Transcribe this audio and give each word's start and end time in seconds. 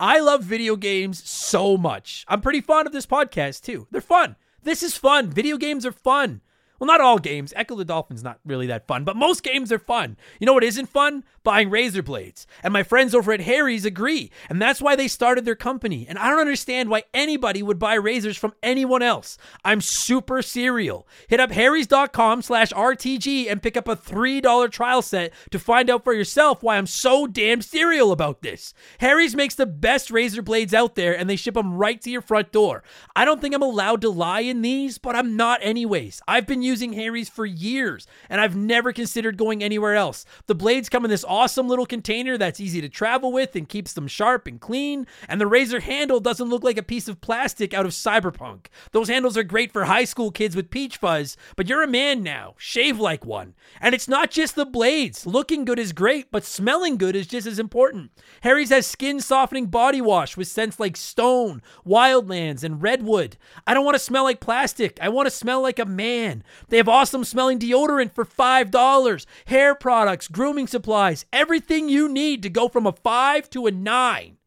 I 0.00 0.20
love 0.20 0.44
video 0.44 0.76
games 0.76 1.28
so 1.28 1.76
much. 1.76 2.24
I'm 2.28 2.40
pretty 2.40 2.60
fond 2.60 2.86
of 2.86 2.92
this 2.92 3.06
podcast 3.06 3.62
too. 3.62 3.88
They're 3.90 4.00
fun. 4.00 4.36
This 4.62 4.82
is 4.84 4.96
fun. 4.96 5.28
Video 5.28 5.56
games 5.56 5.84
are 5.84 5.92
fun. 5.92 6.40
Well, 6.78 6.86
not 6.86 7.00
all 7.00 7.18
games. 7.18 7.52
Ecco 7.56 7.76
the 7.76 7.84
Dolphin's 7.84 8.22
not 8.22 8.38
really 8.44 8.66
that 8.68 8.86
fun, 8.86 9.04
but 9.04 9.16
most 9.16 9.42
games 9.42 9.72
are 9.72 9.78
fun. 9.78 10.16
You 10.38 10.46
know 10.46 10.52
what 10.52 10.64
isn't 10.64 10.86
fun? 10.86 11.24
Buying 11.42 11.70
razor 11.70 12.02
blades. 12.02 12.46
And 12.62 12.72
my 12.72 12.82
friends 12.82 13.14
over 13.14 13.32
at 13.32 13.40
Harry's 13.40 13.84
agree. 13.84 14.30
And 14.48 14.60
that's 14.60 14.80
why 14.80 14.94
they 14.94 15.08
started 15.08 15.44
their 15.44 15.54
company. 15.56 16.06
And 16.08 16.18
I 16.18 16.28
don't 16.28 16.40
understand 16.40 16.88
why 16.88 17.04
anybody 17.12 17.62
would 17.62 17.78
buy 17.78 17.94
razors 17.94 18.36
from 18.36 18.54
anyone 18.62 19.02
else. 19.02 19.38
I'm 19.64 19.80
super 19.80 20.42
serial. 20.42 21.08
Hit 21.26 21.40
up 21.40 21.50
harrys.com 21.50 22.42
slash 22.42 22.70
RTG 22.72 23.50
and 23.50 23.62
pick 23.62 23.76
up 23.76 23.88
a 23.88 23.96
$3 23.96 24.70
trial 24.70 25.02
set 25.02 25.32
to 25.50 25.58
find 25.58 25.90
out 25.90 26.04
for 26.04 26.12
yourself 26.12 26.62
why 26.62 26.76
I'm 26.76 26.86
so 26.86 27.26
damn 27.26 27.62
serial 27.62 28.12
about 28.12 28.42
this. 28.42 28.74
Harry's 28.98 29.34
makes 29.34 29.54
the 29.54 29.66
best 29.66 30.10
razor 30.10 30.42
blades 30.42 30.74
out 30.74 30.94
there 30.94 31.16
and 31.16 31.28
they 31.28 31.36
ship 31.36 31.54
them 31.54 31.74
right 31.74 32.00
to 32.02 32.10
your 32.10 32.22
front 32.22 32.52
door. 32.52 32.82
I 33.16 33.24
don't 33.24 33.40
think 33.40 33.54
I'm 33.54 33.62
allowed 33.62 34.00
to 34.02 34.10
lie 34.10 34.40
in 34.40 34.62
these, 34.62 34.98
but 34.98 35.16
I'm 35.16 35.36
not 35.36 35.60
anyways. 35.62 36.20
I've 36.28 36.46
been 36.46 36.62
using 36.68 36.92
Harry's 36.92 37.28
for 37.28 37.46
years, 37.46 38.06
and 38.28 38.40
I've 38.40 38.54
never 38.54 38.92
considered 38.92 39.36
going 39.36 39.62
anywhere 39.62 39.96
else. 39.96 40.24
The 40.46 40.54
blades 40.54 40.88
come 40.88 41.04
in 41.04 41.10
this 41.10 41.24
awesome 41.24 41.66
little 41.66 41.86
container 41.86 42.38
that's 42.38 42.60
easy 42.60 42.80
to 42.80 42.88
travel 42.88 43.32
with 43.32 43.56
and 43.56 43.68
keeps 43.68 43.94
them 43.94 44.06
sharp 44.06 44.46
and 44.46 44.60
clean, 44.60 45.06
and 45.28 45.40
the 45.40 45.46
razor 45.46 45.80
handle 45.80 46.20
doesn't 46.20 46.48
look 46.48 46.62
like 46.62 46.78
a 46.78 46.82
piece 46.82 47.08
of 47.08 47.20
plastic 47.20 47.74
out 47.74 47.86
of 47.86 47.92
cyberpunk. 47.92 48.66
Those 48.92 49.08
handles 49.08 49.36
are 49.36 49.42
great 49.42 49.72
for 49.72 49.86
high 49.86 50.04
school 50.04 50.30
kids 50.30 50.54
with 50.54 50.70
peach 50.70 50.98
fuzz, 50.98 51.36
but 51.56 51.68
you're 51.68 51.82
a 51.82 51.88
man 51.88 52.22
now. 52.22 52.54
Shave 52.58 53.00
like 53.00 53.24
one. 53.24 53.54
And 53.80 53.94
it's 53.94 54.08
not 54.08 54.30
just 54.30 54.54
the 54.54 54.66
blades. 54.66 55.26
Looking 55.26 55.64
good 55.64 55.78
is 55.78 55.92
great, 55.92 56.30
but 56.30 56.44
smelling 56.44 56.98
good 56.98 57.16
is 57.16 57.26
just 57.26 57.46
as 57.46 57.58
important. 57.58 58.10
Harry's 58.42 58.70
has 58.70 58.86
skin 58.86 59.20
softening 59.20 59.66
body 59.66 60.00
wash 60.00 60.36
with 60.36 60.48
scents 60.48 60.78
like 60.78 60.96
stone, 60.96 61.62
wildlands, 61.86 62.62
and 62.62 62.82
redwood. 62.82 63.36
I 63.66 63.74
don't 63.74 63.84
want 63.84 63.94
to 63.94 63.98
smell 63.98 64.24
like 64.24 64.40
plastic. 64.40 64.98
I 65.00 65.08
want 65.08 65.26
to 65.26 65.30
smell 65.30 65.62
like 65.62 65.78
a 65.78 65.86
man. 65.86 66.44
They 66.68 66.78
have 66.78 66.88
awesome 66.88 67.24
smelling 67.24 67.58
deodorant 67.58 68.12
for 68.12 68.24
$5, 68.24 69.26
hair 69.46 69.74
products, 69.74 70.28
grooming 70.28 70.66
supplies, 70.66 71.26
everything 71.32 71.88
you 71.88 72.08
need 72.08 72.42
to 72.42 72.50
go 72.50 72.68
from 72.68 72.86
a 72.86 72.92
5 72.92 73.50
to 73.50 73.66
a 73.66 73.70
9. 73.70 74.37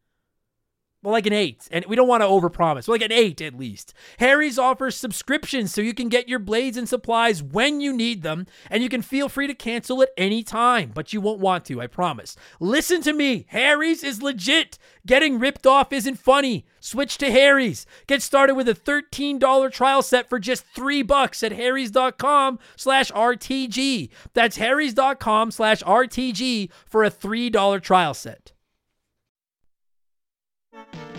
Well, 1.02 1.12
like 1.12 1.26
an 1.26 1.32
eight, 1.32 1.66
and 1.72 1.84
we 1.86 1.96
don't 1.96 2.06
want 2.06 2.22
to 2.22 2.28
overpromise. 2.28 2.86
Well, 2.86 2.94
like 2.94 3.02
an 3.02 3.10
eight 3.10 3.40
at 3.40 3.58
least. 3.58 3.92
Harry's 4.18 4.56
offers 4.56 4.96
subscriptions 4.96 5.74
so 5.74 5.80
you 5.80 5.94
can 5.94 6.08
get 6.08 6.28
your 6.28 6.38
blades 6.38 6.76
and 6.76 6.88
supplies 6.88 7.42
when 7.42 7.80
you 7.80 7.92
need 7.92 8.22
them, 8.22 8.46
and 8.70 8.84
you 8.84 8.88
can 8.88 9.02
feel 9.02 9.28
free 9.28 9.48
to 9.48 9.54
cancel 9.54 10.00
at 10.02 10.10
any 10.16 10.44
time, 10.44 10.92
but 10.94 11.12
you 11.12 11.20
won't 11.20 11.40
want 11.40 11.64
to, 11.64 11.80
I 11.80 11.88
promise. 11.88 12.36
Listen 12.60 13.02
to 13.02 13.12
me, 13.12 13.46
Harry's 13.48 14.04
is 14.04 14.22
legit. 14.22 14.78
Getting 15.04 15.40
ripped 15.40 15.66
off 15.66 15.92
isn't 15.92 16.20
funny. 16.20 16.64
Switch 16.78 17.18
to 17.18 17.32
Harry's. 17.32 17.84
Get 18.06 18.22
started 18.22 18.54
with 18.54 18.68
a 18.68 18.74
$13 18.74 19.72
trial 19.72 20.02
set 20.02 20.28
for 20.28 20.38
just 20.38 20.64
three 20.66 21.02
bucks 21.02 21.42
at 21.42 21.50
harrys.com 21.50 22.60
slash 22.76 23.10
RTG. 23.10 24.08
That's 24.34 24.56
harrys.com 24.56 25.50
slash 25.50 25.82
RTG 25.82 26.70
for 26.86 27.02
a 27.02 27.10
$3 27.10 27.82
trial 27.82 28.14
set. 28.14 28.51
Thank 30.72 30.94
you. 30.94 31.11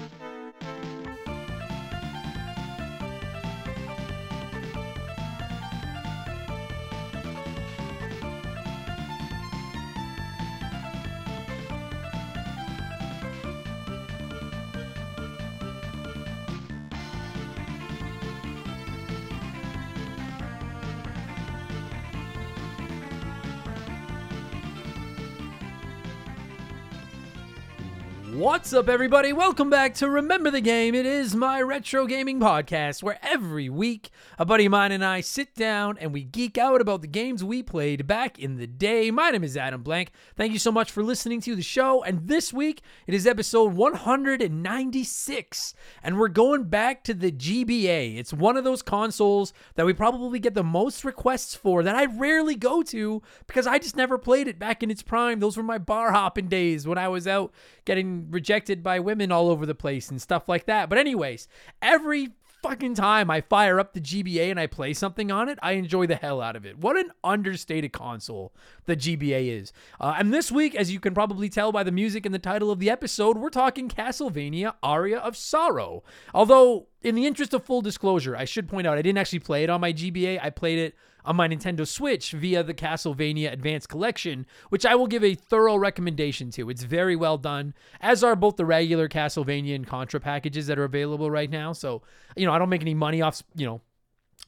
What's 28.43 28.73
up, 28.73 28.89
everybody? 28.89 29.31
Welcome 29.31 29.69
back 29.69 29.93
to 29.95 30.09
Remember 30.09 30.51
the 30.51 30.59
Game. 30.59 30.93
It 30.95 31.05
is 31.05 31.33
my 31.33 31.61
retro 31.61 32.05
gaming 32.05 32.41
podcast 32.41 33.01
where 33.01 33.17
every 33.21 33.69
week 33.69 34.09
a 34.37 34.43
buddy 34.43 34.65
of 34.65 34.71
mine 34.71 34.91
and 34.91 35.05
I 35.05 35.21
sit 35.21 35.55
down 35.55 35.97
and 35.97 36.11
we 36.11 36.25
geek 36.25 36.57
out 36.57 36.81
about 36.81 36.99
the 36.99 37.07
games 37.07 37.41
we 37.41 37.63
played 37.63 38.05
back 38.05 38.37
in 38.37 38.57
the 38.57 38.67
day. 38.67 39.11
My 39.11 39.29
name 39.29 39.45
is 39.45 39.55
Adam 39.55 39.81
Blank. 39.81 40.11
Thank 40.35 40.51
you 40.51 40.59
so 40.59 40.73
much 40.73 40.91
for 40.91 41.03
listening 41.03 41.39
to 41.39 41.55
the 41.55 41.61
show. 41.61 42.03
And 42.03 42.27
this 42.27 42.51
week 42.51 42.81
it 43.07 43.13
is 43.13 43.25
episode 43.25 43.75
196, 43.75 45.73
and 46.03 46.19
we're 46.19 46.27
going 46.27 46.65
back 46.65 47.05
to 47.05 47.13
the 47.13 47.31
GBA. 47.31 48.17
It's 48.17 48.33
one 48.33 48.57
of 48.57 48.65
those 48.65 48.81
consoles 48.81 49.53
that 49.75 49.85
we 49.85 49.93
probably 49.93 50.39
get 50.39 50.53
the 50.53 50.65
most 50.65 51.05
requests 51.05 51.55
for 51.55 51.81
that 51.81 51.95
I 51.95 52.07
rarely 52.07 52.55
go 52.55 52.83
to 52.83 53.21
because 53.47 53.67
I 53.67 53.79
just 53.79 53.95
never 53.95 54.17
played 54.17 54.49
it 54.49 54.59
back 54.59 54.83
in 54.83 54.91
its 54.91 55.01
prime. 55.01 55.39
Those 55.39 55.55
were 55.55 55.63
my 55.63 55.77
bar 55.77 56.11
hopping 56.11 56.49
days 56.49 56.85
when 56.85 56.97
I 56.97 57.07
was 57.07 57.25
out 57.25 57.53
getting 57.85 58.32
rejected 58.33 58.83
by 58.83 58.99
women 58.99 59.31
all 59.31 59.49
over 59.49 59.65
the 59.65 59.75
place 59.75 60.09
and 60.09 60.21
stuff 60.21 60.49
like 60.49 60.65
that. 60.65 60.89
But, 60.89 60.97
anyways, 60.97 61.47
every 61.81 62.29
fucking 62.63 62.95
time 62.95 63.29
I 63.29 63.41
fire 63.41 63.77
up 63.77 63.93
the 63.93 63.99
GBA 63.99 64.49
and 64.49 64.59
I 64.59 64.67
play 64.67 64.93
something 64.93 65.31
on 65.31 65.49
it, 65.49 65.59
I 65.61 65.73
enjoy 65.73 66.07
the 66.07 66.15
hell 66.15 66.41
out 66.41 66.55
of 66.55 66.65
it. 66.65 66.77
What 66.77 66.97
an 66.97 67.11
understated 67.23 67.91
console 67.91 68.53
the 68.85 68.95
GBA 68.95 69.59
is. 69.59 69.73
Uh, 69.99 70.15
and 70.17 70.33
this 70.33 70.49
week, 70.49 70.73
as 70.73 70.89
you 70.89 70.99
can 71.01 71.13
probably 71.13 71.49
tell 71.49 71.73
by 71.73 71.83
the 71.83 71.91
music 71.91 72.25
and 72.25 72.33
the 72.33 72.39
title 72.39 72.71
of 72.71 72.79
the 72.79 72.89
episode, 72.89 73.37
we're 73.37 73.49
talking 73.49 73.89
Castlevania 73.89 74.75
Aria 74.81 75.17
of 75.17 75.35
Sorrow. 75.35 76.03
Although, 76.33 76.87
in 77.01 77.15
the 77.15 77.25
interest 77.25 77.53
of 77.53 77.65
full 77.65 77.81
disclosure, 77.81 78.35
I 78.35 78.45
should 78.45 78.69
point 78.69 78.87
out 78.87 78.97
I 78.97 79.01
didn't 79.01 79.19
actually 79.19 79.39
play 79.39 79.65
it 79.65 79.69
on 79.69 79.81
my 79.81 79.91
GBA. 79.91 80.39
I 80.41 80.49
played 80.49 80.79
it 80.79 80.95
on 81.25 81.35
my 81.35 81.47
Nintendo 81.47 81.87
Switch 81.87 82.31
via 82.31 82.63
the 82.63 82.73
Castlevania 82.73 83.51
Advanced 83.51 83.89
Collection, 83.89 84.45
which 84.69 84.85
I 84.85 84.95
will 84.95 85.07
give 85.07 85.23
a 85.23 85.35
thorough 85.35 85.75
recommendation 85.75 86.51
to. 86.51 86.69
It's 86.69 86.83
very 86.83 87.15
well 87.15 87.37
done, 87.37 87.73
as 88.01 88.23
are 88.23 88.35
both 88.35 88.57
the 88.57 88.65
regular 88.65 89.07
Castlevania 89.07 89.75
and 89.75 89.87
Contra 89.87 90.19
packages 90.19 90.67
that 90.67 90.79
are 90.79 90.83
available 90.83 91.29
right 91.29 91.49
now. 91.49 91.73
So, 91.73 92.01
you 92.35 92.45
know, 92.45 92.53
I 92.53 92.59
don't 92.59 92.69
make 92.69 92.81
any 92.81 92.93
money 92.93 93.21
off, 93.21 93.41
you 93.55 93.65
know, 93.65 93.81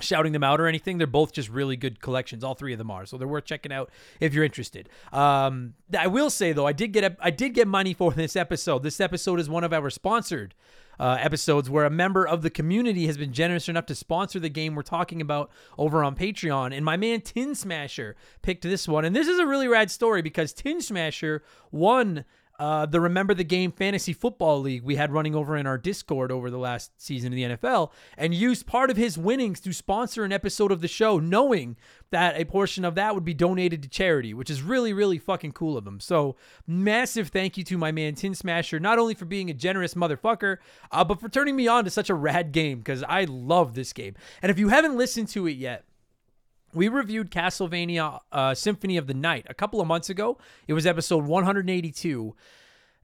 shouting 0.01 0.33
them 0.33 0.43
out 0.43 0.59
or 0.59 0.67
anything. 0.67 0.97
They're 0.97 1.07
both 1.07 1.31
just 1.31 1.49
really 1.49 1.77
good 1.77 2.01
collections. 2.01 2.43
All 2.43 2.53
three 2.53 2.73
of 2.73 2.77
them 2.77 2.91
are, 2.91 3.05
so 3.05 3.17
they're 3.17 3.27
worth 3.27 3.45
checking 3.45 3.71
out 3.71 3.89
if 4.19 4.33
you're 4.33 4.43
interested. 4.43 4.89
Um, 5.13 5.75
I 5.97 6.07
will 6.07 6.29
say 6.29 6.51
though, 6.51 6.67
I 6.67 6.73
did 6.73 6.91
get 6.91 7.03
a, 7.03 7.15
I 7.19 7.31
did 7.31 7.53
get 7.53 7.67
money 7.67 7.93
for 7.93 8.11
this 8.11 8.35
episode. 8.35 8.83
This 8.83 8.99
episode 8.99 9.39
is 9.39 9.49
one 9.49 9.63
of 9.63 9.73
our 9.73 9.89
sponsored 9.89 10.53
uh, 10.99 11.17
episodes 11.19 11.69
where 11.69 11.85
a 11.85 11.89
member 11.89 12.27
of 12.27 12.41
the 12.41 12.49
community 12.49 13.07
has 13.07 13.17
been 13.17 13.33
generous 13.33 13.69
enough 13.69 13.85
to 13.87 13.95
sponsor 13.95 14.39
the 14.39 14.49
game 14.49 14.75
we're 14.75 14.81
talking 14.81 15.21
about 15.21 15.49
over 15.77 16.03
on 16.03 16.15
Patreon. 16.15 16.75
And 16.75 16.85
my 16.85 16.97
man 16.97 17.21
Tin 17.21 17.55
Smasher 17.55 18.15
picked 18.41 18.63
this 18.63 18.87
one, 18.87 19.05
and 19.05 19.15
this 19.15 19.27
is 19.27 19.39
a 19.39 19.47
really 19.47 19.67
rad 19.67 19.91
story 19.91 20.21
because 20.21 20.53
Tin 20.53 20.81
Smasher 20.81 21.43
won 21.71 22.25
uh, 22.59 22.85
the 22.85 23.01
Remember 23.01 23.33
the 23.33 23.43
Game 23.43 23.71
Fantasy 23.71 24.13
Football 24.13 24.61
League 24.61 24.83
we 24.83 24.95
had 24.95 25.11
running 25.11 25.35
over 25.35 25.57
in 25.57 25.67
our 25.67 25.77
Discord 25.77 26.31
over 26.31 26.49
the 26.49 26.57
last 26.57 26.91
season 27.01 27.33
of 27.33 27.35
the 27.35 27.43
NFL 27.43 27.91
and 28.17 28.33
used 28.33 28.65
part 28.65 28.89
of 28.89 28.97
his 28.97 29.17
winnings 29.17 29.59
to 29.61 29.73
sponsor 29.73 30.23
an 30.23 30.31
episode 30.31 30.71
of 30.71 30.81
the 30.81 30.87
show, 30.87 31.19
knowing 31.19 31.75
that 32.11 32.39
a 32.39 32.45
portion 32.45 32.85
of 32.85 32.95
that 32.95 33.13
would 33.13 33.25
be 33.25 33.33
donated 33.33 33.83
to 33.83 33.89
charity, 33.89 34.33
which 34.33 34.49
is 34.49 34.61
really, 34.61 34.93
really 34.93 35.17
fucking 35.17 35.51
cool 35.51 35.77
of 35.77 35.85
him. 35.85 35.99
So, 35.99 36.35
massive 36.65 37.29
thank 37.29 37.57
you 37.57 37.63
to 37.65 37.77
my 37.77 37.91
man 37.91 38.15
Tin 38.15 38.35
Smasher, 38.35 38.79
not 38.79 38.99
only 38.99 39.13
for 39.13 39.25
being 39.25 39.49
a 39.49 39.53
generous 39.53 39.93
motherfucker, 39.93 40.57
uh, 40.91 41.03
but 41.03 41.19
for 41.19 41.29
turning 41.29 41.55
me 41.55 41.67
on 41.67 41.83
to 41.83 41.89
such 41.89 42.09
a 42.09 42.15
rad 42.15 42.51
game 42.51 42.79
because 42.79 43.03
I 43.03 43.25
love 43.25 43.75
this 43.75 43.93
game. 43.93 44.15
And 44.41 44.49
if 44.49 44.57
you 44.59 44.69
haven't 44.69 44.97
listened 44.97 45.27
to 45.29 45.47
it 45.47 45.57
yet, 45.57 45.85
we 46.75 46.87
reviewed 46.89 47.31
Castlevania 47.31 48.19
uh, 48.31 48.53
Symphony 48.53 48.97
of 48.97 49.07
the 49.07 49.13
Night 49.13 49.45
a 49.49 49.53
couple 49.53 49.81
of 49.81 49.87
months 49.87 50.09
ago. 50.09 50.37
It 50.67 50.73
was 50.73 50.85
episode 50.85 51.25
182. 51.25 52.35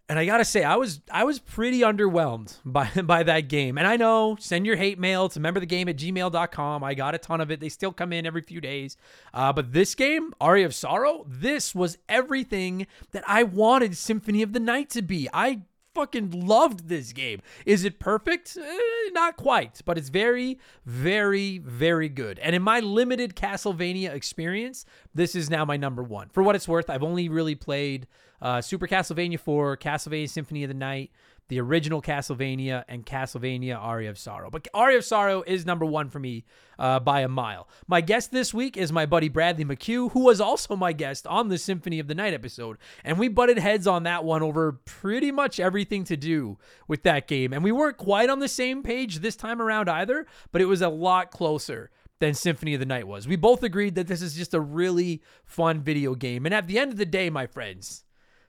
And 0.09 0.19
I 0.19 0.25
gotta 0.25 0.43
say, 0.43 0.65
I 0.65 0.75
was 0.75 0.99
I 1.09 1.23
was 1.23 1.39
pretty 1.39 1.79
underwhelmed 1.79 2.57
by 2.65 2.89
by 3.01 3.23
that 3.23 3.47
game. 3.47 3.77
And 3.77 3.87
I 3.87 3.95
know, 3.95 4.35
send 4.39 4.65
your 4.65 4.75
hate 4.75 4.99
mail 4.99 5.29
to 5.29 5.39
rememberthegame 5.39 5.89
at 5.89 5.95
gmail.com. 5.95 6.83
I 6.83 6.93
got 6.95 7.15
a 7.15 7.17
ton 7.17 7.39
of 7.39 7.49
it. 7.49 7.61
They 7.61 7.69
still 7.69 7.93
come 7.93 8.11
in 8.11 8.25
every 8.25 8.41
few 8.41 8.59
days. 8.59 8.97
Uh, 9.33 9.53
but 9.53 9.71
this 9.71 9.95
game, 9.95 10.33
Aria 10.41 10.65
of 10.65 10.75
Sorrow, 10.75 11.25
this 11.29 11.73
was 11.73 11.97
everything 12.09 12.87
that 13.11 13.23
I 13.25 13.43
wanted 13.43 13.95
Symphony 13.95 14.41
of 14.41 14.51
the 14.51 14.59
Night 14.59 14.89
to 14.89 15.01
be. 15.01 15.29
I 15.33 15.61
fucking 15.93 16.31
loved 16.31 16.87
this 16.87 17.13
game. 17.13 17.41
Is 17.65 17.83
it 17.83 17.99
perfect? 17.99 18.57
Eh, 18.57 19.09
not 19.11 19.37
quite, 19.37 19.81
but 19.85 19.97
it's 19.97 20.09
very, 20.09 20.59
very, 20.85 21.57
very 21.59 22.09
good. 22.09 22.39
And 22.39 22.55
in 22.55 22.61
my 22.61 22.79
limited 22.79 23.35
Castlevania 23.35 24.13
experience, 24.13 24.85
this 25.13 25.35
is 25.35 25.49
now 25.49 25.65
my 25.65 25.77
number 25.77 26.03
one. 26.03 26.29
For 26.29 26.43
what 26.43 26.55
it's 26.55 26.67
worth, 26.67 26.89
I've 26.89 27.03
only 27.03 27.29
really 27.29 27.55
played 27.55 28.07
uh, 28.41 28.61
Super 28.61 28.87
Castlevania 28.87 29.39
4, 29.39 29.77
Castlevania 29.77 30.29
Symphony 30.29 30.63
of 30.63 30.69
the 30.69 30.73
Night, 30.73 31.11
the 31.51 31.59
original 31.59 32.01
Castlevania 32.01 32.85
and 32.87 33.05
Castlevania 33.05 33.77
Aria 33.77 34.09
of 34.09 34.17
Sorrow. 34.17 34.49
But 34.49 34.69
Aria 34.73 34.99
of 34.99 35.03
Sorrow 35.03 35.43
is 35.45 35.65
number 35.65 35.83
one 35.83 36.09
for 36.09 36.17
me 36.17 36.45
uh, 36.79 37.01
by 37.01 37.19
a 37.19 37.27
mile. 37.27 37.67
My 37.89 37.99
guest 37.99 38.31
this 38.31 38.53
week 38.53 38.77
is 38.77 38.93
my 38.93 39.05
buddy 39.05 39.27
Bradley 39.27 39.65
McCue, 39.65 40.13
who 40.13 40.21
was 40.21 40.39
also 40.39 40.77
my 40.77 40.93
guest 40.93 41.27
on 41.27 41.49
the 41.49 41.57
Symphony 41.57 41.99
of 41.99 42.07
the 42.07 42.15
Night 42.15 42.33
episode. 42.33 42.77
And 43.03 43.19
we 43.19 43.27
butted 43.27 43.57
heads 43.57 43.85
on 43.85 44.03
that 44.03 44.23
one 44.23 44.41
over 44.41 44.79
pretty 44.85 45.29
much 45.29 45.59
everything 45.59 46.05
to 46.05 46.15
do 46.15 46.57
with 46.87 47.03
that 47.03 47.27
game. 47.27 47.51
And 47.51 47.65
we 47.65 47.73
weren't 47.73 47.97
quite 47.97 48.29
on 48.29 48.39
the 48.39 48.47
same 48.47 48.81
page 48.81 49.19
this 49.19 49.35
time 49.35 49.61
around 49.61 49.89
either, 49.89 50.27
but 50.53 50.61
it 50.61 50.67
was 50.67 50.81
a 50.81 50.87
lot 50.87 51.31
closer 51.31 51.91
than 52.19 52.33
Symphony 52.33 52.75
of 52.75 52.79
the 52.79 52.85
Night 52.85 53.07
was. 53.07 53.27
We 53.27 53.35
both 53.35 53.61
agreed 53.61 53.95
that 53.95 54.07
this 54.07 54.21
is 54.21 54.35
just 54.35 54.53
a 54.53 54.61
really 54.61 55.21
fun 55.43 55.81
video 55.81 56.15
game. 56.15 56.45
And 56.45 56.55
at 56.55 56.67
the 56.67 56.79
end 56.79 56.93
of 56.93 56.97
the 56.97 57.05
day, 57.05 57.29
my 57.29 57.45
friends, 57.45 58.05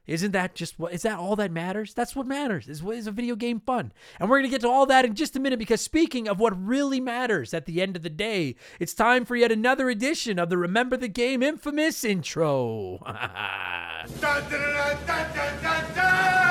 isn't 0.06 0.32
that 0.32 0.54
just 0.54 0.78
what 0.78 0.92
is 0.92 1.02
that 1.02 1.18
all 1.18 1.36
that 1.36 1.52
matters? 1.52 1.94
That's 1.94 2.16
what 2.16 2.26
matters. 2.26 2.68
Is 2.68 2.82
what 2.82 2.96
is 2.96 3.06
a 3.06 3.12
video 3.12 3.36
game 3.36 3.60
fun? 3.60 3.92
And 4.18 4.28
we're 4.28 4.38
gonna 4.38 4.48
get 4.48 4.62
to 4.62 4.68
all 4.68 4.86
that 4.86 5.04
in 5.04 5.14
just 5.14 5.36
a 5.36 5.40
minute 5.40 5.58
because 5.58 5.80
speaking 5.80 6.28
of 6.28 6.40
what 6.40 6.60
really 6.60 7.00
matters 7.00 7.54
at 7.54 7.66
the 7.66 7.80
end 7.80 7.96
of 7.96 8.02
the 8.02 8.10
day, 8.10 8.56
it's 8.80 8.94
time 8.94 9.24
for 9.24 9.36
yet 9.36 9.52
another 9.52 9.88
edition 9.88 10.38
of 10.38 10.50
the 10.50 10.58
Remember 10.58 10.96
the 10.96 11.08
Game 11.08 11.42
infamous 11.42 12.04
intro. 12.04 12.98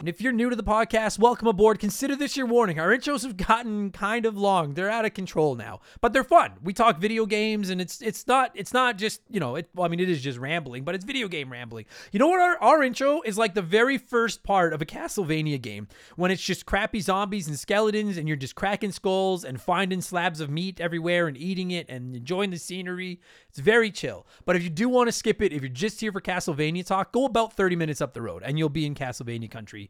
And 0.00 0.08
if 0.08 0.22
you're 0.22 0.32
new 0.32 0.48
to 0.48 0.56
the 0.56 0.62
podcast, 0.62 1.18
welcome 1.18 1.46
aboard. 1.46 1.78
Consider 1.78 2.16
this 2.16 2.34
your 2.34 2.46
warning. 2.46 2.80
Our 2.80 2.88
intros 2.88 3.22
have 3.22 3.36
gotten 3.36 3.90
kind 3.90 4.24
of 4.24 4.34
long. 4.34 4.72
They're 4.72 4.88
out 4.88 5.04
of 5.04 5.12
control 5.12 5.56
now, 5.56 5.80
but 6.00 6.14
they're 6.14 6.24
fun. 6.24 6.52
We 6.64 6.72
talk 6.72 6.98
video 6.98 7.26
games, 7.26 7.68
and 7.68 7.82
it's 7.82 8.00
it's 8.00 8.26
not 8.26 8.50
it's 8.54 8.72
not 8.72 8.96
just 8.96 9.20
you 9.28 9.38
know 9.40 9.56
it. 9.56 9.68
Well, 9.74 9.84
I 9.84 9.88
mean, 9.90 10.00
it 10.00 10.08
is 10.08 10.22
just 10.22 10.38
rambling, 10.38 10.84
but 10.84 10.94
it's 10.94 11.04
video 11.04 11.28
game 11.28 11.52
rambling. 11.52 11.84
You 12.12 12.18
know 12.18 12.28
what? 12.28 12.40
Our 12.40 12.56
our 12.62 12.82
intro 12.82 13.20
is 13.26 13.36
like 13.36 13.52
the 13.52 13.60
very 13.60 13.98
first 13.98 14.42
part 14.42 14.72
of 14.72 14.80
a 14.80 14.86
Castlevania 14.86 15.60
game 15.60 15.86
when 16.16 16.30
it's 16.30 16.42
just 16.42 16.64
crappy 16.64 17.00
zombies 17.00 17.46
and 17.46 17.58
skeletons, 17.58 18.16
and 18.16 18.26
you're 18.26 18.38
just 18.38 18.54
cracking 18.54 18.92
skulls 18.92 19.44
and 19.44 19.60
finding 19.60 20.00
slabs 20.00 20.40
of 20.40 20.48
meat 20.48 20.80
everywhere 20.80 21.28
and 21.28 21.36
eating 21.36 21.72
it 21.72 21.90
and 21.90 22.16
enjoying 22.16 22.48
the 22.48 22.58
scenery. 22.58 23.20
It's 23.50 23.58
very 23.58 23.90
chill. 23.90 24.26
But 24.46 24.56
if 24.56 24.62
you 24.62 24.70
do 24.70 24.88
want 24.88 25.08
to 25.08 25.12
skip 25.12 25.42
it, 25.42 25.52
if 25.52 25.60
you're 25.60 25.68
just 25.68 26.00
here 26.00 26.10
for 26.10 26.22
Castlevania 26.22 26.86
talk, 26.86 27.12
go 27.12 27.26
about 27.26 27.52
30 27.52 27.76
minutes 27.76 28.00
up 28.00 28.14
the 28.14 28.22
road, 28.22 28.42
and 28.42 28.58
you'll 28.58 28.70
be 28.70 28.86
in 28.86 28.94
Castlevania 28.94 29.50
country 29.50 29.89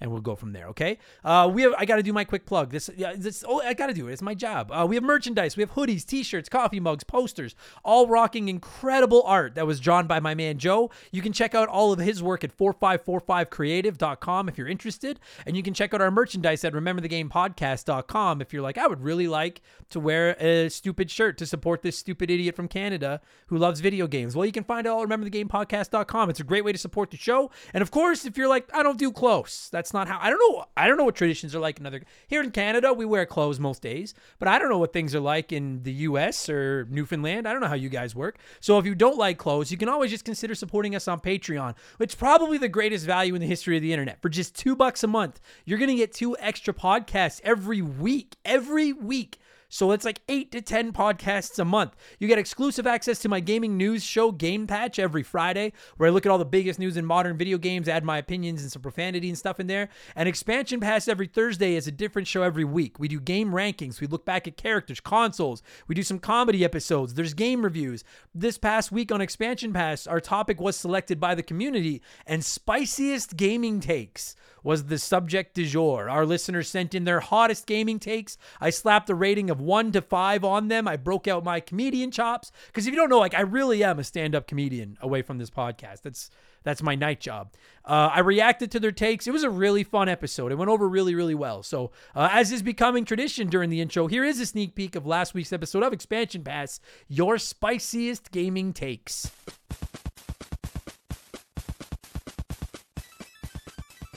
and 0.00 0.10
we'll 0.10 0.20
go 0.20 0.34
from 0.34 0.52
there. 0.52 0.66
Okay. 0.68 0.98
Uh, 1.24 1.50
we 1.52 1.62
have. 1.62 1.74
I 1.78 1.84
got 1.84 1.96
to 1.96 2.02
do 2.02 2.12
my 2.12 2.24
quick 2.24 2.46
plug. 2.46 2.70
This. 2.70 2.90
Yeah. 2.96 3.14
This. 3.16 3.44
Oh, 3.46 3.60
I 3.60 3.74
got 3.74 3.86
to 3.86 3.94
do 3.94 4.08
it. 4.08 4.12
It's 4.12 4.22
my 4.22 4.34
job. 4.34 4.70
Uh, 4.70 4.86
we 4.88 4.96
have 4.96 5.04
merchandise. 5.04 5.56
We 5.56 5.62
have 5.62 5.72
hoodies, 5.72 6.04
t-shirts, 6.04 6.48
coffee 6.48 6.80
mugs, 6.80 7.04
posters, 7.04 7.54
all 7.84 8.06
rocking 8.06 8.48
incredible 8.48 9.22
art 9.24 9.54
that 9.54 9.66
was 9.66 9.80
drawn 9.80 10.06
by 10.06 10.20
my 10.20 10.34
man 10.34 10.58
Joe. 10.58 10.90
You 11.10 11.22
can 11.22 11.32
check 11.32 11.54
out 11.54 11.68
all 11.68 11.92
of 11.92 11.98
his 11.98 12.22
work 12.22 12.44
at 12.44 12.56
4545creative.com 12.56 14.48
if 14.48 14.58
you're 14.58 14.68
interested, 14.68 15.20
and 15.46 15.56
you 15.56 15.62
can 15.62 15.74
check 15.74 15.94
out 15.94 16.00
our 16.00 16.10
merchandise 16.10 16.64
at 16.64 16.72
rememberthegamepodcast.com 16.72 18.40
if 18.40 18.52
you're 18.52 18.62
like, 18.62 18.78
I 18.78 18.86
would 18.86 19.02
really 19.02 19.28
like 19.28 19.60
to 19.90 20.00
wear 20.00 20.36
a 20.40 20.68
stupid 20.68 21.10
shirt 21.10 21.38
to 21.38 21.46
support 21.46 21.82
this 21.82 21.98
stupid 21.98 22.30
idiot 22.30 22.56
from 22.56 22.68
Canada 22.68 23.20
who 23.46 23.58
loves 23.58 23.80
video 23.80 24.06
games. 24.06 24.34
Well, 24.34 24.46
you 24.46 24.52
can 24.52 24.64
find 24.64 24.86
it 24.86 24.90
all 24.90 25.02
at 25.02 25.08
rememberthegamepodcast.com. 25.08 26.30
It's 26.30 26.40
a 26.40 26.44
great 26.44 26.64
way 26.64 26.72
to 26.72 26.78
support 26.78 27.10
the 27.10 27.16
show. 27.16 27.50
And 27.72 27.82
of 27.82 27.90
course, 27.90 28.24
if 28.24 28.36
you're 28.36 28.48
like, 28.48 28.68
I 28.74 28.82
don't 28.82 28.98
do 28.98 29.12
close, 29.12 29.68
that's 29.70 29.83
not 29.92 30.08
how 30.08 30.18
I 30.20 30.30
don't 30.30 30.38
know. 30.38 30.64
I 30.76 30.88
don't 30.88 30.96
know 30.96 31.04
what 31.04 31.14
traditions 31.16 31.54
are 31.54 31.60
like 31.60 31.78
in 31.78 31.86
other. 31.86 32.02
Here 32.28 32.42
in 32.42 32.50
Canada, 32.50 32.92
we 32.92 33.04
wear 33.04 33.26
clothes 33.26 33.60
most 33.60 33.82
days, 33.82 34.14
but 34.38 34.48
I 34.48 34.58
don't 34.58 34.68
know 34.68 34.78
what 34.78 34.92
things 34.92 35.14
are 35.14 35.20
like 35.20 35.52
in 35.52 35.82
the 35.82 35.92
U.S. 35.92 36.48
or 36.48 36.86
Newfoundland. 36.90 37.46
I 37.46 37.52
don't 37.52 37.60
know 37.60 37.68
how 37.68 37.74
you 37.74 37.88
guys 37.88 38.14
work. 38.14 38.38
So 38.60 38.78
if 38.78 38.86
you 38.86 38.94
don't 38.94 39.18
like 39.18 39.38
clothes, 39.38 39.70
you 39.70 39.76
can 39.76 39.88
always 39.88 40.10
just 40.10 40.24
consider 40.24 40.54
supporting 40.54 40.94
us 40.94 41.08
on 41.08 41.20
Patreon, 41.20 41.74
which 41.98 42.12
is 42.12 42.14
probably 42.14 42.58
the 42.58 42.68
greatest 42.68 43.04
value 43.04 43.34
in 43.34 43.40
the 43.40 43.46
history 43.46 43.76
of 43.76 43.82
the 43.82 43.92
internet. 43.92 44.22
For 44.22 44.28
just 44.28 44.54
two 44.54 44.76
bucks 44.76 45.02
a 45.02 45.08
month, 45.08 45.40
you're 45.64 45.78
gonna 45.78 45.96
get 45.96 46.12
two 46.12 46.36
extra 46.38 46.72
podcasts 46.72 47.40
every 47.44 47.82
week. 47.82 48.36
Every 48.44 48.92
week. 48.92 49.38
So 49.74 49.90
it's 49.90 50.04
like 50.04 50.20
eight 50.28 50.52
to 50.52 50.62
10 50.62 50.92
podcasts 50.92 51.58
a 51.58 51.64
month. 51.64 51.96
You 52.20 52.28
get 52.28 52.38
exclusive 52.38 52.86
access 52.86 53.18
to 53.18 53.28
my 53.28 53.40
gaming 53.40 53.76
news 53.76 54.04
show, 54.04 54.30
Game 54.30 54.68
Patch, 54.68 55.00
every 55.00 55.24
Friday, 55.24 55.72
where 55.96 56.08
I 56.08 56.12
look 56.12 56.24
at 56.24 56.30
all 56.30 56.38
the 56.38 56.44
biggest 56.44 56.78
news 56.78 56.96
in 56.96 57.04
modern 57.04 57.36
video 57.36 57.58
games, 57.58 57.88
add 57.88 58.04
my 58.04 58.18
opinions 58.18 58.62
and 58.62 58.70
some 58.70 58.82
profanity 58.82 59.28
and 59.28 59.36
stuff 59.36 59.58
in 59.58 59.66
there. 59.66 59.88
And 60.14 60.28
Expansion 60.28 60.78
Pass 60.78 61.08
every 61.08 61.26
Thursday 61.26 61.74
is 61.74 61.88
a 61.88 61.90
different 61.90 62.28
show 62.28 62.44
every 62.44 62.62
week. 62.62 63.00
We 63.00 63.08
do 63.08 63.18
game 63.18 63.50
rankings, 63.50 64.00
we 64.00 64.06
look 64.06 64.24
back 64.24 64.46
at 64.46 64.56
characters, 64.56 65.00
consoles, 65.00 65.60
we 65.88 65.96
do 65.96 66.04
some 66.04 66.20
comedy 66.20 66.64
episodes, 66.64 67.14
there's 67.14 67.34
game 67.34 67.64
reviews. 67.64 68.04
This 68.32 68.58
past 68.58 68.92
week 68.92 69.10
on 69.10 69.20
Expansion 69.20 69.72
Pass, 69.72 70.06
our 70.06 70.20
topic 70.20 70.60
was 70.60 70.76
selected 70.76 71.18
by 71.18 71.34
the 71.34 71.42
community 71.42 72.00
and 72.28 72.44
spiciest 72.44 73.36
gaming 73.36 73.80
takes 73.80 74.36
was 74.64 74.86
the 74.86 74.98
subject 74.98 75.54
du 75.54 75.64
jour. 75.64 76.10
Our 76.10 76.26
listeners 76.26 76.68
sent 76.68 76.94
in 76.94 77.04
their 77.04 77.20
hottest 77.20 77.66
gaming 77.66 78.00
takes. 78.00 78.36
I 78.60 78.70
slapped 78.70 79.08
a 79.10 79.14
rating 79.14 79.50
of 79.50 79.60
one 79.60 79.92
to 79.92 80.02
five 80.02 80.42
on 80.42 80.66
them. 80.66 80.88
I 80.88 80.96
broke 80.96 81.28
out 81.28 81.44
my 81.44 81.60
comedian 81.60 82.10
chops 82.10 82.50
because 82.66 82.88
if 82.88 82.92
you 82.92 82.98
don't 82.98 83.10
know, 83.10 83.20
like 83.20 83.34
I 83.34 83.42
really 83.42 83.84
am 83.84 84.00
a 84.00 84.04
stand-up 84.04 84.48
comedian 84.48 84.98
away 85.00 85.22
from 85.22 85.38
this 85.38 85.50
podcast. 85.50 86.02
That's 86.02 86.30
that's 86.64 86.82
my 86.82 86.94
night 86.94 87.20
job. 87.20 87.52
Uh, 87.84 88.10
I 88.12 88.20
reacted 88.20 88.70
to 88.70 88.80
their 88.80 88.90
takes. 88.90 89.26
It 89.26 89.32
was 89.32 89.42
a 89.44 89.50
really 89.50 89.84
fun 89.84 90.08
episode. 90.08 90.50
It 90.50 90.54
went 90.56 90.70
over 90.70 90.88
really, 90.88 91.14
really 91.14 91.34
well. 91.34 91.62
So, 91.62 91.90
uh, 92.14 92.30
as 92.32 92.50
is 92.50 92.62
becoming 92.62 93.04
tradition 93.04 93.48
during 93.48 93.68
the 93.68 93.82
intro, 93.82 94.06
here 94.06 94.24
is 94.24 94.40
a 94.40 94.46
sneak 94.46 94.74
peek 94.74 94.96
of 94.96 95.06
last 95.06 95.34
week's 95.34 95.52
episode 95.52 95.82
of 95.82 95.92
Expansion 95.92 96.42
Pass 96.42 96.80
Your 97.06 97.36
Spiciest 97.36 98.30
Gaming 98.32 98.72
Takes. 98.72 99.30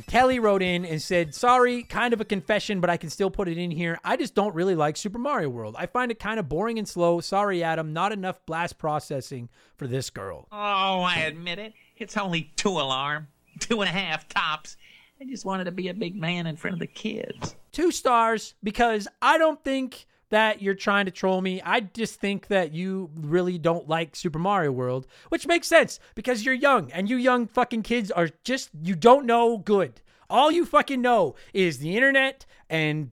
Kelly 0.08 0.40
wrote 0.40 0.64
in 0.64 0.86
and 0.86 1.02
said, 1.02 1.36
Sorry, 1.36 1.84
kind 1.84 2.14
of 2.14 2.22
a 2.22 2.26
confession, 2.26 2.80
but 2.80 2.90
I 2.90 2.96
can 2.98 3.10
still 3.10 3.30
put 3.30 3.50
it 3.50 3.58
in 3.58 3.72
here. 3.72 4.00
I 4.06 4.16
just 4.16 4.36
don't 4.36 4.56
really 4.56 4.76
like 4.76 4.96
Super 4.96 5.20
Mario 5.20 5.50
World. 5.50 5.76
I 5.78 5.86
find 5.86 6.12
it 6.12 6.20
kind 6.20 6.40
of 6.40 6.48
boring 6.48 6.80
and 6.80 6.88
slow. 6.88 7.20
Sorry, 7.20 7.62
Adam, 7.62 7.92
not 7.92 8.14
enough 8.14 8.44
blast 8.46 8.78
processing 8.78 9.50
for 9.76 9.86
this 9.86 10.10
girl. 10.10 10.48
Oh, 10.52 11.02
I 11.02 11.18
admit 11.28 11.60
it. 11.60 11.74
It's 11.98 12.16
only 12.16 12.54
two 12.56 12.70
alarm, 12.70 13.28
two 13.60 13.82
and 13.82 13.90
a 13.90 13.94
half 13.94 14.28
tops. 14.30 14.78
I 15.20 15.26
just 15.26 15.46
wanted 15.46 15.66
to 15.66 15.72
be 15.72 15.90
a 15.90 15.94
big 15.94 16.16
man 16.16 16.48
in 16.48 16.56
front 16.56 16.76
of 16.76 16.80
the 16.80 16.88
kids. 16.88 17.56
Two 17.74 17.92
stars 17.92 18.54
because 18.64 19.08
I 19.22 19.38
don't 19.38 19.62
think 19.64 20.06
that 20.30 20.62
you're 20.62 20.74
trying 20.74 21.06
to 21.06 21.12
troll 21.12 21.42
me. 21.42 21.62
I 21.64 21.80
just 21.80 22.20
think 22.20 22.48
that 22.48 22.74
you 22.74 23.10
really 23.16 23.58
don't 23.58 23.88
like 23.88 24.16
Super 24.16 24.40
Mario 24.40 24.72
World, 24.72 25.08
which 25.30 25.48
makes 25.48 25.68
sense 25.68 26.00
because 26.16 26.46
you're 26.46 26.54
young 26.54 26.92
and 26.92 27.10
you 27.10 27.18
young 27.18 27.48
fucking 27.48 27.84
kids 27.84 28.12
are 28.12 28.30
just, 28.44 28.70
you 28.82 28.96
don't 28.96 29.26
know 29.26 29.58
good. 29.58 30.02
All 30.30 30.52
you 30.52 30.66
fucking 30.66 31.02
know 31.02 31.36
is 31.54 31.80
the 31.80 31.96
internet 31.96 32.46
and 32.70 33.12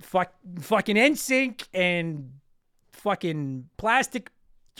fuck, 0.00 0.32
fucking 0.60 0.96
NSYNC 0.96 1.66
and 1.74 2.32
fucking 2.92 3.68
plastic 3.76 4.30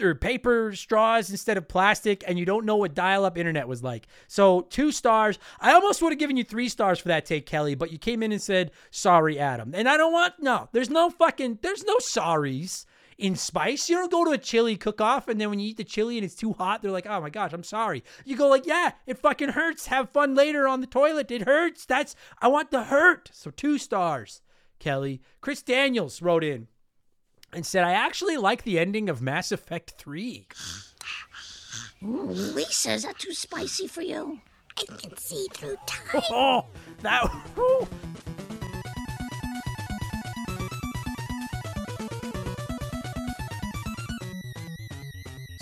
or 0.00 0.14
paper 0.14 0.74
straws 0.74 1.30
instead 1.30 1.56
of 1.56 1.68
plastic 1.68 2.24
and 2.26 2.38
you 2.38 2.44
don't 2.44 2.64
know 2.64 2.76
what 2.76 2.94
dial-up 2.94 3.38
internet 3.38 3.68
was 3.68 3.82
like. 3.82 4.06
So, 4.28 4.62
2 4.62 4.92
stars. 4.92 5.38
I 5.60 5.72
almost 5.72 6.02
would 6.02 6.12
have 6.12 6.18
given 6.18 6.36
you 6.36 6.44
3 6.44 6.68
stars 6.68 6.98
for 6.98 7.08
that 7.08 7.26
take, 7.26 7.46
Kelly, 7.46 7.74
but 7.74 7.92
you 7.92 7.98
came 7.98 8.22
in 8.22 8.32
and 8.32 8.42
said, 8.42 8.72
"Sorry, 8.90 9.38
Adam." 9.38 9.74
And 9.74 9.88
I 9.88 9.96
don't 9.96 10.12
want 10.12 10.34
no. 10.40 10.68
There's 10.72 10.90
no 10.90 11.10
fucking 11.10 11.58
there's 11.62 11.84
no 11.84 11.96
sorries 11.98 12.86
in 13.18 13.34
spice. 13.34 13.88
You 13.88 13.96
don't 13.96 14.10
go 14.10 14.24
to 14.24 14.32
a 14.32 14.38
chili 14.38 14.76
cook-off 14.76 15.28
and 15.28 15.40
then 15.40 15.48
when 15.50 15.58
you 15.58 15.68
eat 15.68 15.78
the 15.78 15.84
chili 15.84 16.18
and 16.18 16.24
it's 16.24 16.34
too 16.34 16.52
hot, 16.52 16.82
they're 16.82 16.90
like, 16.90 17.06
"Oh 17.06 17.20
my 17.20 17.30
gosh, 17.30 17.52
I'm 17.52 17.64
sorry." 17.64 18.04
You 18.24 18.36
go 18.36 18.48
like, 18.48 18.66
"Yeah, 18.66 18.92
it 19.06 19.18
fucking 19.18 19.50
hurts. 19.50 19.86
Have 19.86 20.10
fun 20.10 20.34
later 20.34 20.68
on 20.68 20.80
the 20.80 20.86
toilet. 20.86 21.30
It 21.30 21.42
hurts. 21.42 21.86
That's 21.86 22.14
I 22.40 22.48
want 22.48 22.70
the 22.70 22.84
hurt." 22.84 23.30
So, 23.32 23.50
2 23.50 23.78
stars. 23.78 24.42
Kelly. 24.78 25.22
Chris 25.40 25.62
Daniels 25.62 26.20
wrote 26.20 26.44
in 26.44 26.68
and 27.56 27.64
said, 27.64 27.84
I 27.84 27.92
actually 27.92 28.36
like 28.36 28.64
the 28.64 28.78
ending 28.78 29.08
of 29.08 29.22
Mass 29.22 29.50
Effect 29.50 29.92
3. 29.92 30.46
Ooh, 32.04 32.22
Lisa, 32.28 32.92
is 32.92 33.04
that 33.04 33.18
too 33.18 33.32
spicy 33.32 33.88
for 33.88 34.02
you? 34.02 34.40
I 34.78 34.84
can 34.84 35.16
see 35.16 35.46
through 35.54 35.78
time. 35.86 36.22
Oh, 36.30 36.66
that. 37.00 37.24
ooh. 37.58 37.88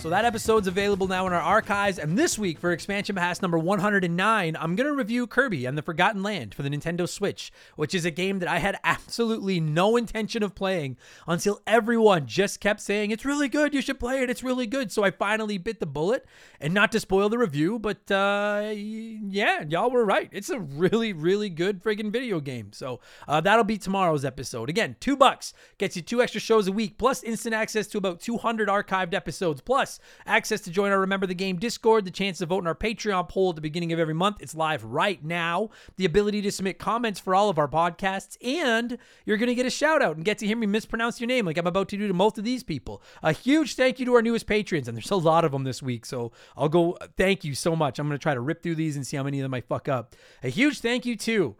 So 0.05 0.11
that 0.11 0.27
episode's 0.27 0.67
available 0.67 1.09
now 1.09 1.27
in 1.27 1.33
our 1.33 1.41
archives. 1.41 1.99
And 1.99 2.19
this 2.19 2.39
week 2.39 2.59
for 2.59 2.73
expansion 2.73 3.17
pass 3.17 3.41
number 3.41 3.57
109, 3.57 4.55
I'm 4.55 4.77
going 4.77 4.87
to 4.87 4.93
review 4.93 5.27
Kirby 5.27 5.65
and 5.65 5.79
the 5.79 5.83
Forgotten 5.83 6.23
Land 6.23 6.55
for 6.55 6.63
the 6.63 6.69
Nintendo 6.69 7.09
Switch, 7.09 7.51
which 7.77 7.95
is 7.95 8.05
a 8.05 8.11
game 8.11 8.39
that 8.41 8.49
I 8.51 8.59
had 8.59 8.79
absolutely 8.85 9.61
no 9.61 9.97
intention 9.97 10.43
of 10.43 10.55
playing 10.55 10.99
until 11.27 11.63
everyone 11.67 12.27
just 12.27 12.61
kept 12.61 12.83
saying, 12.83 13.13
it's 13.13 13.25
really 13.25 13.49
good, 13.49 13.73
you 13.73 13.81
should 13.81 13.99
play 13.99 14.23
it, 14.23 14.29
it's 14.29 14.43
really 14.43 14.67
good. 14.67 14.93
So 14.93 15.05
I 15.05 15.11
finally 15.11 15.57
bit 15.57 15.81
the 15.81 15.87
bullet. 15.87 16.27
And 16.61 16.75
not 16.75 16.93
to 16.93 17.01
spoil 17.01 17.31
the 17.31 17.39
review, 17.39 17.79
but 17.79 18.11
uh, 18.11 18.73
yeah, 18.75 19.65
y'all 19.67 19.91
were 19.91 20.05
right. 20.05 20.29
It's 20.33 20.51
a 20.51 20.61
really, 20.61 21.15
really 21.15 21.49
good 21.49 21.83
friggin' 21.83 22.13
video 22.13 22.41
game. 22.41 22.73
So 22.75 23.01
uh, 23.27 23.41
that'll 23.41 23.65
be 23.65 23.79
tomorrow's 23.79 24.25
episode. 24.25 24.69
Again, 24.69 24.97
two 25.01 25.17
bucks 25.17 25.55
gets 25.79 25.97
you 25.97 26.03
two 26.03 26.21
extra 26.21 26.43
shows 26.43 26.69
a 26.69 26.73
week, 26.73 26.99
plus 26.99 27.23
instant 27.23 27.55
access 27.55 27.87
to 27.87 27.99
about 27.99 28.21
200 28.21 28.69
archived 28.69 29.15
episodes, 29.15 29.63
plus 29.63 29.94
Access 30.27 30.61
to 30.63 30.71
join 30.71 30.91
our 30.91 31.01
Remember 31.01 31.27
the 31.27 31.35
Game 31.35 31.57
Discord, 31.57 32.05
the 32.05 32.11
chance 32.11 32.39
to 32.39 32.47
vote 32.47 32.61
in 32.61 32.67
our 32.67 32.75
Patreon 32.75 33.29
poll 33.29 33.51
at 33.51 33.55
the 33.57 33.61
beginning 33.61 33.93
of 33.93 33.99
every 33.99 34.15
month. 34.15 34.39
It's 34.41 34.55
live 34.55 34.85
right 34.85 35.23
now. 35.25 35.71
The 35.97 36.05
ability 36.05 36.43
to 36.43 36.53
submit 36.53 36.79
comments 36.79 37.21
for 37.21 37.35
all 37.35 37.49
of 37.49 37.59
our 37.59 37.69
podcasts, 37.69 38.37
and 38.45 38.99
you're 39.25 39.37
going 39.37 39.49
to 39.49 39.55
get 39.55 39.67
a 39.67 39.71
shout 39.71 40.03
out 40.03 40.17
and 40.17 40.25
get 40.25 40.39
to 40.39 40.47
hear 40.47 40.57
me 40.57 40.67
mispronounce 40.67 41.21
your 41.21 41.29
name 41.29 41.47
like 41.47 41.59
I'm 41.59 41.67
about 41.67 41.89
to 41.91 41.97
do 41.97 42.09
to 42.09 42.15
most 42.15 42.39
of 42.39 42.45
these 42.45 42.63
people. 42.63 43.03
A 43.23 43.33
huge 43.33 43.75
thank 43.75 43.99
you 43.99 44.07
to 44.07 44.15
our 44.15 44.23
newest 44.23 44.47
patrons, 44.47 44.89
and 44.89 44.97
there's 44.97 45.11
a 45.11 45.17
lot 45.17 45.45
of 45.45 45.53
them 45.53 45.65
this 45.65 45.83
week, 45.83 46.07
so 46.07 46.33
I'll 46.57 46.69
go 46.69 46.97
thank 47.17 47.45
you 47.45 47.55
so 47.55 47.77
much. 47.77 47.99
I'm 47.99 48.07
going 48.07 48.19
to 48.19 48.23
try 48.23 48.35
to 48.35 48.41
rip 48.41 48.63
through 48.63 48.77
these 48.77 48.97
and 48.97 49.07
see 49.07 49.17
how 49.17 49.23
many 49.23 49.41
of 49.41 49.45
them 49.45 49.55
I 49.55 49.61
fuck 49.61 49.89
up. 49.89 50.15
A 50.43 50.49
huge 50.49 50.81
thank 50.81 51.07
you 51.07 51.17
to 51.17 51.57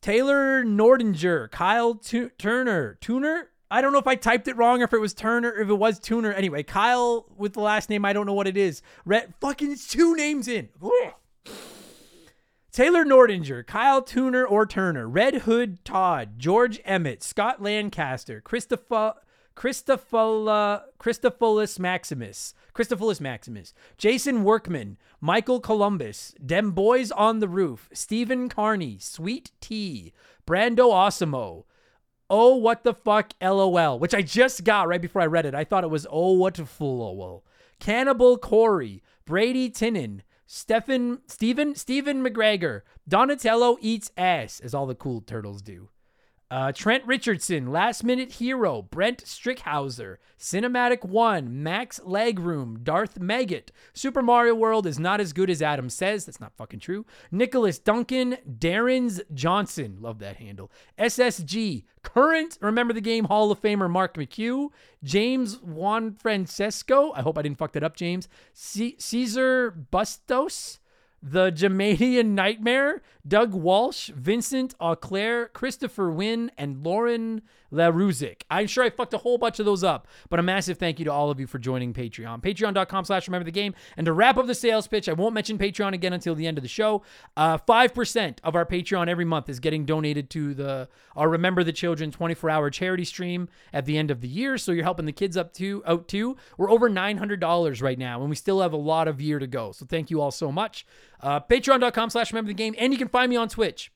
Taylor 0.00 0.64
Nordinger, 0.64 1.50
Kyle 1.50 1.94
Tu- 1.94 2.30
Turner, 2.38 2.98
Tuner. 3.00 3.48
I 3.72 3.80
don't 3.80 3.94
know 3.94 3.98
if 3.98 4.06
I 4.06 4.16
typed 4.16 4.48
it 4.48 4.56
wrong 4.58 4.82
or 4.82 4.84
if 4.84 4.92
it 4.92 5.00
was 5.00 5.14
Turner, 5.14 5.58
if 5.58 5.70
it 5.70 5.74
was 5.74 5.98
Tuner. 5.98 6.30
Anyway, 6.30 6.62
Kyle 6.62 7.24
with 7.38 7.54
the 7.54 7.60
last 7.60 7.88
name, 7.88 8.04
I 8.04 8.12
don't 8.12 8.26
know 8.26 8.34
what 8.34 8.46
it 8.46 8.58
is. 8.58 8.82
Red, 9.06 9.32
fucking, 9.40 9.76
two 9.88 10.14
names 10.14 10.46
in. 10.46 10.68
Taylor 12.70 13.02
Nordinger, 13.02 13.66
Kyle 13.66 14.02
Tuner 14.02 14.44
or 14.44 14.66
Turner, 14.66 15.08
Red 15.08 15.36
Hood 15.42 15.82
Todd, 15.86 16.38
George 16.38 16.80
Emmett, 16.84 17.22
Scott 17.22 17.62
Lancaster, 17.62 18.42
Christopher. 18.42 19.14
Christophilus 19.54 21.78
Maximus, 21.78 22.54
Christophilus 22.74 23.20
Maximus, 23.20 23.74
Jason 23.98 24.44
Workman, 24.44 24.96
Michael 25.20 25.60
Columbus, 25.60 26.34
Dem 26.44 26.70
Boys 26.70 27.12
on 27.12 27.40
the 27.40 27.48
Roof, 27.48 27.90
Stephen 27.92 28.48
Carney, 28.48 28.96
Sweet 28.98 29.50
Tea, 29.60 30.14
Brando 30.46 30.90
Osimo, 30.90 31.66
Oh 32.28 32.56
What 32.56 32.84
the 32.84 32.94
Fuck 32.94 33.32
LOL, 33.40 33.98
which 33.98 34.14
I 34.14 34.22
just 34.22 34.64
got 34.64 34.88
right 34.88 35.00
before 35.00 35.22
I 35.22 35.26
read 35.26 35.46
it. 35.46 35.54
I 35.54 35.64
thought 35.64 35.84
it 35.84 35.90
was 35.90 36.06
Oh 36.10 36.32
What 36.32 36.58
a 36.58 36.66
Fool 36.66 37.02
oh, 37.22 37.42
Cannibal 37.78 38.38
Corey, 38.38 39.02
Brady 39.24 39.70
Tinnen, 39.70 40.20
Stephen 40.46 41.20
Stephen 41.26 41.74
Stephen 41.74 42.24
McGregor, 42.24 42.82
Donatello 43.08 43.78
eats 43.80 44.10
ass, 44.16 44.60
as 44.60 44.74
all 44.74 44.86
the 44.86 44.94
cool 44.94 45.20
turtles 45.20 45.62
do. 45.62 45.88
Uh, 46.52 46.70
Trent 46.70 47.02
Richardson, 47.06 47.72
Last 47.72 48.04
Minute 48.04 48.32
Hero, 48.32 48.82
Brent 48.82 49.24
Strickhauser, 49.24 50.18
Cinematic 50.38 51.02
One, 51.02 51.62
Max 51.62 51.98
Legroom, 52.00 52.84
Darth 52.84 53.18
Maggot, 53.18 53.72
Super 53.94 54.20
Mario 54.20 54.54
World 54.54 54.86
is 54.86 54.98
not 54.98 55.18
as 55.18 55.32
good 55.32 55.48
as 55.48 55.62
Adam 55.62 55.88
says. 55.88 56.26
That's 56.26 56.40
not 56.40 56.54
fucking 56.58 56.80
true. 56.80 57.06
Nicholas 57.30 57.78
Duncan, 57.78 58.36
Darren's 58.46 59.22
Johnson, 59.32 59.96
love 59.98 60.18
that 60.18 60.36
handle. 60.36 60.70
SSG, 60.98 61.84
current 62.02 62.58
Remember 62.60 62.92
the 62.92 63.00
Game 63.00 63.24
Hall 63.24 63.50
of 63.50 63.62
Famer 63.62 63.88
Mark 63.88 64.18
McHugh, 64.18 64.68
James 65.02 65.58
Juan 65.62 66.12
Francesco, 66.12 67.12
I 67.14 67.22
hope 67.22 67.38
I 67.38 67.42
didn't 67.42 67.56
fuck 67.56 67.72
that 67.72 67.82
up, 67.82 67.96
James, 67.96 68.28
C- 68.52 68.96
Caesar 68.98 69.70
Bustos, 69.70 70.80
the 71.22 71.50
Jamaican 71.50 72.34
Nightmare, 72.34 73.02
Doug 73.26 73.54
Walsh, 73.54 74.08
Vincent 74.08 74.74
Auclair, 74.80 75.48
Christopher 75.48 76.10
Wynn, 76.10 76.50
and 76.58 76.82
Lauren 76.82 77.42
LaRuzic. 77.72 78.42
I'm 78.50 78.66
sure 78.66 78.84
I 78.84 78.90
fucked 78.90 79.14
a 79.14 79.18
whole 79.18 79.38
bunch 79.38 79.58
of 79.58 79.66
those 79.66 79.82
up, 79.82 80.06
but 80.28 80.38
a 80.38 80.42
massive 80.42 80.78
thank 80.78 80.98
you 80.98 81.04
to 81.06 81.12
all 81.12 81.30
of 81.30 81.40
you 81.40 81.46
for 81.46 81.58
joining 81.58 81.92
Patreon. 81.92 82.42
Patreon.com 82.42 83.04
slash 83.04 83.26
remember 83.26 83.44
the 83.44 83.50
game. 83.50 83.74
And 83.96 84.04
to 84.06 84.12
wrap 84.12 84.36
up 84.36 84.46
the 84.46 84.54
sales 84.54 84.86
pitch, 84.86 85.08
I 85.08 85.12
won't 85.12 85.34
mention 85.34 85.58
Patreon 85.58 85.94
again 85.94 86.12
until 86.12 86.34
the 86.34 86.46
end 86.46 86.58
of 86.58 86.62
the 86.62 86.68
show. 86.68 87.02
Uh, 87.36 87.58
5% 87.58 88.38
of 88.44 88.54
our 88.54 88.66
Patreon 88.66 89.08
every 89.08 89.24
month 89.24 89.48
is 89.48 89.60
getting 89.60 89.84
donated 89.84 90.30
to 90.30 90.54
the 90.54 90.88
our 91.16 91.28
Remember 91.28 91.64
the 91.64 91.72
Children 91.72 92.10
24-hour 92.10 92.70
charity 92.70 93.04
stream 93.04 93.48
at 93.72 93.86
the 93.86 93.98
end 93.98 94.10
of 94.10 94.20
the 94.20 94.28
year. 94.28 94.58
So 94.58 94.72
you're 94.72 94.84
helping 94.84 95.06
the 95.06 95.12
kids 95.12 95.36
up 95.36 95.52
to 95.54 95.82
out 95.86 96.08
too. 96.08 96.36
We're 96.56 96.70
over 96.70 96.90
$900 96.90 97.82
right 97.82 97.98
now, 97.98 98.20
and 98.20 98.30
we 98.30 98.36
still 98.36 98.60
have 98.60 98.72
a 98.72 98.76
lot 98.76 99.08
of 99.08 99.20
year 99.20 99.38
to 99.38 99.46
go. 99.46 99.72
So 99.72 99.86
thank 99.86 100.10
you 100.10 100.20
all 100.20 100.30
so 100.30 100.52
much. 100.52 100.86
Uh, 101.20 101.40
Patreon.com 101.40 102.10
slash 102.10 102.32
remember 102.32 102.48
the 102.48 102.54
game. 102.54 102.74
And 102.78 102.92
you 102.92 102.98
can 102.98 103.08
find 103.08 103.30
me 103.30 103.36
on 103.36 103.48
Twitch. 103.48 103.90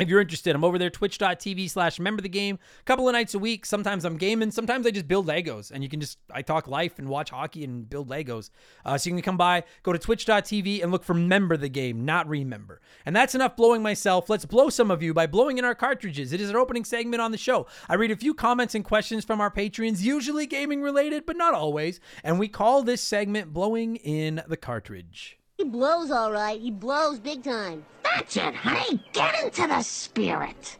If 0.00 0.08
you're 0.08 0.22
interested, 0.22 0.56
I'm 0.56 0.64
over 0.64 0.78
there, 0.78 0.88
twitch.tv 0.88 1.68
slash 1.68 1.98
remember 1.98 2.22
the 2.22 2.28
game. 2.30 2.58
A 2.80 2.84
couple 2.84 3.06
of 3.06 3.12
nights 3.12 3.34
a 3.34 3.38
week. 3.38 3.66
Sometimes 3.66 4.06
I'm 4.06 4.16
gaming. 4.16 4.50
Sometimes 4.50 4.86
I 4.86 4.90
just 4.90 5.06
build 5.06 5.26
Legos. 5.26 5.70
And 5.70 5.82
you 5.82 5.90
can 5.90 6.00
just, 6.00 6.16
I 6.32 6.40
talk 6.40 6.66
life 6.66 6.98
and 6.98 7.06
watch 7.06 7.28
hockey 7.28 7.64
and 7.64 7.88
build 7.88 8.08
Legos. 8.08 8.48
Uh, 8.82 8.96
so 8.96 9.10
you 9.10 9.16
can 9.16 9.22
come 9.22 9.36
by, 9.36 9.64
go 9.82 9.92
to 9.92 9.98
twitch.tv 9.98 10.82
and 10.82 10.90
look 10.90 11.04
for 11.04 11.12
member 11.12 11.58
the 11.58 11.68
game, 11.68 12.06
not 12.06 12.26
remember. 12.26 12.80
And 13.04 13.14
that's 13.14 13.34
enough 13.34 13.56
blowing 13.56 13.82
myself. 13.82 14.30
Let's 14.30 14.46
blow 14.46 14.70
some 14.70 14.90
of 14.90 15.02
you 15.02 15.12
by 15.12 15.26
blowing 15.26 15.58
in 15.58 15.66
our 15.66 15.74
cartridges. 15.74 16.32
It 16.32 16.40
is 16.40 16.50
our 16.50 16.58
opening 16.58 16.86
segment 16.86 17.20
on 17.20 17.30
the 17.30 17.36
show. 17.38 17.66
I 17.86 17.96
read 17.96 18.10
a 18.10 18.16
few 18.16 18.32
comments 18.32 18.74
and 18.74 18.84
questions 18.84 19.26
from 19.26 19.38
our 19.38 19.50
patrons, 19.50 20.06
usually 20.06 20.46
gaming 20.46 20.80
related, 20.80 21.26
but 21.26 21.36
not 21.36 21.52
always. 21.52 22.00
And 22.24 22.38
we 22.38 22.48
call 22.48 22.82
this 22.82 23.02
segment 23.02 23.52
Blowing 23.52 23.96
in 23.96 24.42
the 24.48 24.56
Cartridge. 24.56 25.39
He 25.60 25.64
blows 25.64 26.10
all 26.10 26.32
right. 26.32 26.58
He 26.58 26.70
blows 26.70 27.18
big 27.18 27.44
time. 27.44 27.84
That's 28.02 28.34
it, 28.34 28.54
honey. 28.54 29.04
Get 29.12 29.44
into 29.44 29.66
the 29.66 29.82
spirit. 29.82 30.78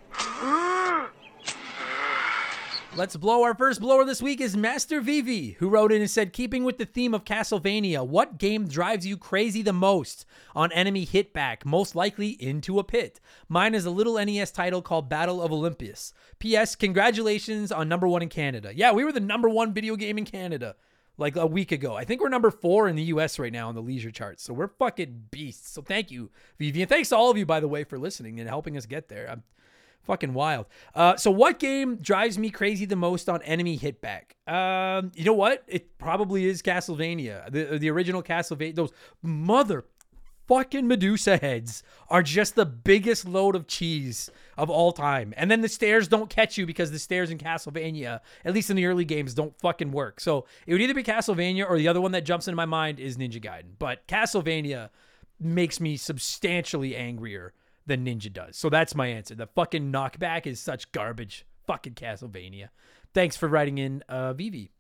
Let's 2.97 3.15
blow. 3.15 3.43
Our 3.43 3.55
first 3.55 3.83
blower 3.83 4.07
this 4.07 4.23
week 4.23 4.41
is 4.41 4.57
Master 4.57 5.03
Vivi, 5.03 5.51
who 5.59 5.69
wrote 5.69 5.93
in 5.93 6.01
and 6.01 6.11
said, 6.11 6.33
Keeping 6.33 6.65
with 6.65 6.79
the 6.79 6.87
theme 6.87 7.13
of 7.13 7.27
Castlevania, 7.27 8.07
what 8.07 8.39
game 8.39 8.67
drives 8.69 9.07
you 9.07 9.19
crazy 9.19 9.61
the 9.61 9.75
most 9.75 10.25
on 10.57 10.73
enemy 10.73 11.05
hitback, 11.05 11.67
most 11.67 11.95
likely 11.95 12.31
into 12.43 12.79
a 12.79 12.85
pit? 12.85 13.21
Mine 13.51 13.75
is 13.75 13.85
a 13.85 13.91
little 13.91 14.15
NES 14.15 14.51
title 14.51 14.81
called 14.81 15.11
Battle 15.11 15.43
of 15.43 15.53
Olympus. 15.53 16.15
P.S. 16.39 16.75
Congratulations 16.75 17.71
on 17.71 17.87
number 17.87 18.09
one 18.09 18.23
in 18.23 18.31
Canada. 18.31 18.73
Yeah, 18.75 18.93
we 18.93 19.05
were 19.05 19.13
the 19.13 19.21
number 19.21 19.51
one 19.51 19.75
video 19.75 19.95
game 19.95 20.17
in 20.17 20.25
Canada 20.25 20.75
like 21.21 21.37
a 21.37 21.47
week 21.47 21.71
ago. 21.71 21.95
I 21.95 22.05
think 22.05 22.21
we're 22.21 22.31
number 22.31 22.50
four 22.50 22.89
in 22.89 22.97
the 22.97 23.05
US 23.05 23.39
right 23.39 23.53
now 23.53 23.69
on 23.69 23.75
the 23.75 23.83
leisure 23.83 24.11
charts. 24.11 24.43
So 24.43 24.53
we're 24.55 24.69
fucking 24.69 25.25
beasts. 25.31 25.71
So 25.71 25.83
thank 25.83 26.11
you, 26.11 26.31
Vivi. 26.59 26.83
And 26.83 26.89
thanks 26.89 27.11
to 27.11 27.17
all 27.17 27.31
of 27.31 27.37
you, 27.37 27.47
by 27.47 27.61
the 27.61 27.69
way, 27.69 27.85
for 27.85 27.99
listening 27.99 28.41
and 28.41 28.49
helping 28.49 28.77
us 28.77 28.87
get 28.87 29.09
there. 29.09 29.31
I'm 29.31 29.43
fucking 30.03 30.33
wild. 30.33 30.67
Uh, 30.95 31.17
so 31.17 31.31
what 31.31 31.59
game 31.59 31.97
drives 31.97 32.39
me 32.39 32.50
crazy 32.50 32.87
the 32.87 32.97
most 32.97 33.29
on 33.29 33.43
enemy 33.43 33.79
hitback? 33.79 34.33
Um, 34.53 35.12
you 35.15 35.25
know 35.25 35.35
what? 35.35 35.62
It 35.69 35.99
probably 35.99 36.47
is 36.47 36.62
Castlevania. 36.62 37.50
The 37.53 37.79
the 37.79 37.91
original 37.91 38.23
Castlevania. 38.23 38.75
Those 38.75 38.93
mother 39.23 39.85
fucking 40.49 40.89
Medusa 40.89 41.37
heads 41.37 41.85
are 42.09 42.25
just 42.25 42.57
the 42.57 42.67
biggest 42.67 43.25
load 43.25 43.55
of 43.55 43.69
cheese 43.69 44.31
of 44.61 44.69
all 44.69 44.93
time. 44.93 45.33
And 45.38 45.50
then 45.50 45.62
the 45.62 45.69
stairs 45.69 46.07
don't 46.07 46.29
catch 46.29 46.59
you 46.59 46.67
because 46.67 46.90
the 46.90 46.99
stairs 46.99 47.31
in 47.31 47.38
Castlevania, 47.38 48.21
at 48.45 48.52
least 48.52 48.69
in 48.69 48.76
the 48.76 48.85
early 48.85 49.07
games, 49.07 49.33
don't 49.33 49.59
fucking 49.59 49.90
work. 49.90 50.21
So 50.21 50.45
it 50.67 50.73
would 50.73 50.83
either 50.83 50.93
be 50.93 51.02
Castlevania 51.02 51.69
or 51.69 51.79
the 51.79 51.88
other 51.88 52.00
one 52.00 52.12
that 52.12 52.26
jumps 52.26 52.47
into 52.47 52.57
my 52.57 52.67
mind 52.67 53.00
is 53.00 53.17
Ninja 53.17 53.43
Gaiden. 53.43 53.73
But 53.79 54.07
Castlevania 54.07 54.90
makes 55.40 55.81
me 55.81 55.97
substantially 55.97 56.95
angrier 56.95 57.55
than 57.87 58.05
Ninja 58.05 58.31
does. 58.31 58.59
So 58.59 58.69
that's 58.69 58.95
my 58.95 59.07
answer. 59.07 59.35
The 59.35 59.47
fucking 59.47 59.90
knockback 59.90 60.47
is 60.47 60.61
such 60.61 60.93
garbage. 60.93 61.47
Fucking 61.67 61.95
Castlevania. 61.95 62.69
Thanks 63.14 63.37
for 63.37 63.49
writing 63.49 63.79
in, 63.79 64.02
uh, 64.11 64.35
Vivi. 64.35 64.73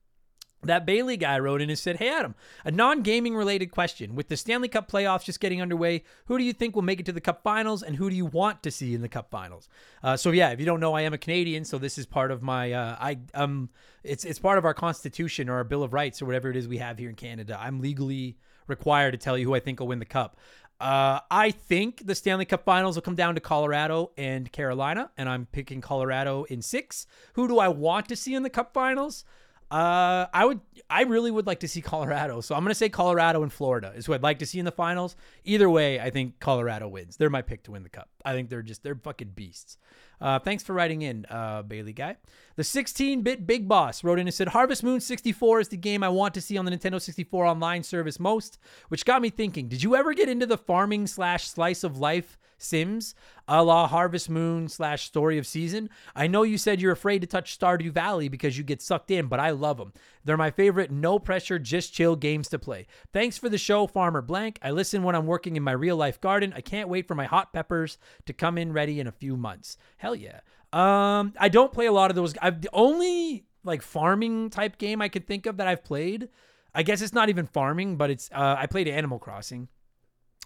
That 0.62 0.84
Bailey 0.84 1.16
guy 1.16 1.38
wrote 1.38 1.62
in 1.62 1.70
and 1.70 1.78
said, 1.78 1.96
Hey, 1.96 2.10
Adam, 2.10 2.34
a 2.64 2.70
non 2.70 3.02
gaming 3.02 3.34
related 3.34 3.70
question. 3.70 4.14
With 4.14 4.28
the 4.28 4.36
Stanley 4.36 4.68
Cup 4.68 4.90
playoffs 4.90 5.24
just 5.24 5.40
getting 5.40 5.62
underway, 5.62 6.04
who 6.26 6.36
do 6.36 6.44
you 6.44 6.52
think 6.52 6.74
will 6.74 6.82
make 6.82 7.00
it 7.00 7.06
to 7.06 7.12
the 7.12 7.20
Cup 7.20 7.42
finals 7.42 7.82
and 7.82 7.96
who 7.96 8.10
do 8.10 8.16
you 8.16 8.26
want 8.26 8.62
to 8.64 8.70
see 8.70 8.94
in 8.94 9.00
the 9.00 9.08
Cup 9.08 9.30
finals? 9.30 9.68
Uh, 10.02 10.16
so, 10.16 10.30
yeah, 10.30 10.50
if 10.50 10.60
you 10.60 10.66
don't 10.66 10.80
know, 10.80 10.92
I 10.92 11.02
am 11.02 11.14
a 11.14 11.18
Canadian, 11.18 11.64
so 11.64 11.78
this 11.78 11.96
is 11.96 12.04
part 12.04 12.30
of 12.30 12.42
my, 12.42 12.72
uh, 12.72 12.96
I, 13.00 13.18
um, 13.32 13.70
it's, 14.04 14.24
it's 14.24 14.38
part 14.38 14.58
of 14.58 14.64
our 14.64 14.74
Constitution 14.74 15.48
or 15.48 15.54
our 15.54 15.64
Bill 15.64 15.82
of 15.82 15.94
Rights 15.94 16.20
or 16.20 16.26
whatever 16.26 16.50
it 16.50 16.56
is 16.56 16.68
we 16.68 16.78
have 16.78 16.98
here 16.98 17.08
in 17.08 17.16
Canada. 17.16 17.58
I'm 17.60 17.80
legally 17.80 18.36
required 18.66 19.12
to 19.12 19.18
tell 19.18 19.38
you 19.38 19.46
who 19.46 19.54
I 19.54 19.60
think 19.60 19.80
will 19.80 19.88
win 19.88 19.98
the 19.98 20.04
Cup. 20.04 20.36
Uh, 20.80 21.20
I 21.30 21.50
think 21.50 22.06
the 22.06 22.14
Stanley 22.14 22.46
Cup 22.46 22.64
Finals 22.64 22.96
will 22.96 23.02
come 23.02 23.14
down 23.14 23.34
to 23.34 23.40
Colorado 23.40 24.12
and 24.16 24.50
Carolina, 24.50 25.10
and 25.18 25.28
I'm 25.28 25.46
picking 25.52 25.82
Colorado 25.82 26.44
in 26.44 26.62
six. 26.62 27.06
Who 27.34 27.46
do 27.46 27.58
I 27.58 27.68
want 27.68 28.08
to 28.08 28.16
see 28.16 28.34
in 28.34 28.42
the 28.42 28.50
Cup 28.50 28.72
Finals? 28.72 29.24
Uh, 29.70 30.26
I 30.32 30.44
would, 30.44 30.60
I 30.88 31.02
really 31.02 31.30
would 31.30 31.46
like 31.46 31.60
to 31.60 31.68
see 31.68 31.80
Colorado. 31.80 32.40
So 32.40 32.54
I'm 32.54 32.64
gonna 32.64 32.74
say 32.74 32.88
Colorado 32.88 33.42
and 33.42 33.52
Florida 33.52 33.92
is 33.94 34.06
who 34.06 34.14
I'd 34.14 34.22
like 34.22 34.40
to 34.40 34.46
see 34.46 34.58
in 34.58 34.64
the 34.64 34.72
finals. 34.72 35.14
Either 35.44 35.70
way, 35.70 36.00
I 36.00 36.10
think 36.10 36.40
Colorado 36.40 36.88
wins. 36.88 37.16
They're 37.16 37.30
my 37.30 37.42
pick 37.42 37.62
to 37.64 37.72
win 37.72 37.84
the 37.84 37.88
cup. 37.88 38.08
I 38.24 38.32
think 38.32 38.50
they're 38.50 38.62
just 38.62 38.82
they're 38.82 38.96
fucking 38.96 39.32
beasts. 39.34 39.78
Uh, 40.20 40.38
thanks 40.38 40.62
for 40.62 40.74
writing 40.74 41.02
in, 41.02 41.24
uh, 41.30 41.62
Bailey 41.62 41.92
guy. 41.94 42.16
The 42.56 42.62
16-bit 42.62 43.46
Big 43.46 43.68
Boss 43.68 44.02
wrote 44.04 44.18
in 44.18 44.26
and 44.26 44.34
said, 44.34 44.48
"Harvest 44.48 44.82
Moon 44.82 45.00
64 45.00 45.60
is 45.60 45.68
the 45.68 45.76
game 45.76 46.02
I 46.02 46.08
want 46.08 46.34
to 46.34 46.40
see 46.40 46.58
on 46.58 46.64
the 46.64 46.70
Nintendo 46.70 47.00
64 47.00 47.46
online 47.46 47.82
service 47.82 48.20
most." 48.20 48.58
Which 48.88 49.04
got 49.04 49.22
me 49.22 49.30
thinking: 49.30 49.68
Did 49.68 49.82
you 49.82 49.96
ever 49.96 50.14
get 50.14 50.28
into 50.28 50.46
the 50.46 50.58
farming 50.58 51.06
slash 51.06 51.48
slice 51.48 51.84
of 51.84 51.98
life 51.98 52.38
Sims, 52.62 53.14
a 53.48 53.64
la 53.64 53.88
Harvest 53.88 54.28
Moon 54.28 54.68
slash 54.68 55.04
Story 55.04 55.38
of 55.38 55.46
Season. 55.46 55.88
I 56.14 56.26
know 56.26 56.42
you 56.42 56.58
said 56.58 56.80
you're 56.80 56.92
afraid 56.92 57.20
to 57.20 57.26
touch 57.26 57.58
Stardew 57.58 57.90
Valley 57.90 58.28
because 58.28 58.58
you 58.58 58.64
get 58.64 58.82
sucked 58.82 59.10
in, 59.10 59.26
but 59.26 59.40
I 59.40 59.50
love 59.50 59.78
them. 59.78 59.92
They're 60.24 60.36
my 60.36 60.50
favorite, 60.50 60.90
no 60.90 61.18
pressure, 61.18 61.58
just 61.58 61.94
chill 61.94 62.16
games 62.16 62.48
to 62.48 62.58
play. 62.58 62.86
Thanks 63.12 63.38
for 63.38 63.48
the 63.48 63.58
show, 63.58 63.86
Farmer 63.86 64.22
Blank. 64.22 64.58
I 64.62 64.70
listen 64.70 65.02
when 65.02 65.14
I'm 65.14 65.26
working 65.26 65.56
in 65.56 65.62
my 65.62 65.72
real 65.72 65.96
life 65.96 66.20
garden. 66.20 66.52
I 66.54 66.60
can't 66.60 66.88
wait 66.88 67.08
for 67.08 67.14
my 67.14 67.24
hot 67.24 67.52
peppers 67.52 67.98
to 68.26 68.32
come 68.32 68.58
in 68.58 68.72
ready 68.72 69.00
in 69.00 69.06
a 69.06 69.12
few 69.12 69.36
months. 69.36 69.78
Hell 69.96 70.14
yeah. 70.14 70.40
Um, 70.72 71.34
I 71.38 71.48
don't 71.48 71.72
play 71.72 71.86
a 71.86 71.92
lot 71.92 72.10
of 72.10 72.16
those. 72.16 72.34
I've 72.40 72.60
the 72.60 72.70
only 72.72 73.46
like 73.64 73.82
farming 73.82 74.50
type 74.50 74.78
game 74.78 75.02
I 75.02 75.08
could 75.08 75.26
think 75.26 75.46
of 75.46 75.58
that 75.58 75.66
I've 75.68 75.84
played 75.84 76.28
I 76.74 76.82
guess 76.82 77.02
it's 77.02 77.12
not 77.12 77.28
even 77.28 77.46
farming, 77.46 77.96
but 77.96 78.10
it's 78.10 78.30
uh, 78.32 78.56
I 78.58 78.66
played 78.66 78.88
Animal 78.88 79.18
Crossing. 79.18 79.68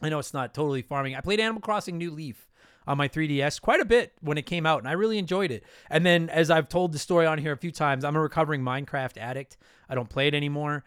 I 0.03 0.09
know 0.09 0.19
it's 0.19 0.35
not 0.35 0.55
totally 0.55 0.83
farming. 0.83 1.15
I 1.15 1.21
played 1.21 1.41
Animal 1.41 1.61
Crossing 1.61 1.99
New 1.99 2.11
Leaf 2.11 2.49
on 2.87 2.99
my 2.99 3.09
3DS 3.09 3.61
quite 3.61 3.81
a 3.81 3.85
bit 3.85 4.13
when 4.21 4.39
it 4.39 4.47
came 4.47 4.67
out, 4.67 4.81
and 4.81 4.89
I 4.89 4.93
really 4.93 5.19
enjoyed 5.19 5.51
it. 5.51 5.65
And 5.91 6.05
then, 6.05 6.29
as 6.31 6.51
I've 6.51 6.69
told 6.69 6.93
the 6.93 6.99
story 6.99 7.27
on 7.27 7.39
here 7.39 7.53
a 7.53 7.57
few 7.57 7.71
times, 7.71 8.05
I'm 8.05 8.17
a 8.17 8.21
recovering 8.21 8.63
Minecraft 8.63 9.17
addict. 9.19 9.57
I 9.89 9.95
don't 9.95 10.09
play 10.09 10.29
it 10.29 10.35
anymore, 10.35 10.85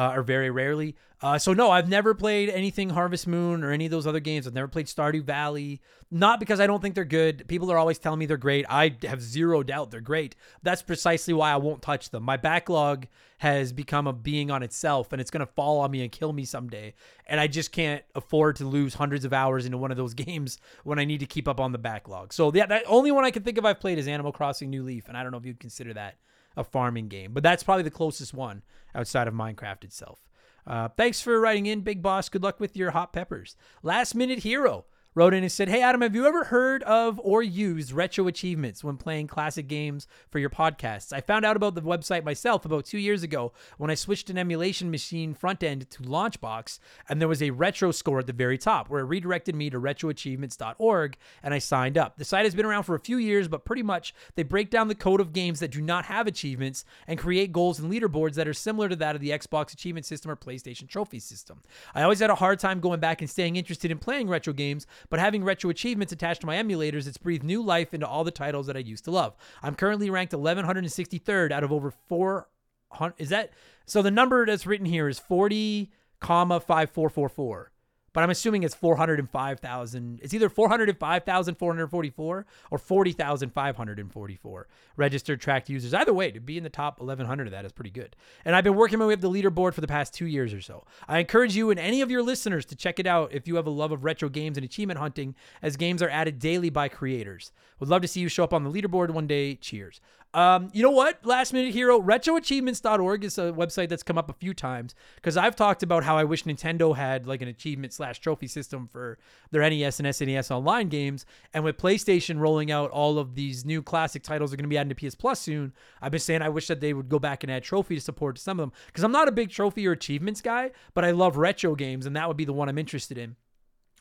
uh, 0.00 0.14
or 0.14 0.22
very 0.22 0.48
rarely. 0.48 0.96
Uh, 1.20 1.38
so 1.38 1.52
no, 1.52 1.70
I've 1.70 1.90
never 1.90 2.14
played 2.14 2.48
anything 2.48 2.88
Harvest 2.88 3.26
Moon 3.26 3.62
or 3.62 3.70
any 3.70 3.84
of 3.84 3.90
those 3.90 4.06
other 4.06 4.18
games. 4.18 4.46
I've 4.46 4.54
never 4.54 4.66
played 4.66 4.86
Stardew 4.86 5.22
Valley. 5.22 5.82
Not 6.10 6.40
because 6.40 6.58
I 6.58 6.66
don't 6.66 6.80
think 6.80 6.94
they're 6.94 7.04
good. 7.04 7.46
People 7.48 7.70
are 7.70 7.76
always 7.76 7.98
telling 7.98 8.18
me 8.18 8.24
they're 8.24 8.38
great. 8.38 8.64
I 8.70 8.96
have 9.02 9.20
zero 9.20 9.62
doubt 9.62 9.90
they're 9.90 10.00
great. 10.00 10.36
That's 10.62 10.80
precisely 10.80 11.34
why 11.34 11.52
I 11.52 11.58
won't 11.58 11.82
touch 11.82 12.08
them. 12.08 12.22
My 12.22 12.38
backlog 12.38 13.08
has 13.38 13.74
become 13.74 14.06
a 14.06 14.12
being 14.14 14.50
on 14.50 14.62
itself, 14.62 15.12
and 15.12 15.20
it's 15.20 15.30
gonna 15.30 15.44
fall 15.44 15.80
on 15.80 15.90
me 15.90 16.00
and 16.00 16.10
kill 16.10 16.32
me 16.32 16.46
someday. 16.46 16.94
And 17.26 17.38
I 17.38 17.46
just 17.46 17.70
can't 17.70 18.02
afford 18.14 18.56
to 18.56 18.64
lose 18.64 18.94
hundreds 18.94 19.26
of 19.26 19.34
hours 19.34 19.66
into 19.66 19.76
one 19.76 19.90
of 19.90 19.98
those 19.98 20.14
games 20.26 20.56
when 20.84 20.98
I 20.98 21.04
need 21.04 21.20
to 21.20 21.26
keep 21.26 21.46
up 21.46 21.60
on 21.60 21.72
the 21.72 21.78
backlog. 21.78 22.32
So 22.32 22.50
yeah, 22.54 22.64
the 22.64 22.82
only 22.84 23.12
one 23.12 23.24
I 23.26 23.30
can 23.30 23.42
think 23.42 23.58
of 23.58 23.66
I've 23.66 23.80
played 23.80 23.98
is 23.98 24.08
Animal 24.08 24.32
Crossing 24.32 24.70
New 24.70 24.82
Leaf, 24.82 25.08
and 25.08 25.16
I 25.16 25.22
don't 25.22 25.30
know 25.30 25.38
if 25.38 25.44
you'd 25.44 25.60
consider 25.60 25.92
that 25.92 26.16
a 26.60 26.64
farming 26.64 27.08
game, 27.08 27.32
but 27.32 27.42
that's 27.42 27.62
probably 27.62 27.82
the 27.82 27.90
closest 27.90 28.32
one 28.32 28.62
outside 28.94 29.26
of 29.26 29.34
Minecraft 29.34 29.84
itself. 29.84 30.20
Uh, 30.66 30.88
thanks 30.88 31.20
for 31.20 31.40
writing 31.40 31.66
in, 31.66 31.80
Big 31.80 32.02
Boss. 32.02 32.28
Good 32.28 32.42
luck 32.42 32.60
with 32.60 32.76
your 32.76 32.92
hot 32.92 33.12
peppers. 33.12 33.56
Last 33.82 34.14
minute 34.14 34.40
hero 34.40 34.84
wrote 35.14 35.34
in 35.34 35.42
and 35.42 35.50
said, 35.50 35.68
Hey, 35.68 35.82
Adam, 35.82 36.02
have 36.02 36.14
you 36.14 36.26
ever 36.26 36.44
heard 36.44 36.82
of 36.84 37.20
or 37.22 37.42
used 37.42 37.92
retro 37.92 38.26
achievements 38.26 38.84
when 38.84 38.96
playing 38.96 39.26
classic 39.26 39.66
games 39.66 40.06
for 40.30 40.38
your 40.38 40.50
podcasts? 40.50 41.12
I 41.12 41.20
found 41.20 41.44
out 41.44 41.56
about 41.56 41.74
the 41.74 41.82
website 41.82 42.24
myself 42.24 42.64
about 42.64 42.84
two 42.84 42.98
years 42.98 43.22
ago 43.22 43.52
when 43.78 43.90
I 43.90 43.94
switched 43.94 44.30
an 44.30 44.38
emulation 44.38 44.90
machine 44.90 45.34
front 45.34 45.62
end 45.62 45.90
to 45.90 46.02
Launchbox, 46.02 46.78
and 47.08 47.20
there 47.20 47.28
was 47.28 47.42
a 47.42 47.50
retro 47.50 47.90
score 47.90 48.20
at 48.20 48.26
the 48.26 48.32
very 48.32 48.58
top 48.58 48.88
where 48.88 49.00
it 49.00 49.06
redirected 49.06 49.54
me 49.54 49.70
to 49.70 49.80
retroachievements.org 49.80 51.16
and 51.42 51.54
I 51.54 51.58
signed 51.58 51.98
up. 51.98 52.16
The 52.16 52.24
site 52.24 52.44
has 52.44 52.54
been 52.54 52.66
around 52.66 52.84
for 52.84 52.94
a 52.94 53.00
few 53.00 53.16
years, 53.16 53.48
but 53.48 53.64
pretty 53.64 53.82
much 53.82 54.14
they 54.36 54.42
break 54.42 54.70
down 54.70 54.88
the 54.88 54.94
code 54.94 55.20
of 55.20 55.32
games 55.32 55.60
that 55.60 55.72
do 55.72 55.80
not 55.80 56.04
have 56.04 56.26
achievements 56.26 56.84
and 57.06 57.18
create 57.18 57.52
goals 57.52 57.80
and 57.80 57.92
leaderboards 57.92 58.34
that 58.34 58.46
are 58.48 58.54
similar 58.54 58.88
to 58.88 58.96
that 58.96 59.14
of 59.14 59.20
the 59.20 59.30
Xbox 59.30 59.72
achievement 59.72 60.06
system 60.06 60.30
or 60.30 60.36
PlayStation 60.36 60.88
trophy 60.88 61.18
system. 61.18 61.62
I 61.94 62.02
always 62.02 62.20
had 62.20 62.30
a 62.30 62.36
hard 62.36 62.60
time 62.60 62.80
going 62.80 63.00
back 63.00 63.20
and 63.20 63.28
staying 63.28 63.56
interested 63.56 63.90
in 63.90 63.98
playing 63.98 64.28
retro 64.28 64.52
games 64.52 64.86
but 65.08 65.20
having 65.20 65.44
retro 65.44 65.70
achievements 65.70 66.12
attached 66.12 66.40
to 66.42 66.46
my 66.46 66.56
emulators, 66.56 67.06
it's 67.06 67.18
breathed 67.18 67.44
new 67.44 67.62
life 67.62 67.94
into 67.94 68.06
all 68.06 68.24
the 68.24 68.30
titles 68.30 68.66
that 68.66 68.76
I 68.76 68.80
used 68.80 69.04
to 69.04 69.10
love. 69.10 69.34
I'm 69.62 69.74
currently 69.74 70.10
ranked 70.10 70.32
1163rd 70.32 71.52
out 71.52 71.64
of 71.64 71.72
over 71.72 71.90
400. 71.90 73.14
Is 73.18 73.30
that 73.30 73.52
so? 73.86 74.02
The 74.02 74.10
number 74.10 74.46
that's 74.46 74.66
written 74.66 74.86
here 74.86 75.08
is 75.08 75.18
40, 75.18 75.90
comma 76.20 76.60
5444 76.60 77.69
but 78.12 78.22
I'm 78.22 78.30
assuming 78.30 78.62
it's 78.62 78.74
405,000. 78.74 80.20
It's 80.22 80.34
either 80.34 80.48
405,444 80.48 82.46
or 82.70 82.78
40,544 82.78 84.68
registered 84.96 85.40
tracked 85.40 85.68
users. 85.68 85.94
Either 85.94 86.12
way, 86.12 86.30
to 86.30 86.40
be 86.40 86.56
in 86.56 86.64
the 86.64 86.70
top 86.70 86.98
1,100 86.98 87.46
of 87.46 87.50
that 87.52 87.64
is 87.64 87.72
pretty 87.72 87.90
good. 87.90 88.16
And 88.44 88.56
I've 88.56 88.64
been 88.64 88.74
working 88.74 88.98
my 88.98 89.06
way 89.06 89.14
up 89.14 89.20
the 89.20 89.30
leaderboard 89.30 89.74
for 89.74 89.80
the 89.80 89.86
past 89.86 90.14
two 90.14 90.26
years 90.26 90.52
or 90.52 90.60
so. 90.60 90.84
I 91.08 91.18
encourage 91.18 91.56
you 91.56 91.70
and 91.70 91.78
any 91.78 92.00
of 92.00 92.10
your 92.10 92.22
listeners 92.22 92.64
to 92.66 92.76
check 92.76 92.98
it 92.98 93.06
out 93.06 93.32
if 93.32 93.46
you 93.46 93.56
have 93.56 93.66
a 93.66 93.70
love 93.70 93.92
of 93.92 94.04
retro 94.04 94.28
games 94.28 94.58
and 94.58 94.64
achievement 94.64 94.98
hunting, 94.98 95.34
as 95.62 95.76
games 95.76 96.02
are 96.02 96.10
added 96.10 96.38
daily 96.38 96.70
by 96.70 96.88
creators. 96.88 97.52
Would 97.78 97.88
love 97.88 98.02
to 98.02 98.08
see 98.08 98.20
you 98.20 98.28
show 98.28 98.44
up 98.44 98.52
on 98.52 98.64
the 98.64 98.70
leaderboard 98.70 99.10
one 99.10 99.26
day. 99.26 99.54
Cheers. 99.54 100.00
Um, 100.32 100.68
you 100.72 100.82
know 100.82 100.90
what? 100.90 101.26
Last 101.26 101.52
minute 101.52 101.72
hero, 101.72 102.00
retroachievements.org 102.00 103.24
is 103.24 103.36
a 103.36 103.52
website 103.52 103.88
that's 103.88 104.04
come 104.04 104.16
up 104.16 104.30
a 104.30 104.32
few 104.32 104.54
times 104.54 104.94
because 105.16 105.36
I've 105.36 105.56
talked 105.56 105.82
about 105.82 106.04
how 106.04 106.16
I 106.16 106.22
wish 106.22 106.44
Nintendo 106.44 106.94
had 106.94 107.26
like 107.26 107.42
an 107.42 107.48
achievement 107.48 107.92
slash 107.92 108.20
trophy 108.20 108.46
system 108.46 108.88
for 108.92 109.18
their 109.50 109.68
NES 109.68 109.98
and 109.98 110.06
SNES 110.08 110.52
online 110.52 110.88
games. 110.88 111.26
And 111.52 111.64
with 111.64 111.76
PlayStation 111.78 112.38
rolling 112.38 112.70
out 112.70 112.90
all 112.90 113.18
of 113.18 113.34
these 113.34 113.64
new 113.64 113.82
classic 113.82 114.22
titles 114.22 114.52
are 114.52 114.56
going 114.56 114.64
to 114.64 114.68
be 114.68 114.78
added 114.78 114.96
to 114.96 115.08
PS 115.08 115.16
Plus 115.16 115.40
soon, 115.40 115.72
I've 116.00 116.12
been 116.12 116.20
saying 116.20 116.42
I 116.42 116.48
wish 116.48 116.68
that 116.68 116.80
they 116.80 116.94
would 116.94 117.08
go 117.08 117.18
back 117.18 117.42
and 117.42 117.50
add 117.50 117.64
trophy 117.64 117.98
support 117.98 118.36
to 118.36 118.42
some 118.42 118.60
of 118.60 118.62
them 118.62 118.72
because 118.86 119.02
I'm 119.02 119.12
not 119.12 119.26
a 119.26 119.32
big 119.32 119.50
trophy 119.50 119.88
or 119.88 119.92
achievements 119.92 120.40
guy, 120.40 120.70
but 120.94 121.04
I 121.04 121.10
love 121.10 121.38
retro 121.38 121.74
games 121.74 122.06
and 122.06 122.14
that 122.14 122.28
would 122.28 122.36
be 122.36 122.44
the 122.44 122.52
one 122.52 122.68
I'm 122.68 122.78
interested 122.78 123.18
in. 123.18 123.34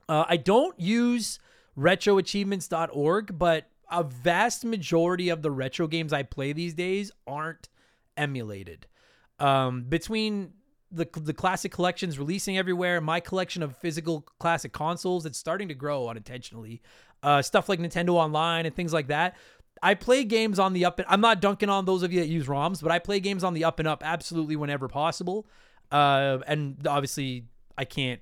Uh, 0.07 0.25
I 0.29 0.37
don't 0.37 0.79
use 0.79 1.39
retroachievements.org, 1.75 3.39
but 3.39 3.65
a 3.91 4.03
vast 4.03 4.65
majority 4.65 5.29
of 5.29 5.41
the 5.41 5.51
retro 5.51 5.87
games 5.87 6.13
I 6.13 6.23
play 6.23 6.53
these 6.53 6.73
days 6.73 7.11
aren't 7.27 7.69
emulated. 8.17 8.87
Um, 9.39 9.83
between 9.83 10.53
the 10.91 11.07
the 11.13 11.33
classic 11.33 11.71
collections 11.71 12.17
releasing 12.19 12.57
everywhere, 12.57 12.99
my 13.01 13.19
collection 13.19 13.63
of 13.63 13.77
physical 13.77 14.21
classic 14.39 14.73
consoles, 14.73 15.25
it's 15.25 15.37
starting 15.37 15.67
to 15.67 15.75
grow 15.75 16.07
unintentionally. 16.09 16.81
Uh, 17.21 17.41
stuff 17.41 17.67
like 17.67 17.79
Nintendo 17.79 18.11
Online 18.11 18.65
and 18.65 18.75
things 18.75 18.93
like 18.93 19.07
that. 19.07 19.35
I 19.81 19.93
play 19.93 20.23
games 20.23 20.59
on 20.59 20.73
the 20.73 20.85
up 20.85 20.99
and 20.99 21.07
I'm 21.09 21.21
not 21.21 21.41
dunking 21.41 21.69
on 21.69 21.85
those 21.85 22.03
of 22.03 22.11
you 22.11 22.19
that 22.19 22.27
use 22.27 22.47
ROMs, 22.47 22.81
but 22.81 22.91
I 22.91 22.99
play 22.99 23.19
games 23.19 23.43
on 23.43 23.53
the 23.53 23.63
up 23.63 23.79
and 23.79 23.87
up 23.87 24.03
absolutely 24.05 24.55
whenever 24.55 24.87
possible. 24.87 25.47
Uh, 25.91 26.39
and 26.47 26.85
obviously 26.87 27.45
I 27.77 27.85
can't 27.85 28.21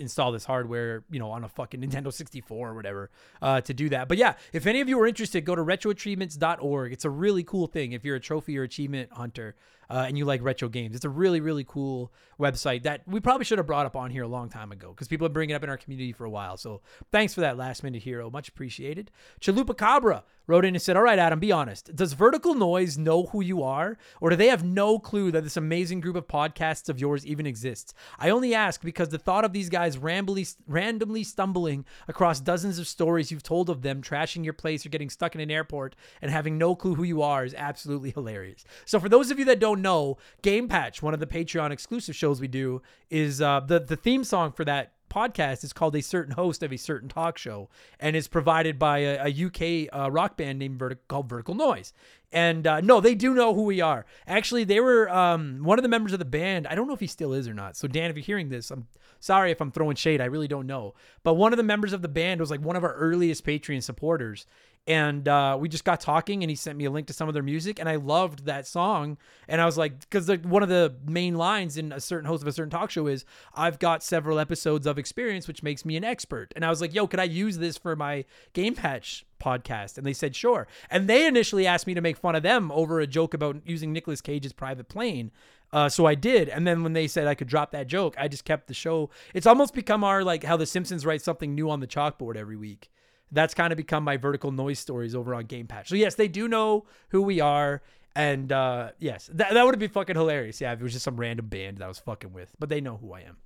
install 0.00 0.32
this 0.32 0.44
hardware, 0.44 1.04
you 1.10 1.18
know, 1.18 1.30
on 1.30 1.44
a 1.44 1.48
fucking 1.48 1.80
Nintendo 1.84 2.12
64 2.12 2.70
or 2.70 2.74
whatever 2.74 3.10
uh, 3.42 3.60
to 3.60 3.74
do 3.74 3.88
that. 3.90 4.08
But 4.08 4.18
yeah, 4.18 4.34
if 4.52 4.66
any 4.66 4.80
of 4.80 4.88
you 4.88 4.98
are 5.00 5.06
interested, 5.06 5.44
go 5.44 5.54
to 5.54 5.62
retroachievements.org. 5.62 6.92
It's 6.92 7.04
a 7.04 7.10
really 7.10 7.44
cool 7.44 7.66
thing 7.66 7.92
if 7.92 8.04
you're 8.04 8.16
a 8.16 8.20
trophy 8.20 8.58
or 8.58 8.62
achievement 8.62 9.12
hunter 9.12 9.54
uh, 9.90 10.04
and 10.06 10.16
you 10.16 10.24
like 10.24 10.42
retro 10.42 10.68
games. 10.68 10.94
It's 10.94 11.04
a 11.04 11.10
really, 11.10 11.40
really 11.40 11.64
cool 11.64 12.12
website 12.38 12.84
that 12.84 13.02
we 13.06 13.20
probably 13.20 13.44
should 13.44 13.58
have 13.58 13.66
brought 13.66 13.86
up 13.86 13.96
on 13.96 14.10
here 14.10 14.22
a 14.22 14.28
long 14.28 14.48
time 14.48 14.72
ago 14.72 14.90
because 14.90 15.08
people 15.08 15.26
have 15.26 15.32
been 15.32 15.40
bringing 15.40 15.54
it 15.54 15.56
up 15.56 15.64
in 15.64 15.68
our 15.68 15.76
community 15.76 16.12
for 16.12 16.24
a 16.24 16.30
while. 16.30 16.56
So 16.56 16.80
thanks 17.12 17.34
for 17.34 17.42
that 17.42 17.58
last 17.58 17.82
minute 17.82 18.02
hero. 18.02 18.30
Much 18.30 18.48
appreciated. 18.48 19.10
Chalupa 19.40 19.76
Cabra 19.76 20.24
wrote 20.46 20.64
in 20.64 20.74
and 20.74 20.82
said, 20.82 20.96
All 20.96 21.02
right, 21.02 21.18
Adam, 21.18 21.38
be 21.38 21.52
honest. 21.52 21.94
Does 21.94 22.12
Vertical 22.12 22.54
Noise 22.54 22.98
know 22.98 23.26
who 23.26 23.40
you 23.40 23.62
are? 23.62 23.96
Or 24.20 24.30
do 24.30 24.36
they 24.36 24.48
have 24.48 24.64
no 24.64 24.98
clue 24.98 25.30
that 25.30 25.44
this 25.44 25.56
amazing 25.56 26.00
group 26.00 26.16
of 26.16 26.26
podcasts 26.26 26.88
of 26.88 27.00
yours 27.00 27.24
even 27.24 27.46
exists? 27.46 27.94
I 28.18 28.30
only 28.30 28.54
ask 28.54 28.82
because 28.82 29.10
the 29.10 29.18
thought 29.18 29.44
of 29.44 29.52
these 29.52 29.68
guys 29.68 29.98
randomly, 29.98 30.46
randomly 30.66 31.24
stumbling 31.24 31.84
across 32.08 32.40
dozens 32.40 32.78
of 32.78 32.88
stories 32.88 33.30
you've 33.30 33.42
told 33.42 33.70
of 33.70 33.82
them 33.82 34.02
trashing 34.02 34.44
your 34.44 34.52
place 34.52 34.84
or 34.84 34.88
getting 34.88 35.10
stuck 35.10 35.34
in 35.34 35.40
an 35.40 35.50
airport 35.50 35.94
and 36.20 36.30
having 36.30 36.58
no 36.58 36.74
clue 36.74 36.94
who 36.94 37.04
you 37.04 37.22
are 37.22 37.44
is 37.44 37.54
absolutely 37.54 38.10
hilarious. 38.10 38.64
So 38.84 38.98
for 38.98 39.08
those 39.08 39.30
of 39.30 39.38
you 39.38 39.44
that 39.46 39.60
don't 39.60 39.79
know, 39.80 40.18
Game 40.42 40.68
Patch, 40.68 41.02
one 41.02 41.14
of 41.14 41.20
the 41.20 41.26
Patreon 41.26 41.70
exclusive 41.70 42.14
shows 42.14 42.40
we 42.40 42.48
do, 42.48 42.82
is 43.10 43.40
uh, 43.40 43.60
the 43.60 43.80
the 43.80 43.96
theme 43.96 44.24
song 44.24 44.52
for 44.52 44.64
that 44.64 44.92
podcast 45.10 45.64
is 45.64 45.72
called 45.72 45.94
a 45.96 46.00
certain 46.00 46.34
host 46.34 46.62
of 46.62 46.72
a 46.72 46.76
certain 46.76 47.08
talk 47.08 47.36
show 47.36 47.68
and 47.98 48.14
is 48.14 48.28
provided 48.28 48.78
by 48.78 48.98
a, 48.98 49.26
a 49.26 49.46
uk 49.46 49.92
uh, 49.92 50.10
rock 50.10 50.36
band 50.36 50.58
named 50.58 50.78
Vertic- 50.78 50.98
called 51.08 51.28
vertical 51.28 51.54
noise. 51.54 51.92
And 52.32 52.64
uh, 52.66 52.80
no 52.80 53.00
they 53.00 53.16
do 53.16 53.34
know 53.34 53.52
who 53.52 53.64
we 53.64 53.80
are. 53.80 54.06
Actually 54.26 54.64
they 54.64 54.80
were 54.80 55.10
um, 55.10 55.64
one 55.64 55.78
of 55.78 55.82
the 55.82 55.88
members 55.88 56.12
of 56.12 56.20
the 56.20 56.24
band 56.24 56.66
i 56.66 56.74
don't 56.74 56.86
know 56.86 56.94
if 56.94 57.00
he 57.00 57.08
still 57.08 57.34
is 57.34 57.48
or 57.48 57.54
not. 57.54 57.76
So 57.76 57.88
dan 57.88 58.10
if 58.10 58.16
you're 58.16 58.24
hearing 58.24 58.48
this 58.48 58.70
i'm 58.70 58.86
sorry 59.18 59.50
if 59.50 59.60
i'm 59.60 59.72
throwing 59.72 59.96
shade 59.96 60.20
i 60.20 60.26
really 60.26 60.48
don't 60.48 60.66
know. 60.66 60.94
But 61.24 61.34
one 61.34 61.52
of 61.52 61.56
the 61.56 61.64
members 61.64 61.92
of 61.92 62.02
the 62.02 62.08
band 62.08 62.40
was 62.40 62.50
like 62.50 62.60
one 62.60 62.76
of 62.76 62.84
our 62.84 62.94
earliest 62.94 63.44
patreon 63.44 63.82
supporters 63.82 64.46
and 64.90 65.28
uh, 65.28 65.56
we 65.58 65.68
just 65.68 65.84
got 65.84 66.00
talking 66.00 66.42
and 66.42 66.50
he 66.50 66.56
sent 66.56 66.76
me 66.76 66.84
a 66.84 66.90
link 66.90 67.06
to 67.06 67.12
some 67.12 67.28
of 67.28 67.34
their 67.34 67.44
music 67.44 67.78
and 67.78 67.88
i 67.88 67.94
loved 67.94 68.44
that 68.46 68.66
song. 68.66 69.16
And 69.46 69.60
i 69.60 69.64
was 69.64 69.78
like 69.78 70.00
because 70.00 70.28
one 70.42 70.64
of 70.64 70.68
the 70.68 70.92
main 71.06 71.36
lines 71.36 71.76
in 71.76 71.92
a 71.92 72.00
certain 72.00 72.26
host 72.26 72.42
of 72.42 72.48
a 72.48 72.52
certain 72.52 72.70
talk 72.70 72.90
show 72.90 73.06
is 73.06 73.24
i've 73.54 73.78
got 73.78 74.02
several 74.02 74.40
episodes 74.40 74.88
of 74.88 74.98
experience 74.98 75.46
which 75.46 75.62
makes 75.62 75.84
me 75.84 75.96
an 75.96 76.02
expert. 76.02 76.52
And 76.56 76.64
i 76.64 76.70
was 76.70 76.80
like 76.80 76.92
yo 76.92 77.06
could 77.06 77.20
i 77.20 77.24
use 77.24 77.58
this 77.58 77.78
for 77.78 77.94
my 77.94 78.24
game 78.52 78.74
patch 78.74 79.24
podcast? 79.40 79.96
And 79.96 80.04
they 80.06 80.12
said 80.12 80.34
sure. 80.34 80.66
And 80.90 81.08
they 81.08 81.26
initially 81.26 81.66
asked 81.66 81.86
me 81.86 81.94
to 81.94 82.00
make 82.00 82.16
fun 82.16 82.34
of 82.34 82.42
them 82.42 82.72
over 82.72 83.00
a 83.00 83.06
joke 83.06 83.32
about 83.32 83.62
using 83.64 83.92
Nicolas 83.92 84.20
Cage's 84.20 84.52
private 84.52 84.88
plane 84.88 85.30
uh, 85.72 85.88
so 85.88 86.04
I 86.04 86.16
did, 86.16 86.48
and 86.48 86.66
then 86.66 86.82
when 86.82 86.94
they 86.94 87.06
said 87.06 87.28
I 87.28 87.36
could 87.36 87.46
drop 87.46 87.70
that 87.70 87.86
joke, 87.86 88.16
I 88.18 88.26
just 88.26 88.44
kept 88.44 88.66
the 88.66 88.74
show. 88.74 89.08
It's 89.34 89.46
almost 89.46 89.72
become 89.72 90.02
our 90.02 90.24
like 90.24 90.42
how 90.42 90.56
the 90.56 90.66
Simpsons 90.66 91.06
write 91.06 91.22
something 91.22 91.54
new 91.54 91.70
on 91.70 91.78
the 91.78 91.86
chalkboard 91.86 92.34
every 92.34 92.56
week 92.56 92.90
that's 93.32 93.54
kind 93.54 93.72
of 93.72 93.76
become 93.76 94.04
my 94.04 94.16
vertical 94.16 94.52
noise 94.52 94.78
stories 94.78 95.14
over 95.14 95.34
on 95.34 95.46
Game 95.46 95.66
Patch. 95.66 95.88
So 95.88 95.94
yes, 95.94 96.14
they 96.14 96.28
do 96.28 96.48
know 96.48 96.86
who 97.08 97.22
we 97.22 97.40
are. 97.40 97.82
And 98.16 98.50
uh, 98.50 98.90
yes, 98.98 99.30
that, 99.32 99.54
that 99.54 99.64
would 99.64 99.74
have 99.74 99.80
been 99.80 99.90
fucking 99.90 100.16
hilarious. 100.16 100.60
Yeah, 100.60 100.72
if 100.72 100.80
it 100.80 100.82
was 100.82 100.92
just 100.92 101.04
some 101.04 101.16
random 101.16 101.46
band 101.46 101.78
that 101.78 101.84
I 101.84 101.88
was 101.88 101.98
fucking 101.98 102.32
with. 102.32 102.54
But 102.58 102.68
they 102.68 102.80
know 102.80 102.96
who 102.96 103.12
I 103.12 103.20
am. 103.20 103.36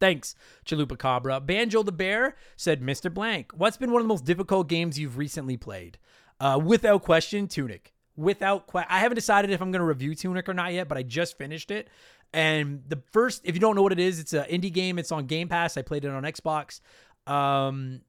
Thanks, 0.00 0.34
Chalupa 0.66 0.98
Cabra. 0.98 1.40
Banjo 1.40 1.82
the 1.82 1.92
Bear 1.92 2.36
said, 2.56 2.82
Mr. 2.82 3.12
Blank, 3.12 3.52
what's 3.54 3.76
been 3.76 3.92
one 3.92 4.00
of 4.00 4.04
the 4.04 4.12
most 4.12 4.24
difficult 4.24 4.68
games 4.68 4.98
you've 4.98 5.16
recently 5.16 5.56
played? 5.56 5.98
Uh, 6.40 6.60
without 6.62 7.02
question, 7.02 7.46
Tunic. 7.46 7.92
Without 8.16 8.66
question. 8.66 8.88
I 8.90 8.98
haven't 8.98 9.14
decided 9.14 9.50
if 9.50 9.60
I'm 9.62 9.70
going 9.70 9.80
to 9.80 9.86
review 9.86 10.14
Tunic 10.14 10.48
or 10.48 10.54
not 10.54 10.72
yet, 10.72 10.88
but 10.88 10.98
I 10.98 11.04
just 11.04 11.38
finished 11.38 11.70
it. 11.70 11.88
And 12.32 12.82
the 12.88 13.00
first, 13.12 13.42
if 13.44 13.54
you 13.54 13.60
don't 13.60 13.76
know 13.76 13.82
what 13.82 13.92
it 13.92 14.00
is, 14.00 14.18
it's 14.18 14.32
an 14.32 14.44
indie 14.44 14.72
game. 14.72 14.98
It's 14.98 15.12
on 15.12 15.26
Game 15.26 15.48
Pass. 15.48 15.76
I 15.76 15.82
played 15.82 16.04
it 16.04 16.10
on 16.10 16.24
Xbox. 16.24 16.80
Um, 17.26 18.00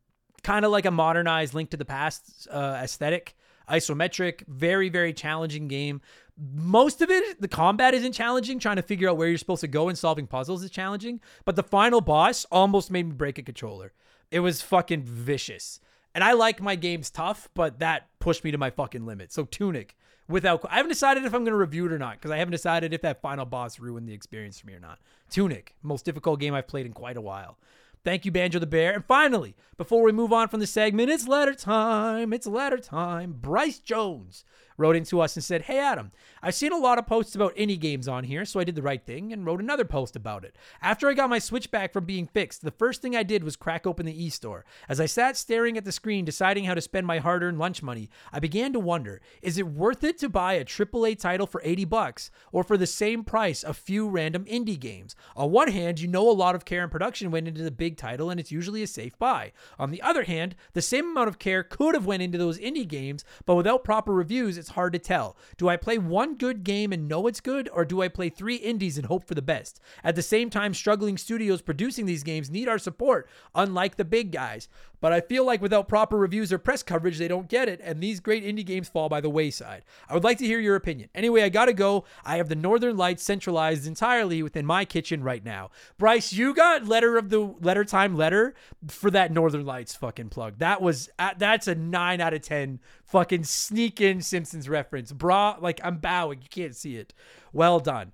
kind 0.46 0.64
of 0.64 0.72
like 0.72 0.86
a 0.86 0.92
modernized 0.92 1.54
Link 1.56 1.72
to 1.72 1.78
the 1.78 1.86
Past 1.86 2.48
uh, 2.52 2.80
aesthetic. 2.82 3.36
isometric, 3.68 4.46
very, 4.48 4.90
very 4.90 5.12
challenging 5.12 5.68
game. 5.68 6.02
Most 6.38 7.02
of 7.02 7.10
it, 7.10 7.42
the 7.42 7.48
combat 7.48 7.96
isn't 7.96 8.12
challenging. 8.12 8.60
Trying 8.60 8.76
to 8.76 8.84
figure 8.84 9.10
out 9.10 9.18
where 9.18 9.28
you're 9.28 9.40
supposed 9.40 9.62
to 9.62 9.68
go 9.68 9.90
and 9.90 9.98
solving 9.98 10.28
puzzles 10.28 10.64
is 10.64 10.70
challenging. 10.70 11.20
But 11.46 11.56
the 11.56 11.64
final 11.64 12.00
boss 12.00 12.46
almost 12.52 12.92
made 12.92 13.08
me 13.08 13.14
break 13.14 13.40
a 13.40 13.42
controller. 13.42 13.92
It 14.30 14.42
was 14.42 14.62
fucking 14.62 15.04
vicious. 15.04 15.80
And 16.14 16.24
I 16.24 16.34
like 16.34 16.62
my 16.62 16.76
games 16.76 17.10
tough, 17.10 17.50
but 17.56 17.80
that 17.80 18.08
pushed 18.20 18.44
me 18.44 18.52
to 18.52 18.58
my 18.58 18.70
fucking 18.70 19.06
limit. 19.06 19.34
So 19.34 19.46
Tunic, 19.46 19.96
without 20.28 20.64
I 20.70 20.76
haven't 20.76 20.90
decided 20.90 21.26
if 21.26 21.34
I'm 21.34 21.44
going 21.44 21.54
to 21.54 21.58
review 21.58 21.88
it 21.88 21.92
or 21.92 22.00
not 22.00 22.18
because 22.18 22.32
I 22.32 22.38
haven't 22.38 22.52
decided 22.52 22.94
if 22.94 23.02
that 23.02 23.22
final 23.22 23.46
boss 23.46 23.80
ruined 23.80 24.08
the 24.08 24.14
experience 24.14 24.60
for 24.60 24.68
me 24.68 24.74
or 24.74 24.80
not. 24.80 25.00
Tunic, 25.30 25.76
most 25.82 26.06
difficult 26.06 26.40
game 26.40 26.54
I've 26.54 26.68
played 26.68 26.86
in 26.86 26.94
quite 26.94 27.18
a 27.18 27.22
while. 27.22 27.58
Thank 28.06 28.24
you, 28.24 28.32
Banjo 28.32 28.60
the 28.60 28.68
Bear. 28.68 28.94
And 28.94 29.04
finally, 29.04 29.56
before 29.78 30.04
we 30.04 30.12
move 30.12 30.32
on 30.32 30.48
from 30.48 30.60
the 30.60 30.68
segment, 30.68 31.10
it's 31.10 31.28
letter 31.28 31.56
time. 31.56 32.34
It's 32.34 32.46
letter 32.46 32.78
time. 32.78 33.34
Bryce 33.42 33.80
Jones 33.80 34.46
wrote 34.78 34.96
into 34.96 35.22
us 35.22 35.36
and 35.36 35.44
said, 35.44 35.64
Hey, 35.64 35.80
Adam, 35.80 36.12
I've 36.42 36.56
seen 36.56 36.72
a 36.72 36.78
lot 36.78 37.00
of 37.00 37.06
posts 37.06 37.36
about 37.36 37.56
indie 37.56 37.80
games 37.80 38.08
on 38.08 38.24
here, 38.24 38.46
so 38.46 38.60
I 38.60 38.64
did 38.64 38.76
the 38.76 38.82
right 38.82 39.04
thing 39.04 39.32
and 39.32 39.46
wrote 39.46 39.60
another 39.60 39.86
post 39.86 40.16
about 40.16 40.44
it. 40.44 40.56
After 40.82 41.10
I 41.10 41.14
got 41.14 41.30
my 41.30 41.40
Switch 41.40 41.72
back 41.72 41.94
from 41.94 42.06
being 42.06 42.28
fixed, 42.28 42.62
the 42.62 42.72
first 42.72 43.02
thing 43.02 43.16
I 43.16 43.24
did 43.24 43.44
was 43.44 43.56
crack 43.56 43.88
open 43.88 44.06
the 44.06 44.24
e 44.24 44.30
store. 44.30 44.66
As 44.90 45.00
I 45.00 45.06
sat 45.06 45.38
staring 45.38 45.78
at 45.78 45.86
the 45.86 45.92
screen, 45.92 46.26
deciding 46.26 46.66
how 46.66 46.74
to 46.74 46.82
spend 46.82 47.08
my 47.08 47.20
hard 47.20 47.44
earned 47.44 47.60
lunch 47.60 47.82
money, 47.82 48.10
I 48.32 48.40
began 48.40 48.74
to 48.74 48.80
wonder 48.80 49.22
is 49.42 49.58
it 49.58 49.68
worth 49.68 50.04
it 50.04 50.18
to 50.20 50.30
buy 50.30 50.54
a 50.54 50.66
AAA 50.66 51.20
title 51.20 51.48
for 51.48 51.62
80 51.64 51.86
bucks 51.86 52.32
or 52.52 52.64
for 52.64 52.78
the 52.78 52.88
same 52.88 53.24
price 53.24 53.64
a 53.64 53.74
few 53.74 54.08
random 54.10 54.46
indie 54.46 54.80
games? 54.80 55.16
On 55.36 55.52
one 55.52 55.72
hand, 55.72 56.00
you 56.00 56.08
know 56.08 56.30
a 56.30 56.32
lot 56.32 56.56
of 56.56 56.66
care 56.66 56.84
and 56.84 56.92
production 56.92 57.32
went 57.32 57.48
into 57.48 57.64
the 57.64 57.72
big 57.72 57.98
title 57.98 58.30
and 58.30 58.40
it's 58.40 58.52
usually 58.52 58.84
a 58.84 58.88
safe 58.88 59.18
buy. 59.18 59.52
On 59.80 59.92
the 59.92 60.02
other 60.02 60.24
hand, 60.24 60.56
the 60.74 60.82
same 60.82 61.12
amount 61.12 61.28
of 61.28 61.40
care 61.40 61.64
could 61.64 61.96
have 61.96 62.06
went 62.06 62.24
into 62.24 62.38
those 62.38 62.60
indie 62.60 62.88
games, 62.88 63.24
but 63.46 63.56
without 63.56 63.84
proper 63.84 64.14
reviews, 64.14 64.58
it's 64.66 64.74
hard 64.74 64.94
to 64.94 65.00
tell. 65.00 65.38
Do 65.58 65.70
I 65.70 65.78
play 65.78 66.00
one 66.00 66.36
good 66.36 66.64
game 66.64 66.92
and 66.92 67.08
know 67.08 67.28
it's 67.28 67.40
good, 67.40 67.70
or 67.72 67.86
do 67.86 68.02
I 68.02 68.08
play 68.08 68.30
three 68.30 68.56
indies 68.56 68.98
and 68.98 69.06
hope 69.06 69.28
for 69.28 69.36
the 69.36 69.42
best? 69.44 69.80
At 70.04 70.16
the 70.16 70.24
same 70.24 70.50
time, 70.50 70.74
struggling 70.74 71.20
studios 71.20 71.62
producing 71.62 72.08
these 72.08 72.24
games 72.24 72.50
need 72.50 72.68
our 72.68 72.80
support, 72.80 73.30
unlike 73.54 73.96
the 73.96 74.06
big 74.06 74.32
guys. 74.32 74.68
But 75.02 75.14
I 75.14 75.22
feel 75.22 75.46
like 75.46 75.62
without 75.62 75.88
proper 75.88 76.18
reviews 76.18 76.52
or 76.52 76.58
press 76.58 76.82
coverage, 76.82 77.20
they 77.20 77.28
don't 77.28 77.48
get 77.48 77.70
it, 77.70 77.80
and 77.84 78.02
these 78.02 78.20
great 78.20 78.44
indie 78.44 78.66
games 78.66 78.90
fall 78.90 79.08
by 79.08 79.22
the 79.22 79.30
wayside. 79.30 79.84
I 80.10 80.16
would 80.16 80.24
like 80.24 80.40
to 80.40 80.48
hear 80.48 80.60
your 80.60 80.76
opinion. 80.76 81.10
Anyway, 81.14 81.44
I 81.44 81.50
gotta 81.50 81.74
go. 81.74 82.06
I 82.24 82.38
have 82.38 82.50
the 82.50 82.56
Northern 82.56 82.98
Lights 82.98 83.22
centralized 83.22 83.86
entirely 83.86 84.42
within 84.42 84.66
my 84.66 84.84
kitchen 84.84 85.22
right 85.22 85.46
now. 85.46 85.70
Bryce, 86.00 86.34
you 86.34 86.56
got 86.56 86.88
letter 86.88 87.18
of 87.18 87.30
the 87.30 87.54
letter 87.62 87.86
time 87.86 88.16
letter 88.16 88.56
for 88.88 89.12
that 89.12 89.32
Northern 89.32 89.64
Lights 89.64 89.94
fucking 89.94 90.30
plug. 90.30 90.58
That 90.58 90.82
was 90.82 91.08
uh, 91.20 91.36
that's 91.38 91.68
a 91.68 91.76
nine 91.76 92.20
out 92.20 92.34
of 92.34 92.42
ten 92.42 92.80
fucking 93.16 93.46
sneak 93.46 94.02
in 94.02 94.22
Simpsons 94.22 94.68
reference. 94.68 95.14
Bra, 95.14 95.56
like 95.62 95.80
I'm 95.82 96.00
bowing. 96.00 96.42
You 96.42 96.50
can't 96.50 96.76
see 96.76 96.98
it. 96.98 97.14
Well 97.54 97.80
done. 97.80 98.12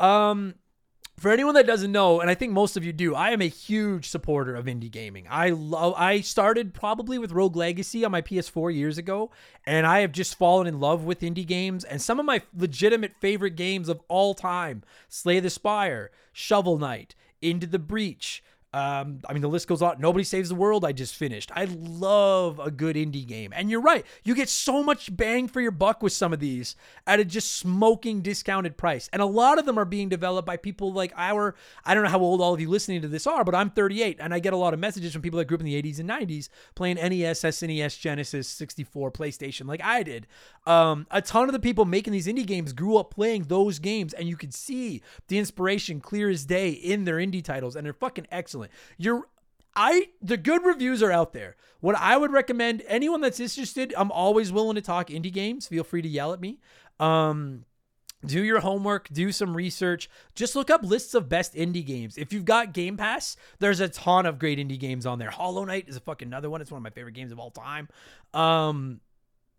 Um, 0.00 0.56
for 1.16 1.30
anyone 1.30 1.54
that 1.54 1.68
doesn't 1.68 1.92
know, 1.92 2.18
and 2.18 2.28
I 2.28 2.34
think 2.34 2.52
most 2.52 2.76
of 2.76 2.84
you 2.84 2.92
do, 2.92 3.14
I 3.14 3.30
am 3.30 3.40
a 3.42 3.48
huge 3.48 4.08
supporter 4.08 4.56
of 4.56 4.66
indie 4.66 4.90
gaming. 4.90 5.28
I 5.30 5.50
love. 5.50 5.94
I 5.96 6.20
started 6.20 6.74
probably 6.74 7.16
with 7.16 7.30
Rogue 7.30 7.54
Legacy 7.54 8.04
on 8.04 8.10
my 8.10 8.22
PS4 8.22 8.74
years 8.74 8.98
ago, 8.98 9.30
and 9.64 9.86
I 9.86 10.00
have 10.00 10.10
just 10.10 10.36
fallen 10.36 10.66
in 10.66 10.80
love 10.80 11.04
with 11.04 11.20
indie 11.20 11.46
games. 11.46 11.84
And 11.84 12.02
some 12.02 12.18
of 12.18 12.26
my 12.26 12.42
legitimate 12.52 13.12
favorite 13.20 13.54
games 13.54 13.88
of 13.88 14.00
all 14.08 14.34
time: 14.34 14.82
Slay 15.08 15.38
the 15.38 15.50
Spire, 15.50 16.10
Shovel 16.32 16.76
Knight, 16.76 17.14
Into 17.40 17.68
the 17.68 17.78
Breach. 17.78 18.42
Um, 18.72 19.20
I 19.28 19.32
mean, 19.32 19.42
the 19.42 19.48
list 19.48 19.66
goes 19.66 19.82
on. 19.82 20.00
Nobody 20.00 20.22
Saves 20.22 20.48
the 20.48 20.54
World, 20.54 20.84
I 20.84 20.92
just 20.92 21.16
finished. 21.16 21.50
I 21.54 21.64
love 21.64 22.60
a 22.60 22.70
good 22.70 22.94
indie 22.94 23.26
game. 23.26 23.52
And 23.54 23.68
you're 23.68 23.80
right. 23.80 24.06
You 24.22 24.34
get 24.34 24.48
so 24.48 24.84
much 24.84 25.14
bang 25.16 25.48
for 25.48 25.60
your 25.60 25.72
buck 25.72 26.02
with 26.02 26.12
some 26.12 26.32
of 26.32 26.38
these 26.38 26.76
at 27.06 27.18
a 27.18 27.24
just 27.24 27.56
smoking 27.56 28.22
discounted 28.22 28.76
price. 28.76 29.10
And 29.12 29.20
a 29.20 29.26
lot 29.26 29.58
of 29.58 29.66
them 29.66 29.76
are 29.76 29.84
being 29.84 30.08
developed 30.08 30.46
by 30.46 30.56
people 30.56 30.92
like 30.92 31.12
our, 31.16 31.56
I 31.84 31.94
don't 31.94 32.04
know 32.04 32.10
how 32.10 32.20
old 32.20 32.40
all 32.40 32.54
of 32.54 32.60
you 32.60 32.68
listening 32.68 33.02
to 33.02 33.08
this 33.08 33.26
are, 33.26 33.44
but 33.44 33.56
I'm 33.56 33.70
38 33.70 34.18
and 34.20 34.32
I 34.32 34.38
get 34.38 34.52
a 34.52 34.56
lot 34.56 34.72
of 34.72 34.78
messages 34.78 35.12
from 35.12 35.22
people 35.22 35.38
that 35.38 35.46
grew 35.46 35.56
up 35.56 35.62
in 35.62 35.66
the 35.66 35.82
80s 35.82 35.98
and 35.98 36.08
90s 36.08 36.48
playing 36.76 36.96
NES, 36.96 37.40
SNES, 37.40 37.98
Genesis, 37.98 38.46
64, 38.46 39.10
PlayStation, 39.10 39.66
like 39.66 39.82
I 39.82 40.04
did. 40.04 40.28
Um, 40.66 41.08
a 41.10 41.20
ton 41.20 41.48
of 41.48 41.52
the 41.52 41.58
people 41.58 41.84
making 41.84 42.12
these 42.12 42.26
indie 42.28 42.46
games 42.46 42.72
grew 42.72 42.96
up 42.98 43.12
playing 43.12 43.44
those 43.44 43.78
games, 43.78 44.12
and 44.12 44.28
you 44.28 44.36
could 44.36 44.54
see 44.54 45.02
the 45.28 45.38
inspiration 45.38 46.00
clear 46.00 46.28
as 46.28 46.44
day 46.44 46.70
in 46.70 47.04
their 47.04 47.16
indie 47.16 47.42
titles, 47.42 47.74
and 47.74 47.84
they're 47.84 47.92
fucking 47.92 48.26
excellent. 48.30 48.59
You're 48.98 49.26
I 49.74 50.08
the 50.20 50.36
good 50.36 50.64
reviews 50.64 51.02
are 51.02 51.12
out 51.12 51.32
there. 51.32 51.56
What 51.80 51.96
I 51.96 52.16
would 52.16 52.32
recommend 52.32 52.82
anyone 52.86 53.20
that's 53.20 53.40
interested, 53.40 53.94
I'm 53.96 54.12
always 54.12 54.52
willing 54.52 54.74
to 54.74 54.82
talk 54.82 55.08
indie 55.08 55.32
games. 55.32 55.66
Feel 55.66 55.84
free 55.84 56.02
to 56.02 56.08
yell 56.08 56.32
at 56.32 56.40
me. 56.40 56.58
Um 56.98 57.64
do 58.26 58.42
your 58.44 58.60
homework, 58.60 59.08
do 59.10 59.32
some 59.32 59.56
research. 59.56 60.10
Just 60.34 60.54
look 60.54 60.68
up 60.68 60.82
lists 60.82 61.14
of 61.14 61.30
best 61.30 61.54
indie 61.54 61.86
games. 61.86 62.18
If 62.18 62.34
you've 62.34 62.44
got 62.44 62.74
Game 62.74 62.98
Pass, 62.98 63.34
there's 63.60 63.80
a 63.80 63.88
ton 63.88 64.26
of 64.26 64.38
great 64.38 64.58
indie 64.58 64.78
games 64.78 65.06
on 65.06 65.18
there. 65.18 65.30
Hollow 65.30 65.64
Knight 65.64 65.88
is 65.88 65.96
a 65.96 66.00
fucking 66.00 66.28
another 66.28 66.50
one. 66.50 66.60
It's 66.60 66.70
one 66.70 66.76
of 66.78 66.82
my 66.82 66.90
favorite 66.90 67.14
games 67.14 67.32
of 67.32 67.38
all 67.38 67.50
time. 67.50 67.88
Um 68.34 69.00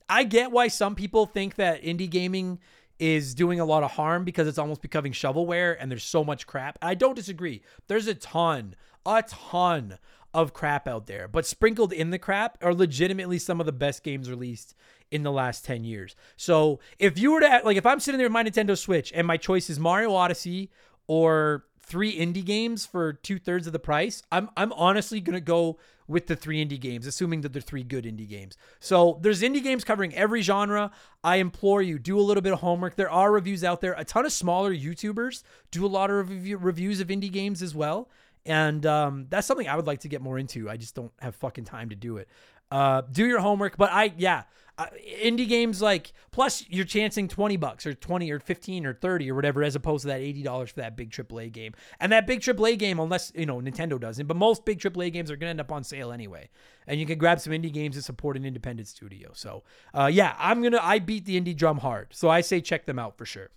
I 0.07 0.25
get 0.25 0.51
why 0.51 0.67
some 0.67 0.93
people 0.95 1.25
think 1.25 1.55
that 1.55 1.81
indie 1.83 2.09
gaming 2.09 2.59
is 2.99 3.33
doing 3.33 3.59
a 3.59 3.65
lot 3.65 3.81
of 3.81 3.89
harm 3.89 4.23
because 4.23 4.47
it's 4.47 4.59
almost 4.59 4.81
becoming 4.81 5.11
shovelware 5.11 5.75
and 5.79 5.89
there's 5.89 6.03
so 6.03 6.23
much 6.23 6.45
crap. 6.45 6.77
I 6.83 6.93
don't 6.93 7.15
disagree. 7.15 7.63
There's 7.87 8.05
a 8.05 8.13
ton, 8.13 8.75
a 9.05 9.23
ton 9.23 9.97
of 10.33 10.53
crap 10.53 10.87
out 10.87 11.07
there, 11.07 11.27
but 11.27 11.45
sprinkled 11.45 11.91
in 11.91 12.09
the 12.09 12.19
crap 12.19 12.57
are 12.61 12.73
legitimately 12.73 13.37
some 13.37 13.59
of 13.59 13.65
the 13.65 13.71
best 13.71 14.03
games 14.03 14.29
released 14.29 14.73
in 15.11 15.23
the 15.23 15.31
last 15.31 15.65
10 15.65 15.83
years. 15.83 16.15
So 16.37 16.79
if 16.99 17.19
you 17.19 17.33
were 17.33 17.41
to, 17.41 17.61
like, 17.65 17.77
if 17.77 17.85
I'm 17.85 17.99
sitting 17.99 18.17
there 18.17 18.27
with 18.27 18.33
my 18.33 18.43
Nintendo 18.43 18.77
Switch 18.77 19.11
and 19.13 19.27
my 19.27 19.37
choice 19.37 19.69
is 19.69 19.79
Mario 19.79 20.13
Odyssey 20.13 20.71
or 21.07 21.65
three 21.81 22.17
indie 22.17 22.45
games 22.45 22.85
for 22.85 23.11
two 23.11 23.37
thirds 23.37 23.67
of 23.67 23.73
the 23.73 23.79
price, 23.79 24.23
I'm, 24.31 24.49
I'm 24.55 24.71
honestly 24.73 25.19
going 25.19 25.33
to 25.33 25.41
go 25.41 25.77
with 26.07 26.27
the 26.27 26.35
three 26.35 26.63
indie 26.63 26.79
games, 26.79 27.07
assuming 27.07 27.41
that 27.41 27.53
they're 27.53 27.61
three 27.61 27.83
good 27.83 28.05
indie 28.05 28.27
games. 28.27 28.57
So 28.79 29.19
there's 29.21 29.41
indie 29.41 29.63
games 29.63 29.83
covering 29.83 30.13
every 30.13 30.41
genre. 30.41 30.91
I 31.23 31.37
implore 31.37 31.81
you, 31.81 31.99
do 31.99 32.17
a 32.17 32.21
little 32.21 32.41
bit 32.41 32.53
of 32.53 32.59
homework. 32.59 32.95
There 32.95 33.09
are 33.09 33.31
reviews 33.31 33.63
out 33.63 33.81
there. 33.81 33.93
A 33.97 34.05
ton 34.05 34.25
of 34.25 34.31
smaller 34.31 34.73
YouTubers 34.73 35.43
do 35.71 35.85
a 35.85 35.87
lot 35.87 36.09
of 36.09 36.29
review, 36.29 36.57
reviews 36.57 36.99
of 36.99 37.07
indie 37.07 37.31
games 37.31 37.61
as 37.61 37.75
well. 37.75 38.09
And 38.45 38.86
um, 38.86 39.27
that's 39.30 39.45
something 39.47 39.67
I 39.67 39.75
would 39.75 39.88
like 39.88 39.99
to 40.01 40.08
get 40.08 40.21
more 40.21 40.39
into. 40.39 40.69
I 40.69 40.77
just 40.77 40.95
don't 40.95 41.12
have 41.19 41.36
fucking 41.36 41.65
time 41.65 41.89
to 41.89 41.95
do 41.95 42.17
it. 42.17 42.27
Uh, 42.71 43.01
do 43.12 43.25
your 43.25 43.39
homework, 43.39 43.77
but 43.77 43.91
I, 43.91 44.13
yeah, 44.17 44.43
uh, 44.77 44.86
indie 45.21 45.47
games 45.47 45.82
like 45.82 46.13
plus 46.32 46.65
you're 46.69 46.86
chancing 46.86 47.27
20 47.27 47.58
bucks 47.58 47.86
or 47.86 47.93
20 47.93 48.32
or 48.32 48.39
15 48.39 48.86
or 48.86 48.93
30 48.93 49.30
or 49.30 49.36
whatever 49.36 49.62
as 49.62 49.75
opposed 49.75 50.04
to 50.04 50.08
that 50.08 50.21
$80 50.21 50.69
for 50.69 50.80
that 50.80 50.95
big 50.95 51.12
AAA 51.12 51.51
game. 51.51 51.73
And 51.99 52.12
that 52.12 52.25
big 52.25 52.39
AAA 52.39 52.80
game 52.80 52.99
unless, 52.99 53.32
you 53.36 53.45
know, 53.45 53.60
Nintendo 53.60 53.99
doesn't, 53.99 54.25
but 54.25 54.38
most 54.38 54.65
big 54.65 54.80
AAA 54.80 55.12
games 55.13 55.30
are 55.30 55.36
going 55.36 55.47
to 55.47 55.51
end 55.51 55.62
up 55.62 55.71
on 55.71 55.84
sale 55.84 56.12
anyway. 56.12 56.49
And 56.88 56.99
you 56.99 57.06
can 57.06 57.19
grab 57.19 57.39
some 57.39 57.54
indie 57.54 57.71
games 57.71 57.95
to 57.95 58.01
support 58.01 58.38
an 58.38 58.45
independent 58.45 58.88
studio. 58.88 59.32
So, 59.34 59.63
uh, 59.93 60.10
yeah, 60.12 60.36
I'm 60.39 60.62
going 60.62 60.73
to 60.73 60.84
I 60.84 60.99
beat 60.99 61.25
the 61.25 61.39
indie 61.39 61.56
drum 61.56 61.77
hard. 61.80 62.08
So 62.12 62.30
I 62.30 62.41
say 62.41 62.62
check 62.62 62.86
them 62.86 62.97
out 62.97 63.17
for 63.17 63.25
sure. 63.25 63.49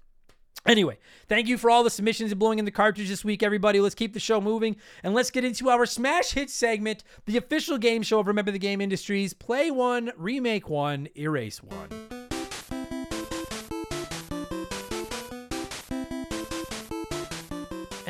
Anyway, 0.67 0.99
thank 1.29 1.47
you 1.47 1.59
for 1.59 1.71
all 1.71 1.85
the 1.85 1.91
submissions 1.91 2.33
and 2.33 2.39
blowing 2.39 2.59
in 2.59 2.65
the 2.65 2.71
cartridge 2.71 3.09
this 3.09 3.25
week, 3.25 3.43
everybody. 3.43 3.81
Let's 3.81 3.95
keep 3.95 4.15
the 4.15 4.21
show 4.21 4.41
moving 4.41 4.77
and 5.03 5.13
let's 5.13 5.31
get 5.31 5.45
into 5.45 5.69
our 5.69 5.85
Smash 5.85 6.33
Hit 6.33 6.49
segment, 6.49 7.05
the 7.27 7.37
official 7.37 7.77
game 7.77 8.03
show 8.03 8.21
of 8.21 8.27
Remember 8.27 8.51
the 8.51 8.59
Game 8.59 8.81
Industries. 8.81 9.35
Play 9.35 9.71
one, 9.71 10.13
remake 10.17 10.69
one, 10.69 11.09
erase 11.17 11.63
one. 11.63 12.14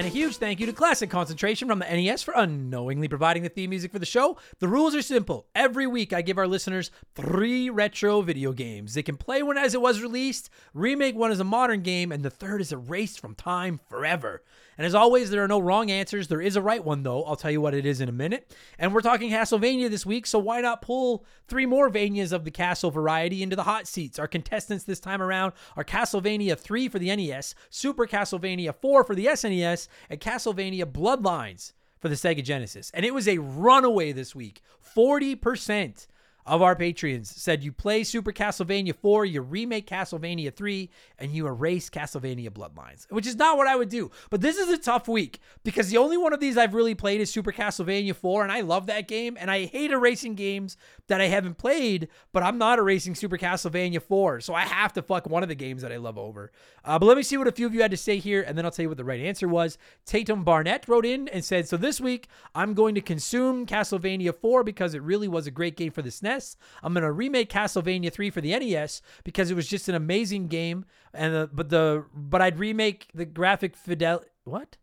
And 0.04 0.12
a 0.12 0.16
huge 0.16 0.36
thank 0.36 0.60
you 0.60 0.66
to 0.66 0.72
Classic 0.74 1.08
Concentration 1.08 1.66
from 1.66 1.78
the 1.78 1.86
NES 1.86 2.22
for 2.22 2.34
unknowingly 2.36 3.08
providing 3.08 3.42
the 3.42 3.48
theme 3.48 3.70
music 3.70 3.90
for 3.90 3.98
the 3.98 4.04
show. 4.04 4.36
The 4.58 4.68
rules 4.68 4.94
are 4.94 5.00
simple. 5.00 5.46
Every 5.54 5.86
week, 5.86 6.12
I 6.12 6.20
give 6.20 6.36
our 6.36 6.46
listeners 6.46 6.90
three 7.14 7.70
retro 7.70 8.20
video 8.20 8.52
games. 8.52 8.92
They 8.92 9.02
can 9.02 9.16
play 9.16 9.42
one 9.42 9.56
as 9.56 9.72
it 9.72 9.80
was 9.80 10.02
released, 10.02 10.50
remake 10.74 11.14
one 11.14 11.30
as 11.30 11.40
a 11.40 11.44
modern 11.44 11.80
game, 11.80 12.12
and 12.12 12.22
the 12.22 12.28
third 12.28 12.60
is 12.60 12.70
erased 12.70 13.18
from 13.18 13.34
time 13.34 13.80
forever. 13.88 14.42
And 14.76 14.86
as 14.86 14.94
always, 14.94 15.30
there 15.30 15.42
are 15.44 15.48
no 15.48 15.58
wrong 15.58 15.90
answers. 15.90 16.28
There 16.28 16.40
is 16.40 16.56
a 16.56 16.62
right 16.62 16.84
one, 16.84 17.02
though. 17.02 17.24
I'll 17.24 17.36
tell 17.36 17.50
you 17.50 17.60
what 17.60 17.74
it 17.74 17.86
is 17.86 18.00
in 18.00 18.08
a 18.08 18.12
minute. 18.12 18.54
And 18.78 18.92
we're 18.92 19.00
talking 19.00 19.30
Castlevania 19.30 19.88
this 19.88 20.06
week, 20.06 20.26
so 20.26 20.38
why 20.38 20.60
not 20.60 20.82
pull 20.82 21.24
three 21.48 21.66
more 21.66 21.90
Vanias 21.90 22.32
of 22.32 22.44
the 22.44 22.50
Castle 22.50 22.90
variety 22.90 23.42
into 23.42 23.56
the 23.56 23.62
hot 23.64 23.86
seats? 23.86 24.18
Our 24.18 24.28
contestants 24.28 24.84
this 24.84 25.00
time 25.00 25.22
around 25.22 25.52
are 25.76 25.84
Castlevania 25.84 26.58
3 26.58 26.88
for 26.88 26.98
the 26.98 27.14
NES, 27.14 27.54
Super 27.70 28.06
Castlevania 28.06 28.74
4 28.74 29.04
for 29.04 29.14
the 29.14 29.26
SNES, 29.26 29.88
and 30.10 30.20
Castlevania 30.20 30.84
Bloodlines 30.84 31.72
for 32.00 32.08
the 32.08 32.16
Sega 32.16 32.44
Genesis. 32.44 32.90
And 32.92 33.06
it 33.06 33.14
was 33.14 33.26
a 33.26 33.38
runaway 33.38 34.12
this 34.12 34.34
week 34.34 34.60
40% 34.94 36.06
of 36.46 36.60
our 36.60 36.76
patrons 36.76 37.30
said 37.30 37.64
you 37.64 37.72
play 37.72 38.04
Super 38.04 38.32
Castlevania 38.32 38.94
4, 38.94 39.24
you 39.24 39.40
remake 39.40 39.86
Castlevania 39.86 40.54
3, 40.54 40.90
and 41.18 41.32
you 41.32 41.46
erase 41.46 41.88
Castlevania 41.88 42.50
Bloodlines, 42.50 43.10
which 43.10 43.26
is 43.26 43.36
not 43.36 43.56
what 43.56 43.66
I 43.66 43.76
would 43.76 43.88
do. 43.88 44.10
But 44.30 44.42
this 44.42 44.58
is 44.58 44.68
a 44.68 44.76
tough 44.76 45.08
week 45.08 45.40
because 45.62 45.88
the 45.88 45.96
only 45.96 46.16
one 46.16 46.32
of 46.32 46.40
these 46.40 46.58
I've 46.58 46.74
really 46.74 46.94
played 46.94 47.20
is 47.20 47.32
Super 47.32 47.52
Castlevania 47.52 48.14
4, 48.14 48.42
and 48.42 48.52
I 48.52 48.60
love 48.60 48.86
that 48.86 49.08
game, 49.08 49.36
and 49.40 49.50
I 49.50 49.64
hate 49.64 49.90
erasing 49.90 50.34
games 50.34 50.76
that 51.08 51.20
I 51.20 51.26
haven't 51.28 51.56
played, 51.56 52.08
but 52.32 52.42
I'm 52.42 52.58
not 52.58 52.78
erasing 52.78 53.14
Super 53.14 53.38
Castlevania 53.38 54.02
4, 54.02 54.40
so 54.40 54.54
I 54.54 54.62
have 54.62 54.92
to 54.94 55.02
fuck 55.02 55.26
one 55.26 55.42
of 55.42 55.48
the 55.48 55.54
games 55.54 55.80
that 55.82 55.92
I 55.92 55.96
love 55.96 56.18
over. 56.18 56.52
Uh, 56.84 56.98
but 56.98 57.06
let 57.06 57.16
me 57.16 57.22
see 57.22 57.38
what 57.38 57.48
a 57.48 57.52
few 57.52 57.66
of 57.66 57.74
you 57.74 57.80
had 57.80 57.90
to 57.90 57.96
say 57.96 58.18
here, 58.18 58.42
and 58.42 58.58
then 58.58 58.66
I'll 58.66 58.70
tell 58.70 58.82
you 58.82 58.88
what 58.88 58.98
the 58.98 59.04
right 59.04 59.20
answer 59.20 59.48
was. 59.48 59.78
Tatum 60.04 60.44
Barnett 60.44 60.86
wrote 60.88 61.06
in 61.06 61.28
and 61.28 61.42
said, 61.42 61.66
So 61.66 61.78
this 61.78 62.00
week, 62.00 62.28
I'm 62.54 62.74
going 62.74 62.94
to 62.96 63.00
consume 63.00 63.64
Castlevania 63.64 64.34
4 64.34 64.62
because 64.62 64.94
it 64.94 65.02
really 65.02 65.28
was 65.28 65.46
a 65.46 65.50
great 65.50 65.76
game 65.76 65.90
for 65.90 66.02
the 66.02 66.10
SNES. 66.10 66.33
I'm 66.82 66.94
to 66.94 67.12
remake 67.12 67.50
Castlevania 67.50 68.12
3 68.12 68.30
for 68.30 68.40
the 68.40 68.58
NES 68.58 69.02
because 69.24 69.50
it 69.50 69.54
was 69.54 69.68
just 69.68 69.88
an 69.88 69.94
amazing 69.94 70.48
game. 70.48 70.84
And 71.12 71.34
the, 71.34 71.50
but 71.52 71.68
the 71.68 72.04
but 72.14 72.42
I'd 72.42 72.58
remake 72.58 73.08
the 73.14 73.24
graphic 73.24 73.76
fidelity. 73.76 74.28
What? 74.44 74.76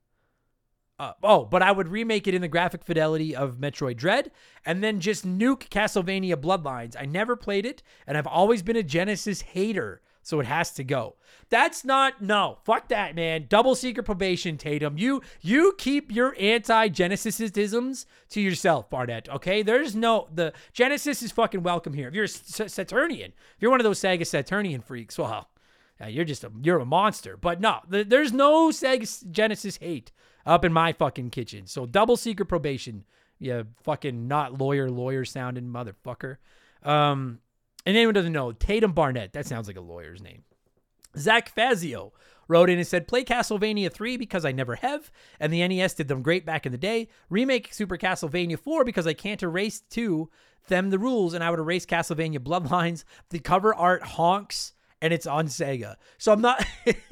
Uh, 1.01 1.13
oh, 1.23 1.45
but 1.45 1.63
I 1.63 1.71
would 1.71 1.87
remake 1.87 2.27
it 2.27 2.35
in 2.35 2.41
the 2.41 2.47
graphic 2.47 2.83
fidelity 2.83 3.35
of 3.35 3.57
Metroid 3.57 3.97
Dread 3.97 4.29
and 4.67 4.83
then 4.83 4.99
just 4.99 5.25
nuke 5.25 5.67
Castlevania 5.69 6.35
Bloodlines. 6.35 6.95
I 6.95 7.05
never 7.05 7.35
played 7.35 7.65
it, 7.65 7.81
and 8.05 8.19
I've 8.19 8.27
always 8.27 8.61
been 8.61 8.75
a 8.75 8.83
Genesis 8.83 9.41
hater, 9.41 10.03
so 10.21 10.39
it 10.39 10.45
has 10.45 10.71
to 10.73 10.83
go. 10.83 11.15
That's 11.49 11.83
not 11.83 12.21
no. 12.21 12.59
Fuck 12.63 12.87
that, 12.89 13.15
man. 13.15 13.47
Double 13.49 13.75
secret 13.75 14.03
probation, 14.03 14.57
Tatum. 14.57 14.97
You 14.97 15.21
you 15.41 15.73
keep 15.77 16.11
your 16.11 16.35
anti-Genesisisms 16.39 18.05
to 18.29 18.41
yourself, 18.41 18.89
Barnett. 18.89 19.27
Okay, 19.29 19.61
there's 19.61 19.95
no 19.95 20.27
the 20.33 20.53
Genesis 20.73 21.21
is 21.21 21.31
fucking 21.31 21.63
welcome 21.63 21.93
here. 21.93 22.07
If 22.07 22.13
you're 22.13 22.25
a 22.25 22.69
Saturnian, 22.69 23.33
if 23.55 23.61
you're 23.61 23.71
one 23.71 23.79
of 23.79 23.83
those 23.83 23.99
Sega 23.99 24.25
Saturnian 24.25 24.81
freaks, 24.81 25.17
well, 25.17 25.49
yeah, 25.99 26.07
you're 26.07 26.25
just 26.25 26.43
a 26.43 26.51
you're 26.61 26.79
a 26.79 26.85
monster. 26.85 27.35
But 27.35 27.59
no, 27.59 27.79
th- 27.91 28.07
there's 28.07 28.31
no 28.31 28.69
Sega 28.69 29.31
Genesis 29.31 29.77
hate 29.77 30.11
up 30.45 30.63
in 30.63 30.71
my 30.71 30.93
fucking 30.93 31.31
kitchen. 31.31 31.67
So 31.67 31.85
double 31.85 32.17
secret 32.17 32.47
probation, 32.47 33.03
you 33.39 33.67
fucking 33.83 34.27
not 34.27 34.57
lawyer 34.57 34.89
lawyer 34.89 35.25
sounding 35.25 35.65
motherfucker. 35.65 36.37
Um, 36.83 37.39
and 37.85 37.95
anyone 37.95 38.13
doesn't 38.13 38.31
know 38.31 38.51
Tatum 38.51 38.93
Barnett. 38.93 39.33
That 39.33 39.45
sounds 39.45 39.67
like 39.67 39.77
a 39.77 39.81
lawyer's 39.81 40.21
name. 40.21 40.43
Zach 41.17 41.49
Fazio 41.49 42.13
wrote 42.47 42.69
in 42.69 42.77
and 42.77 42.87
said, 42.87 43.07
Play 43.07 43.23
Castlevania 43.23 43.91
3 43.91 44.17
because 44.17 44.45
I 44.45 44.51
never 44.51 44.75
have, 44.75 45.11
and 45.39 45.51
the 45.51 45.65
NES 45.67 45.93
did 45.93 46.07
them 46.07 46.21
great 46.21 46.45
back 46.45 46.65
in 46.65 46.71
the 46.71 46.77
day. 46.77 47.07
Remake 47.29 47.73
Super 47.73 47.97
Castlevania 47.97 48.59
4 48.59 48.83
because 48.83 49.07
I 49.07 49.13
can't 49.13 49.41
erase 49.41 49.81
to 49.91 50.29
them 50.67 50.89
the 50.89 50.99
rules, 50.99 51.33
and 51.33 51.43
I 51.43 51.49
would 51.49 51.59
erase 51.59 51.85
Castlevania 51.85 52.39
Bloodlines. 52.39 53.03
The 53.29 53.39
cover 53.39 53.73
art 53.73 54.03
honks. 54.03 54.73
And 55.03 55.11
it's 55.11 55.25
on 55.25 55.47
Sega. 55.47 55.95
So 56.19 56.31
I'm 56.31 56.41
not 56.41 56.63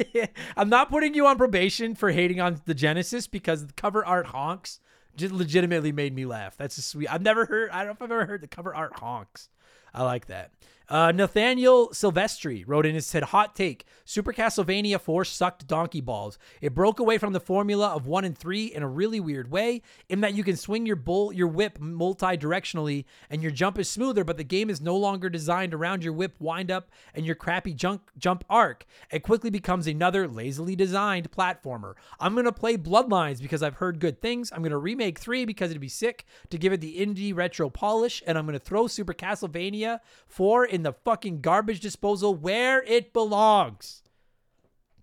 I'm 0.56 0.70
not 0.70 0.92
putting 0.92 1.16
you 1.16 1.26
on 1.26 1.40
probation 1.40 1.96
for 1.96 2.12
hating 2.12 2.40
on 2.40 2.62
the 2.66 2.76
Genesis 2.76 3.26
because 3.26 3.66
the 3.66 3.74
cover 3.74 4.06
art 4.06 4.28
honks 4.28 4.80
just 5.16 5.34
legitimately 5.34 5.92
made 5.92 6.14
me 6.14 6.24
laugh. 6.24 6.56
That's 6.56 6.78
a 6.78 6.84
sweet. 6.84 7.12
I've 7.12 7.24
never 7.24 7.48
heard 7.48 7.72
I 7.72 7.80
don't 7.80 7.88
know 7.88 7.94
if 7.94 8.02
I've 8.04 8.12
ever 8.12 8.26
heard 8.28 8.42
the 8.42 8.48
cover 8.48 8.76
art 8.76 9.00
honks. 9.00 9.50
I 9.94 10.04
like 10.04 10.28
that. 10.28 10.52
Uh, 10.90 11.12
Nathaniel 11.12 11.90
Silvestri 11.90 12.64
wrote 12.66 12.88
in 12.88 12.96
and 12.96 13.04
said, 13.04 13.22
Hot 13.22 13.56
take 13.56 13.86
Super 14.06 14.34
Castlevania 14.34 15.00
4 15.00 15.24
sucked 15.24 15.68
donkey 15.68 16.02
balls. 16.02 16.40
It 16.62 16.74
broke 16.74 17.00
away 17.00 17.20
from 17.20 17.32
the 17.32 17.40
formula 17.40 17.90
of 17.90 18.08
1 18.08 18.26
and 18.26 18.36
3 18.36 18.66
in 18.66 18.82
a 18.82 18.88
really 18.88 19.20
weird 19.20 19.52
way, 19.52 19.84
in 20.10 20.22
that 20.22 20.34
you 20.34 20.44
can 20.44 20.58
swing 20.58 20.88
your 20.88 20.96
bull, 20.96 21.32
your 21.32 21.48
whip 21.48 21.80
multi 21.80 22.36
directionally 22.38 23.06
and 23.30 23.44
your 23.44 23.52
jump 23.52 23.78
is 23.78 23.88
smoother, 23.88 24.24
but 24.24 24.38
the 24.38 24.44
game 24.44 24.68
is 24.68 24.82
no 24.82 24.98
longer 24.98 25.30
designed 25.30 25.76
around 25.76 26.04
your 26.04 26.14
whip 26.14 26.34
wind 26.40 26.72
up 26.72 26.90
and 27.14 27.24
your 27.24 27.36
crappy 27.36 27.72
jump, 27.76 28.10
jump 28.18 28.44
arc. 28.50 28.88
It 29.12 29.20
quickly 29.22 29.52
becomes 29.52 29.86
another 29.86 30.28
lazily 30.28 30.76
designed 30.76 31.32
platformer. 31.32 31.94
I'm 32.20 32.34
going 32.34 32.46
to 32.46 32.52
play 32.52 32.78
Bloodlines 32.78 33.40
because 33.44 33.62
I've 33.62 33.76
heard 33.76 34.00
good 34.00 34.22
things. 34.22 34.52
I'm 34.52 34.64
going 34.64 34.72
to 34.72 34.78
remake 34.78 35.20
3 35.20 35.46
because 35.46 35.70
it'd 35.70 35.80
be 35.80 35.88
sick 35.88 36.26
to 36.50 36.58
give 36.58 36.74
it 36.74 36.82
the 36.82 36.98
indie 36.98 37.36
retro 37.36 37.70
polish, 37.70 38.24
and 38.26 38.40
I'm 38.40 38.48
going 38.48 38.58
to 38.58 38.66
throw 38.66 38.88
Super 38.88 39.14
Castlevania 39.14 40.00
4 40.28 40.66
in 40.66 40.79
the 40.84 40.94
fucking 40.94 41.42
garbage 41.42 41.80
disposal 41.80 42.34
where 42.36 42.84
it 42.84 43.14
belongs. 43.14 44.04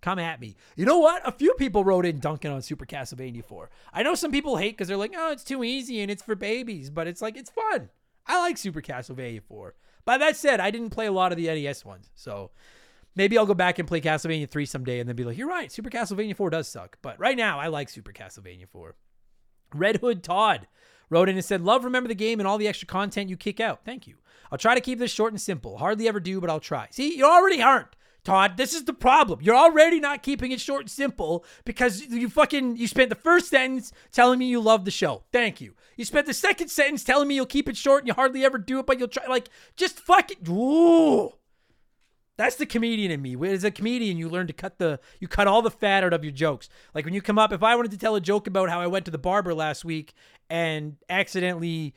Come 0.01 0.19
at 0.19 0.41
me. 0.41 0.57
You 0.77 0.85
know 0.85 0.99
what? 0.99 1.27
A 1.27 1.33
few 1.33 1.55
people 1.55 1.83
wrote 1.83 2.07
in 2.07 2.21
dunking 2.21 2.51
on 2.51 2.62
Super 2.62 2.87
Castlevania 2.87 3.45
4. 3.45 3.71
I 3.93 4.03
know 4.03 4.15
some 4.15 4.31
people 4.31 4.57
hate 4.57 4.77
because 4.77 4.89
they're 4.89 4.97
like, 4.97 5.15
oh, 5.17 5.33
it's 5.33 5.43
too 5.43 5.65
easy 5.65 6.01
and 6.01 6.11
it's 6.11 6.23
for 6.23 6.35
babies, 6.35 6.91
but 6.91 7.07
it's 7.07 7.23
like, 7.23 7.37
it's 7.37 7.51
fun. 7.51 7.91
I 8.27 8.39
like 8.41 8.57
Super 8.57 8.81
Castlevania 8.81 9.43
4. 9.43 9.75
By 10.05 10.19
that 10.19 10.37
said, 10.37 10.61
I 10.61 10.71
didn't 10.71 10.91
play 10.91 11.07
a 11.07 11.12
lot 11.12 11.33
of 11.33 11.39
the 11.39 11.47
NES 11.47 11.85
ones. 11.85 12.11
So 12.15 12.51
maybe 13.17 13.37
I'll 13.37 13.47
go 13.47 13.55
back 13.55 13.79
and 13.79 13.89
play 13.89 14.01
Castlevania 14.01 14.49
3 14.49 14.65
someday 14.67 15.01
and 15.01 15.09
then 15.09 15.17
be 15.17 15.25
like, 15.25 15.37
you're 15.37 15.49
right, 15.49 15.73
Super 15.73 15.91
Castlevania 15.91 16.37
4 16.37 16.51
does 16.51 16.69
suck. 16.69 16.99
But 17.03 17.19
right 17.19 17.37
now, 17.37 17.59
I 17.59 17.67
like 17.67 17.89
Super 17.89 18.12
Castlevania 18.12 18.69
4. 18.69 18.95
Red 19.75 19.97
Hood 19.97 20.23
Todd 20.23 20.69
wrote 21.11 21.29
in 21.29 21.37
and 21.37 21.45
said, 21.45 21.62
Love 21.62 21.85
Remember 21.85 22.09
the 22.09 22.15
Game 22.15 22.39
and 22.39 22.47
all 22.47 22.59
the 22.59 22.69
extra 22.69 22.87
content 22.87 23.31
you 23.31 23.37
kick 23.37 23.59
out. 23.59 23.81
Thank 23.85 24.07
you. 24.07 24.17
I'll 24.51 24.59
try 24.59 24.75
to 24.75 24.81
keep 24.81 24.99
this 24.99 25.11
short 25.11 25.33
and 25.33 25.41
simple. 25.41 25.79
Hardly 25.79 26.09
ever 26.09 26.21
do, 26.21 26.41
but 26.41 26.51
I'll 26.51 26.61
try. 26.61 26.89
See, 26.91 27.17
you 27.17 27.25
already 27.25 27.63
aren't. 27.63 27.97
Todd, 28.27 28.57
this 28.57 28.75
is 28.75 28.87
the 28.87 28.93
problem. 28.93 29.39
You're 29.41 29.55
already 29.55 30.01
not 30.01 30.25
keeping 30.25 30.51
it 30.51 30.61
short 30.61 30.81
and 30.81 30.91
simple 30.91 31.45
because 31.65 32.01
you 32.09 32.29
fucking 32.29 32.77
you 32.77 32.89
spent 32.89 33.09
the 33.09 33.15
first 33.15 33.49
sentence 33.49 33.93
telling 34.11 34.41
me 34.41 34.47
you 34.47 34.61
love 34.61 34.85
the 34.85 34.91
show. 34.91 35.23
Thank 35.31 35.61
you. 35.61 35.75
You 35.97 36.05
spent 36.05 36.27
the 36.27 36.35
second 36.35 36.69
sentence 36.69 37.05
telling 37.05 37.29
me 37.29 37.37
you'll 37.37 37.47
keep 37.47 37.69
it 37.69 37.77
short 37.77 38.03
and 38.03 38.09
you 38.09 38.15
hardly 38.15 38.45
ever 38.45 38.59
do 38.59 38.81
it, 38.81 38.87
but 38.87 38.99
you'll 38.99 39.07
try 39.07 39.27
like 39.29 39.49
just 39.77 40.01
fuck 40.01 40.33
it. 40.33 40.39
Ooh. 40.49 41.35
That's 42.37 42.57
the 42.57 42.67
comedian 42.67 43.13
in 43.13 43.23
me. 43.23 43.37
As 43.49 43.63
a 43.63 43.71
comedian, 43.71 44.19
you 44.19 44.29
learn 44.29 44.49
to 44.49 44.53
cut 44.53 44.79
the 44.79 44.99
you 45.21 45.29
cut 45.29 45.47
all 45.47 45.63
the 45.63 45.71
fat 45.71 46.03
out 46.03 46.13
of 46.13 46.25
your 46.25 46.33
jokes. 46.33 46.69
Like 46.95 47.05
when 47.05 47.15
you 47.15 47.23
come 47.23 47.39
up, 47.39 47.53
if 47.53 47.63
I 47.63 47.77
wanted 47.77 47.93
to 47.93 47.99
tell 47.99 48.17
a 48.17 48.21
joke 48.21 48.49
about 48.49 48.69
how 48.69 48.81
I 48.81 48.89
went 48.89 49.05
to 49.05 49.13
the 49.13 49.19
barber 49.19 49.55
last 49.55 49.85
week 49.85 50.15
and 50.51 50.97
accidentally 51.09 51.95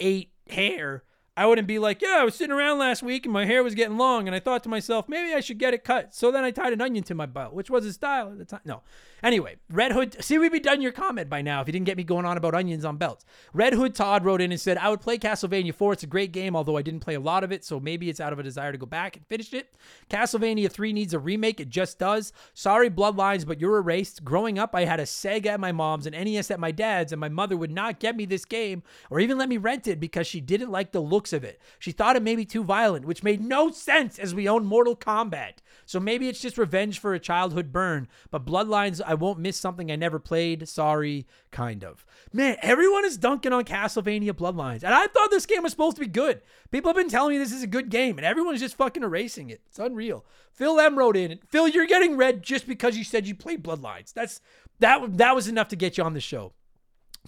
ate 0.00 0.32
hair, 0.50 1.04
I 1.38 1.46
wouldn't 1.46 1.68
be 1.68 1.78
like, 1.78 2.02
yeah, 2.02 2.16
I 2.18 2.24
was 2.24 2.34
sitting 2.34 2.52
around 2.52 2.78
last 2.78 3.02
week 3.02 3.24
and 3.24 3.32
my 3.32 3.46
hair 3.46 3.62
was 3.62 3.76
getting 3.76 3.96
long, 3.96 4.26
and 4.26 4.34
I 4.34 4.40
thought 4.40 4.64
to 4.64 4.68
myself, 4.68 5.08
maybe 5.08 5.32
I 5.32 5.40
should 5.40 5.58
get 5.58 5.72
it 5.72 5.84
cut. 5.84 6.12
So 6.12 6.32
then 6.32 6.42
I 6.42 6.50
tied 6.50 6.72
an 6.72 6.80
onion 6.80 7.04
to 7.04 7.14
my 7.14 7.26
belt, 7.26 7.54
which 7.54 7.70
was 7.70 7.86
a 7.86 7.92
style 7.92 8.32
at 8.32 8.38
the 8.38 8.44
time. 8.44 8.60
No. 8.64 8.82
Anyway, 9.22 9.56
Red 9.70 9.92
Hood, 9.92 10.22
see, 10.22 10.38
we'd 10.38 10.52
be 10.52 10.60
done 10.60 10.80
your 10.80 10.92
comment 10.92 11.28
by 11.28 11.42
now 11.42 11.60
if 11.60 11.66
you 11.66 11.72
didn't 11.72 11.86
get 11.86 11.96
me 11.96 12.04
going 12.04 12.24
on 12.24 12.36
about 12.36 12.54
onions 12.54 12.84
on 12.84 12.96
belts. 12.98 13.24
Red 13.52 13.72
Hood 13.72 13.94
Todd 13.94 14.24
wrote 14.24 14.40
in 14.40 14.52
and 14.52 14.60
said, 14.60 14.78
I 14.78 14.90
would 14.90 15.00
play 15.00 15.18
Castlevania 15.18 15.74
4. 15.74 15.92
It's 15.92 16.02
a 16.04 16.08
great 16.08 16.32
game, 16.32 16.54
although 16.54 16.76
I 16.76 16.82
didn't 16.82 17.00
play 17.00 17.14
a 17.14 17.20
lot 17.20 17.42
of 17.42 17.50
it, 17.50 17.64
so 17.64 17.80
maybe 17.80 18.10
it's 18.10 18.20
out 18.20 18.32
of 18.32 18.38
a 18.38 18.44
desire 18.44 18.70
to 18.70 18.78
go 18.78 18.86
back 18.86 19.16
and 19.16 19.26
finish 19.26 19.52
it. 19.52 19.74
Castlevania 20.08 20.70
3 20.70 20.92
needs 20.92 21.14
a 21.14 21.18
remake. 21.18 21.60
It 21.60 21.68
just 21.68 21.98
does. 21.98 22.32
Sorry, 22.54 22.90
Bloodlines, 22.90 23.46
but 23.46 23.60
you're 23.60 23.78
erased. 23.78 24.24
Growing 24.24 24.58
up, 24.58 24.74
I 24.74 24.84
had 24.84 25.00
a 25.00 25.04
Sega 25.04 25.46
at 25.46 25.60
my 25.60 25.72
mom's 25.72 26.06
and 26.06 26.16
NES 26.16 26.50
at 26.50 26.60
my 26.60 26.70
dad's, 26.70 27.12
and 27.12 27.20
my 27.20 27.28
mother 27.28 27.56
would 27.56 27.72
not 27.72 28.00
get 28.00 28.16
me 28.16 28.24
this 28.24 28.44
game 28.44 28.82
or 29.10 29.20
even 29.20 29.38
let 29.38 29.48
me 29.48 29.56
rent 29.56 29.86
it 29.86 30.00
because 30.00 30.26
she 30.26 30.40
didn't 30.40 30.70
like 30.70 30.92
the 30.92 31.00
looks 31.00 31.27
of 31.32 31.44
it. 31.44 31.60
She 31.78 31.92
thought 31.92 32.16
it 32.16 32.22
may 32.22 32.36
be 32.36 32.44
too 32.44 32.64
violent, 32.64 33.04
which 33.04 33.22
made 33.22 33.40
no 33.40 33.70
sense 33.70 34.18
as 34.18 34.34
we 34.34 34.48
own 34.48 34.64
Mortal 34.64 34.96
Kombat. 34.96 35.54
So 35.86 35.98
maybe 35.98 36.28
it's 36.28 36.40
just 36.40 36.58
revenge 36.58 36.98
for 36.98 37.14
a 37.14 37.18
childhood 37.18 37.72
burn, 37.72 38.08
but 38.30 38.44
Bloodlines, 38.44 39.00
I 39.04 39.14
won't 39.14 39.38
miss 39.38 39.56
something 39.56 39.90
I 39.90 39.96
never 39.96 40.18
played. 40.18 40.68
Sorry, 40.68 41.26
kind 41.50 41.82
of. 41.82 42.04
Man, 42.32 42.56
everyone 42.60 43.06
is 43.06 43.16
dunking 43.16 43.54
on 43.54 43.64
Castlevania 43.64 44.32
Bloodlines, 44.32 44.82
and 44.82 44.92
I 44.92 45.06
thought 45.06 45.30
this 45.30 45.46
game 45.46 45.62
was 45.62 45.72
supposed 45.72 45.96
to 45.96 46.02
be 46.02 46.08
good. 46.08 46.42
People 46.70 46.90
have 46.90 46.96
been 46.96 47.08
telling 47.08 47.32
me 47.32 47.38
this 47.38 47.52
is 47.52 47.62
a 47.62 47.66
good 47.66 47.88
game, 47.88 48.18
and 48.18 48.26
everyone's 48.26 48.60
just 48.60 48.76
fucking 48.76 49.02
erasing 49.02 49.48
it. 49.48 49.62
It's 49.66 49.78
unreal. 49.78 50.26
Phil 50.52 50.78
M 50.78 50.98
wrote 50.98 51.16
in, 51.16 51.38
Phil, 51.48 51.68
you're 51.68 51.86
getting 51.86 52.16
red 52.16 52.42
just 52.42 52.66
because 52.66 52.98
you 52.98 53.04
said 53.04 53.26
you 53.26 53.34
played 53.34 53.64
Bloodlines. 53.64 54.12
That's 54.12 54.40
that 54.80 55.16
that 55.16 55.34
was 55.34 55.48
enough 55.48 55.68
to 55.68 55.76
get 55.76 55.96
you 55.96 56.04
on 56.04 56.14
the 56.14 56.20
show. 56.20 56.52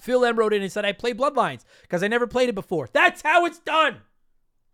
Phil 0.01 0.25
M 0.25 0.39
wrote 0.39 0.55
in 0.55 0.63
and 0.63 0.73
said, 0.73 0.85
I 0.85 0.93
play 0.93 1.13
Bloodlines 1.13 1.65
because 1.83 2.03
I 2.03 2.09
never 2.09 2.27
played 2.27 2.49
it 2.49 2.55
before. 2.55 2.89
That's 2.93 3.23
how 3.23 3.45
it's 3.47 3.59
done. 3.59 3.97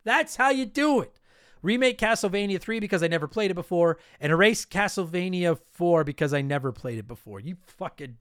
That's 0.05 0.37
how 0.37 0.51
you 0.51 0.67
do 0.67 1.01
it. 1.01 1.21
Remake 1.63 1.99
Castlevania 1.99 2.61
3 2.61 2.79
because 2.79 3.03
I 3.03 3.09
never 3.09 3.27
played 3.27 3.51
it 3.51 3.55
before, 3.55 3.99
and 4.21 4.31
erase 4.31 4.65
Castlevania 4.65 5.59
4 5.73 6.05
because 6.05 6.33
I 6.33 6.43
never 6.43 6.71
played 6.71 6.99
it 6.99 7.09
before. 7.09 7.41
You 7.41 7.57
fucking 7.67 8.19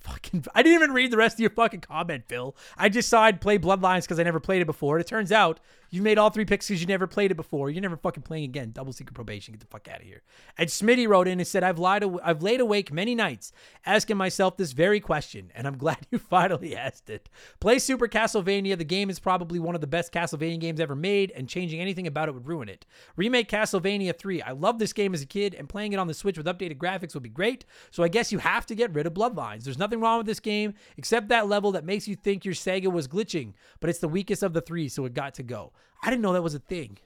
fucking 0.00 0.44
I 0.54 0.62
didn't 0.62 0.80
even 0.82 0.94
read 0.94 1.10
the 1.10 1.16
rest 1.16 1.36
of 1.36 1.40
your 1.40 1.50
fucking 1.50 1.80
comment, 1.80 2.24
Phil. 2.28 2.56
I 2.76 2.88
just 2.88 3.08
saw 3.08 3.22
I'd 3.22 3.40
play 3.40 3.58
Bloodlines 3.58 4.02
because 4.02 4.18
I 4.18 4.22
never 4.22 4.40
played 4.40 4.62
it 4.62 4.66
before. 4.66 4.96
And 4.96 5.04
it 5.04 5.08
turns 5.08 5.32
out 5.32 5.60
you 5.90 6.00
made 6.02 6.16
all 6.16 6.30
three 6.30 6.44
picks 6.44 6.68
because 6.68 6.80
you 6.80 6.86
never 6.86 7.06
played 7.06 7.30
it 7.30 7.36
before. 7.36 7.68
You're 7.68 7.82
never 7.82 7.96
fucking 7.96 8.22
playing 8.22 8.44
again. 8.44 8.70
Double 8.72 8.92
secret 8.92 9.14
probation. 9.14 9.52
Get 9.52 9.60
the 9.60 9.66
fuck 9.66 9.88
out 9.88 10.00
of 10.00 10.06
here. 10.06 10.22
And 10.56 10.68
Smitty 10.68 11.06
wrote 11.06 11.28
in 11.28 11.40
and 11.40 11.46
said, 11.46 11.62
I've 11.62 11.78
lied 11.78 12.04
aw- 12.04 12.20
I've 12.22 12.42
laid 12.42 12.60
awake 12.60 12.92
many 12.92 13.14
nights 13.14 13.52
asking 13.84 14.16
myself 14.16 14.56
this 14.56 14.72
very 14.72 15.00
question, 15.00 15.50
and 15.54 15.66
I'm 15.66 15.76
glad 15.78 16.06
you 16.10 16.18
finally 16.18 16.76
asked 16.76 17.10
it. 17.10 17.28
Play 17.60 17.78
Super 17.78 18.08
Castlevania. 18.08 18.78
The 18.78 18.84
game 18.84 19.10
is 19.10 19.18
probably 19.18 19.58
one 19.58 19.74
of 19.74 19.80
the 19.80 19.86
best 19.86 20.12
Castlevania 20.12 20.60
games 20.60 20.80
ever 20.80 20.94
made, 20.94 21.32
and 21.32 21.48
changing 21.48 21.80
anything 21.80 22.06
about 22.06 22.28
it 22.28 22.32
would 22.32 22.46
ruin 22.46 22.68
it. 22.68 22.86
Remake 23.16 23.50
Castlevania 23.50 24.16
3. 24.16 24.42
I 24.42 24.52
loved 24.52 24.78
this 24.78 24.92
game 24.92 25.12
as 25.12 25.22
a 25.22 25.26
kid, 25.26 25.54
and 25.54 25.68
playing 25.68 25.92
it 25.92 25.98
on 25.98 26.06
the 26.06 26.14
Switch 26.14 26.38
with 26.38 26.46
updated 26.46 26.78
graphics 26.78 27.14
would 27.14 27.22
be 27.22 27.28
great. 27.28 27.64
So 27.90 28.02
I 28.02 28.08
guess 28.08 28.32
you 28.32 28.38
have 28.38 28.64
to 28.66 28.74
get 28.74 28.94
rid 28.94 29.06
of 29.06 29.14
Bloodlines. 29.14 29.64
There's 29.64 29.78
nothing 29.78 29.98
nothing 29.98 30.02
wrong 30.02 30.18
with 30.18 30.26
this 30.26 30.40
game 30.40 30.74
except 30.96 31.28
that 31.28 31.48
level 31.48 31.72
that 31.72 31.84
makes 31.84 32.06
you 32.06 32.14
think 32.14 32.44
your 32.44 32.54
Sega 32.54 32.90
was 32.92 33.08
glitching, 33.08 33.54
but 33.80 33.90
it's 33.90 33.98
the 33.98 34.08
weakest 34.08 34.42
of 34.42 34.52
the 34.52 34.60
three, 34.60 34.88
so 34.88 35.04
it 35.04 35.14
got 35.14 35.34
to 35.34 35.42
go. 35.42 35.72
I 36.02 36.10
didn't 36.10 36.22
know 36.22 36.32
that 36.32 36.42
was 36.42 36.54
a 36.54 36.60
thing. 36.60 36.98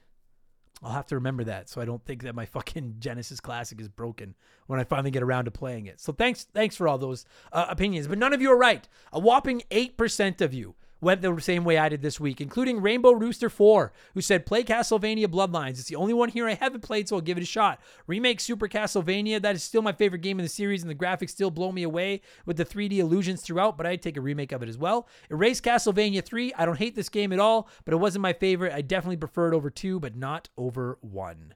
I'll 0.83 0.91
have 0.91 1.07
to 1.07 1.15
remember 1.15 1.45
that 1.45 1.69
so 1.69 1.79
I 1.79 1.85
don't 1.85 2.03
think 2.03 2.23
that 2.23 2.35
my 2.35 2.45
fucking 2.47 2.95
Genesis 2.99 3.39
Classic 3.39 3.79
is 3.79 3.87
broken 3.87 4.35
when 4.67 4.79
I 4.79 4.83
finally 4.83 5.11
get 5.11 5.23
around 5.23 5.45
to 5.45 5.51
playing 5.51 5.85
it. 5.85 5.99
So 5.99 6.13
thanks, 6.13 6.43
thanks 6.53 6.75
for 6.75 6.87
all 6.87 6.97
those 6.97 7.25
uh, 7.51 7.65
opinions, 7.69 8.07
but 8.07 8.17
none 8.17 8.33
of 8.33 8.41
you 8.41 8.51
are 8.51 8.57
right. 8.57 8.87
A 9.11 9.19
whopping 9.19 9.63
eight 9.71 9.97
percent 9.97 10.41
of 10.41 10.53
you 10.53 10.75
went 11.03 11.21
the 11.21 11.39
same 11.39 11.63
way 11.63 11.77
I 11.77 11.89
did 11.89 12.01
this 12.01 12.19
week, 12.19 12.41
including 12.41 12.81
Rainbow 12.81 13.11
Rooster 13.11 13.49
4, 13.49 13.93
who 14.13 14.21
said, 14.21 14.45
Play 14.45 14.63
Castlevania 14.63 15.27
Bloodlines. 15.27 15.71
It's 15.71 15.85
the 15.85 15.95
only 15.95 16.13
one 16.13 16.29
here 16.29 16.47
I 16.47 16.55
haven't 16.55 16.81
played, 16.81 17.07
so 17.07 17.15
I'll 17.15 17.21
give 17.21 17.37
it 17.37 17.43
a 17.43 17.45
shot. 17.45 17.79
Remake 18.07 18.39
Super 18.39 18.67
Castlevania, 18.67 19.41
that 19.41 19.55
is 19.55 19.63
still 19.63 19.81
my 19.81 19.91
favorite 19.91 20.21
game 20.21 20.39
in 20.39 20.45
the 20.45 20.49
series, 20.49 20.81
and 20.81 20.89
the 20.89 20.95
graphics 20.95 21.31
still 21.31 21.51
blow 21.51 21.71
me 21.71 21.83
away 21.83 22.21
with 22.45 22.57
the 22.57 22.65
3D 22.65 22.97
illusions 22.97 23.41
throughout, 23.41 23.77
but 23.77 23.85
I'd 23.85 24.01
take 24.01 24.17
a 24.17 24.21
remake 24.21 24.51
of 24.51 24.63
it 24.63 24.69
as 24.69 24.77
well. 24.77 25.07
Erase 25.29 25.61
Castlevania 25.61 26.23
3, 26.23 26.53
I 26.57 26.65
don't 26.65 26.79
hate 26.79 26.95
this 26.95 27.09
game 27.09 27.31
at 27.33 27.39
all, 27.39 27.67
but 27.85 27.93
it 27.93 27.97
wasn't 27.97 28.23
my 28.23 28.33
favorite. 28.33 28.73
I 28.73 28.81
definitely 28.81 29.17
prefer 29.17 29.51
it 29.51 29.55
over 29.55 29.69
2, 29.69 29.99
but 29.99 30.15
not 30.15 30.49
over 30.57 30.97
1. 31.01 31.53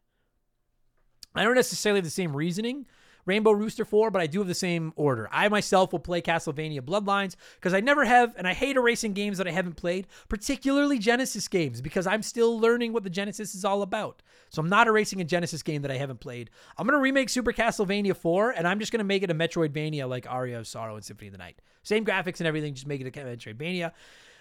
I 1.35 1.43
don't 1.43 1.55
necessarily 1.55 1.99
have 1.99 2.05
the 2.05 2.11
same 2.11 2.35
reasoning 2.35 2.87
Rainbow 3.27 3.51
Rooster 3.51 3.83
4, 3.83 4.09
but 4.09 4.21
I 4.21 4.27
do 4.27 4.39
have 4.39 4.47
the 4.47 4.55
same 4.55 4.93
order. 4.95 5.27
I 5.31 5.49
myself 5.49 5.91
will 5.91 5.99
play 5.99 6.21
Castlevania 6.21 6.79
Bloodlines 6.79 7.35
because 7.55 7.73
I 7.73 7.81
never 7.81 8.05
have, 8.05 8.33
and 8.37 8.47
I 8.47 8.53
hate 8.53 8.77
erasing 8.77 9.13
games 9.13 9.37
that 9.37 9.47
I 9.47 9.51
haven't 9.51 9.75
played, 9.75 10.07
particularly 10.29 10.97
Genesis 10.97 11.47
games, 11.49 11.81
because 11.81 12.07
I'm 12.07 12.23
still 12.23 12.57
learning 12.57 12.93
what 12.93 13.03
the 13.03 13.09
Genesis 13.09 13.53
is 13.53 13.65
all 13.65 13.81
about. 13.81 14.23
So 14.49 14.61
I'm 14.61 14.69
not 14.69 14.87
erasing 14.87 15.19
a 15.19 15.25
Genesis 15.25 15.61
game 15.61 15.81
that 15.81 15.91
I 15.91 15.97
haven't 15.97 16.21
played. 16.21 16.49
I'm 16.77 16.87
going 16.87 16.97
to 16.97 17.01
remake 17.03 17.29
Super 17.29 17.51
Castlevania 17.51 18.15
4, 18.15 18.51
and 18.51 18.65
I'm 18.65 18.79
just 18.79 18.93
going 18.93 18.99
to 18.99 19.03
make 19.03 19.23
it 19.23 19.29
a 19.29 19.35
Metroidvania 19.35 20.07
like 20.07 20.25
Aria 20.27 20.59
of 20.59 20.67
Sorrow 20.67 20.95
and 20.95 21.03
Symphony 21.03 21.27
of 21.27 21.33
the 21.33 21.37
Night. 21.37 21.61
Same 21.83 22.05
graphics 22.05 22.39
and 22.39 22.47
everything, 22.47 22.73
just 22.73 22.87
make 22.87 23.01
it 23.01 23.07
a 23.07 23.11
Metroidvania. 23.11 23.91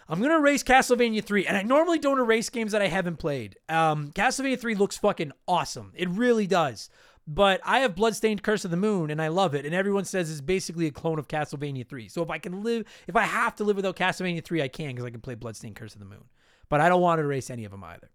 I'm 0.08 0.22
gonna 0.22 0.38
erase 0.38 0.62
Castlevania 0.62 1.22
3, 1.22 1.46
and 1.46 1.56
I 1.56 1.62
normally 1.62 1.98
don't 1.98 2.20
erase 2.20 2.48
games 2.48 2.72
that 2.72 2.82
I 2.82 2.86
haven't 2.86 3.16
played. 3.16 3.56
Um, 3.68 4.12
Castlevania 4.12 4.58
3 4.58 4.76
looks 4.76 4.96
fucking 4.96 5.32
awesome. 5.48 5.92
It 5.96 6.08
really 6.08 6.46
does. 6.46 6.90
But 7.26 7.60
I 7.64 7.80
have 7.80 7.96
Bloodstained 7.96 8.42
Curse 8.42 8.64
of 8.64 8.70
the 8.70 8.76
Moon 8.76 9.10
and 9.10 9.20
I 9.20 9.28
love 9.28 9.54
it. 9.54 9.66
And 9.66 9.74
everyone 9.74 10.04
says 10.04 10.30
it's 10.30 10.40
basically 10.40 10.86
a 10.86 10.92
clone 10.92 11.18
of 11.18 11.26
Castlevania 11.26 11.86
3. 11.86 12.08
So 12.08 12.22
if 12.22 12.30
I 12.30 12.38
can 12.38 12.62
live, 12.62 12.84
if 13.08 13.16
I 13.16 13.22
have 13.22 13.56
to 13.56 13.64
live 13.64 13.76
without 13.76 13.96
Castlevania 13.96 14.44
3, 14.44 14.62
I 14.62 14.68
can 14.68 14.88
because 14.88 15.04
I 15.04 15.10
can 15.10 15.20
play 15.20 15.34
Bloodstained 15.34 15.76
Curse 15.76 15.94
of 15.94 16.00
the 16.00 16.06
Moon. 16.06 16.24
But 16.68 16.80
I 16.80 16.88
don't 16.88 17.00
want 17.00 17.18
to 17.18 17.24
erase 17.24 17.50
any 17.50 17.64
of 17.64 17.72
them 17.72 17.82
either. 17.82 18.10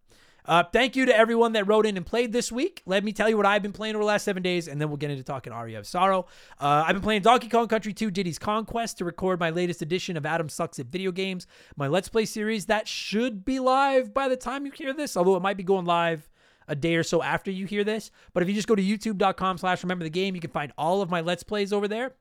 Uh, 0.46 0.64
thank 0.64 0.96
you 0.96 1.06
to 1.06 1.16
everyone 1.16 1.54
that 1.54 1.68
wrote 1.68 1.86
in 1.86 1.98
and 1.98 2.06
played 2.06 2.32
this 2.32 2.52
week. 2.52 2.82
Let 2.86 3.04
me 3.04 3.12
tell 3.14 3.30
you 3.30 3.38
what 3.38 3.46
I've 3.46 3.62
been 3.62 3.74
playing 3.74 3.96
over 3.96 4.04
the 4.04 4.08
last 4.08 4.24
seven 4.24 4.42
days, 4.42 4.68
and 4.68 4.82
then 4.82 4.90
we'll 4.90 4.98
get 4.98 5.12
into 5.12 5.24
talking 5.24 5.54
Aria 5.54 5.78
of 5.78 5.86
Sorrow. 5.86 6.26
Uh, 6.60 6.84
I've 6.88 6.94
been 6.96 7.04
playing 7.04 7.22
Donkey 7.22 7.48
Kong 7.48 7.68
Country 7.68 7.94
2 7.94 8.10
Diddy's 8.10 8.40
Kong 8.40 8.66
Quest 8.66 8.98
to 8.98 9.06
record 9.06 9.40
my 9.40 9.52
latest 9.52 9.82
edition 9.82 10.18
of 10.18 10.26
Adam 10.26 10.50
Sucks 10.50 10.80
at 10.80 10.88
Video 10.88 11.12
Games, 11.12 11.46
my 11.76 11.88
Let's 11.88 12.10
Play 12.10 12.26
series. 12.26 12.66
That 12.66 12.88
should 12.88 13.46
be 13.46 13.60
live 13.60 14.14
by 14.14 14.28
the 14.28 14.38
time 14.38 14.66
you 14.66 14.72
hear 14.72 14.94
this, 14.94 15.16
although 15.16 15.36
it 15.36 15.42
might 15.42 15.58
be 15.58 15.64
going 15.64 15.86
live 15.86 16.28
a 16.72 16.76
day 16.76 16.96
or 16.96 17.04
so 17.04 17.22
after 17.22 17.52
you 17.52 17.66
hear 17.66 17.84
this. 17.84 18.10
But 18.34 18.42
if 18.42 18.50
you 18.50 18.56
just 18.56 18.68
go 18.68 18.76
to 18.76 18.82
youtube.com 18.82 19.58
slash 19.60 19.84
remember 19.84 20.04
the 20.04 20.10
game, 20.10 20.34
you 20.34 20.42
can 20.42 20.50
find 20.50 20.72
all 20.78 21.02
of 21.02 21.10
my 21.10 21.22
Let's 21.22 21.44
Plays 21.44 21.72
over 21.72 21.88
there 21.88 22.14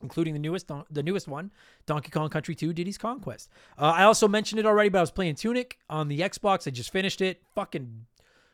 including 0.00 0.32
the 0.32 0.38
newest 0.38 0.70
the 0.90 1.02
newest 1.02 1.26
one, 1.26 1.50
Donkey 1.86 2.10
Kong 2.10 2.28
Country 2.28 2.54
2 2.54 2.72
Diddy's 2.72 2.98
Kong 2.98 3.20
Quest. 3.20 3.48
Uh, 3.76 3.86
I 3.96 4.04
also 4.04 4.28
mentioned 4.28 4.60
it 4.60 4.66
already, 4.66 4.90
but 4.90 4.98
I 4.98 5.00
was 5.00 5.10
playing 5.10 5.34
Tunic 5.34 5.78
on 5.90 6.08
the 6.08 6.20
Xbox. 6.20 6.68
I 6.68 6.70
just 6.70 6.92
finished 6.92 7.20
it. 7.20 7.42
Fucking 7.54 8.06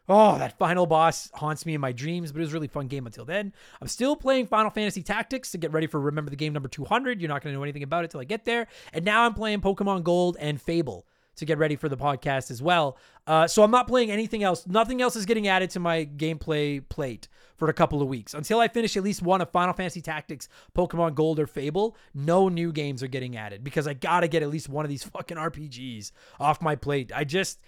oh, 0.09 0.39
that 0.39 0.59
final 0.59 0.87
boss 0.87 1.31
haunts 1.35 1.67
me 1.67 1.75
in 1.75 1.81
my 1.81 1.93
dreams, 1.93 2.33
but 2.33 2.39
it 2.39 2.43
was 2.43 2.53
a 2.53 2.55
really 2.55 2.69
fun 2.69 2.89
game 2.89 3.07
until 3.07 3.25
then. 3.25 3.53
I'm 3.81 3.89
still 3.89 4.17
playing 4.17 4.47
Final 4.47 4.71
Fantasy 4.71 5.03
Tactics 5.03 5.51
to 5.53 5.59
get 5.59 5.73
ready 5.73 5.87
for 5.87 6.01
Remember 6.01 6.31
the 6.31 6.37
Game 6.37 6.53
number 6.53 6.69
200. 6.69 7.21
You're 7.21 7.29
not 7.29 7.43
going 7.43 7.53
to 7.53 7.59
know 7.59 7.63
anything 7.63 7.83
about 7.83 8.05
it 8.05 8.11
till 8.11 8.21
I 8.21 8.25
get 8.25 8.45
there. 8.45 8.67
And 8.93 9.05
now 9.05 9.25
I'm 9.25 9.35
playing 9.35 9.61
Pokemon 9.61 10.05
Gold 10.05 10.37
and 10.41 10.61
Fable 10.61 11.07
to 11.37 11.45
get 11.45 11.59
ready 11.59 11.77
for 11.77 11.89
the 11.89 11.97
podcast 11.97 12.51
as 12.51 12.63
well. 12.63 12.97
Uh, 13.27 13.47
so 13.47 13.63
I'm 13.63 13.71
not 13.71 13.89
playing 13.89 14.11
anything 14.11 14.43
else. 14.43 14.67
Nothing 14.67 15.01
else 15.01 15.17
is 15.17 15.27
getting 15.27 15.49
added 15.49 15.71
to 15.71 15.81
my 15.81 16.05
gameplay 16.05 16.87
plate 16.89 17.29
for 17.57 17.69
a 17.69 17.73
couple 17.73 18.03
of 18.03 18.09
weeks. 18.09 18.35
Until 18.35 18.61
I 18.61 18.69
finish 18.69 18.97
at 18.97 19.03
least 19.03 19.23
one 19.23 19.41
of 19.41 19.51
Final 19.51 19.75
Fantasy 19.75 20.01
Tactics, 20.01 20.49
Pokemon 20.77 21.15
Gold, 21.15 21.39
or 21.39 21.47
Fable, 21.47 21.97
no 22.15 22.49
new 22.49 22.73
games 22.73 23.03
are 23.03 23.09
getting 23.09 23.37
added 23.37 23.65
because 23.65 23.87
I 23.87 23.95
gotta 23.95 24.29
get 24.29 24.43
at 24.43 24.51
least 24.51 24.69
one 24.69 24.85
of 24.85 24.89
these 24.89 25.05
fucking 25.17 25.37
RPGs 25.37 26.13
off 26.41 26.63
my 26.63 26.77
plate. 26.77 27.13
I 27.15 27.25
just, 27.25 27.61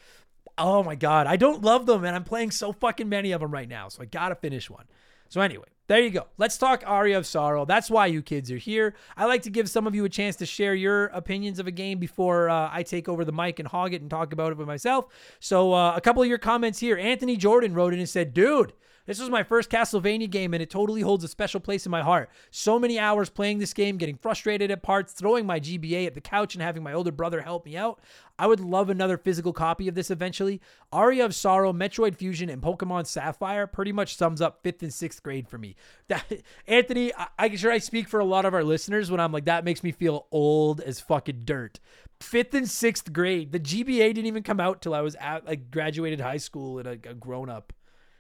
oh 0.59 0.83
my 0.83 0.95
God, 0.95 1.27
I 1.27 1.37
don't 1.37 1.63
love 1.63 1.87
them 1.87 2.05
and 2.05 2.15
I'm 2.15 2.25
playing 2.25 2.51
so 2.51 2.73
fucking 2.73 3.09
many 3.09 3.33
of 3.33 3.41
them 3.41 3.51
right 3.51 3.69
now. 3.69 3.89
So 3.89 4.03
I 4.03 4.07
gotta 4.07 4.35
finish 4.35 4.69
one. 4.69 4.87
So 5.29 5.41
anyway, 5.41 5.69
there 5.89 6.01
you 6.01 6.11
go. 6.11 6.27
Let's 6.37 6.59
talk 6.59 6.83
Aria 6.85 7.17
of 7.17 7.27
Sorrow. 7.27 7.65
That's 7.65 7.89
why 7.89 8.07
you 8.07 8.23
kids 8.23 8.51
are 8.51 8.57
here. 8.57 8.95
I 9.17 9.27
like 9.27 9.43
to 9.43 9.51
give 9.51 9.71
some 9.71 9.87
of 9.87 9.95
you 9.95 10.05
a 10.05 10.09
chance 10.09 10.37
to 10.37 10.47
share 10.47 10.75
your 10.75 11.07
opinions 11.07 11.59
of 11.59 11.67
a 11.67 11.71
game 11.71 11.99
before 11.99 12.51
uh, 12.51 12.69
I 12.73 12.83
take 12.83 13.09
over 13.09 13.25
the 13.25 13.33
mic 13.33 13.59
and 13.59 13.69
hog 13.69 13.95
it 13.95 14.01
and 14.01 14.11
talk 14.11 14.33
about 14.33 14.51
it 14.51 14.59
with 14.59 14.67
myself. 14.67 15.07
So 15.39 15.73
uh, 15.73 15.95
a 15.95 16.01
couple 16.01 16.23
of 16.23 16.29
your 16.29 16.39
comments 16.39 16.81
here. 16.81 16.99
Anthony 16.99 17.37
Jordan 17.37 17.75
wrote 17.75 17.93
in 17.93 18.01
and 18.01 18.09
said, 18.09 18.35
"Dude." 18.35 18.73
This 19.07 19.21
was 19.21 19.31
my 19.31 19.45
first 19.45 19.71
Castlevania 19.71 20.29
game, 20.29 20.53
and 20.53 20.63
it 20.63 20.69
totally 20.69 21.01
holds 21.01 21.23
a 21.23 21.29
special 21.29 21.61
place 21.61 21.87
in 21.87 21.91
my 21.91 22.03
heart. 22.03 22.29
So 22.51 22.79
many 22.79 22.99
hours 22.99 23.31
playing 23.31 23.59
this 23.59 23.73
game, 23.73 23.99
getting 23.99 24.17
frustrated 24.17 24.71
at 24.73 24.83
parts, 24.83 25.13
throwing 25.13 25.47
my 25.47 25.61
GBA 25.61 26.07
at 26.07 26.15
the 26.15 26.21
couch, 26.21 26.55
and 26.55 26.63
having 26.63 26.83
my 26.83 26.93
older 26.93 27.13
brother 27.13 27.41
help 27.41 27.65
me 27.65 27.77
out. 27.77 28.01
I 28.37 28.49
would 28.49 28.59
love 28.59 28.91
another 28.91 29.17
physical 29.17 29.53
copy 29.53 29.87
of 29.87 29.95
this 29.95 30.11
eventually. 30.11 30.61
Aria 30.93 31.25
of 31.25 31.35
Sorrow, 31.35 31.73
Metroid 31.73 32.17
Fusion, 32.17 32.51
and 32.51 32.61
Pokemon 32.61 33.07
Sapphire 33.07 33.69
pretty 33.69 33.93
much 33.93 34.17
sums 34.17 34.41
up 34.41 34.63
fifth 34.63 34.83
and 34.83 34.93
sixth 34.93 35.23
grade 35.23 35.49
for 35.49 35.59
me. 35.59 35.77
That, 36.09 36.25
Anthony, 36.69 37.13
I, 37.15 37.27
I'm 37.37 37.57
sure 37.57 37.73
I 37.73 37.79
speak 37.79 38.09
for 38.09 38.21
a 38.21 38.25
lot 38.25 38.45
of 38.45 38.55
our 38.55 38.63
listeners 38.63 39.11
when 39.11 39.19
I'm 39.19 39.33
like, 39.33 39.47
that 39.47 39.65
makes 39.65 39.83
me 39.83 39.91
feel 39.91 40.29
old 40.31 40.81
as 40.81 41.01
fucking 41.01 41.41
dirt. 41.45 41.81
Fifth 42.21 42.55
and 42.55 42.71
sixth 42.71 43.13
grade. 43.13 43.51
The 43.51 43.59
GBA 43.59 44.15
didn't 44.15 44.27
even 44.27 44.45
come 44.45 44.61
out 44.61 44.81
till 44.81 44.95
I 44.95 45.01
was 45.01 45.17
at 45.17 45.47
like 45.47 45.73
graduated 45.73 46.21
high 46.21 46.37
school 46.37 46.79
and 46.79 46.87
a, 46.87 47.11
a 47.11 47.15
grown 47.15 47.49
up 47.49 47.73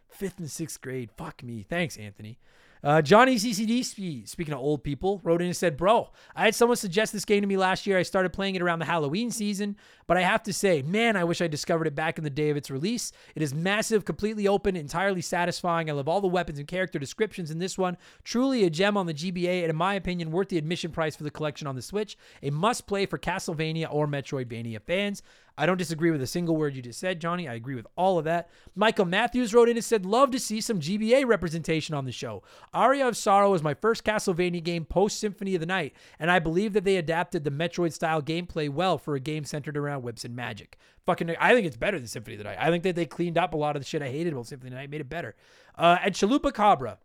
fifth 0.09 0.39
and 0.39 0.51
sixth 0.51 0.81
grade. 0.81 1.11
Fuck 1.17 1.43
me. 1.43 1.65
Thanks, 1.69 1.97
Anthony. 1.97 2.39
Uh, 2.87 3.03
Johnny 3.03 3.35
CCD, 3.35 4.29
speaking 4.29 4.55
of 4.55 4.61
old 4.61 4.85
people, 4.85 5.21
wrote 5.25 5.41
in 5.41 5.49
and 5.49 5.57
said, 5.57 5.77
Bro, 5.77 6.11
I 6.37 6.45
had 6.45 6.55
someone 6.55 6.77
suggest 6.77 7.13
this 7.13 7.25
game 7.25 7.41
to 7.41 7.47
me 7.47 7.57
last 7.57 7.85
year. 7.85 7.99
I 7.99 8.03
started 8.03 8.33
playing 8.33 8.55
it 8.55 8.63
around 8.63 8.79
the 8.79 8.85
Halloween 8.85 9.31
season, 9.33 9.77
but 10.07 10.17
I 10.17 10.23
have 10.23 10.43
to 10.45 10.53
say, 10.53 10.83
man, 10.83 11.17
I 11.17 11.25
wish 11.25 11.41
I 11.41 11.49
discovered 11.49 11.89
it 11.89 11.95
back 11.95 12.19
in 12.19 12.23
the 12.23 12.31
day 12.31 12.51
of 12.51 12.57
its 12.57 12.71
release. 12.71 13.11
It 13.35 13.43
is 13.43 13.55
massive, 13.55 14.05
completely 14.05 14.47
open, 14.47 14.77
entirely 14.77 15.21
satisfying. 15.21 15.91
I 15.91 15.95
love 15.95 16.09
all 16.09 16.21
the 16.21 16.29
weapons 16.29 16.61
and 16.61 16.69
character 16.69 16.99
descriptions 16.99 17.51
in 17.51 17.59
this 17.59 17.77
one. 17.77 17.97
Truly 18.23 18.65
a 18.65 18.71
gem 18.71 18.97
on 18.97 19.07
the 19.07 19.15
GBA, 19.15 19.63
and 19.63 19.71
in 19.71 19.77
my 19.77 19.95
opinion, 19.95 20.31
worth 20.31 20.51
the 20.51 20.59
admission 20.59 20.93
price 20.93 21.17
for 21.17 21.25
the 21.25 21.31
collection 21.31 21.67
on 21.67 21.75
the 21.75 21.83
Switch. 21.83 22.17
A 22.43 22.51
must 22.51 22.87
play 22.87 23.07
for 23.07 23.19
Castlevania 23.19 23.89
or 23.91 24.07
Metroidvania 24.07 24.81
fans. 24.81 25.23
I 25.59 25.67
don't 25.67 25.79
disagree 25.79 26.11
with 26.11 26.21
a 26.21 26.27
single 26.27 26.57
word 26.57 26.77
you 26.77 26.83
just 26.83 27.01
said, 27.01 27.21
Johnny. 27.21 27.49
I 27.49 27.55
agree 27.55 27.75
with 27.75 27.87
all 27.97 28.19
of 28.19 28.25
that. 28.25 28.51
Michael 28.75 29.07
Matthews 29.07 29.55
wrote 29.55 29.69
in 29.69 29.77
and 29.77 29.85
said, 29.85 30.05
Love 30.05 30.31
to 30.33 30.39
see 30.39 30.61
some 30.61 30.81
GBA 30.81 31.27
representation 31.27 31.95
on 31.95 32.05
the 32.05 32.13
show. 32.13 32.43
Aria 32.75 33.09
of 33.09 33.17
Sorrow 33.17 33.51
was 33.51 33.63
my 33.63 33.75
first 33.75 34.05
Castlevania 34.05 34.63
game 34.63 34.85
post 34.85 35.19
Symphony 35.19 35.55
of 35.55 35.61
the 35.61 35.67
Night, 35.67 35.95
and 36.19 36.31
I 36.31 36.39
believe 36.39 36.75
that 36.75 36.85
they 36.85 36.97
adapted 36.97 37.45
the 37.45 37.51
Metroid 37.51 37.93
style 37.93 38.21
gameplay 38.21 38.69
well 38.69 38.99
for 38.99 39.15
a 39.15 39.21
game 39.21 39.45
centered 39.45 39.77
around 39.77 40.03
whips 40.03 40.25
and 40.25 40.37
magic. 40.37 40.77
Fucking, 41.07 41.35
I 41.41 41.55
think 41.55 41.67
it's 41.67 41.77
better 41.77 41.99
than 41.99 42.09
Symphony 42.09 42.35
of 42.35 42.39
the 42.39 42.45
Night. 42.45 42.59
I 42.61 42.71
think 42.71 42.83
that 42.83 42.95
they 42.95 43.07
cleaned 43.07 43.39
up 43.39 43.55
a 43.55 43.57
lot 43.57 43.77
of 43.77 43.83
the 43.83 43.87
shit 43.87 44.03
I 44.03 44.09
hated 44.09 44.33
about 44.33 44.47
Symphony 44.49 44.69
of 44.69 44.75
the 44.75 44.81
Night, 44.81 44.91
made 44.91 45.01
it 45.01 45.09
better. 45.09 45.35
Uh, 45.77 45.99
and 46.03 46.15
Chalupa 46.15 46.53
Cabra 46.53 46.99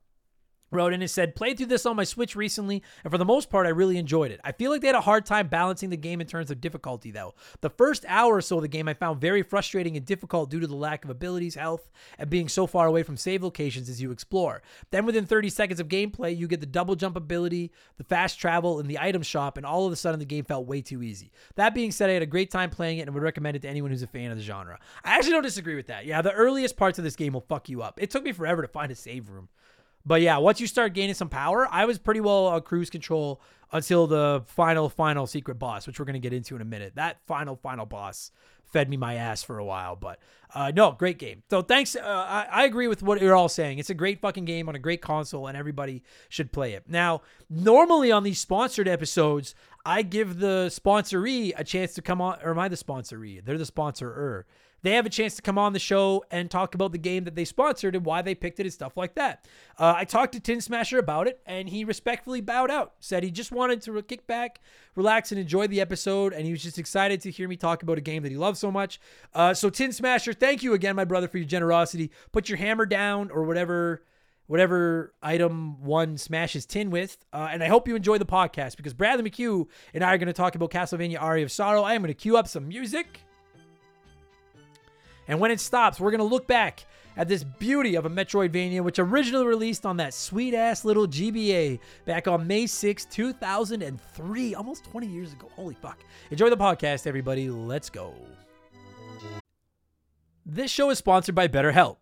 wrote 0.72 0.94
in 0.94 1.02
and 1.02 1.12
said, 1.12 1.36
Played 1.36 1.58
through 1.58 1.68
this 1.68 1.86
on 1.86 1.96
my 1.96 2.04
Switch 2.04 2.36
recently, 2.36 2.82
and 3.04 3.12
for 3.12 3.18
the 3.18 3.26
most 3.26 3.50
part, 3.50 3.68
I 3.68 3.70
really 3.70 3.98
enjoyed 3.98 4.32
it. 4.32 4.40
I 4.44 4.52
feel 4.52 4.72
like 4.72 4.82
they 4.82 4.88
had 4.88 4.96
a 4.96 5.02
hard 5.02 5.26
time 5.26 5.48
balancing 5.48 5.90
the 5.90 5.98
game 5.98 6.22
in 6.22 6.28
terms 6.28 6.52
of 6.52 6.62
difficulty, 6.62 7.12
though. 7.12 7.36
The 7.62 7.70
first 7.70 8.06
hour 8.08 8.36
or 8.36 8.42
so 8.42 8.58
of 8.58 8.62
the 8.62 8.68
game 8.68 8.88
I 8.88 8.94
found 8.94 9.22
very 9.22 9.44
frustrating 9.44 9.98
and 9.98 10.06
difficult 10.06 10.50
due 10.50 10.60
to 10.60 10.68
the 10.68 10.76
lack 10.76 11.04
of 11.04 11.10
abilities, 11.10 11.56
health, 11.56 11.92
and 12.18 12.30
being 12.30 12.48
so 12.48 12.66
far 12.68 12.88
away 12.88 13.04
from 13.04 13.18
save 13.18 13.44
locations 13.44 13.90
as 13.90 14.02
you 14.02 14.12
explore. 14.12 14.62
Then, 14.92 15.06
within 15.06 15.26
30 15.26 15.50
seconds 15.50 15.80
of 15.80 15.88
gameplay, 15.88 16.36
you 16.36 16.48
get 16.48 16.60
the 16.60 16.66
double 16.66 16.96
jump 16.96 17.16
ability, 17.16 17.72
the 17.98 18.04
fast 18.04 18.40
travel, 18.40 18.80
and 18.80 18.90
the 18.90 19.00
item 19.00 19.22
shop, 19.22 19.58
and 19.58 19.66
all 19.66 19.86
of 19.86 19.94
a 19.94 19.96
sudden 19.96 20.20
the 20.20 20.26
game 20.26 20.46
felt 20.46 20.68
way 20.68 20.82
too 20.82 21.04
easy. 21.04 21.32
That 21.56 21.74
being 21.74 21.92
said, 21.92 22.10
I 22.10 22.14
had 22.14 22.22
a 22.22 22.28
great 22.28 22.52
time 22.52 22.70
playing 22.70 23.00
it 23.00 23.02
and 23.04 23.14
would 23.14 23.24
recommend 23.24 23.56
it 23.56 23.62
to 23.64 23.70
anyone 23.70 23.92
who's 23.92 24.04
a 24.04 24.08
fan 24.08 24.32
of 24.32 24.38
the 24.38 24.44
genre. 24.44 24.80
I 25.04 25.16
actually 25.16 25.34
don't 25.34 25.44
disagree 25.44 25.76
with 25.76 25.88
that. 25.88 26.06
Yeah, 26.06 26.22
the 26.22 26.32
earliest 26.32 26.78
parts 26.78 26.98
of 26.98 27.04
this 27.04 27.16
game 27.16 27.34
will 27.34 27.42
fuck 27.42 27.70
you 27.70 27.82
up. 27.82 28.00
It 28.02 28.10
took 28.10 28.24
me 28.24 28.32
forever 28.32 28.62
to 28.62 28.68
find 28.68 28.92
a 28.92 28.96
save 28.96 29.30
room. 29.30 29.50
But 30.06 30.22
yeah, 30.22 30.38
once 30.38 30.60
you 30.60 30.68
start 30.68 30.94
gaining 30.94 31.16
some 31.16 31.30
power, 31.30 31.68
I 31.70 31.86
was 31.86 32.00
pretty 32.00 32.22
well 32.22 32.48
on 32.48 32.62
cruise 32.62 32.90
control 32.90 33.42
until 33.72 34.08
the 34.08 34.44
final, 34.48 34.90
final 34.90 35.28
secret 35.28 35.56
boss, 35.56 35.88
which 35.88 36.00
we're 36.00 36.06
going 36.06 36.14
to 36.14 36.20
get 36.20 36.34
into 36.34 36.56
in 36.56 36.62
a 36.62 36.66
minute. 36.66 36.94
That 36.96 37.18
final, 37.26 37.56
final 37.56 37.86
boss 37.86 38.32
fed 38.72 38.90
me 38.90 38.98
my 38.98 39.16
ass 39.16 39.44
for 39.44 39.60
a 39.60 39.66
while. 39.66 39.96
But 39.96 40.20
uh, 40.54 40.72
no, 40.76 40.92
great 40.92 41.20
game. 41.20 41.44
So 41.50 41.62
thanks. 41.62 41.96
Uh, 41.96 42.02
I, 42.04 42.48
I 42.52 42.64
agree 42.66 42.88
with 42.88 43.04
what 43.04 43.22
you're 43.22 43.36
all 43.36 43.50
saying. 43.50 43.80
It's 43.80 43.90
a 43.90 43.96
great 43.96 44.22
fucking 44.22 44.46
game 44.46 44.68
on 44.70 44.76
a 44.76 44.80
great 44.80 45.02
console, 45.02 45.48
and 45.48 45.58
everybody 45.58 46.04
should 46.30 46.52
play 46.52 46.74
it. 46.74 46.84
Now, 46.88 47.22
normally 47.50 48.12
on 48.12 48.24
these 48.24 48.40
sponsored 48.40 48.88
episodes, 48.88 49.56
I 49.86 50.02
give 50.02 50.40
the 50.40 50.68
sponsoree 50.68 51.54
a 51.56 51.64
chance 51.64 51.94
to 51.96 52.02
come 52.02 52.22
on, 52.22 52.40
or 52.44 52.52
am 52.52 52.60
I 52.60 52.68
the 52.68 52.76
sponsoree? 52.76 53.44
They're 53.44 53.58
the 53.58 53.64
sponsorer 53.66 54.44
they 54.84 54.94
have 54.94 55.06
a 55.06 55.10
chance 55.10 55.36
to 55.36 55.42
come 55.42 55.58
on 55.58 55.74
the 55.74 55.80
show 55.80 56.24
and 56.32 56.50
talk 56.50 56.74
about 56.74 56.92
the 56.92 56.98
game 56.98 57.24
that 57.26 57.36
they 57.36 57.46
sponsored 57.46 57.96
and 57.96 58.06
why 58.06 58.22
they 58.22 58.34
picked 58.34 58.60
it 58.60 58.66
and 58.66 58.74
stuff 58.74 58.98
like 58.98 59.16
that. 59.16 59.48
Uh, 59.78 59.94
I 59.96 60.06
talked 60.06 60.34
to 60.34 60.40
Tin 60.40 60.62
Smasher 60.62 60.98
about 60.98 61.28
it, 61.28 61.40
and 61.46 61.70
he 61.70 61.84
respectfully 61.84 62.42
bowed 62.42 62.72
out. 62.72 62.94
Said 63.00 63.24
he 63.24 63.32
just 63.32 63.52
wanted 63.52 63.82
to 63.84 64.02
kick 64.02 64.26
back, 64.26 64.60
relax, 64.96 65.32
and 65.32 65.40
enjoy 65.40 65.68
the 65.68 65.82
episode. 65.82 66.34
And 66.34 66.46
he 66.46 66.52
was 66.52 66.64
just 66.64 66.80
excited 66.80 67.22
to 67.22 67.32
hear 67.32 67.48
me 67.48 67.56
talk 67.56 67.84
about 67.84 67.98
a 67.98 68.02
game 68.02 68.24
that 68.24 68.32
he 68.32 68.38
loves 68.38 68.60
so 68.60 68.72
much. 68.72 69.00
Uh, 69.34 69.54
so, 69.54 69.70
Tin 69.70 69.92
Smasher, 69.92 70.34
thank 70.34 70.64
you 70.64 70.74
again, 70.74 70.96
my 70.96 71.06
brother, 71.06 71.28
for 71.28 71.38
your 71.38 71.48
generosity. 71.48 72.12
Put 72.32 72.50
your 72.50 72.58
hammer 72.58 72.86
down 72.86 73.30
or 73.32 73.44
whatever. 73.44 74.04
Whatever 74.48 75.14
item 75.22 75.82
one 75.82 76.18
smashes 76.18 76.66
tin 76.66 76.90
with. 76.90 77.16
Uh, 77.32 77.48
and 77.52 77.64
I 77.64 77.70
hope 77.70 77.88
you 77.88 77.96
enjoy 77.96 78.18
the 78.18 78.26
podcast 78.26 78.76
because 78.76 78.94
Bradley 78.94 79.30
McCue 79.30 79.66
and 79.94 80.04
I 80.04 80.14
are 80.14 80.18
going 80.18 80.28
to 80.28 80.34
talk 80.34 80.56
about 80.56 80.72
Castlevania 80.72 81.22
Aria 81.22 81.46
of 81.46 81.54
Sorrow. 81.54 81.84
I 81.84 81.94
am 81.94 82.02
going 82.02 82.10
to 82.10 82.14
cue 82.14 82.36
up 82.36 82.50
some 82.50 82.68
music. 82.68 83.22
And 85.28 85.40
when 85.40 85.52
it 85.52 85.60
stops, 85.60 86.00
we're 86.00 86.12
going 86.12 86.20
to 86.20 86.26
look 86.26 86.48
back 86.48 86.86
at 87.18 87.28
this 87.28 87.44
beauty 87.44 87.96
of 87.96 88.06
a 88.06 88.10
Metroidvania, 88.10 88.82
which 88.84 89.00
originally 89.00 89.46
released 89.46 89.86
on 89.86 89.98
that 89.98 90.14
sweet 90.14 90.54
ass 90.54 90.86
little 90.86 91.08
GBA 91.08 91.80
back 92.06 92.28
on 92.28 92.48
May 92.48 92.68
6, 92.68 93.06
2003, 93.06 94.56
almost 94.56 94.86
20 94.86 95.08
years 95.08 95.34
ago. 95.34 95.48
Holy 95.56 95.76
fuck. 95.76 96.00
Enjoy 96.32 96.50
the 96.50 96.58
podcast, 96.58 97.08
everybody. 97.08 97.50
Let's 97.50 97.90
go. 97.90 98.14
This 100.46 100.72
show 100.72 100.90
is 100.90 100.98
sponsored 100.98 101.36
by 101.36 101.48
BetterHelp. 101.48 101.98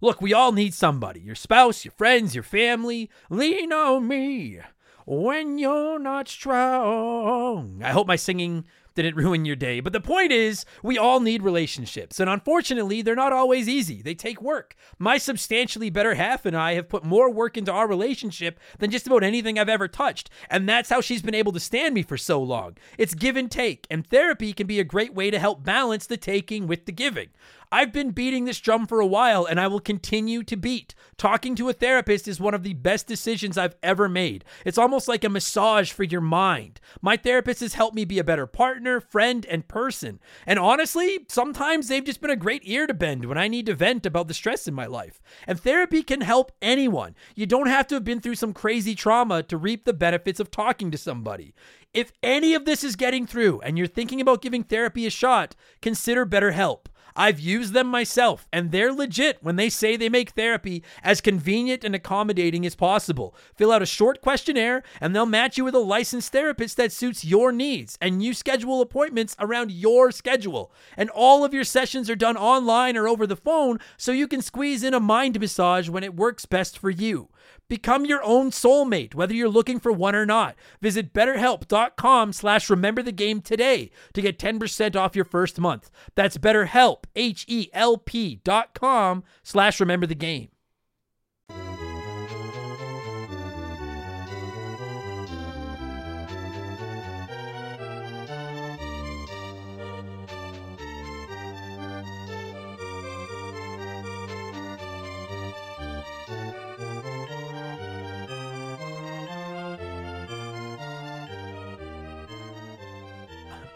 Look, 0.00 0.20
we 0.20 0.32
all 0.32 0.50
need 0.50 0.74
somebody 0.74 1.20
your 1.20 1.36
spouse, 1.36 1.84
your 1.84 1.92
friends, 1.92 2.34
your 2.34 2.42
family. 2.42 3.10
Lean 3.30 3.72
on 3.72 4.08
me 4.08 4.60
when 5.06 5.58
you're 5.58 5.98
not 5.98 6.28
strong. 6.28 7.80
I 7.84 7.90
hope 7.90 8.06
my 8.06 8.16
singing 8.16 8.64
didn't 8.94 9.16
ruin 9.16 9.44
your 9.44 9.56
day. 9.56 9.80
But 9.80 9.92
the 9.92 10.00
point 10.00 10.32
is, 10.32 10.64
we 10.82 10.98
all 10.98 11.20
need 11.20 11.42
relationships. 11.42 12.20
And 12.20 12.28
unfortunately, 12.28 13.02
they're 13.02 13.14
not 13.14 13.32
always 13.32 13.68
easy. 13.68 14.02
They 14.02 14.14
take 14.14 14.40
work. 14.42 14.74
My 14.98 15.18
substantially 15.18 15.90
better 15.90 16.14
half 16.14 16.46
and 16.46 16.56
I 16.56 16.74
have 16.74 16.88
put 16.88 17.04
more 17.04 17.30
work 17.30 17.56
into 17.56 17.72
our 17.72 17.88
relationship 17.88 18.58
than 18.78 18.90
just 18.90 19.06
about 19.06 19.22
anything 19.22 19.58
I've 19.58 19.68
ever 19.68 19.88
touched. 19.88 20.30
And 20.50 20.68
that's 20.68 20.90
how 20.90 21.00
she's 21.00 21.22
been 21.22 21.34
able 21.34 21.52
to 21.52 21.60
stand 21.60 21.94
me 21.94 22.02
for 22.02 22.16
so 22.16 22.42
long. 22.42 22.76
It's 22.98 23.14
give 23.14 23.36
and 23.36 23.50
take. 23.50 23.86
And 23.90 24.06
therapy 24.06 24.52
can 24.52 24.66
be 24.66 24.80
a 24.80 24.84
great 24.84 25.14
way 25.14 25.30
to 25.30 25.38
help 25.38 25.64
balance 25.64 26.06
the 26.06 26.16
taking 26.16 26.66
with 26.66 26.86
the 26.86 26.92
giving. 26.92 27.28
I've 27.72 27.90
been 27.90 28.10
beating 28.10 28.44
this 28.44 28.60
drum 28.60 28.86
for 28.86 29.00
a 29.00 29.06
while 29.06 29.46
and 29.46 29.58
I 29.58 29.66
will 29.66 29.80
continue 29.80 30.42
to 30.42 30.56
beat. 30.58 30.94
Talking 31.16 31.54
to 31.54 31.70
a 31.70 31.72
therapist 31.72 32.28
is 32.28 32.38
one 32.38 32.52
of 32.52 32.64
the 32.64 32.74
best 32.74 33.06
decisions 33.06 33.56
I've 33.56 33.76
ever 33.82 34.10
made. 34.10 34.44
It's 34.66 34.76
almost 34.76 35.08
like 35.08 35.24
a 35.24 35.30
massage 35.30 35.90
for 35.90 36.04
your 36.04 36.20
mind. 36.20 36.80
My 37.00 37.16
therapist 37.16 37.60
has 37.60 37.72
helped 37.72 37.96
me 37.96 38.04
be 38.04 38.18
a 38.18 38.24
better 38.24 38.46
partner, 38.46 39.00
friend, 39.00 39.46
and 39.46 39.66
person. 39.66 40.20
And 40.46 40.58
honestly, 40.58 41.20
sometimes 41.30 41.88
they've 41.88 42.04
just 42.04 42.20
been 42.20 42.30
a 42.30 42.36
great 42.36 42.60
ear 42.66 42.86
to 42.86 42.92
bend 42.92 43.24
when 43.24 43.38
I 43.38 43.48
need 43.48 43.64
to 43.66 43.74
vent 43.74 44.04
about 44.04 44.28
the 44.28 44.34
stress 44.34 44.68
in 44.68 44.74
my 44.74 44.84
life. 44.84 45.22
And 45.46 45.58
therapy 45.58 46.02
can 46.02 46.20
help 46.20 46.52
anyone. 46.60 47.14
You 47.34 47.46
don't 47.46 47.68
have 47.68 47.86
to 47.86 47.94
have 47.94 48.04
been 48.04 48.20
through 48.20 48.34
some 48.34 48.52
crazy 48.52 48.94
trauma 48.94 49.42
to 49.44 49.56
reap 49.56 49.86
the 49.86 49.94
benefits 49.94 50.40
of 50.40 50.50
talking 50.50 50.90
to 50.90 50.98
somebody. 50.98 51.54
If 51.94 52.12
any 52.22 52.54
of 52.54 52.66
this 52.66 52.84
is 52.84 52.96
getting 52.96 53.26
through 53.26 53.60
and 53.60 53.78
you're 53.78 53.86
thinking 53.86 54.20
about 54.20 54.42
giving 54.42 54.62
therapy 54.62 55.06
a 55.06 55.10
shot, 55.10 55.56
consider 55.80 56.26
BetterHelp. 56.26 56.86
I've 57.14 57.40
used 57.40 57.72
them 57.72 57.86
myself, 57.86 58.46
and 58.52 58.70
they're 58.70 58.92
legit 58.92 59.38
when 59.42 59.56
they 59.56 59.68
say 59.68 59.96
they 59.96 60.08
make 60.08 60.30
therapy 60.30 60.82
as 61.02 61.20
convenient 61.20 61.84
and 61.84 61.94
accommodating 61.94 62.64
as 62.66 62.74
possible. 62.74 63.34
Fill 63.54 63.72
out 63.72 63.82
a 63.82 63.86
short 63.86 64.20
questionnaire, 64.20 64.82
and 65.00 65.14
they'll 65.14 65.26
match 65.26 65.56
you 65.56 65.64
with 65.64 65.74
a 65.74 65.78
licensed 65.78 66.32
therapist 66.32 66.76
that 66.76 66.92
suits 66.92 67.24
your 67.24 67.52
needs, 67.52 67.98
and 68.00 68.22
you 68.22 68.34
schedule 68.34 68.80
appointments 68.80 69.36
around 69.38 69.70
your 69.70 70.10
schedule. 70.10 70.72
And 70.96 71.10
all 71.10 71.44
of 71.44 71.54
your 71.54 71.64
sessions 71.64 72.08
are 72.08 72.16
done 72.16 72.36
online 72.36 72.96
or 72.96 73.08
over 73.08 73.26
the 73.26 73.36
phone, 73.36 73.78
so 73.96 74.12
you 74.12 74.28
can 74.28 74.42
squeeze 74.42 74.82
in 74.82 74.94
a 74.94 75.00
mind 75.00 75.38
massage 75.40 75.88
when 75.88 76.04
it 76.04 76.16
works 76.16 76.46
best 76.46 76.78
for 76.78 76.90
you. 76.90 77.28
Become 77.68 78.04
your 78.04 78.22
own 78.22 78.50
soulmate, 78.50 79.14
whether 79.14 79.34
you're 79.34 79.48
looking 79.48 79.80
for 79.80 79.90
one 79.90 80.14
or 80.14 80.26
not. 80.26 80.54
Visit 80.80 81.12
betterhelp.com 81.12 82.32
slash 82.32 82.68
remember 82.68 83.02
the 83.02 83.12
game 83.12 83.40
today 83.40 83.90
to 84.12 84.22
get 84.22 84.38
10% 84.38 84.94
off 84.94 85.16
your 85.16 85.24
first 85.24 85.58
month. 85.58 85.90
That's 86.14 86.38
betterhelp, 86.38 87.04
H-E-L-P 87.16 88.40
dot 88.44 88.74
com 88.74 89.24
slash 89.42 89.80
remember 89.80 90.06
the 90.06 90.14
game. 90.14 90.51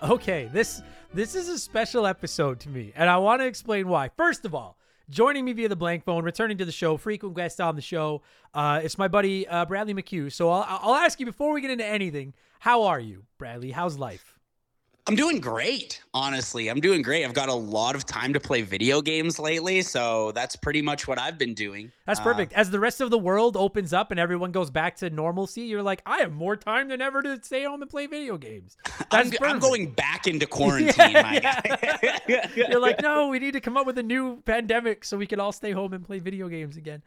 Okay, 0.09 0.49
this 0.53 0.83
this 1.13 1.35
is 1.35 1.49
a 1.49 1.59
special 1.59 2.07
episode 2.07 2.61
to 2.61 2.69
me, 2.69 2.93
and 2.95 3.11
I 3.11 3.17
want 3.17 3.41
to 3.41 3.47
explain 3.47 3.89
why. 3.89 4.09
First 4.17 4.45
of 4.45 4.55
all, 4.55 4.79
joining 5.11 5.45
me 5.45 5.53
via 5.53 5.69
the 5.69 5.75
blank 5.75 6.05
phone, 6.05 6.23
returning 6.23 6.59
to 6.59 6.65
the 6.65 6.71
show, 6.71 6.97
frequent 6.97 7.35
guest 7.35 7.61
on 7.61 7.75
the 7.75 7.83
show, 7.83 8.23
uh, 8.55 8.81
it's 8.85 8.99
my 8.99 9.09
buddy 9.09 9.49
uh, 9.49 9.65
Bradley 9.65 9.95
McCue. 9.95 10.31
So 10.31 10.49
I'll, 10.49 10.65
I'll 10.81 10.95
ask 10.95 11.19
you 11.19 11.27
before 11.27 11.53
we 11.53 11.61
get 11.61 11.73
into 11.73 11.85
anything, 11.85 12.35
how 12.61 12.85
are 12.85 13.01
you, 13.01 13.25
Bradley? 13.37 13.73
How's 13.73 13.99
life? 13.99 14.36
I'm 15.09 15.15
doing 15.15 15.39
great, 15.39 16.03
honestly. 16.13 16.69
I'm 16.69 16.81
doing 16.81 17.01
great. 17.01 17.25
I've 17.25 17.33
got 17.33 17.49
a 17.49 17.55
lot 17.55 17.95
of 17.95 18.05
time 18.07 18.33
to 18.33 18.41
play 18.41 18.63
video 18.63 19.01
games 19.01 19.39
lately, 19.39 19.83
so 19.83 20.33
that's 20.33 20.57
pretty 20.57 20.83
much 20.83 21.07
what 21.07 21.17
I've 21.17 21.39
been 21.39 21.55
doing. 21.55 21.93
That's 22.07 22.19
Uh, 22.19 22.25
perfect. 22.25 22.53
As 22.55 22.71
the 22.73 22.81
rest 22.81 23.01
of 23.01 23.11
the 23.11 23.19
world 23.19 23.57
opens 23.57 23.93
up 23.93 24.11
and 24.11 24.19
everyone 24.19 24.51
goes 24.51 24.69
back 24.69 24.97
to 24.97 25.11
normalcy, 25.11 25.63
you're 25.63 25.83
like, 25.83 26.03
I 26.07 26.19
have 26.19 26.33
more 26.33 26.57
time 26.57 26.89
than 26.89 27.01
ever 27.01 27.23
to 27.23 27.41
stay 27.45 27.63
home 27.63 27.83
and 27.83 27.91
play 27.91 28.07
video 28.09 28.37
games. 28.37 28.77
That's 29.13 29.31
I'm, 29.41 29.49
I'm 29.49 29.59
going 29.61 29.93
back 29.93 30.27
into 30.27 30.45
quarantine, 30.49 31.13
my 31.13 31.39
guy. 31.39 32.51
You're 32.57 32.81
like, 32.81 33.01
no, 33.01 33.29
we 33.29 33.39
need 33.39 33.53
to 33.53 33.61
come 33.61 33.77
up 33.77 33.87
with 33.87 33.99
a 33.99 34.03
new 34.03 34.43
pandemic 34.43 35.05
so 35.05 35.17
we 35.17 35.27
can 35.29 35.39
all 35.39 35.53
stay 35.53 35.71
home 35.71 35.93
and 35.93 36.05
play 36.05 36.19
video 36.19 36.49
games 36.49 36.77
again. 36.77 37.03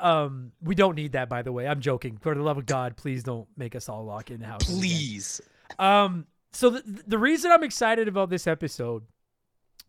um, 0.00 0.52
we 0.62 0.76
don't 0.76 0.94
need 0.94 1.12
that, 1.12 1.28
by 1.28 1.42
the 1.42 1.50
way. 1.50 1.66
I'm 1.66 1.80
joking. 1.80 2.18
For 2.18 2.36
the 2.36 2.42
love 2.42 2.58
of 2.58 2.66
God, 2.66 2.96
please 2.96 3.24
don't 3.24 3.48
make 3.56 3.74
us 3.74 3.88
all 3.88 4.04
lock 4.04 4.30
in 4.30 4.38
the 4.38 4.46
house. 4.46 4.62
Please. 4.62 5.40
Um, 5.78 6.26
so 6.52 6.70
the 6.70 6.82
the 7.06 7.18
reason 7.18 7.50
I'm 7.50 7.62
excited 7.62 8.08
about 8.08 8.30
this 8.30 8.46
episode 8.46 9.04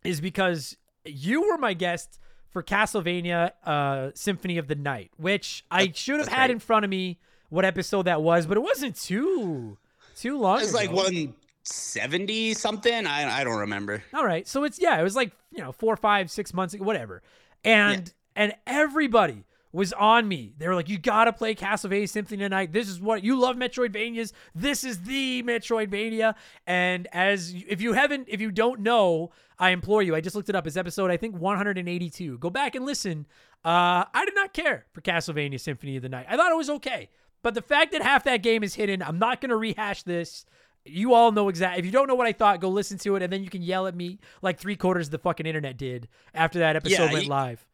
is 0.04 0.20
because 0.20 0.76
you 1.04 1.48
were 1.48 1.58
my 1.58 1.74
guest 1.74 2.18
for 2.50 2.62
Castlevania 2.62 3.50
uh, 3.64 4.10
Symphony 4.14 4.58
of 4.58 4.68
the 4.68 4.74
Night, 4.74 5.10
which 5.16 5.64
I 5.70 5.92
should 5.92 6.20
have 6.20 6.28
had 6.28 6.42
right. 6.42 6.50
in 6.50 6.58
front 6.58 6.84
of 6.84 6.90
me 6.90 7.18
what 7.48 7.64
episode 7.64 8.02
that 8.02 8.22
was, 8.22 8.46
but 8.46 8.56
it 8.56 8.62
wasn't 8.62 8.96
too 8.96 9.76
too 10.16 10.38
long. 10.38 10.60
It's 10.60 10.72
like 10.72 10.90
ago. 10.90 10.96
170 10.96 12.54
something. 12.54 13.06
I, 13.06 13.40
I 13.40 13.44
don't 13.44 13.58
remember. 13.58 14.02
All 14.14 14.24
right. 14.24 14.46
So 14.46 14.64
it's 14.64 14.80
yeah, 14.80 14.98
it 14.98 15.02
was 15.02 15.16
like, 15.16 15.32
you 15.50 15.62
know, 15.62 15.72
four, 15.72 15.96
five, 15.96 16.30
six 16.30 16.54
months 16.54 16.74
ago, 16.74 16.84
whatever. 16.84 17.22
And 17.64 18.12
and 18.36 18.54
everybody 18.66 19.44
was 19.74 19.92
on 19.92 20.28
me. 20.28 20.54
They 20.56 20.68
were 20.68 20.74
like, 20.74 20.88
you 20.88 20.98
gotta 20.98 21.32
play 21.32 21.54
Castlevania 21.54 22.08
Symphony 22.08 22.38
tonight. 22.38 22.72
This 22.72 22.88
is 22.88 23.00
what 23.00 23.24
you 23.24 23.38
love 23.38 23.56
Metroidvanias. 23.56 24.32
This 24.54 24.84
is 24.84 25.00
the 25.00 25.42
Metroidvania. 25.42 26.36
And 26.66 27.08
as 27.12 27.52
if 27.68 27.82
you 27.82 27.92
haven't, 27.92 28.28
if 28.30 28.40
you 28.40 28.52
don't 28.52 28.80
know, 28.80 29.32
I 29.58 29.70
implore 29.70 30.00
you, 30.02 30.14
I 30.14 30.20
just 30.20 30.36
looked 30.36 30.48
it 30.48 30.54
up. 30.54 30.66
It's 30.66 30.76
episode, 30.76 31.10
I 31.10 31.16
think 31.16 31.36
182. 31.36 32.38
Go 32.38 32.50
back 32.50 32.74
and 32.74 32.86
listen. 32.86 33.26
Uh, 33.64 34.04
I 34.14 34.24
did 34.24 34.34
not 34.34 34.52
care 34.52 34.86
for 34.92 35.00
Castlevania 35.00 35.58
Symphony 35.58 35.96
of 35.96 36.02
the 36.02 36.08
Night. 36.08 36.26
I 36.28 36.36
thought 36.36 36.52
it 36.52 36.56
was 36.56 36.70
okay. 36.70 37.10
But 37.42 37.54
the 37.54 37.62
fact 37.62 37.92
that 37.92 38.02
half 38.02 38.24
that 38.24 38.42
game 38.42 38.62
is 38.62 38.74
hidden, 38.74 39.02
I'm 39.02 39.18
not 39.18 39.40
gonna 39.40 39.56
rehash 39.56 40.02
this. 40.04 40.46
You 40.84 41.14
all 41.14 41.32
know 41.32 41.48
exactly. 41.48 41.80
If 41.80 41.86
you 41.86 41.92
don't 41.92 42.06
know 42.06 42.14
what 42.14 42.26
I 42.26 42.32
thought, 42.32 42.60
go 42.60 42.68
listen 42.68 42.98
to 42.98 43.16
it, 43.16 43.22
and 43.22 43.32
then 43.32 43.42
you 43.42 43.50
can 43.50 43.62
yell 43.62 43.86
at 43.86 43.94
me 43.94 44.18
like 44.42 44.58
three 44.58 44.76
quarters 44.76 45.08
of 45.08 45.12
the 45.12 45.18
fucking 45.18 45.46
internet 45.46 45.76
did 45.76 46.08
after 46.34 46.58
that 46.60 46.76
episode 46.76 47.04
Yeah, 47.06 47.12
went 47.12 47.24
you- 47.24 47.30
live. 47.30 47.66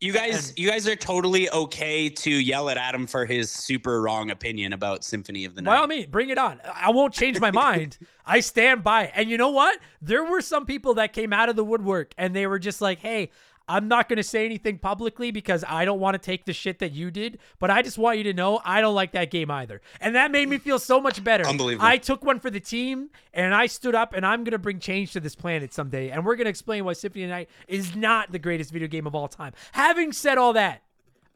You 0.00 0.12
guys, 0.12 0.52
you 0.56 0.70
guys 0.70 0.86
are 0.86 0.94
totally 0.94 1.50
okay 1.50 2.08
to 2.08 2.30
yell 2.30 2.68
at 2.70 2.76
Adam 2.76 3.08
for 3.08 3.26
his 3.26 3.50
super 3.50 4.00
wrong 4.00 4.30
opinion 4.30 4.72
about 4.72 5.02
Symphony 5.02 5.44
of 5.44 5.56
the 5.56 5.62
By 5.62 5.74
all 5.76 5.82
Night. 5.82 5.88
means, 5.88 6.06
bring 6.06 6.28
it 6.30 6.38
on. 6.38 6.60
I 6.72 6.90
won't 6.90 7.12
change 7.12 7.40
my 7.40 7.50
mind. 7.50 7.98
I 8.26 8.38
stand 8.40 8.84
by 8.84 9.04
it. 9.04 9.12
And 9.16 9.28
you 9.28 9.36
know 9.36 9.50
what? 9.50 9.76
There 10.00 10.24
were 10.24 10.40
some 10.40 10.66
people 10.66 10.94
that 10.94 11.12
came 11.12 11.32
out 11.32 11.48
of 11.48 11.56
the 11.56 11.64
woodwork 11.64 12.14
and 12.16 12.34
they 12.34 12.46
were 12.46 12.60
just 12.60 12.80
like, 12.80 13.00
hey, 13.00 13.30
I'm 13.68 13.86
not 13.88 14.08
going 14.08 14.16
to 14.16 14.22
say 14.22 14.44
anything 14.44 14.78
publicly 14.78 15.30
because 15.30 15.64
I 15.68 15.84
don't 15.84 16.00
want 16.00 16.14
to 16.14 16.18
take 16.18 16.46
the 16.46 16.52
shit 16.52 16.78
that 16.78 16.92
you 16.92 17.10
did, 17.10 17.38
but 17.58 17.70
I 17.70 17.82
just 17.82 17.98
want 17.98 18.18
you 18.18 18.24
to 18.24 18.32
know 18.32 18.60
I 18.64 18.80
don't 18.80 18.94
like 18.94 19.12
that 19.12 19.30
game 19.30 19.50
either. 19.50 19.80
And 20.00 20.14
that 20.14 20.30
made 20.30 20.48
me 20.48 20.58
feel 20.58 20.78
so 20.78 21.00
much 21.00 21.22
better. 21.22 21.46
Unbelievable. 21.46 21.86
I 21.86 21.98
took 21.98 22.24
one 22.24 22.40
for 22.40 22.50
the 22.50 22.60
team 22.60 23.10
and 23.34 23.54
I 23.54 23.66
stood 23.66 23.94
up 23.94 24.14
and 24.14 24.24
I'm 24.24 24.44
going 24.44 24.52
to 24.52 24.58
bring 24.58 24.78
change 24.78 25.12
to 25.12 25.20
this 25.20 25.34
planet 25.34 25.72
someday. 25.74 26.10
And 26.10 26.24
we're 26.24 26.36
going 26.36 26.46
to 26.46 26.50
explain 26.50 26.84
why 26.84 26.94
Symphony 26.94 27.24
of 27.24 27.28
the 27.28 27.34
Night 27.34 27.50
is 27.66 27.94
not 27.94 28.32
the 28.32 28.38
greatest 28.38 28.72
video 28.72 28.88
game 28.88 29.06
of 29.06 29.14
all 29.14 29.28
time. 29.28 29.52
Having 29.72 30.12
said 30.12 30.38
all 30.38 30.54
that, 30.54 30.82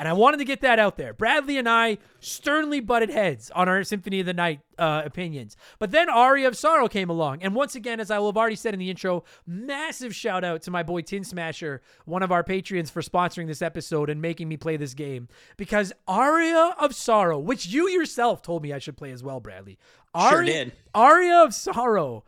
and 0.02 0.08
I 0.08 0.14
wanted 0.14 0.38
to 0.38 0.44
get 0.44 0.62
that 0.62 0.80
out 0.80 0.96
there. 0.96 1.14
Bradley 1.14 1.58
and 1.58 1.68
I 1.68 1.98
sternly 2.18 2.80
butted 2.80 3.08
heads 3.08 3.52
on 3.52 3.68
our 3.68 3.84
Symphony 3.84 4.18
of 4.18 4.26
the 4.26 4.34
Night 4.34 4.58
uh, 4.76 5.02
opinions. 5.04 5.56
But 5.78 5.92
then 5.92 6.08
Aria 6.08 6.48
of 6.48 6.56
Sorrow 6.56 6.88
came 6.88 7.08
along. 7.08 7.44
And 7.44 7.54
once 7.54 7.76
again, 7.76 8.00
as 8.00 8.10
I 8.10 8.18
will 8.18 8.26
have 8.26 8.36
already 8.36 8.56
said 8.56 8.74
in 8.74 8.80
the 8.80 8.90
intro, 8.90 9.22
massive 9.46 10.12
shout 10.12 10.42
out 10.42 10.62
to 10.62 10.72
my 10.72 10.82
boy 10.82 11.02
Tin 11.02 11.22
Smasher, 11.22 11.82
one 12.04 12.24
of 12.24 12.32
our 12.32 12.42
Patreons, 12.42 12.90
for 12.90 13.00
sponsoring 13.00 13.46
this 13.46 13.62
episode 13.62 14.10
and 14.10 14.20
making 14.20 14.48
me 14.48 14.56
play 14.56 14.76
this 14.76 14.92
game. 14.92 15.28
Because 15.56 15.92
Aria 16.08 16.74
of 16.80 16.96
Sorrow, 16.96 17.38
which 17.38 17.66
you 17.66 17.88
yourself 17.88 18.42
told 18.42 18.64
me 18.64 18.72
I 18.72 18.80
should 18.80 18.96
play 18.96 19.12
as 19.12 19.22
well, 19.22 19.38
Bradley. 19.38 19.78
Aria, 20.12 20.64
did. 20.64 20.72
Aria 20.96 21.44
of 21.44 21.54
Sorrow 21.54 22.24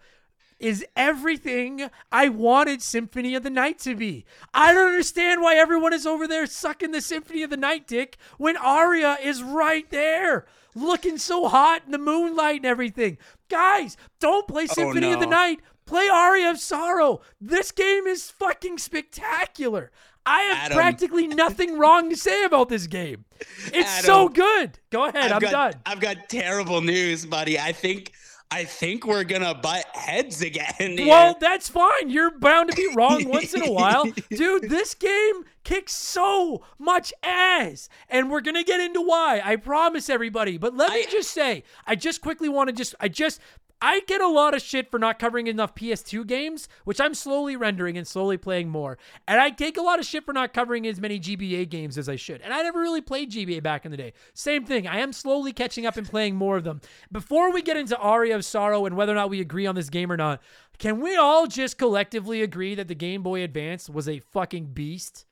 is 0.64 0.82
everything 0.96 1.90
I 2.10 2.30
wanted 2.30 2.80
Symphony 2.80 3.34
of 3.34 3.42
the 3.42 3.50
Night 3.50 3.78
to 3.80 3.94
be. 3.94 4.24
I 4.54 4.72
don't 4.72 4.88
understand 4.88 5.42
why 5.42 5.56
everyone 5.56 5.92
is 5.92 6.06
over 6.06 6.26
there 6.26 6.46
sucking 6.46 6.90
the 6.90 7.02
Symphony 7.02 7.42
of 7.42 7.50
the 7.50 7.58
Night 7.58 7.86
dick 7.86 8.16
when 8.38 8.56
Aria 8.56 9.18
is 9.22 9.42
right 9.42 9.88
there, 9.90 10.46
looking 10.74 11.18
so 11.18 11.48
hot 11.48 11.82
in 11.84 11.92
the 11.92 11.98
moonlight 11.98 12.56
and 12.56 12.66
everything. 12.66 13.18
Guys, 13.50 13.98
don't 14.20 14.48
play 14.48 14.62
oh, 14.70 14.72
Symphony 14.72 15.12
of 15.12 15.20
the 15.20 15.26
Oh. 15.26 15.30
Night. 15.30 15.60
Play 15.84 16.08
Aria 16.08 16.50
of 16.50 16.58
Sorrow. 16.58 17.20
This 17.38 17.70
game 17.70 18.06
is 18.06 18.30
fucking 18.30 18.78
spectacular. 18.78 19.90
I 20.24 20.40
have 20.44 20.56
Adam. 20.56 20.78
practically 20.78 21.26
nothing 21.44 21.78
wrong 21.78 22.08
to 22.08 22.16
say 22.16 22.42
about 22.44 22.70
this 22.70 22.86
game. 22.86 23.26
It's 23.66 24.02
so 24.02 24.30
good. 24.30 24.78
Go 24.88 25.04
ahead. 25.04 25.30
I'm 25.30 25.40
got, 25.40 25.50
done. 25.50 25.74
I've 25.84 26.00
got 26.00 26.30
terrible 26.30 26.80
news, 26.80 27.26
buddy. 27.26 27.58
I 27.60 27.72
think 27.72 28.12
I 28.54 28.64
think 28.66 29.04
we're 29.04 29.24
gonna 29.24 29.52
butt 29.52 29.84
heads 29.96 30.40
again. 30.40 30.64
here. 30.78 31.08
Well, 31.08 31.36
that's 31.40 31.68
fine. 31.68 32.08
You're 32.08 32.30
bound 32.30 32.70
to 32.70 32.76
be 32.76 32.88
wrong 32.94 33.24
once 33.28 33.52
in 33.52 33.64
a 33.64 33.72
while. 33.72 34.04
Dude, 34.30 34.70
this 34.70 34.94
game 34.94 35.42
kicks 35.64 35.92
so 35.92 36.62
much 36.78 37.12
ass. 37.24 37.88
And 38.08 38.30
we're 38.30 38.42
to 38.54 38.62
get 38.62 38.78
into 38.78 39.00
why. 39.00 39.42
I 39.44 39.56
promise 39.56 40.08
everybody. 40.08 40.56
But 40.56 40.76
let 40.76 40.92
me 40.92 41.04
just 41.10 41.32
say, 41.32 41.64
I 41.84 41.96
just 41.96 42.20
quickly 42.20 42.48
want 42.48 42.68
to 42.68 42.72
just, 42.72 42.94
I 43.00 43.08
just, 43.08 43.40
I 43.86 44.00
get 44.00 44.22
a 44.22 44.28
lot 44.28 44.54
of 44.54 44.62
shit 44.62 44.90
for 44.90 44.98
not 44.98 45.18
covering 45.18 45.46
enough 45.46 45.74
PS2 45.74 46.26
games, 46.26 46.70
which 46.84 47.02
I'm 47.02 47.12
slowly 47.12 47.54
rendering 47.54 47.98
and 47.98 48.08
slowly 48.08 48.38
playing 48.38 48.70
more. 48.70 48.96
And 49.28 49.38
I 49.38 49.50
take 49.50 49.76
a 49.76 49.82
lot 49.82 49.98
of 49.98 50.06
shit 50.06 50.24
for 50.24 50.32
not 50.32 50.54
covering 50.54 50.86
as 50.86 51.02
many 51.02 51.20
GBA 51.20 51.68
games 51.68 51.98
as 51.98 52.08
I 52.08 52.16
should. 52.16 52.40
And 52.40 52.54
I 52.54 52.62
never 52.62 52.80
really 52.80 53.02
played 53.02 53.30
GBA 53.30 53.62
back 53.62 53.84
in 53.84 53.90
the 53.90 53.98
day. 53.98 54.14
Same 54.32 54.64
thing. 54.64 54.86
I 54.86 55.00
am 55.00 55.12
slowly 55.12 55.52
catching 55.52 55.84
up 55.84 55.98
and 55.98 56.08
playing 56.08 56.34
more 56.34 56.56
of 56.56 56.64
them. 56.64 56.80
Before 57.12 57.52
we 57.52 57.60
get 57.60 57.76
into 57.76 57.98
Aria 57.98 58.36
of 58.36 58.46
Sorrow 58.46 58.86
and 58.86 58.96
whether 58.96 59.12
or 59.12 59.16
not 59.16 59.28
we 59.28 59.42
agree 59.42 59.66
on 59.66 59.74
this 59.74 59.90
game 59.90 60.10
or 60.10 60.16
not, 60.16 60.40
can 60.78 60.98
we 60.98 61.14
all 61.14 61.46
just 61.46 61.76
collectively 61.76 62.40
agree 62.40 62.74
that 62.74 62.88
the 62.88 62.94
Game 62.94 63.22
Boy 63.22 63.42
Advance 63.42 63.90
was 63.90 64.08
a 64.08 64.20
fucking 64.20 64.68
beast? 64.72 65.26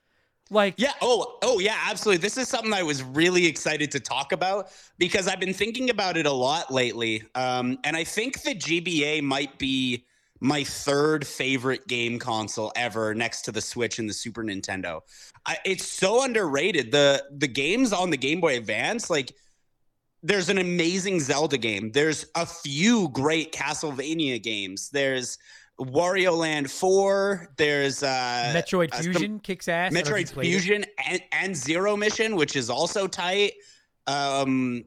Like, 0.53 0.75
Yeah. 0.77 0.93
Oh, 1.01 1.39
oh, 1.43 1.59
yeah. 1.59 1.79
Absolutely. 1.89 2.21
This 2.21 2.37
is 2.37 2.49
something 2.49 2.73
I 2.73 2.83
was 2.83 3.03
really 3.03 3.47
excited 3.47 3.91
to 3.93 4.01
talk 4.01 4.33
about 4.33 4.69
because 4.99 5.27
I've 5.27 5.41
been 5.41 5.55
thinking 5.55 5.91
about 5.91 6.17
it 6.17 6.27
a 6.27 6.33
lot 6.33 6.73
lately. 6.73 7.23
Um, 7.35 7.79
and 7.85 7.97
I 7.97 8.05
think 8.05 8.43
the 8.43 8.55
GBA 8.55 9.23
might 9.23 9.59
be 9.59 10.05
my 10.41 10.65
third 10.65 11.27
favorite 11.27 11.87
game 11.87 12.19
console 12.19 12.73
ever, 12.77 13.15
next 13.15 13.43
to 13.43 13.53
the 13.53 13.61
Switch 13.61 13.99
and 13.99 14.09
the 14.09 14.15
Super 14.15 14.43
Nintendo. 14.43 15.01
I, 15.47 15.57
it's 15.65 15.87
so 15.87 16.25
underrated. 16.25 16.93
The 16.93 17.25
the 17.31 17.49
games 17.49 17.93
on 17.93 18.11
the 18.11 18.17
Game 18.17 18.41
Boy 18.41 18.57
Advance, 18.57 19.09
like. 19.11 19.35
There's 20.25 20.49
an 20.49 20.59
amazing 20.59 21.19
Zelda 21.19 21.59
game. 21.59 21.91
There's 21.91 22.27
a 22.37 22.47
few 22.47 23.09
great 23.09 23.53
Castlevania 23.53 24.41
games. 24.41 24.89
There's 24.91 25.37
Wario 25.85 26.37
Land 26.37 26.71
4. 26.71 27.55
There's 27.57 28.03
uh, 28.03 28.53
Metroid 28.55 28.93
uh, 28.93 28.97
some- 29.03 29.13
Fusion 29.13 29.41
kicks 29.41 29.69
ass. 29.69 29.93
I 29.93 29.95
don't 30.03 30.11
know 30.11 30.17
if 30.17 30.27
Metroid 30.27 30.29
you 30.29 30.35
played 30.35 30.47
it. 30.47 30.51
Fusion 30.51 30.85
and, 31.09 31.23
and 31.33 31.57
Zero 31.57 31.97
Mission, 31.97 32.37
which 32.37 32.57
is 32.57 32.71
also 32.71 33.07
tight. 33.07 33.53
Um, 34.07 34.85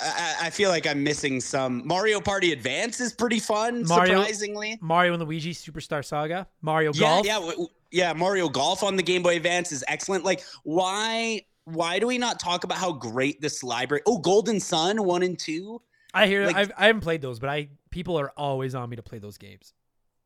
I, 0.00 0.36
I 0.44 0.50
feel 0.50 0.70
like 0.70 0.86
I'm 0.86 1.04
missing 1.04 1.40
some. 1.40 1.86
Mario 1.86 2.20
Party 2.20 2.52
Advance 2.52 3.00
is 3.00 3.12
pretty 3.12 3.38
fun, 3.38 3.84
Mario- 3.86 4.18
surprisingly. 4.20 4.78
Mario 4.80 5.14
and 5.14 5.22
Luigi 5.22 5.54
Superstar 5.54 6.04
Saga. 6.04 6.48
Mario 6.62 6.92
Yeah, 6.94 7.00
Golf. 7.00 7.26
yeah, 7.26 7.34
w- 7.34 7.52
w- 7.52 7.68
yeah. 7.90 8.12
Mario 8.12 8.48
Golf 8.48 8.82
on 8.82 8.96
the 8.96 9.02
Game 9.02 9.22
Boy 9.22 9.36
Advance 9.36 9.70
is 9.70 9.84
excellent. 9.86 10.24
Like, 10.24 10.42
why? 10.64 11.42
Why 11.64 11.98
do 11.98 12.06
we 12.06 12.16
not 12.18 12.40
talk 12.40 12.64
about 12.64 12.78
how 12.78 12.92
great 12.92 13.40
this 13.42 13.62
library? 13.62 14.02
Oh, 14.06 14.18
Golden 14.18 14.58
Sun 14.58 15.04
one 15.04 15.22
and 15.22 15.38
two. 15.38 15.80
I 16.14 16.26
hear. 16.26 16.46
Like- 16.46 16.56
I've, 16.56 16.72
I 16.76 16.86
haven't 16.86 17.02
played 17.02 17.20
those, 17.22 17.38
but 17.38 17.50
I 17.50 17.68
people 17.90 18.18
are 18.18 18.30
always 18.36 18.74
on 18.74 18.88
me 18.90 18.96
to 18.96 19.02
play 19.02 19.18
those 19.18 19.38
games. 19.38 19.74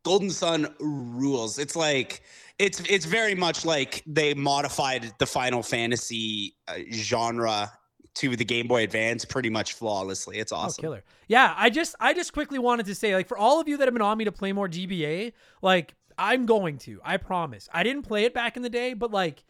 Golden 0.04 0.30
Sun 0.30 0.74
rules. 0.80 1.58
It's 1.58 1.76
like 1.76 2.22
it's 2.58 2.80
it's 2.88 3.04
very 3.06 3.34
much 3.34 3.64
like 3.64 4.02
they 4.06 4.34
modified 4.34 5.12
the 5.18 5.26
Final 5.26 5.62
Fantasy 5.62 6.54
uh, 6.68 6.78
genre 6.92 7.72
to 8.14 8.36
the 8.36 8.44
Game 8.44 8.66
Boy 8.68 8.82
Advance 8.82 9.24
pretty 9.24 9.48
much 9.48 9.72
flawlessly. 9.72 10.38
It's 10.38 10.52
Oh, 10.52 10.56
awesome. 10.56 10.82
killer. 10.82 11.04
Yeah, 11.28 11.54
I 11.56 11.70
just 11.70 11.94
I 12.00 12.12
just 12.14 12.32
quickly 12.32 12.58
wanted 12.58 12.86
to 12.86 12.94
say, 12.94 13.14
like, 13.14 13.26
for 13.28 13.38
all 13.38 13.60
of 13.60 13.68
you 13.68 13.76
that 13.78 13.86
have 13.86 13.94
been 13.94 14.02
on 14.02 14.18
me 14.18 14.24
to 14.26 14.32
play 14.32 14.52
more 14.52 14.68
GBA, 14.68 15.32
like, 15.62 15.94
I'm 16.18 16.44
going 16.44 16.76
to. 16.78 17.00
I 17.04 17.16
promise. 17.16 17.68
I 17.72 17.82
didn't 17.82 18.02
play 18.02 18.24
it 18.24 18.34
back 18.34 18.56
in 18.56 18.62
the 18.62 18.68
day, 18.68 18.92
but 18.94 19.10
like 19.12 19.44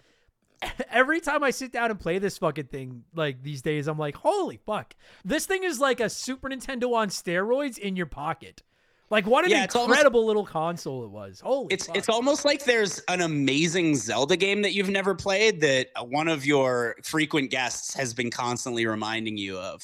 every 0.91 1.21
time 1.21 1.43
I 1.43 1.51
sit 1.51 1.73
down 1.73 1.91
and 1.91 1.99
play 1.99 2.19
this 2.19 2.39
fucking 2.39 2.67
thing, 2.67 3.03
like 3.15 3.43
these 3.43 3.63
days, 3.63 3.89
I'm 3.89 3.99
like, 3.99 4.17
holy 4.17 4.59
fuck. 4.65 4.95
This 5.25 5.45
thing 5.45 5.65
is 5.65 5.81
like 5.81 5.99
a 5.99 6.09
Super 6.09 6.49
Nintendo 6.49 6.95
on 6.95 7.09
steroids 7.09 7.79
in 7.79 7.97
your 7.97 8.07
pocket. 8.07 8.63
Like 9.13 9.27
what 9.27 9.45
an 9.45 9.51
Yeah, 9.51 9.65
it's 9.65 9.77
almost- 9.77 9.91
incredible 9.91 10.25
little 10.27 10.47
console 10.47 11.05
it 11.05 11.11
was. 11.11 11.39
Holy 11.39 11.67
It's 11.73 11.87
fuck. 11.87 11.97
it's 11.99 12.09
almost 12.09 12.47
like 12.47 12.65
there's 12.65 12.99
an 13.09 13.21
amazing 13.21 13.95
Zelda 13.95 14.39
game 14.39 14.63
that 14.63 14.73
you've 14.73 14.89
never 14.89 15.15
played 15.15 15.61
that 15.61 15.89
one 16.09 16.29
of 16.29 16.47
your 16.47 16.97
frequent 17.05 17.51
guests 17.51 17.93
has 17.93 18.15
been 18.15 18.31
constantly 18.31 18.87
reminding 18.87 19.37
you 19.37 19.59
of. 19.59 19.83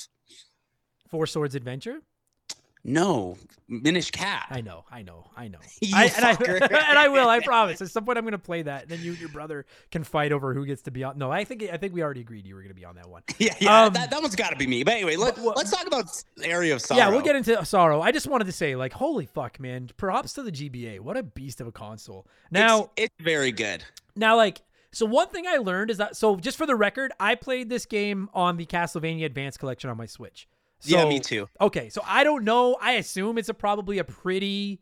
Four 1.10 1.26
Swords 1.26 1.54
Adventure. 1.54 2.00
No, 2.88 3.36
Minish 3.68 4.10
Cap. 4.10 4.46
I 4.50 4.62
know, 4.62 4.84
I 4.90 5.02
know, 5.02 5.30
I 5.36 5.48
know. 5.48 5.58
You 5.80 5.94
I, 5.94 6.04
and, 6.16 6.24
I, 6.24 6.30
and 6.88 6.98
I 6.98 7.08
will. 7.08 7.28
I 7.28 7.40
promise. 7.40 7.80
At 7.82 7.90
some 7.90 8.04
point, 8.04 8.16
I'm 8.18 8.24
going 8.24 8.32
to 8.32 8.38
play 8.38 8.62
that. 8.62 8.82
And 8.82 8.90
then 8.90 9.00
you 9.02 9.12
and 9.12 9.20
your 9.20 9.28
brother 9.28 9.66
can 9.90 10.04
fight 10.04 10.32
over 10.32 10.54
who 10.54 10.64
gets 10.64 10.82
to 10.82 10.90
be 10.90 11.04
on. 11.04 11.18
No, 11.18 11.30
I 11.30 11.44
think 11.44 11.62
I 11.62 11.76
think 11.76 11.92
we 11.94 12.02
already 12.02 12.22
agreed 12.22 12.46
you 12.46 12.54
were 12.54 12.62
going 12.62 12.70
to 12.70 12.74
be 12.74 12.84
on 12.84 12.96
that 12.96 13.08
one. 13.08 13.22
Yeah, 13.38 13.54
yeah, 13.60 13.84
Um, 13.84 13.92
that, 13.92 14.10
that 14.10 14.20
one's 14.22 14.34
got 14.34 14.50
to 14.50 14.56
be 14.56 14.66
me. 14.66 14.82
But 14.82 14.94
anyway, 14.94 15.16
let, 15.16 15.38
what- 15.38 15.58
us 15.58 15.70
talk 15.70 15.86
about 15.86 16.06
Aria 16.44 16.74
of 16.74 16.80
Sorrow. 16.80 16.98
Yeah, 16.98 17.08
we'll 17.10 17.20
get 17.20 17.36
into 17.36 17.64
sorrow. 17.64 18.00
I 18.00 18.10
just 18.10 18.26
wanted 18.26 18.46
to 18.46 18.52
say, 18.52 18.74
like, 18.74 18.94
holy 18.94 19.26
fuck, 19.26 19.60
man! 19.60 19.90
Props 19.96 20.32
to 20.34 20.42
the 20.42 20.50
GBA. 20.50 21.00
What 21.00 21.16
a 21.16 21.22
beast 21.22 21.60
of 21.60 21.66
a 21.66 21.72
console. 21.72 22.26
Now, 22.50 22.90
it's, 22.96 23.12
it's 23.12 23.14
very 23.20 23.52
good. 23.52 23.84
Now, 24.16 24.36
like, 24.36 24.62
so 24.92 25.04
one 25.06 25.28
thing 25.28 25.46
I 25.46 25.58
learned 25.58 25.90
is 25.90 25.98
that, 25.98 26.16
so 26.16 26.36
just 26.36 26.56
for 26.56 26.66
the 26.66 26.74
record, 26.74 27.12
I 27.20 27.34
played 27.34 27.68
this 27.68 27.86
game 27.86 28.28
on 28.34 28.56
the 28.56 28.66
Castlevania 28.66 29.26
Advance 29.26 29.56
Collection 29.56 29.90
on 29.90 29.96
my 29.96 30.06
Switch. 30.06 30.48
Yeah, 30.82 31.08
me 31.08 31.20
too. 31.20 31.48
Okay, 31.60 31.88
so 31.88 32.02
I 32.06 32.24
don't 32.24 32.44
know. 32.44 32.76
I 32.80 32.92
assume 32.92 33.38
it's 33.38 33.48
a 33.48 33.54
probably 33.54 33.98
a 33.98 34.04
pretty 34.04 34.80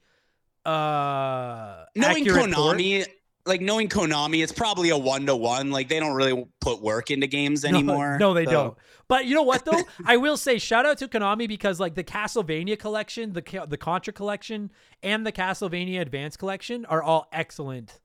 uh 0.65 1.85
knowing 1.95 2.27
accurate 2.29 2.53
port. 2.53 2.79
Konami, 2.79 3.07
like 3.47 3.61
knowing 3.61 3.89
Konami, 3.89 4.43
it's 4.43 4.53
probably 4.53 4.91
a 4.91 4.99
one 4.99 5.27
to 5.27 5.37
one. 5.37 5.71
Like 5.71 5.89
they 5.89 6.01
don't 6.01 6.15
really 6.15 6.47
put 6.61 6.83
work 6.83 7.11
into 7.11 7.27
games 7.27 7.65
anymore. 7.65 8.19
No, 8.19 8.35
they 8.35 8.45
so- 8.45 8.51
don't. 8.51 8.77
But 9.09 9.27
you 9.27 9.37
know 9.37 9.45
what 9.45 9.65
though? 9.65 9.81
I 10.05 10.17
will 10.17 10.37
say 10.37 10.59
shout 10.59 10.85
out 10.85 10.99
to 10.99 11.09
Konami 11.09 11.47
because 11.47 11.79
like 11.79 11.95
the 11.95 12.03
Castlevania 12.05 12.79
collection, 12.79 13.33
the 13.33 13.65
the 13.69 13.77
Contra 13.77 14.13
collection, 14.13 14.73
and 15.03 15.25
the 15.25 15.33
Castlevania 15.33 16.01
Advance 16.01 16.37
collection 16.37 16.85
are 16.87 17.03
all 17.03 17.29
excellent 17.33 18.01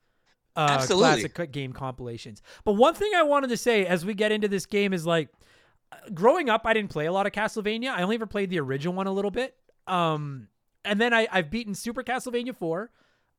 uh 0.56 0.68
Absolutely. 0.70 1.24
classic 1.24 1.52
game 1.52 1.74
compilations. 1.74 2.42
But 2.66 2.74
one 2.74 2.94
thing 2.94 3.12
I 3.16 3.24
wanted 3.24 3.50
to 3.50 3.58
say 3.58 3.86
as 3.86 4.06
we 4.06 4.14
get 4.14 4.32
into 4.32 4.48
this 4.48 4.66
game 4.68 4.94
is 4.94 5.06
like 5.08 5.30
growing 6.14 6.50
up 6.50 6.62
I 6.66 6.74
didn't 6.74 6.90
play 6.92 7.06
a 7.06 7.12
lot 7.12 7.26
of 7.26 7.32
Castlevania. 7.32 7.92
I 7.92 8.04
only 8.04 8.16
ever 8.16 8.26
played 8.26 8.50
the 8.50 8.60
original 8.60 8.94
one 8.94 9.08
a 9.08 9.12
little 9.12 9.32
bit. 9.32 9.56
Um 9.88 10.48
and 10.84 11.00
then 11.00 11.14
I 11.14 11.28
I've 11.32 11.50
beaten 11.50 11.76
Super 11.76 12.04
Castlevania 12.04 12.56
4. 12.56 12.90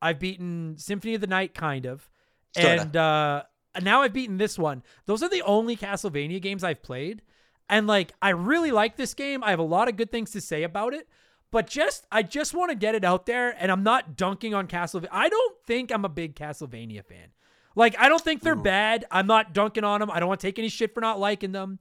I've 0.01 0.19
beaten 0.19 0.77
Symphony 0.79 1.15
of 1.15 1.21
the 1.21 1.27
Night 1.27 1.55
kind 1.55 1.87
of. 1.87 2.09
Sorta. 2.55 2.83
And 2.83 2.97
uh 2.97 3.43
and 3.75 3.85
now 3.85 4.03
I've 4.03 4.13
beaten 4.13 4.37
this 4.37 4.59
one. 4.59 4.83
Those 5.07 5.23
are 5.23 5.31
the 5.31 5.43
only 5.43 5.77
Castlevania 5.77 6.41
games 6.41 6.63
I've 6.63 6.83
played. 6.83 7.23
And 7.69 7.87
like 7.87 8.13
I 8.21 8.31
really 8.31 8.71
like 8.71 8.97
this 8.97 9.15
game. 9.15 9.43
I 9.43 9.51
have 9.51 9.59
a 9.59 9.65
lot 9.65 9.89
of 9.89 9.97
good 9.97 10.11
things 10.11 10.31
to 10.33 10.41
say 10.41 10.63
about 10.63 10.95
it. 10.95 11.09
But 11.51 11.67
just 11.67 12.07
I 12.11 12.23
just 12.23 12.55
want 12.55 12.71
to 12.71 12.75
get 12.75 12.95
it 12.95 13.05
out 13.05 13.27
there 13.27 13.55
and 13.59 13.71
I'm 13.71 13.83
not 13.83 14.17
dunking 14.17 14.55
on 14.55 14.67
Castlevania. 14.67 15.09
I 15.13 15.29
don't 15.29 15.57
think 15.67 15.93
I'm 15.93 16.05
a 16.05 16.09
big 16.09 16.35
Castlevania 16.35 17.05
fan. 17.05 17.29
Like 17.77 17.97
I 17.99 18.09
don't 18.09 18.23
think 18.23 18.43
they're 18.43 18.55
bad. 18.55 19.05
I'm 19.11 19.27
not 19.27 19.53
dunking 19.53 19.85
on 19.85 20.01
them. 20.01 20.11
I 20.11 20.21
don't 20.21 20.29
want 20.29 20.41
to 20.41 20.47
take 20.47 20.59
any 20.59 20.69
shit 20.69 20.95
for 20.95 21.01
not 21.01 21.21
liking 21.21 21.53
them. 21.53 21.79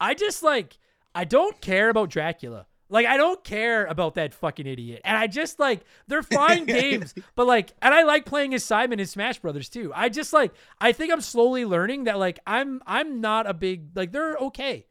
I 0.00 0.14
just 0.14 0.42
like 0.42 0.78
I 1.14 1.24
don't 1.24 1.60
care 1.60 1.88
about 1.88 2.10
Dracula. 2.10 2.66
Like 2.90 3.06
I 3.06 3.16
don't 3.16 3.42
care 3.42 3.86
about 3.86 4.14
that 4.14 4.34
fucking 4.34 4.66
idiot. 4.66 5.00
And 5.04 5.16
I 5.16 5.26
just 5.26 5.58
like 5.58 5.80
they're 6.06 6.22
fine 6.40 6.64
games, 6.64 7.14
but 7.34 7.46
like 7.46 7.72
and 7.80 7.94
I 7.94 8.02
like 8.02 8.24
playing 8.24 8.54
as 8.54 8.64
Simon 8.64 9.00
in 9.00 9.06
Smash 9.06 9.38
Brothers 9.38 9.68
too. 9.68 9.92
I 9.94 10.08
just 10.08 10.32
like 10.32 10.52
I 10.80 10.92
think 10.92 11.12
I'm 11.12 11.20
slowly 11.20 11.64
learning 11.64 12.04
that 12.04 12.18
like 12.18 12.38
I'm 12.46 12.82
I'm 12.86 13.20
not 13.20 13.48
a 13.48 13.54
big 13.54 13.96
like 13.96 14.12
they're 14.12 14.36
okay. 14.36 14.86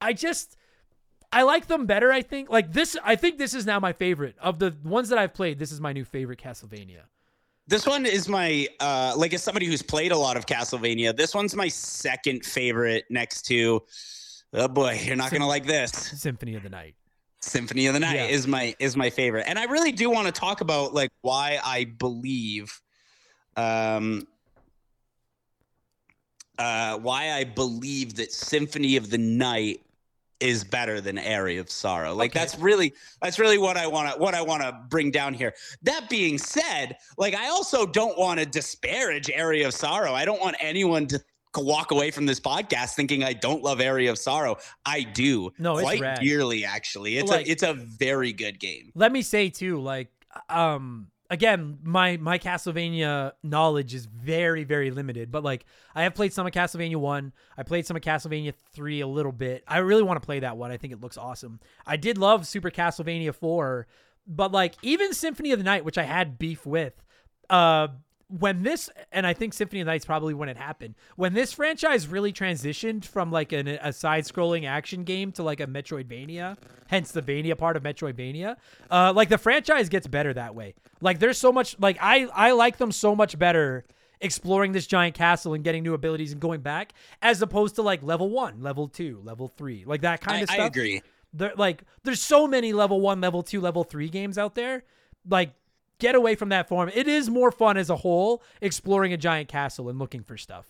I 0.00 0.12
just 0.12 0.56
I 1.32 1.42
like 1.42 1.66
them 1.66 1.86
better, 1.86 2.12
I 2.12 2.22
think. 2.22 2.48
Like 2.50 2.72
this 2.72 2.96
I 3.04 3.16
think 3.16 3.38
this 3.38 3.54
is 3.54 3.66
now 3.66 3.78
my 3.78 3.92
favorite. 3.92 4.36
Of 4.40 4.58
the 4.58 4.74
ones 4.82 5.10
that 5.10 5.18
I've 5.18 5.34
played, 5.34 5.58
this 5.58 5.72
is 5.72 5.80
my 5.80 5.92
new 5.92 6.04
favorite 6.04 6.40
Castlevania. 6.40 7.02
This 7.66 7.86
one 7.86 8.06
is 8.06 8.28
my 8.28 8.68
uh 8.80 9.14
like 9.16 9.34
as 9.34 9.42
somebody 9.42 9.66
who's 9.66 9.82
played 9.82 10.12
a 10.12 10.18
lot 10.18 10.36
of 10.36 10.46
Castlevania, 10.46 11.14
this 11.14 11.34
one's 11.34 11.54
my 11.54 11.68
second 11.68 12.44
favorite 12.44 13.04
next 13.10 13.42
to 13.42 13.82
oh 14.54 14.68
boy, 14.68 15.00
you're 15.04 15.16
not 15.16 15.30
gonna 15.32 15.46
like 15.46 15.66
this. 15.66 15.90
Symphony 15.92 16.54
of 16.54 16.62
the 16.62 16.70
Night. 16.70 16.94
Symphony 17.40 17.86
of 17.86 17.94
the 17.94 18.00
Night 18.00 18.14
Yeah. 18.16 18.26
is 18.26 18.46
my 18.46 18.74
is 18.78 18.96
my 18.96 19.10
favorite. 19.10 19.44
And 19.46 19.58
I 19.58 19.64
really 19.64 19.92
do 19.92 20.10
want 20.10 20.26
to 20.26 20.32
talk 20.32 20.60
about 20.60 20.94
like 20.94 21.10
why 21.20 21.58
I 21.62 21.84
believe 21.84 22.80
um 23.56 24.26
uh 26.58 26.98
why 26.98 27.32
I 27.32 27.44
believe 27.44 28.16
that 28.16 28.32
Symphony 28.32 28.96
of 28.96 29.10
the 29.10 29.18
Night 29.18 29.80
is 30.40 30.64
better 30.64 31.00
than 31.00 31.18
Aria 31.18 31.60
of 31.60 31.70
Sorrow. 31.70 32.14
Like 32.14 32.32
Okay. 32.32 32.40
that's 32.40 32.58
really 32.58 32.92
that's 33.22 33.38
really 33.38 33.58
what 33.58 33.76
I 33.76 33.86
want 33.86 34.12
to 34.12 34.18
what 34.20 34.34
I 34.34 34.42
want 34.42 34.62
to 34.62 34.78
bring 34.88 35.10
down 35.10 35.34
here. 35.34 35.54
That 35.82 36.08
being 36.10 36.38
said, 36.38 36.96
like 37.16 37.34
I 37.34 37.48
also 37.48 37.86
don't 37.86 38.18
want 38.18 38.40
to 38.40 38.46
disparage 38.46 39.30
Aria 39.30 39.68
of 39.68 39.74
Sorrow. 39.74 40.12
I 40.12 40.24
don't 40.24 40.40
want 40.40 40.56
anyone 40.60 41.06
to 41.08 41.20
walk 41.60 41.90
away 41.90 42.10
from 42.10 42.26
this 42.26 42.40
podcast 42.40 42.94
thinking 42.94 43.22
I 43.24 43.32
don't 43.32 43.62
love 43.62 43.80
Aria 43.80 44.10
of 44.10 44.18
Sorrow. 44.18 44.56
I 44.84 45.02
do. 45.02 45.52
No, 45.58 45.74
it's 45.76 45.82
quite 45.82 46.00
rad. 46.00 46.20
dearly 46.20 46.64
actually. 46.64 47.16
It's 47.18 47.30
Like- 47.30 47.46
a 47.46 47.50
it's 47.50 47.62
a 47.62 47.74
very 47.74 48.32
good 48.32 48.58
game. 48.60 48.92
let 48.94 49.12
me 49.12 49.22
say 49.22 49.48
too 49.50 49.80
like 49.80 50.08
um 50.48 51.08
again 51.30 51.78
my 51.82 52.16
my 52.18 52.38
castlevania 52.38 53.32
knowledge 53.42 53.94
is 53.94 54.04
very 54.06 54.64
very 54.64 54.90
limited 54.90 55.30
but 55.30 55.42
like 55.42 55.64
i 55.94 56.02
have 56.02 56.14
played 56.14 56.32
some 56.32 56.46
of 56.46 56.52
castlevania 56.52 56.96
1 56.96 57.32
i 57.56 57.62
played 57.62 57.86
some 57.86 57.96
of 57.96 58.02
castlevania 58.02 58.52
3 58.74 59.00
a 59.00 59.06
little 59.06 59.32
bit 59.32 59.64
i 59.66 59.78
really 59.78 60.02
want 60.02 60.20
to 60.20 60.24
play 60.26 60.40
that 60.40 60.56
one 60.56 60.70
i 60.70 60.76
think 60.76 60.92
it 60.92 61.00
looks 61.00 61.16
awesome 61.16 61.60
i 61.86 61.96
did 61.96 62.18
love 62.18 62.46
super 62.46 62.70
castlevania 62.70 63.34
4 63.34 63.86
but 64.26 64.52
like 64.52 64.74
even 64.82 65.14
symphony 65.14 65.52
of 65.52 65.58
the 65.58 65.64
night 65.64 65.84
which 65.84 65.96
i 65.98 66.02
had 66.02 66.38
beef 66.38 66.66
with 66.66 66.92
uh 67.48 67.88
when 68.38 68.62
this 68.62 68.90
and 69.12 69.26
I 69.26 69.32
think 69.32 69.54
Symphony 69.54 69.80
of 69.80 69.86
the 69.86 69.92
Night's 69.92 70.04
probably 70.04 70.34
when 70.34 70.48
it 70.48 70.56
happened. 70.56 70.94
When 71.16 71.34
this 71.34 71.52
franchise 71.52 72.08
really 72.08 72.32
transitioned 72.32 73.04
from 73.04 73.30
like 73.30 73.52
an, 73.52 73.68
a 73.68 73.92
side-scrolling 73.92 74.66
action 74.66 75.04
game 75.04 75.30
to 75.32 75.42
like 75.42 75.60
a 75.60 75.66
Metroidvania, 75.66 76.56
hence 76.88 77.12
the 77.12 77.22
Vania 77.22 77.56
part 77.56 77.76
of 77.76 77.82
Metroidvania, 77.82 78.56
uh, 78.90 79.12
like 79.14 79.28
the 79.28 79.38
franchise 79.38 79.88
gets 79.88 80.06
better 80.06 80.32
that 80.32 80.54
way. 80.54 80.74
Like 81.00 81.18
there's 81.18 81.38
so 81.38 81.52
much 81.52 81.78
like 81.78 81.96
I 82.00 82.26
I 82.26 82.52
like 82.52 82.78
them 82.78 82.90
so 82.92 83.14
much 83.14 83.38
better 83.38 83.84
exploring 84.20 84.72
this 84.72 84.86
giant 84.86 85.14
castle 85.14 85.54
and 85.54 85.62
getting 85.62 85.82
new 85.82 85.94
abilities 85.94 86.32
and 86.32 86.40
going 86.40 86.60
back 86.60 86.94
as 87.20 87.42
opposed 87.42 87.76
to 87.76 87.82
like 87.82 88.02
level 88.02 88.30
one, 88.30 88.62
level 88.62 88.88
two, 88.88 89.20
level 89.22 89.48
three, 89.48 89.84
like 89.86 90.00
that 90.00 90.20
kind 90.20 90.38
I, 90.38 90.40
of 90.40 90.48
stuff. 90.48 90.60
I 90.60 90.66
agree. 90.66 91.02
there 91.32 91.52
like 91.56 91.82
there's 92.02 92.20
so 92.20 92.48
many 92.48 92.72
level 92.72 93.00
one 93.00 93.20
level 93.20 93.42
two 93.42 93.60
level 93.60 93.84
three 93.84 94.08
games 94.08 94.38
out 94.38 94.54
there 94.54 94.84
like 95.28 95.52
get 95.98 96.14
away 96.14 96.34
from 96.34 96.48
that 96.50 96.68
form 96.68 96.90
it 96.94 97.06
is 97.08 97.30
more 97.30 97.50
fun 97.52 97.76
as 97.76 97.88
a 97.90 97.96
whole 97.96 98.42
exploring 98.60 99.12
a 99.12 99.16
giant 99.16 99.48
castle 99.48 99.88
and 99.88 99.98
looking 99.98 100.22
for 100.22 100.36
stuff 100.36 100.66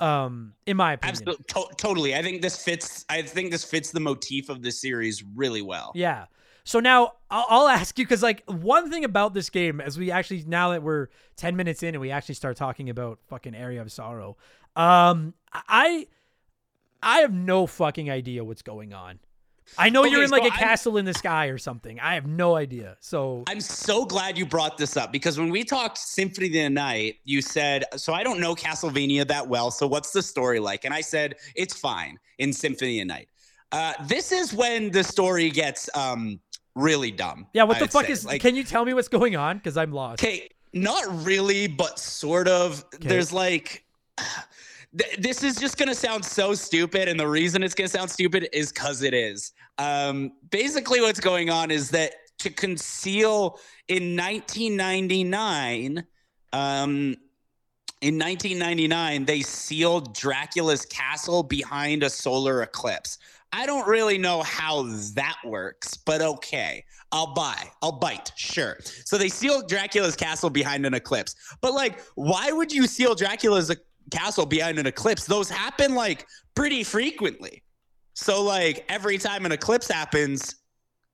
um 0.00 0.52
in 0.66 0.76
my 0.76 0.92
opinion 0.92 1.12
Absolutely, 1.12 1.44
to- 1.48 1.74
totally. 1.76 2.14
I 2.14 2.20
think 2.22 2.42
this 2.42 2.62
fits. 2.62 3.06
I 3.08 3.22
think 3.22 3.50
this 3.50 3.64
fits 3.64 3.92
the 3.92 4.00
motif 4.00 4.48
of 4.50 4.60
the 4.62 4.70
series 4.70 5.24
really 5.34 5.62
well. 5.62 5.92
yeah 5.94 6.26
so 6.64 6.80
now 6.80 7.12
I'll, 7.30 7.46
I'll 7.48 7.68
ask 7.68 7.98
you 7.98 8.04
because 8.04 8.22
like 8.22 8.42
one 8.46 8.90
thing 8.90 9.04
about 9.04 9.32
this 9.32 9.48
game 9.50 9.80
as 9.80 9.96
we 9.98 10.10
actually 10.10 10.44
now 10.46 10.70
that 10.72 10.82
we're 10.82 11.08
10 11.36 11.56
minutes 11.56 11.82
in 11.82 11.94
and 11.94 12.00
we 12.00 12.10
actually 12.10 12.34
start 12.34 12.56
talking 12.56 12.90
about 12.90 13.20
fucking 13.28 13.54
aria 13.54 13.80
of 13.80 13.90
sorrow 13.90 14.36
um 14.74 15.32
i 15.54 16.06
i 17.02 17.20
have 17.20 17.32
no 17.32 17.66
fucking 17.66 18.10
idea 18.10 18.44
what's 18.44 18.62
going 18.62 18.92
on 18.92 19.18
i 19.78 19.88
know 19.90 20.04
you're 20.04 20.20
Okay, 20.20 20.24
in 20.24 20.30
like 20.30 20.42
so 20.42 20.48
a 20.48 20.52
I'm- 20.52 20.58
castle 20.60 20.96
in 20.96 21.04
the 21.04 21.14
sky 21.14 21.46
or 21.46 21.58
something 21.58 21.98
i 22.00 22.14
have 22.14 22.26
no 22.26 22.54
idea 22.56 22.96
so 23.00 23.44
I'm 23.48 23.60
so 23.60 24.04
glad 24.04 24.36
you 24.38 24.46
brought 24.46 24.76
this 24.78 24.96
up 24.96 25.12
because 25.12 25.38
when 25.38 25.50
we 25.50 25.64
talked 25.64 25.98
Symphony 25.98 26.46
of 26.48 26.52
the 26.52 26.70
Night, 26.70 27.16
you 27.24 27.40
said, 27.42 27.84
So 27.96 28.12
I 28.12 28.22
don't 28.22 28.40
know 28.40 28.54
Castlevania 28.54 29.26
that 29.28 29.46
well. 29.48 29.70
So 29.70 29.86
what's 29.86 30.10
the 30.12 30.22
story 30.22 30.58
like? 30.60 30.84
And 30.84 30.92
I 30.94 31.00
said, 31.00 31.36
It's 31.54 31.76
fine 31.78 32.18
in 32.38 32.52
Symphony 32.52 33.00
of 33.00 33.08
the 33.08 33.14
Night. 33.14 33.28
Uh, 33.72 33.92
this 34.06 34.32
is 34.32 34.52
when 34.54 34.90
the 34.90 35.04
story 35.04 35.50
gets 35.50 35.88
um, 35.94 36.40
really 36.74 37.10
dumb. 37.10 37.46
Yeah, 37.52 37.64
what 37.64 37.76
I 37.76 37.80
the 37.80 37.88
fuck 37.88 38.06
say. 38.06 38.12
is? 38.12 38.24
Like, 38.24 38.40
can 38.40 38.56
you 38.56 38.64
tell 38.64 38.84
me 38.84 38.94
what's 38.94 39.08
going 39.08 39.36
on? 39.36 39.58
Because 39.58 39.76
I'm 39.76 39.92
lost. 39.92 40.22
Okay, 40.22 40.48
not 40.72 41.04
really, 41.24 41.66
but 41.68 41.98
sort 41.98 42.48
of. 42.48 42.84
There's 43.00 43.32
like. 43.32 43.84
Th- 44.98 45.16
This 45.18 45.42
is 45.42 45.56
just 45.56 45.76
gonna 45.78 45.94
sound 45.94 46.24
so 46.24 46.54
stupid, 46.54 47.08
and 47.08 47.18
the 47.18 47.28
reason 47.28 47.62
it's 47.62 47.74
gonna 47.74 47.88
sound 47.88 48.10
stupid 48.10 48.48
is 48.52 48.72
because 48.72 49.02
it 49.02 49.14
is. 49.14 49.52
Um, 49.78 50.32
basically, 50.50 51.00
what's 51.00 51.20
going 51.20 51.50
on 51.50 51.70
is 51.70 51.90
that 51.90 52.14
to 52.38 52.50
conceal 52.50 53.58
in 53.88 54.16
1999, 54.16 56.04
um, 56.52 57.16
in 58.02 58.18
1999, 58.18 59.24
they 59.24 59.40
sealed 59.40 60.14
Dracula's 60.14 60.84
castle 60.84 61.42
behind 61.42 62.02
a 62.02 62.10
solar 62.10 62.62
eclipse. 62.62 63.18
I 63.52 63.64
don't 63.64 63.88
really 63.88 64.18
know 64.18 64.42
how 64.42 64.82
that 65.14 65.36
works, 65.44 65.96
but 65.96 66.20
okay. 66.20 66.84
I'll 67.12 67.32
buy. 67.32 67.70
I'll 67.82 67.98
bite. 67.98 68.32
Sure. 68.36 68.76
So 69.04 69.16
they 69.16 69.28
sealed 69.28 69.68
Dracula's 69.68 70.16
castle 70.16 70.50
behind 70.50 70.84
an 70.84 70.92
eclipse. 70.92 71.34
But 71.60 71.72
like, 71.72 72.00
why 72.16 72.52
would 72.52 72.72
you 72.72 72.86
seal 72.86 73.14
Dracula's 73.14 73.70
castle 74.10 74.46
behind 74.46 74.78
an 74.78 74.86
eclipse? 74.86 75.24
Those 75.24 75.48
happen 75.48 75.94
like 75.94 76.26
pretty 76.54 76.84
frequently. 76.84 77.62
So 78.14 78.42
like 78.42 78.84
every 78.88 79.18
time 79.18 79.44
an 79.46 79.52
eclipse 79.52 79.88
happens, 79.88 80.56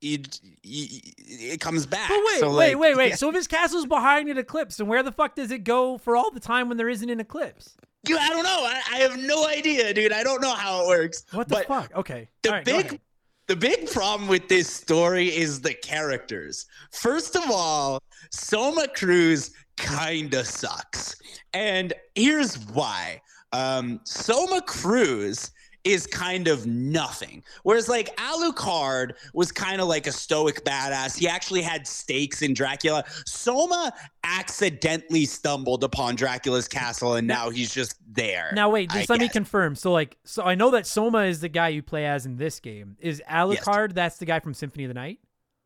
you, 0.00 0.18
you, 0.62 1.00
it 1.26 1.60
comes 1.60 1.86
back. 1.86 2.08
But 2.08 2.20
wait, 2.26 2.40
So, 2.40 2.48
wait, 2.50 2.74
like, 2.74 2.78
wait, 2.78 2.96
wait. 2.96 3.08
yeah. 3.10 3.14
So 3.16 3.28
if 3.28 3.34
his 3.34 3.46
castle's 3.46 3.86
behind 3.86 4.28
an 4.28 4.38
eclipse, 4.38 4.76
then 4.76 4.86
where 4.88 5.02
the 5.02 5.12
fuck 5.12 5.36
does 5.36 5.50
it 5.50 5.64
go 5.64 5.98
for 5.98 6.16
all 6.16 6.30
the 6.30 6.40
time 6.40 6.68
when 6.68 6.76
there 6.76 6.88
isn't 6.88 7.08
an 7.08 7.20
eclipse? 7.20 7.76
Dude, 8.04 8.18
I 8.18 8.28
don't 8.30 8.42
know. 8.42 8.64
I, 8.64 8.82
I 8.92 8.96
have 8.98 9.16
no 9.16 9.46
idea, 9.46 9.94
dude. 9.94 10.12
I 10.12 10.24
don't 10.24 10.42
know 10.42 10.54
how 10.54 10.84
it 10.84 10.88
works. 10.88 11.24
What 11.32 11.48
the 11.48 11.54
but 11.56 11.66
fuck? 11.68 11.92
Okay. 11.94 12.28
The 12.42 12.50
right, 12.50 12.64
big 12.64 13.00
the 13.46 13.56
big 13.56 13.90
problem 13.90 14.28
with 14.28 14.48
this 14.48 14.68
story 14.68 15.28
is 15.28 15.60
the 15.60 15.74
characters. 15.74 16.66
First 16.92 17.36
of 17.36 17.44
all, 17.50 18.00
Soma 18.30 18.88
Cruz 18.88 19.50
kinda 19.76 20.44
sucks. 20.44 21.16
And 21.54 21.92
here's 22.14 22.58
why. 22.58 23.20
Um, 23.52 24.00
Soma 24.04 24.62
Cruz 24.62 25.50
is 25.84 26.06
kind 26.06 26.46
of 26.46 26.66
nothing. 26.66 27.42
Whereas 27.64 27.88
like 27.88 28.14
Alucard 28.16 29.14
was 29.34 29.50
kind 29.50 29.80
of 29.80 29.88
like 29.88 30.06
a 30.06 30.12
stoic 30.12 30.64
badass. 30.64 31.18
He 31.18 31.26
actually 31.28 31.62
had 31.62 31.86
stakes 31.86 32.42
in 32.42 32.54
Dracula. 32.54 33.04
Soma 33.26 33.92
accidentally 34.22 35.24
stumbled 35.24 35.82
upon 35.82 36.14
Dracula's 36.14 36.68
castle 36.68 37.14
and 37.14 37.26
now 37.26 37.50
he's 37.50 37.74
just 37.74 37.96
there. 38.08 38.52
Now 38.54 38.70
wait, 38.70 38.90
just 38.90 39.10
I 39.10 39.14
let 39.14 39.20
me 39.20 39.28
confirm. 39.28 39.74
So 39.74 39.92
like, 39.92 40.18
so 40.24 40.44
I 40.44 40.54
know 40.54 40.70
that 40.70 40.86
Soma 40.86 41.24
is 41.24 41.40
the 41.40 41.48
guy 41.48 41.68
you 41.68 41.82
play 41.82 42.06
as 42.06 42.26
in 42.26 42.36
this 42.36 42.60
game. 42.60 42.96
Is 43.00 43.20
Alucard 43.28 43.94
that's 43.94 44.18
the 44.18 44.26
guy 44.26 44.38
from 44.38 44.54
Symphony 44.54 44.84
of 44.84 44.88
the 44.88 44.94
Night? 44.94 45.18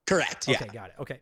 Correct. 0.06 0.48
Yeah. 0.48 0.56
Okay, 0.56 0.66
got 0.72 0.90
it. 0.90 0.94
Okay. 1.00 1.20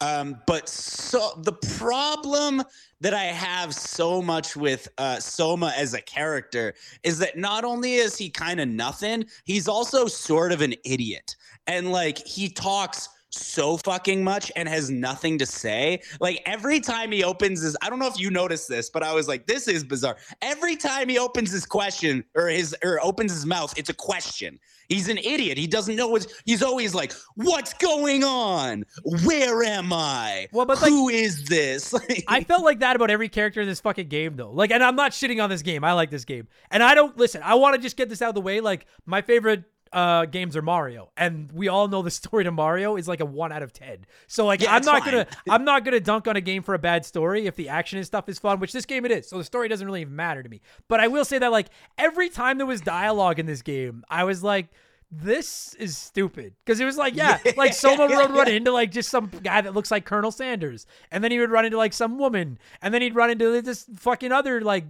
Um, 0.00 0.40
but 0.46 0.68
so 0.68 1.32
the 1.42 1.52
problem 1.52 2.62
that 3.00 3.14
I 3.14 3.24
have 3.24 3.74
so 3.74 4.20
much 4.20 4.56
with 4.56 4.88
uh, 4.98 5.20
Soma 5.20 5.72
as 5.76 5.94
a 5.94 6.00
character 6.00 6.74
is 7.02 7.18
that 7.18 7.38
not 7.38 7.64
only 7.64 7.94
is 7.94 8.16
he 8.16 8.28
kind 8.28 8.60
of 8.60 8.68
nothing, 8.68 9.24
he's 9.44 9.68
also 9.68 10.06
sort 10.06 10.52
of 10.52 10.62
an 10.62 10.74
idiot. 10.84 11.36
And 11.66 11.92
like 11.92 12.18
he 12.18 12.48
talks 12.48 13.08
so 13.30 13.76
fucking 13.76 14.24
much 14.24 14.50
and 14.56 14.68
has 14.68 14.90
nothing 14.90 15.38
to 15.38 15.46
say. 15.46 16.00
Like 16.20 16.42
every 16.46 16.80
time 16.80 17.12
he 17.12 17.24
opens 17.24 17.62
his, 17.62 17.76
I 17.82 17.90
don't 17.90 17.98
know 17.98 18.06
if 18.06 18.18
you 18.18 18.30
noticed 18.30 18.68
this, 18.68 18.90
but 18.90 19.02
I 19.02 19.12
was 19.12 19.28
like, 19.28 19.46
this 19.46 19.68
is 19.68 19.84
bizarre. 19.84 20.16
Every 20.42 20.76
time 20.76 21.08
he 21.08 21.18
opens 21.18 21.50
his 21.50 21.66
question 21.66 22.24
or 22.34 22.48
his 22.48 22.74
or 22.82 23.00
opens 23.02 23.32
his 23.32 23.46
mouth, 23.46 23.74
it's 23.76 23.90
a 23.90 23.94
question. 23.94 24.58
He's 24.88 25.08
an 25.08 25.18
idiot. 25.18 25.58
He 25.58 25.66
doesn't 25.66 25.96
know 25.96 26.08
what's. 26.08 26.26
He's 26.46 26.62
always 26.62 26.94
like, 26.94 27.12
"What's 27.34 27.74
going 27.74 28.24
on? 28.24 28.84
Where 29.24 29.62
am 29.62 29.92
I? 29.92 30.48
Well, 30.50 30.64
but, 30.64 30.80
like, 30.80 30.90
who 30.90 31.10
is 31.10 31.44
this?" 31.44 31.94
I 32.28 32.42
felt 32.44 32.64
like 32.64 32.80
that 32.80 32.96
about 32.96 33.10
every 33.10 33.28
character 33.28 33.60
in 33.60 33.68
this 33.68 33.80
fucking 33.80 34.08
game, 34.08 34.36
though. 34.36 34.50
Like, 34.50 34.70
and 34.70 34.82
I'm 34.82 34.96
not 34.96 35.12
shitting 35.12 35.42
on 35.42 35.50
this 35.50 35.62
game. 35.62 35.84
I 35.84 35.92
like 35.92 36.10
this 36.10 36.24
game, 36.24 36.48
and 36.70 36.82
I 36.82 36.94
don't 36.94 37.16
listen. 37.18 37.42
I 37.42 37.54
want 37.56 37.76
to 37.76 37.82
just 37.82 37.96
get 37.96 38.08
this 38.08 38.22
out 38.22 38.30
of 38.30 38.34
the 38.34 38.40
way. 38.40 38.60
Like, 38.60 38.86
my 39.04 39.20
favorite 39.20 39.64
uh 39.92 40.24
games 40.26 40.56
are 40.56 40.62
Mario, 40.62 41.10
and 41.16 41.50
we 41.52 41.68
all 41.68 41.88
know 41.88 42.02
the 42.02 42.10
story 42.22 42.44
to 42.44 42.50
Mario 42.50 42.96
is 42.96 43.08
like 43.08 43.20
a 43.20 43.24
one 43.24 43.52
out 43.52 43.62
of 43.62 43.72
ten. 43.72 44.06
So, 44.26 44.46
like, 44.46 44.60
Yeah, 44.62 44.74
I'm 44.74 44.84
not 44.84 45.02
fine. 45.02 45.12
gonna, 45.12 45.26
I'm 45.50 45.64
not 45.64 45.84
gonna 45.84 46.00
dunk 46.00 46.26
on 46.28 46.36
a 46.36 46.40
game 46.40 46.62
for 46.62 46.74
a 46.74 46.78
bad 46.78 47.04
story 47.04 47.46
if 47.46 47.56
the 47.56 47.68
action 47.68 47.98
and 47.98 48.06
stuff 48.06 48.28
is 48.28 48.38
fun, 48.38 48.60
which 48.60 48.72
this 48.72 48.86
game 48.86 49.04
it 49.04 49.10
is. 49.10 49.28
So 49.28 49.38
the 49.38 49.44
story 49.44 49.68
doesn't 49.68 49.86
really 49.86 50.00
even 50.02 50.16
matter 50.16 50.42
to 50.42 50.48
me. 50.48 50.60
But 50.88 51.00
I 51.00 51.08
will 51.08 51.24
say 51.24 51.38
that, 51.38 51.50
like, 51.52 51.68
every 51.96 52.28
time 52.28 52.58
there 52.58 52.66
was 52.66 52.80
dialogue 52.80 53.38
in 53.38 53.46
this 53.46 53.62
game, 53.62 54.04
I 54.08 54.24
was 54.24 54.42
like. 54.42 54.68
This 55.10 55.72
is 55.76 55.96
stupid 55.96 56.52
because 56.62 56.80
it 56.80 56.84
was 56.84 56.98
like, 56.98 57.16
yeah, 57.16 57.38
like 57.56 57.72
Soma 57.72 58.06
would 58.14 58.30
run 58.30 58.48
into 58.48 58.72
like 58.72 58.90
just 58.90 59.08
some 59.08 59.30
guy 59.42 59.62
that 59.62 59.72
looks 59.72 59.90
like 59.90 60.04
Colonel 60.04 60.30
Sanders, 60.30 60.84
and 61.10 61.24
then 61.24 61.30
he 61.30 61.38
would 61.38 61.50
run 61.50 61.64
into 61.64 61.78
like 61.78 61.94
some 61.94 62.18
woman, 62.18 62.58
and 62.82 62.92
then 62.92 63.00
he'd 63.00 63.14
run 63.14 63.30
into 63.30 63.62
this 63.62 63.86
fucking 63.96 64.32
other 64.32 64.60
like 64.60 64.84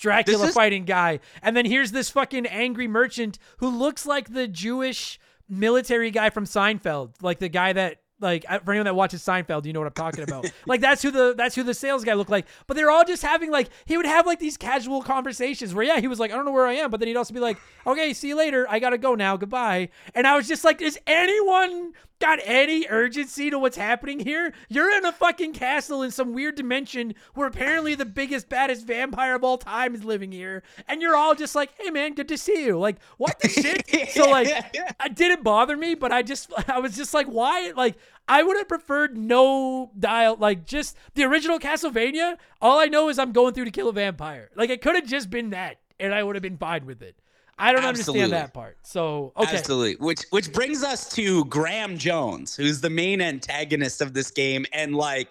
Dracula 0.00 0.46
is- 0.46 0.54
fighting 0.54 0.84
guy, 0.84 1.20
and 1.42 1.56
then 1.56 1.64
here's 1.66 1.92
this 1.92 2.10
fucking 2.10 2.46
angry 2.46 2.88
merchant 2.88 3.38
who 3.58 3.68
looks 3.68 4.06
like 4.06 4.32
the 4.32 4.48
Jewish 4.48 5.18
military 5.48 6.10
guy 6.10 6.30
from 6.30 6.44
Seinfeld, 6.44 7.14
like 7.22 7.38
the 7.38 7.48
guy 7.48 7.72
that 7.72 7.98
like 8.18 8.46
uh, 8.48 8.58
for 8.60 8.72
anyone 8.72 8.86
that 8.86 8.94
watches 8.94 9.22
Seinfeld, 9.22 9.66
you 9.66 9.72
know 9.72 9.80
what 9.80 9.86
I'm 9.88 9.92
talking 9.92 10.24
about. 10.24 10.50
like 10.66 10.80
that's 10.80 11.02
who 11.02 11.10
the 11.10 11.34
that's 11.36 11.54
who 11.54 11.62
the 11.62 11.74
sales 11.74 12.02
guy 12.04 12.14
looked 12.14 12.30
like. 12.30 12.46
But 12.66 12.76
they're 12.76 12.90
all 12.90 13.04
just 13.04 13.22
having 13.22 13.50
like 13.50 13.68
he 13.84 13.96
would 13.96 14.06
have 14.06 14.26
like 14.26 14.38
these 14.38 14.56
casual 14.56 15.02
conversations 15.02 15.74
where 15.74 15.84
yeah, 15.84 16.00
he 16.00 16.08
was 16.08 16.18
like, 16.18 16.30
I 16.30 16.36
don't 16.36 16.46
know 16.46 16.52
where 16.52 16.66
I 16.66 16.74
am, 16.74 16.90
but 16.90 16.98
then 17.00 17.08
he'd 17.08 17.16
also 17.16 17.34
be 17.34 17.40
like, 17.40 17.58
Okay, 17.86 18.14
see 18.14 18.28
you 18.28 18.36
later. 18.36 18.66
I 18.70 18.78
gotta 18.78 18.98
go 18.98 19.14
now. 19.14 19.36
Goodbye. 19.36 19.90
And 20.14 20.26
I 20.26 20.34
was 20.36 20.48
just 20.48 20.64
like, 20.64 20.80
is 20.80 20.98
anyone 21.06 21.92
got 22.18 22.38
any 22.44 22.86
urgency 22.88 23.50
to 23.50 23.58
what's 23.58 23.76
happening 23.76 24.20
here? 24.20 24.52
You're 24.68 24.90
in 24.96 25.04
a 25.04 25.12
fucking 25.12 25.52
castle 25.52 26.02
in 26.02 26.10
some 26.10 26.32
weird 26.32 26.54
dimension 26.54 27.14
where 27.34 27.46
apparently 27.46 27.94
the 27.94 28.04
biggest, 28.04 28.48
baddest 28.48 28.86
vampire 28.86 29.34
of 29.34 29.44
all 29.44 29.58
time 29.58 29.94
is 29.94 30.04
living 30.04 30.32
here, 30.32 30.62
and 30.88 31.02
you're 31.02 31.16
all 31.16 31.34
just 31.34 31.54
like, 31.54 31.70
"Hey, 31.78 31.90
man, 31.90 32.14
good 32.14 32.28
to 32.28 32.38
see 32.38 32.64
you." 32.64 32.78
Like, 32.78 32.96
what 33.18 33.38
the 33.40 33.48
shit? 33.48 33.84
So 34.16 34.30
like, 34.30 34.48
it 34.72 35.14
didn't 35.14 35.42
bother 35.42 35.76
me, 35.76 35.94
but 35.94 36.12
I 36.12 36.22
just, 36.22 36.52
I 36.68 36.78
was 36.78 36.96
just 36.96 37.12
like, 37.12 37.26
why? 37.26 37.72
Like, 37.76 37.96
I 38.28 38.42
would 38.42 38.56
have 38.56 38.68
preferred 38.68 39.16
no 39.16 39.90
dial, 39.98 40.36
like 40.36 40.64
just 40.64 40.96
the 41.14 41.24
original 41.24 41.58
Castlevania. 41.58 42.36
All 42.60 42.78
I 42.78 42.86
know 42.86 43.08
is 43.08 43.18
I'm 43.18 43.32
going 43.32 43.54
through 43.54 43.66
to 43.66 43.70
kill 43.70 43.88
a 43.88 43.92
vampire. 43.92 44.50
Like, 44.54 44.70
it 44.70 44.80
could 44.80 44.94
have 44.94 45.06
just 45.06 45.28
been 45.30 45.50
that, 45.50 45.78
and 46.00 46.14
I 46.14 46.22
would 46.22 46.36
have 46.36 46.42
been 46.42 46.56
fine 46.56 46.86
with 46.86 47.02
it. 47.02 47.16
I 47.58 47.72
don't 47.72 47.84
Absolutely. 47.84 48.24
understand 48.24 48.44
that 48.44 48.54
part. 48.54 48.76
So 48.82 49.32
okay, 49.36 49.56
Absolutely. 49.56 49.94
Which 50.04 50.24
which 50.30 50.52
brings 50.52 50.82
us 50.82 51.08
to 51.14 51.44
Graham 51.46 51.96
Jones, 51.96 52.54
who's 52.54 52.80
the 52.80 52.90
main 52.90 53.20
antagonist 53.22 54.02
of 54.02 54.12
this 54.12 54.30
game, 54.30 54.66
and 54.72 54.94
like, 54.94 55.30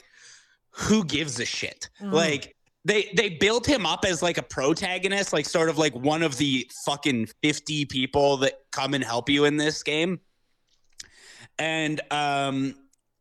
who 0.71 1.03
gives 1.05 1.39
a 1.39 1.45
shit? 1.45 1.89
Mm. 2.01 2.11
Like 2.11 2.55
they 2.83 3.11
they 3.15 3.29
built 3.29 3.67
him 3.67 3.85
up 3.85 4.05
as 4.05 4.23
like 4.23 4.39
a 4.39 4.43
protagonist, 4.43 5.33
like 5.33 5.45
sort 5.45 5.69
of 5.69 5.77
like 5.77 5.95
one 5.95 6.23
of 6.23 6.37
the 6.37 6.69
fucking 6.85 7.27
50 7.43 7.85
people 7.85 8.37
that 8.37 8.59
come 8.71 8.93
and 8.95 9.03
help 9.03 9.29
you 9.29 9.45
in 9.45 9.57
this 9.57 9.83
game. 9.83 10.19
And 11.59 12.01
um 12.11 12.75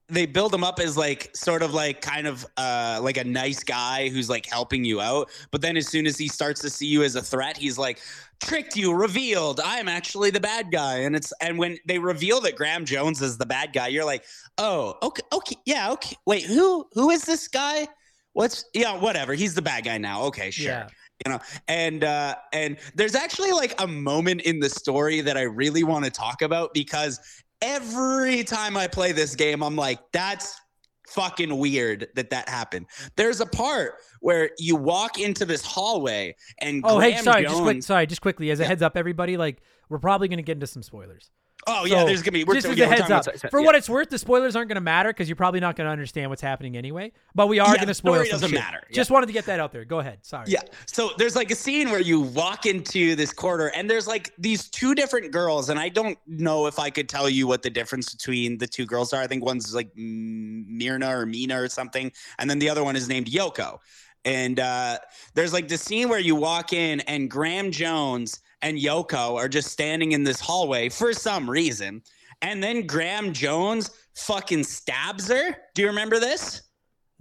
they 0.08 0.26
build 0.26 0.52
him 0.52 0.62
up 0.62 0.80
as 0.80 0.96
like 0.96 1.34
sort 1.34 1.62
of 1.62 1.72
like 1.72 2.02
kind 2.02 2.26
of 2.26 2.44
uh 2.56 3.00
like 3.02 3.16
a 3.16 3.24
nice 3.24 3.64
guy 3.64 4.08
who's 4.08 4.28
like 4.28 4.44
helping 4.46 4.84
you 4.84 5.00
out 5.00 5.30
but 5.50 5.62
then 5.62 5.76
as 5.76 5.88
soon 5.88 6.06
as 6.06 6.18
he 6.18 6.28
starts 6.28 6.60
to 6.60 6.68
see 6.68 6.86
you 6.86 7.02
as 7.02 7.16
a 7.16 7.22
threat 7.22 7.56
he's 7.56 7.78
like 7.78 8.00
tricked 8.42 8.76
you 8.76 8.92
revealed 8.92 9.60
i'm 9.64 9.88
actually 9.88 10.30
the 10.30 10.40
bad 10.40 10.70
guy. 10.70 10.98
And 10.98 11.16
it's 11.16 11.32
and 11.40 11.58
when 11.58 11.78
they 11.86 11.98
reveal 11.98 12.40
that 12.42 12.56
graham 12.56 12.84
jones 12.84 13.22
is 13.22 13.38
the 13.38 13.46
bad 13.46 13.72
guy 13.72 13.88
you're 13.88 14.04
like 14.04 14.24
oh 14.58 14.96
okay 15.02 15.22
okay 15.32 15.56
yeah 15.66 15.90
okay 15.92 16.16
wait 16.26 16.44
who 16.44 16.86
who 16.92 17.10
is 17.10 17.24
this 17.24 17.48
guy? 17.48 17.86
What's 18.32 18.64
yeah 18.74 18.98
whatever 18.98 19.34
he's 19.34 19.54
the 19.54 19.62
bad 19.62 19.84
guy 19.84 19.98
now 19.98 20.22
okay 20.24 20.50
sure. 20.50 20.66
Yeah. 20.66 20.88
you 21.24 21.32
know 21.32 21.38
and 21.68 22.02
uh 22.04 22.34
and 22.52 22.76
there's 22.94 23.14
actually 23.14 23.52
like 23.52 23.80
a 23.80 23.86
moment 23.86 24.42
in 24.42 24.58
the 24.58 24.68
story 24.68 25.20
that 25.20 25.36
i 25.36 25.42
really 25.42 25.84
want 25.84 26.04
to 26.04 26.10
talk 26.10 26.42
about 26.42 26.74
because 26.74 27.20
every 27.62 28.42
time 28.42 28.76
i 28.76 28.88
play 28.88 29.12
this 29.12 29.36
game 29.36 29.62
i'm 29.62 29.76
like 29.76 30.00
that's 30.12 30.60
fucking 31.08 31.56
weird 31.58 32.08
that 32.14 32.30
that 32.30 32.48
happened 32.48 32.86
there's 33.16 33.40
a 33.40 33.46
part 33.46 33.94
where 34.20 34.50
you 34.58 34.74
walk 34.74 35.18
into 35.18 35.44
this 35.44 35.64
hallway 35.64 36.34
and 36.60 36.82
Oh, 36.84 36.98
hey, 36.98 37.10
Graham 37.12 37.24
sorry, 37.24 37.42
just 37.42 37.62
quick, 37.62 37.82
sorry, 37.82 38.06
just 38.06 38.20
quickly 38.22 38.50
as 38.50 38.58
a 38.60 38.62
Yeah. 38.62 38.68
heads 38.68 38.82
up, 38.82 38.96
everybody. 38.96 39.36
Like, 39.36 39.60
we're 39.90 39.98
probably 39.98 40.28
gonna 40.28 40.42
get 40.42 40.52
into 40.56 40.66
some 40.66 40.82
spoilers. 40.82 41.30
Oh 41.66 41.84
yeah 41.84 42.00
So, 42.00 42.06
there's 42.06 42.22
gonna 42.22 42.32
be 42.32 42.44
we're, 42.44 42.54
just 42.54 42.66
as 42.66 42.76
yeah, 42.76 42.84
a 42.86 42.88
heads 42.88 43.00
up. 43.10 43.26
about- 43.26 43.50
For 43.50 43.60
yeah. 43.60 43.66
what 43.66 43.74
it's 43.74 43.88
worth, 43.88 44.10
the 44.10 44.18
spoilers 44.18 44.56
aren't 44.56 44.68
gonna 44.68 44.80
matter 44.80 45.10
because 45.10 45.28
you're 45.28 45.36
probably 45.36 45.60
not 45.60 45.76
gonna 45.76 45.90
understand 45.90 46.30
what's 46.30 46.42
happening 46.42 46.76
anyway. 46.76 47.12
But 47.34 47.48
we 47.48 47.58
are 47.58 47.74
Yeah, 47.74 47.80
gonna 47.80 47.94
spoil 47.94 48.14
story 48.14 48.26
some 48.28 48.40
doesn't 48.40 48.50
shit. 48.50 48.58
matter. 48.60 48.80
Just 48.92 49.10
wanted 49.10 49.26
to 49.26 49.32
get 49.32 49.46
that 49.46 49.60
out 49.60 49.72
there. 49.72 49.84
Go 49.84 49.98
ahead. 50.00 50.18
Sorry. 50.22 50.44
Yeah. 50.48 50.60
So 50.86 51.10
there's 51.18 51.36
like 51.36 51.50
a 51.50 51.54
scene 51.54 51.90
where 51.90 52.00
you 52.00 52.20
walk 52.20 52.66
into 52.66 53.14
this 53.16 53.32
corridor 53.32 53.68
and 53.74 53.88
there's 53.90 54.06
like 54.06 54.32
these 54.38 54.68
two 54.68 54.94
different 54.94 55.32
girls. 55.32 55.68
And 55.70 55.78
I 55.78 55.88
don't 55.88 56.18
know 56.26 56.66
if 56.66 56.78
I 56.78 56.90
could 56.90 57.08
tell 57.08 57.28
you 57.28 57.46
what 57.46 57.62
the 57.62 57.70
difference 57.70 58.14
between 58.14 58.58
the 58.58 58.66
two 58.66 58.86
girls 58.86 59.12
are. 59.12 59.20
I 59.22 59.26
think 59.26 59.44
one's 59.44 59.74
like 59.74 59.94
Mirna 59.96 61.10
or 61.10 61.26
Mina 61.26 61.60
or 61.60 61.68
something. 61.68 62.12
And 62.38 62.48
then 62.48 62.58
the 62.58 62.68
other 62.68 62.84
one 62.84 62.96
is 62.96 63.08
named 63.08 63.26
Yoko. 63.26 63.78
And 64.26 64.58
uh, 64.58 64.98
there's 65.34 65.52
like 65.52 65.68
the 65.68 65.76
scene 65.76 66.08
where 66.08 66.18
you 66.18 66.34
walk 66.34 66.72
in 66.72 67.00
and 67.00 67.30
Graham 67.30 67.70
Jones 67.70 68.40
and 68.64 68.78
Yoko 68.78 69.36
are 69.36 69.48
just 69.48 69.70
standing 69.70 70.12
in 70.12 70.24
this 70.24 70.40
hallway 70.40 70.88
for 70.88 71.12
some 71.12 71.48
reason. 71.48 72.02
And 72.42 72.62
then 72.62 72.86
Graham 72.86 73.32
Jones 73.32 73.90
fucking 74.16 74.64
stabs 74.64 75.28
her. 75.28 75.56
Do 75.74 75.82
you 75.82 75.88
remember 75.88 76.18
this? 76.18 76.62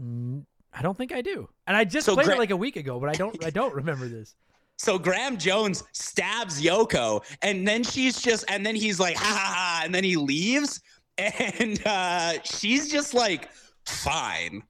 Mm, 0.02 0.46
I 0.74 0.82
don't 0.82 0.98
think 0.98 1.12
I 1.12 1.22
do. 1.22 1.48
And 1.68 1.76
I 1.76 1.84
just 1.84 2.06
So 2.06 2.16
played 2.16 2.26
Gra- 2.26 2.36
it 2.36 2.40
like 2.40 2.52
a 2.52 2.58
week 2.58 2.78
ago, 2.78 3.00
but 3.00 3.10
I 3.10 3.14
don't. 3.14 3.44
I 3.44 3.50
don't 3.50 3.74
remember 3.76 4.08
this. 4.08 4.36
So 4.78 4.98
Graham 4.98 5.38
Jones 5.38 5.84
stabs 5.92 6.62
Yoko, 6.62 7.24
and 7.42 7.68
then 7.68 7.84
she's 7.84 8.20
just, 8.22 8.44
and 8.50 8.66
then 8.66 8.76
he's 8.76 9.00
like, 9.00 9.16
ha 9.16 9.24
ha 9.24 9.54
ha, 9.56 9.82
and 9.86 9.94
then 9.94 10.04
he 10.04 10.16
leaves, 10.16 10.82
and 11.18 11.80
uh, 11.86 12.42
she's 12.44 12.92
just 12.92 13.14
like, 13.14 13.50
fine. 13.86 14.64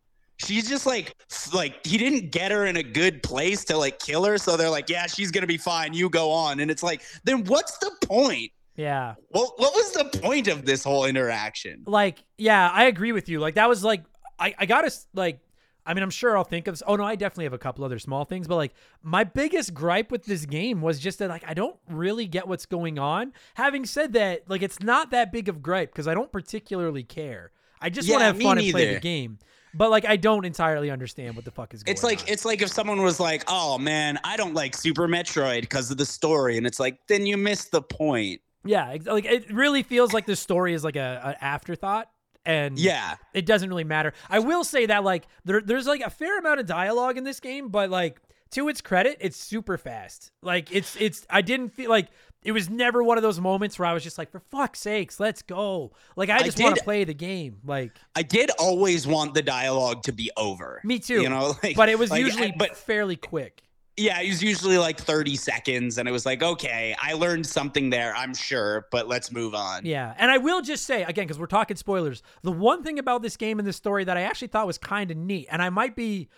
She's 0.43 0.67
just 0.67 0.85
like, 0.85 1.15
like 1.53 1.85
he 1.85 1.97
didn't 1.97 2.31
get 2.31 2.51
her 2.51 2.65
in 2.65 2.77
a 2.77 2.83
good 2.83 3.23
place 3.23 3.63
to 3.65 3.77
like 3.77 3.99
kill 3.99 4.23
her, 4.25 4.37
so 4.37 4.57
they're 4.57 4.69
like, 4.69 4.89
yeah, 4.89 5.07
she's 5.07 5.31
gonna 5.31 5.47
be 5.47 5.57
fine. 5.57 5.93
You 5.93 6.09
go 6.09 6.31
on, 6.31 6.59
and 6.59 6.69
it's 6.69 6.83
like, 6.83 7.01
then 7.23 7.43
what's 7.45 7.77
the 7.79 7.91
point? 8.05 8.51
Yeah. 8.75 9.15
What 9.29 9.59
what 9.59 9.73
was 9.73 9.91
the 9.91 10.19
point 10.19 10.47
of 10.47 10.65
this 10.65 10.83
whole 10.83 11.05
interaction? 11.05 11.83
Like, 11.85 12.23
yeah, 12.37 12.69
I 12.71 12.85
agree 12.85 13.11
with 13.11 13.29
you. 13.29 13.39
Like 13.39 13.55
that 13.55 13.69
was 13.69 13.83
like, 13.83 14.03
I 14.39 14.53
I 14.57 14.65
gotta 14.65 14.91
like. 15.13 15.39
I 15.85 15.93
mean, 15.93 16.01
I'm 16.01 16.11
sure 16.11 16.37
I'll 16.37 16.45
think 16.45 16.67
of. 16.67 16.81
Oh 16.87 16.95
no, 16.95 17.03
I 17.03 17.17
definitely 17.17 17.43
have 17.43 17.51
a 17.51 17.57
couple 17.57 17.83
other 17.83 17.99
small 17.99 18.23
things, 18.23 18.47
but 18.47 18.55
like 18.55 18.73
my 19.01 19.25
biggest 19.25 19.73
gripe 19.73 20.11
with 20.11 20.23
this 20.23 20.45
game 20.45 20.81
was 20.81 20.97
just 20.97 21.19
that 21.19 21.29
like 21.29 21.43
I 21.45 21.53
don't 21.53 21.75
really 21.89 22.25
get 22.25 22.47
what's 22.47 22.65
going 22.65 22.97
on. 22.97 23.33
Having 23.55 23.87
said 23.87 24.13
that, 24.13 24.43
like 24.47 24.61
it's 24.61 24.79
not 24.79 25.11
that 25.11 25.33
big 25.33 25.49
of 25.49 25.61
gripe 25.61 25.91
because 25.91 26.07
I 26.07 26.13
don't 26.13 26.31
particularly 26.31 27.03
care. 27.03 27.51
I 27.81 27.89
just 27.89 28.09
want 28.09 28.21
to 28.21 28.25
have 28.27 28.41
fun 28.41 28.59
and 28.59 28.71
play 28.71 28.93
the 28.93 28.99
game. 29.01 29.39
But 29.74 29.89
like 29.89 30.05
I 30.05 30.17
don't 30.17 30.45
entirely 30.45 30.91
understand 30.91 31.36
what 31.36 31.45
the 31.45 31.51
fuck 31.51 31.74
is 31.74 31.84
going 31.84 31.91
on. 31.91 31.95
It's 31.95 32.03
like 32.03 32.21
on. 32.21 32.26
it's 32.28 32.45
like 32.45 32.61
if 32.61 32.69
someone 32.69 33.01
was 33.01 33.19
like, 33.19 33.43
"Oh 33.47 33.78
man, 33.78 34.19
I 34.24 34.38
don't 34.38 34.53
like 34.53 34.76
Super 34.76 35.07
Metroid 35.07 35.61
because 35.61 35.89
of 35.89 35.97
the 35.97 36.05
story," 36.05 36.57
and 36.57 36.67
it's 36.67 36.80
like, 36.80 36.99
then 37.07 37.26
you 37.26 37.38
missed 37.38 37.71
the 37.71 37.82
point. 37.82 38.41
yeah, 38.65 38.95
like 39.05 39.26
it 39.26 39.51
really 39.51 39.84
feels 39.84 40.13
like 40.13 40.26
the 40.26 40.36
story 40.36 40.74
is 40.74 40.84
like 40.84 40.95
a 40.95 41.21
an 41.24 41.36
afterthought. 41.41 42.09
And 42.45 42.78
Yeah, 42.78 43.15
it 43.34 43.45
doesn't 43.45 43.69
really 43.69 43.86
matter. 43.86 44.13
I 44.30 44.39
will 44.39 44.65
say 44.65 44.86
that 44.88 45.03
like 45.03 45.28
there, 45.45 45.61
there's 45.61 45.88
like 45.88 46.01
a 46.01 46.09
fair 46.09 46.38
amount 46.39 46.59
of 46.59 46.65
dialogue 46.65 47.17
in 47.17 47.24
this 47.24 47.39
game, 47.39 47.69
but 47.69 47.89
like 47.89 48.19
to 48.51 48.67
its 48.67 48.82
credit, 48.82 49.17
it's 49.21 49.38
super 49.38 49.78
fast. 49.78 50.32
Like 50.41 50.71
it's 50.71 50.95
it's 50.97 51.26
I 51.30 51.41
didn't 51.41 51.69
feel 51.69 51.89
like 51.89 52.09
it 52.45 52.51
was 52.51 52.69
never 52.69 53.03
one 53.03 53.17
of 53.17 53.21
those 53.23 53.39
moments 53.39 53.77
where 53.79 53.87
I 53.87 53.93
was 53.93 54.03
just 54.03 54.17
like, 54.17 54.31
for 54.31 54.39
fuck's 54.39 54.79
sakes, 54.79 55.19
let's 55.19 55.41
go. 55.41 55.91
Like 56.15 56.29
I 56.29 56.43
just 56.43 56.59
want 56.61 56.75
to 56.77 56.83
play 56.83 57.03
the 57.03 57.13
game. 57.13 57.59
Like 57.65 57.91
I 58.15 58.23
did 58.23 58.51
always 58.59 59.05
want 59.07 59.33
the 59.33 59.41
dialogue 59.41 60.03
to 60.03 60.11
be 60.11 60.29
over. 60.37 60.81
me 60.83 60.99
too. 60.99 61.21
You 61.21 61.29
know, 61.29 61.55
like, 61.63 61.75
but 61.75 61.89
it 61.89 61.97
was 61.99 62.11
like, 62.11 62.21
usually 62.21 62.47
I- 62.53 62.55
but 62.57 62.75
fairly 62.75 63.15
quick. 63.15 63.61
yeah, 63.95 64.19
it 64.21 64.27
was 64.29 64.41
usually 64.41 64.77
like 64.79 64.99
30 64.99 65.35
seconds, 65.35 65.97
and 65.99 66.09
it 66.09 66.11
was 66.11 66.25
like, 66.25 66.41
okay, 66.41 66.95
I 66.99 67.13
learned 67.13 67.45
something 67.45 67.91
there, 67.91 68.11
I'm 68.15 68.33
sure, 68.33 68.87
but 68.91 69.07
let's 69.07 69.31
move 69.31 69.53
on. 69.53 69.85
Yeah, 69.85 70.15
and 70.17 70.31
I 70.31 70.39
will 70.39 70.61
just 70.63 70.85
say 70.85 71.03
again 71.03 71.25
because 71.25 71.37
we're 71.37 71.45
talking 71.45 71.77
spoilers. 71.77 72.23
The 72.41 72.51
one 72.51 72.83
thing 72.83 72.97
about 72.97 73.21
this 73.21 73.37
game 73.37 73.59
and 73.59 73.67
this 73.67 73.77
story 73.77 74.03
that 74.05 74.17
I 74.17 74.21
actually 74.23 74.47
thought 74.47 74.65
was 74.65 74.77
kind 74.79 75.11
of 75.11 75.17
neat, 75.17 75.47
and 75.51 75.61
I 75.61 75.69
might 75.69 75.95
be. 75.95 76.29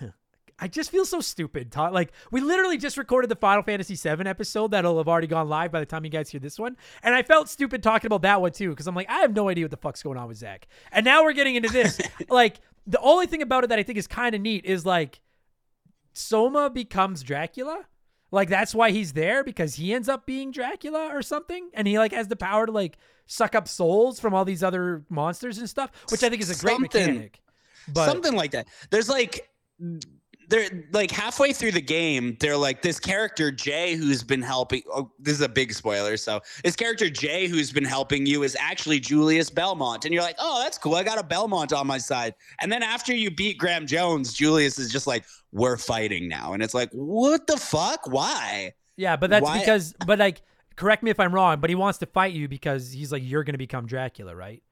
I 0.58 0.68
just 0.68 0.90
feel 0.90 1.04
so 1.04 1.20
stupid. 1.20 1.72
Todd. 1.72 1.92
Like 1.92 2.12
we 2.30 2.40
literally 2.40 2.78
just 2.78 2.96
recorded 2.96 3.28
the 3.28 3.36
Final 3.36 3.62
Fantasy 3.62 3.96
VII 3.96 4.26
episode 4.26 4.70
that'll 4.70 4.98
have 4.98 5.08
already 5.08 5.26
gone 5.26 5.48
live 5.48 5.72
by 5.72 5.80
the 5.80 5.86
time 5.86 6.04
you 6.04 6.10
guys 6.10 6.28
hear 6.28 6.40
this 6.40 6.58
one, 6.58 6.76
and 7.02 7.14
I 7.14 7.22
felt 7.22 7.48
stupid 7.48 7.82
talking 7.82 8.06
about 8.06 8.22
that 8.22 8.40
one 8.40 8.52
too 8.52 8.70
because 8.70 8.86
I'm 8.86 8.94
like 8.94 9.10
I 9.10 9.20
have 9.20 9.34
no 9.34 9.48
idea 9.48 9.64
what 9.64 9.72
the 9.72 9.76
fuck's 9.76 10.02
going 10.02 10.16
on 10.16 10.28
with 10.28 10.36
Zack, 10.38 10.68
and 10.92 11.04
now 11.04 11.24
we're 11.24 11.32
getting 11.32 11.56
into 11.56 11.68
this. 11.70 12.00
like 12.28 12.60
the 12.86 13.00
only 13.00 13.26
thing 13.26 13.42
about 13.42 13.64
it 13.64 13.68
that 13.68 13.78
I 13.78 13.82
think 13.82 13.98
is 13.98 14.06
kind 14.06 14.34
of 14.34 14.40
neat 14.40 14.64
is 14.64 14.86
like 14.86 15.20
Soma 16.12 16.70
becomes 16.70 17.22
Dracula. 17.22 17.84
Like 18.30 18.48
that's 18.48 18.74
why 18.74 18.90
he's 18.90 19.12
there 19.12 19.44
because 19.44 19.74
he 19.76 19.92
ends 19.94 20.08
up 20.08 20.26
being 20.26 20.50
Dracula 20.50 21.10
or 21.12 21.22
something, 21.22 21.70
and 21.74 21.86
he 21.86 21.98
like 21.98 22.12
has 22.12 22.28
the 22.28 22.36
power 22.36 22.66
to 22.66 22.72
like 22.72 22.96
suck 23.26 23.54
up 23.54 23.68
souls 23.68 24.20
from 24.20 24.34
all 24.34 24.44
these 24.44 24.62
other 24.62 25.04
monsters 25.08 25.58
and 25.58 25.68
stuff, 25.68 25.90
which 26.10 26.22
I 26.22 26.28
think 26.30 26.42
is 26.42 26.50
a 26.50 26.60
great 26.60 26.74
Something- 26.76 27.06
mechanic. 27.06 27.40
But 27.92 28.06
Something 28.06 28.34
like 28.34 28.52
that. 28.52 28.66
There's 28.90 29.08
like 29.10 29.50
they're 30.48 30.68
like 30.92 31.10
halfway 31.10 31.52
through 31.52 31.72
the 31.72 31.80
game, 31.80 32.36
they're 32.40 32.56
like 32.56 32.82
this 32.82 32.98
character 32.98 33.50
Jay 33.50 33.94
who's 33.94 34.22
been 34.22 34.42
helping. 34.42 34.82
Oh, 34.92 35.10
this 35.18 35.34
is 35.34 35.40
a 35.40 35.48
big 35.48 35.72
spoiler. 35.72 36.16
So 36.16 36.40
this 36.62 36.76
character 36.76 37.08
Jay 37.10 37.46
who's 37.46 37.72
been 37.72 37.84
helping 37.84 38.26
you 38.26 38.42
is 38.42 38.56
actually 38.58 39.00
Julius 39.00 39.50
Belmont, 39.50 40.04
and 40.04 40.14
you're 40.14 40.22
like, 40.22 40.36
oh, 40.38 40.62
that's 40.62 40.78
cool. 40.78 40.94
I 40.94 41.02
got 41.02 41.18
a 41.18 41.22
Belmont 41.22 41.72
on 41.72 41.86
my 41.86 41.98
side. 41.98 42.34
And 42.60 42.70
then 42.72 42.82
after 42.82 43.14
you 43.14 43.30
beat 43.30 43.58
Graham 43.58 43.86
Jones, 43.86 44.32
Julius 44.32 44.78
is 44.78 44.90
just 44.90 45.06
like, 45.06 45.24
we're 45.52 45.76
fighting 45.76 46.28
now, 46.28 46.52
and 46.52 46.62
it's 46.62 46.74
like, 46.74 46.90
what 46.92 47.46
the 47.46 47.56
fuck? 47.56 48.08
Why? 48.08 48.74
yeah, 48.96 49.16
but 49.16 49.30
that's 49.30 49.44
why- 49.44 49.58
because, 49.60 49.94
but 50.06 50.18
like, 50.18 50.42
correct 50.76 51.04
me 51.04 51.10
if 51.12 51.20
I'm 51.20 51.32
wrong, 51.32 51.60
but 51.60 51.70
he 51.70 51.76
wants 51.76 51.98
to 52.00 52.06
fight 52.06 52.32
you 52.34 52.48
because 52.48 52.90
he's 52.90 53.12
like 53.12 53.22
you're 53.24 53.44
gonna 53.44 53.58
become 53.58 53.86
Dracula, 53.86 54.34
right? 54.34 54.63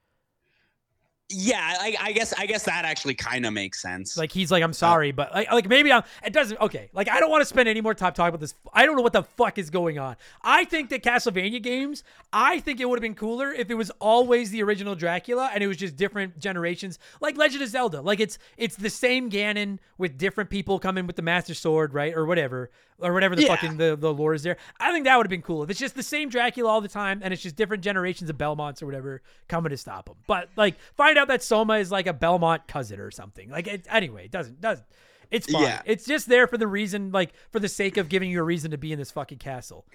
Yeah, 1.35 1.77
I, 1.81 1.97
I 2.01 2.13
guess 2.13 2.33
I 2.35 2.47
guess 2.47 2.65
that 2.65 2.85
actually 2.85 3.15
kind 3.15 3.47
of 3.47 3.53
makes 3.53 3.81
sense. 3.81 4.17
Like 4.19 4.31
he's 4.31 4.51
like, 4.51 4.63
I'm 4.63 4.73
sorry, 4.73 5.13
but 5.13 5.33
like, 5.33 5.51
like 5.51 5.69
maybe 5.69 5.91
I'm. 5.91 6.03
It 6.25 6.33
doesn't. 6.33 6.61
Okay, 6.61 6.91
like 6.93 7.09
I 7.09 7.21
don't 7.21 7.31
want 7.31 7.41
to 7.41 7.47
spend 7.47 7.69
any 7.69 7.81
more 7.81 7.95
time 7.95 8.13
talking 8.13 8.29
about 8.29 8.41
this. 8.41 8.55
I 8.73 8.85
don't 8.85 8.97
know 8.97 9.03
what 9.03 9.15
the 9.15 9.23
fuck 9.23 9.59
is 9.59 9.71
going 9.71 9.99
on. 9.99 10.17
I 10.43 10.65
think 10.65 10.91
that 10.91 11.03
Castlevania 11.03 11.63
games. 11.63 12.05
I 12.33 12.61
think 12.61 12.81
it 12.81 12.89
would 12.89 12.99
have 12.99 13.03
been 13.03 13.15
cooler 13.15 13.53
if 13.53 13.71
it 13.71 13.75
was 13.75 13.91
always 13.99 14.51
the 14.51 14.63
original 14.63 14.95
Dracula 14.95 15.51
and 15.53 15.63
it 15.63 15.67
was 15.67 15.77
just 15.77 15.97
different 15.97 16.39
generations, 16.39 16.99
like 17.21 17.37
Legend 17.37 17.63
of 17.63 17.69
Zelda. 17.69 18.01
Like 18.01 18.21
it's 18.21 18.39
it's 18.57 18.77
the 18.77 18.91
same 18.91 19.31
Ganon 19.31 19.79
with 19.99 20.19
different 20.19 20.51
people 20.51 20.79
coming 20.79 21.07
with 21.07 21.17
the 21.17 21.23
Master 21.23 21.55
Sword, 21.55 21.95
right, 21.95 22.15
or 22.15 22.27
whatever, 22.27 22.71
or 23.03 23.13
whatever 23.13 23.35
the 23.37 23.43
Yeah. 23.43 23.49
fucking 23.57 23.77
the 23.77 23.97
the 23.97 24.13
lore 24.13 24.35
is 24.35 24.43
there. 24.43 24.57
I 24.81 24.93
think 24.93 25.05
that 25.05 25.17
would 25.17 25.27
have 25.27 25.31
been 25.31 25.43
cool 25.43 25.63
if 25.63 25.71
it's 25.71 25.81
just 25.81 25.95
the 25.95 26.03
same 26.03 26.29
Dracula 26.29 26.69
all 26.71 26.81
the 26.81 26.89
time 26.89 27.21
and 27.23 27.33
it's 27.35 27.43
just 27.43 27.57
different 27.57 27.83
generations 27.83 28.31
of 28.31 28.39
Belmonts 28.39 28.83
or 28.83 28.87
whatever 28.87 29.23
coming 29.49 29.71
to 29.71 29.77
stop 29.77 30.09
him. 30.09 30.17
But 30.27 30.49
like 30.57 30.77
find 30.97 31.19
out 31.19 31.29
that 31.29 31.43
Soma 31.43 31.75
is 31.79 31.91
like 31.91 32.07
a 32.07 32.13
Belmont 32.13 32.67
cousin 32.69 33.01
or 33.01 33.11
something. 33.11 33.51
Like 33.51 33.67
it, 33.67 33.87
anyway, 33.91 34.27
it 34.27 34.31
doesn't 34.31 34.61
doesn't. 34.61 34.87
It's 35.31 35.51
fine. 35.51 35.63
Yeah. 35.63 35.83
It's 35.87 36.05
just 36.05 36.29
there 36.29 36.47
for 36.47 36.59
the 36.59 36.67
reason, 36.67 37.11
like 37.11 37.33
for 37.51 37.59
the 37.59 37.69
sake 37.69 37.97
of 37.97 38.09
giving 38.09 38.31
you 38.31 38.41
a 38.41 38.45
reason 38.45 38.71
to 38.73 38.79
be 38.79 38.93
in 38.93 38.99
this 38.99 39.11
fucking 39.11 39.39
castle. 39.39 39.87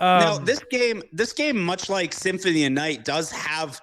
Um, 0.00 0.20
now 0.20 0.38
this 0.38 0.62
game, 0.70 1.02
this 1.12 1.32
game, 1.32 1.58
much 1.62 1.88
like 1.88 2.12
Symphony 2.12 2.64
of 2.66 2.72
Night, 2.72 3.04
does 3.04 3.30
have 3.30 3.80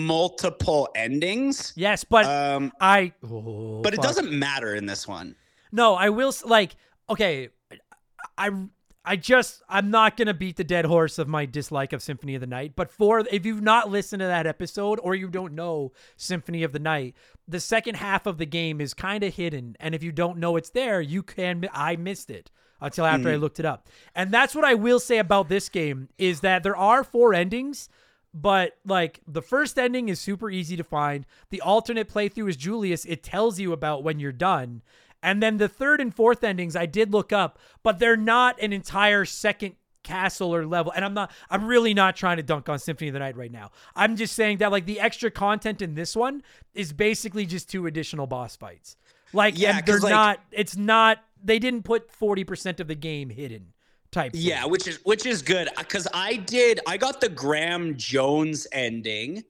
multiple 0.00 0.88
endings. 0.94 1.72
yes, 1.76 2.04
but 2.04 2.24
Um, 2.26 2.72
I. 2.80 3.12
oh, 3.22 3.80
but 3.82 3.94
it 3.94 4.00
doesn't 4.00 4.30
matter 4.32 4.74
in 4.74 4.86
this 4.86 5.06
one. 5.06 5.36
No, 5.72 5.94
I 5.94 6.08
will 6.10 6.28
s- 6.28 6.44
like 6.44 6.76
okay, 7.08 7.48
I 8.36 8.50
I 9.04 9.16
just 9.16 9.62
I'm 9.68 9.90
not 9.90 10.16
going 10.16 10.26
to 10.26 10.34
beat 10.34 10.56
the 10.56 10.64
dead 10.64 10.84
horse 10.84 11.18
of 11.18 11.28
my 11.28 11.46
dislike 11.46 11.92
of 11.92 12.02
Symphony 12.02 12.34
of 12.34 12.40
the 12.40 12.46
Night, 12.46 12.72
but 12.74 12.90
for 12.90 13.20
if 13.30 13.46
you've 13.46 13.62
not 13.62 13.90
listened 13.90 14.20
to 14.20 14.26
that 14.26 14.46
episode 14.46 14.98
or 15.02 15.14
you 15.14 15.28
don't 15.28 15.54
know 15.54 15.92
Symphony 16.16 16.64
of 16.64 16.72
the 16.72 16.80
Night, 16.80 17.14
the 17.46 17.60
second 17.60 17.94
half 17.96 18.26
of 18.26 18.38
the 18.38 18.46
game 18.46 18.80
is 18.80 18.94
kind 18.94 19.22
of 19.22 19.34
hidden 19.34 19.76
and 19.78 19.94
if 19.94 20.02
you 20.02 20.12
don't 20.12 20.38
know 20.38 20.56
it's 20.56 20.70
there, 20.70 21.00
you 21.00 21.22
can 21.22 21.68
I 21.72 21.96
missed 21.96 22.30
it 22.30 22.50
until 22.80 23.06
after 23.06 23.28
I 23.28 23.32
mm-hmm. 23.32 23.42
looked 23.42 23.60
it 23.60 23.64
up. 23.64 23.88
And 24.14 24.32
that's 24.32 24.54
what 24.54 24.64
I 24.64 24.74
will 24.74 25.00
say 25.00 25.18
about 25.18 25.48
this 25.48 25.68
game 25.68 26.08
is 26.18 26.40
that 26.40 26.62
there 26.62 26.76
are 26.76 27.04
four 27.04 27.32
endings 27.32 27.88
but 28.38 28.76
like 28.84 29.22
the 29.26 29.40
first 29.40 29.78
ending 29.78 30.10
is 30.10 30.20
super 30.20 30.50
easy 30.50 30.76
to 30.76 30.84
find. 30.84 31.24
The 31.48 31.62
alternate 31.62 32.12
playthrough 32.12 32.50
is 32.50 32.56
Julius. 32.58 33.06
It 33.06 33.22
tells 33.22 33.58
you 33.58 33.72
about 33.72 34.04
when 34.04 34.20
you're 34.20 34.30
done. 34.30 34.82
And 35.22 35.42
then 35.42 35.56
the 35.56 35.68
third 35.68 36.00
and 36.00 36.14
fourth 36.14 36.44
endings 36.44 36.76
I 36.76 36.86
did 36.86 37.12
look 37.12 37.32
up, 37.32 37.58
but 37.82 37.98
they're 37.98 38.16
not 38.16 38.60
an 38.60 38.72
entire 38.72 39.24
second 39.24 39.74
castle 40.02 40.54
or 40.54 40.66
level. 40.66 40.92
And 40.94 41.04
I'm 41.04 41.14
not 41.14 41.32
I'm 41.50 41.66
really 41.66 41.92
not 41.94 42.14
trying 42.16 42.36
to 42.36 42.42
dunk 42.42 42.68
on 42.68 42.78
Symphony 42.78 43.08
of 43.08 43.14
the 43.14 43.18
Night 43.18 43.36
right 43.36 43.50
now. 43.50 43.70
I'm 43.96 44.16
just 44.16 44.34
saying 44.34 44.58
that 44.58 44.70
like 44.70 44.86
the 44.86 45.00
extra 45.00 45.30
content 45.30 45.82
in 45.82 45.94
this 45.94 46.14
one 46.14 46.42
is 46.74 46.92
basically 46.92 47.44
just 47.44 47.68
two 47.68 47.86
additional 47.86 48.26
boss 48.26 48.56
fights. 48.56 48.96
Like 49.32 49.58
Yeah, 49.58 49.78
and 49.78 49.86
they're 49.86 49.98
like- 49.98 50.10
not 50.10 50.40
it's 50.52 50.76
not 50.76 51.18
they 51.42 51.58
didn't 51.58 51.82
put 51.82 52.10
40% 52.10 52.80
of 52.80 52.88
the 52.88 52.94
game 52.94 53.30
hidden 53.30 53.72
type 54.12 54.32
thing. 54.32 54.40
Yeah, 54.42 54.64
which 54.64 54.86
is 54.86 55.00
which 55.04 55.26
is 55.26 55.42
good 55.42 55.68
because 55.76 56.06
I 56.14 56.36
did. 56.36 56.80
I 56.86 56.96
got 56.96 57.20
the 57.20 57.28
Graham 57.28 57.96
Jones 57.96 58.66
ending, 58.72 59.42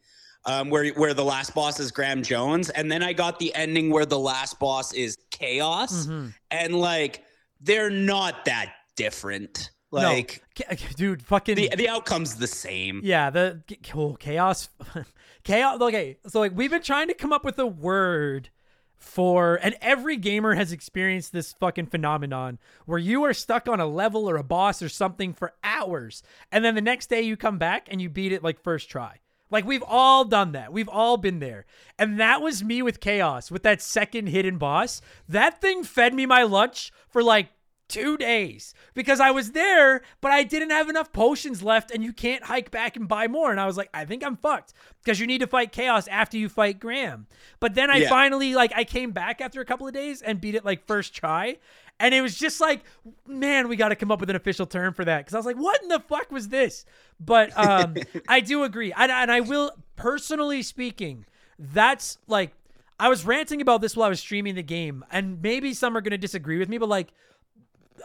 um, 0.47 0.71
where 0.71 0.89
where 0.95 1.13
the 1.15 1.25
last 1.25 1.55
boss 1.55 1.79
is 1.79 1.91
Graham 1.93 2.23
Jones, 2.23 2.71
and 2.71 2.91
then 2.91 3.03
I 3.03 3.13
got 3.13 3.39
the 3.39 3.55
ending 3.55 3.91
where 3.91 4.07
the 4.07 4.19
last 4.19 4.59
boss 4.59 4.93
is 4.95 5.17
Chaos, 5.39 6.07
Mhm. 6.07 6.35
and 6.51 6.75
like 6.75 7.23
they're 7.61 7.91
not 7.91 8.45
that 8.47 8.73
different. 8.97 9.71
Like 9.91 10.43
No. 10.69 10.77
Dude, 10.97 11.23
fucking 11.23 11.55
the 11.57 11.71
the 11.77 11.89
outcome's 11.89 12.37
the 12.37 12.47
same. 12.47 13.01
Yeah, 13.05 13.31
the 13.31 13.63
oh, 13.95 14.15
chaos, 14.15 14.69
chaos. 15.45 15.81
Okay, 15.81 16.19
so 16.27 16.41
like 16.41 16.53
we've 16.55 16.71
been 16.71 16.83
trying 16.83 17.09
to 17.09 17.15
come 17.15 17.33
up 17.33 17.45
with 17.45 17.59
a 17.59 17.67
word 17.67 18.51
for, 18.99 19.57
and 19.63 19.77
every 19.83 20.17
gamer 20.17 20.55
has 20.55 20.73
experienced 20.73 21.33
this 21.33 21.53
fucking 21.53 21.87
phenomenon 21.87 22.59
where 22.87 22.99
you 22.99 23.23
are 23.25 23.35
stuck 23.35 23.69
on 23.69 23.79
a 23.79 23.87
level 23.87 24.29
or 24.29 24.37
a 24.37 24.43
boss 24.43 24.81
or 24.83 24.89
something 24.89 25.35
for 25.35 25.53
hours, 25.63 26.23
and 26.51 26.65
then 26.65 26.75
the 26.75 26.81
next 26.81 27.09
day 27.09 27.21
you 27.21 27.37
come 27.37 27.59
back 27.59 27.87
and 27.91 28.01
you 28.01 28.09
beat 28.09 28.33
it 28.33 28.43
like 28.43 28.63
first 28.63 28.89
try. 28.91 29.21
Like 29.51 29.65
we've 29.65 29.85
all 29.87 30.25
done 30.25 30.53
that. 30.53 30.73
We've 30.73 30.89
all 30.89 31.17
been 31.17 31.39
there. 31.39 31.67
And 31.99 32.19
that 32.21 32.43
was 32.43 32.65
me 32.65 32.83
with 32.83 33.01
Chaos, 33.01 33.51
with 33.51 33.63
that 33.63 33.81
second 33.81 34.29
hidden 34.29 34.59
boss. 34.59 35.01
That 35.29 35.61
thing 35.61 35.85
fed 35.85 36.15
me 36.15 36.27
my 36.27 36.43
lunch 36.43 36.93
for 37.09 37.23
like 37.23 37.49
two 37.89 38.17
days 38.17 38.75
because 38.95 39.21
I 39.21 39.31
was 39.31 39.53
there, 39.53 40.03
but 40.21 40.33
I 40.33 40.43
didn't 40.43 40.71
have 40.71 40.89
enough 40.89 41.13
potions 41.13 41.63
left, 41.63 41.93
and 41.93 42.03
you 42.03 42.13
can't 42.13 42.43
hike 42.43 42.73
back 42.73 42.97
and 42.97 43.07
buy 43.07 43.29
more. 43.29 43.53
And 43.53 43.61
I 43.61 43.67
was 43.67 43.77
like, 43.77 43.91
I 43.95 44.05
think 44.05 44.25
I'm 44.25 44.37
fucked 44.37 44.73
because 45.05 45.21
you 45.21 45.27
need 45.29 45.39
to 45.39 45.47
fight 45.47 45.71
Chaos 45.71 46.09
after 46.09 46.37
you 46.37 46.49
fight 46.49 46.81
Graham. 46.81 47.29
But 47.61 47.75
then 47.75 47.89
I 47.89 47.99
Yeah. 47.99 48.09
finally, 48.09 48.57
like, 48.57 48.73
I 48.75 48.83
came 48.83 49.13
back 49.13 49.41
after 49.41 49.61
a 49.61 49.65
couple 49.65 49.87
of 49.87 49.95
days 49.95 50.21
and 50.21 50.41
beat 50.41 50.57
it 50.57 50.65
like 50.65 50.85
first 50.85 51.15
try. 51.15 51.59
And 51.99 52.15
it 52.15 52.21
was 52.21 52.37
just 52.37 52.61
like, 52.61 52.83
man, 53.27 53.69
we 53.69 53.77
got 53.77 53.89
to 53.89 53.97
come 53.97 54.11
up 54.11 54.21
with 54.21 54.29
an 54.29 54.37
official 54.37 54.67
term 54.67 54.93
for 54.93 55.05
that. 55.05 55.27
Cause 55.27 55.35
I 55.35 55.39
was 55.39 55.47
like, 55.47 55.57
what 55.57 55.83
in 55.83 55.89
the 55.89 56.01
fuck 56.01 56.31
was 56.31 56.49
this? 56.49 56.85
But 57.19 57.57
um, 57.57 57.97
I 58.29 58.41
do 58.41 58.65
agree. 58.65 58.93
And, 58.93 59.11
and 59.11 59.33
I 59.33 59.41
will, 59.41 59.73
personally 59.97 60.63
speaking, 60.63 61.25
that's 61.59 62.19
like, 62.27 62.53
I 62.99 63.09
was 63.09 63.25
ranting 63.25 63.61
about 63.61 63.81
this 63.81 63.97
while 63.97 64.07
I 64.07 64.11
was 64.11 64.21
streaming 64.21 64.55
the 64.55 64.63
game. 64.63 65.05
And 65.11 65.41
maybe 65.41 65.73
some 65.75 65.97
are 65.97 66.01
going 66.01 66.13
to 66.13 66.19
disagree 66.19 66.59
with 66.59 66.69
me, 66.69 66.79
but 66.79 66.89
like, 66.89 67.13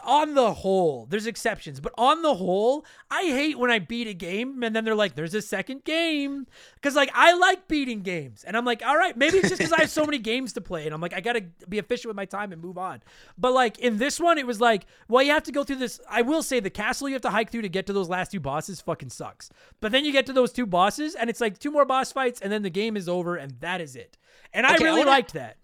on 0.04 0.34
the 0.34 0.52
whole, 0.52 1.06
there's 1.10 1.26
exceptions, 1.26 1.80
but 1.80 1.92
on 1.98 2.22
the 2.22 2.34
whole, 2.34 2.84
I 3.10 3.22
hate 3.24 3.58
when 3.58 3.70
I 3.70 3.78
beat 3.78 4.06
a 4.08 4.14
game 4.14 4.62
and 4.62 4.74
then 4.74 4.84
they're 4.84 4.94
like, 4.94 5.14
there's 5.14 5.34
a 5.34 5.42
second 5.42 5.84
game. 5.84 6.46
Cause 6.82 6.94
like 6.96 7.10
I 7.14 7.34
like 7.34 7.68
beating 7.68 8.02
games. 8.02 8.44
And 8.44 8.56
I'm 8.56 8.64
like, 8.64 8.82
all 8.84 8.96
right, 8.96 9.16
maybe 9.16 9.38
it's 9.38 9.48
just 9.48 9.58
because 9.58 9.72
I 9.72 9.80
have 9.80 9.90
so 9.90 10.04
many 10.04 10.18
games 10.32 10.52
to 10.54 10.60
play. 10.60 10.86
And 10.86 10.94
I'm 10.94 11.00
like, 11.00 11.12
I 11.14 11.20
gotta 11.20 11.44
be 11.68 11.78
efficient 11.78 12.08
with 12.08 12.16
my 12.16 12.24
time 12.24 12.52
and 12.52 12.60
move 12.62 12.78
on. 12.78 13.02
But 13.38 13.52
like 13.52 13.78
in 13.78 13.98
this 13.98 14.18
one, 14.20 14.38
it 14.38 14.46
was 14.46 14.60
like, 14.60 14.86
well, 15.08 15.22
you 15.22 15.32
have 15.32 15.44
to 15.44 15.52
go 15.52 15.64
through 15.64 15.76
this. 15.76 16.00
I 16.08 16.22
will 16.22 16.42
say 16.42 16.60
the 16.60 16.70
castle 16.70 17.08
you 17.08 17.14
have 17.14 17.22
to 17.22 17.30
hike 17.30 17.50
through 17.50 17.62
to 17.62 17.68
get 17.68 17.86
to 17.86 17.92
those 17.92 18.08
last 18.08 18.32
two 18.32 18.40
bosses 18.40 18.80
fucking 18.80 19.10
sucks. 19.10 19.50
But 19.80 19.92
then 19.92 20.04
you 20.04 20.12
get 20.12 20.26
to 20.26 20.32
those 20.32 20.52
two 20.52 20.66
bosses 20.66 21.14
and 21.14 21.28
it's 21.30 21.40
like 21.40 21.58
two 21.58 21.70
more 21.70 21.84
boss 21.84 22.12
fights 22.12 22.40
and 22.40 22.52
then 22.52 22.62
the 22.62 22.70
game 22.70 22.96
is 22.96 23.08
over 23.08 23.36
and 23.36 23.52
that 23.60 23.80
is 23.80 23.96
it. 23.96 24.16
And 24.52 24.66
I 24.66 24.74
Okay, 24.74 24.84
I 24.84 24.86
really 24.88 24.98
wanna- 25.00 25.10
liked 25.10 25.32
that. 25.34 25.56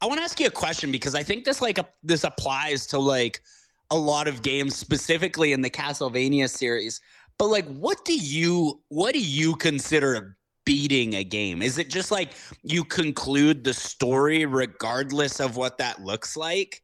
I 0.00 0.06
want 0.06 0.18
to 0.18 0.24
ask 0.24 0.40
you 0.40 0.48
a 0.48 0.50
question 0.50 0.90
because 0.90 1.14
I 1.14 1.22
think 1.22 1.44
this 1.44 1.62
like 1.62 1.78
a, 1.78 1.86
this 2.02 2.24
applies 2.24 2.88
to 2.88 2.98
like 2.98 3.40
a 3.92 3.96
lot 3.96 4.26
of 4.26 4.40
games 4.40 4.74
specifically 4.74 5.52
in 5.52 5.60
the 5.60 5.70
Castlevania 5.70 6.48
series. 6.48 7.00
But 7.38 7.48
like 7.48 7.66
what 7.66 8.04
do 8.04 8.14
you 8.14 8.80
what 8.88 9.12
do 9.12 9.20
you 9.20 9.54
consider 9.54 10.38
beating 10.64 11.14
a 11.14 11.24
game? 11.24 11.60
Is 11.60 11.76
it 11.76 11.90
just 11.90 12.10
like 12.10 12.30
you 12.62 12.84
conclude 12.84 13.64
the 13.64 13.74
story 13.74 14.46
regardless 14.46 15.40
of 15.40 15.56
what 15.56 15.76
that 15.78 16.00
looks 16.00 16.36
like? 16.36 16.82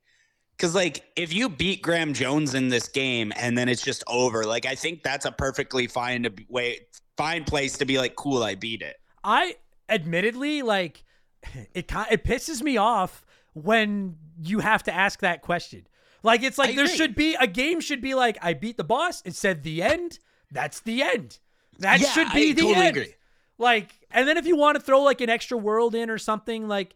Cuz 0.58 0.74
like 0.74 1.04
if 1.16 1.32
you 1.32 1.48
beat 1.48 1.80
Graham 1.80 2.12
Jones 2.12 2.54
in 2.54 2.68
this 2.68 2.88
game 2.88 3.32
and 3.36 3.56
then 3.56 3.70
it's 3.70 3.82
just 3.82 4.04
over, 4.06 4.44
like 4.44 4.66
I 4.66 4.74
think 4.74 5.02
that's 5.02 5.24
a 5.24 5.32
perfectly 5.32 5.86
fine 5.86 6.24
to 6.24 6.30
be- 6.30 6.46
way 6.50 6.80
fine 7.16 7.44
place 7.44 7.78
to 7.78 7.86
be 7.86 7.96
like 7.96 8.16
cool 8.16 8.42
I 8.42 8.54
beat 8.54 8.82
it. 8.82 8.96
I 9.24 9.56
admittedly 9.88 10.60
like 10.60 11.04
it. 11.72 11.90
It 12.10 12.24
pisses 12.24 12.60
me 12.60 12.76
off 12.76 13.24
when 13.54 14.16
you 14.42 14.58
have 14.58 14.82
to 14.82 14.94
ask 14.94 15.20
that 15.20 15.40
question. 15.40 15.86
Like 16.22 16.42
it's 16.42 16.58
like 16.58 16.70
I 16.70 16.74
there 16.74 16.84
agree. 16.84 16.96
should 16.96 17.14
be 17.14 17.34
a 17.34 17.46
game 17.46 17.80
should 17.80 18.00
be 18.00 18.14
like 18.14 18.38
I 18.42 18.54
beat 18.54 18.76
the 18.76 18.84
boss. 18.84 19.22
It 19.24 19.34
said 19.34 19.62
the 19.62 19.82
end. 19.82 20.18
That's 20.50 20.80
the 20.80 21.02
end. 21.02 21.38
That 21.78 22.00
Yeah, 22.00 22.08
should 22.10 22.32
be 22.32 22.50
I 22.50 22.52
the 22.54 22.62
totally 22.62 22.86
end. 22.86 22.96
agree. 22.96 23.14
Like, 23.58 23.90
and 24.10 24.26
then 24.26 24.36
if 24.36 24.46
you 24.46 24.56
want 24.56 24.76
to 24.76 24.80
throw 24.82 25.02
like 25.02 25.20
an 25.20 25.30
extra 25.30 25.56
world 25.58 25.94
in 25.94 26.10
or 26.10 26.18
something 26.18 26.68
like 26.68 26.94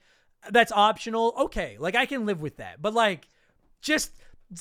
that's 0.51 0.73
optional, 0.73 1.35
okay. 1.39 1.77
Like 1.79 1.95
I 1.95 2.07
can 2.07 2.27
live 2.27 2.41
with 2.41 2.57
that. 2.59 2.81
But 2.83 2.95
like, 2.95 3.29
just 3.81 4.13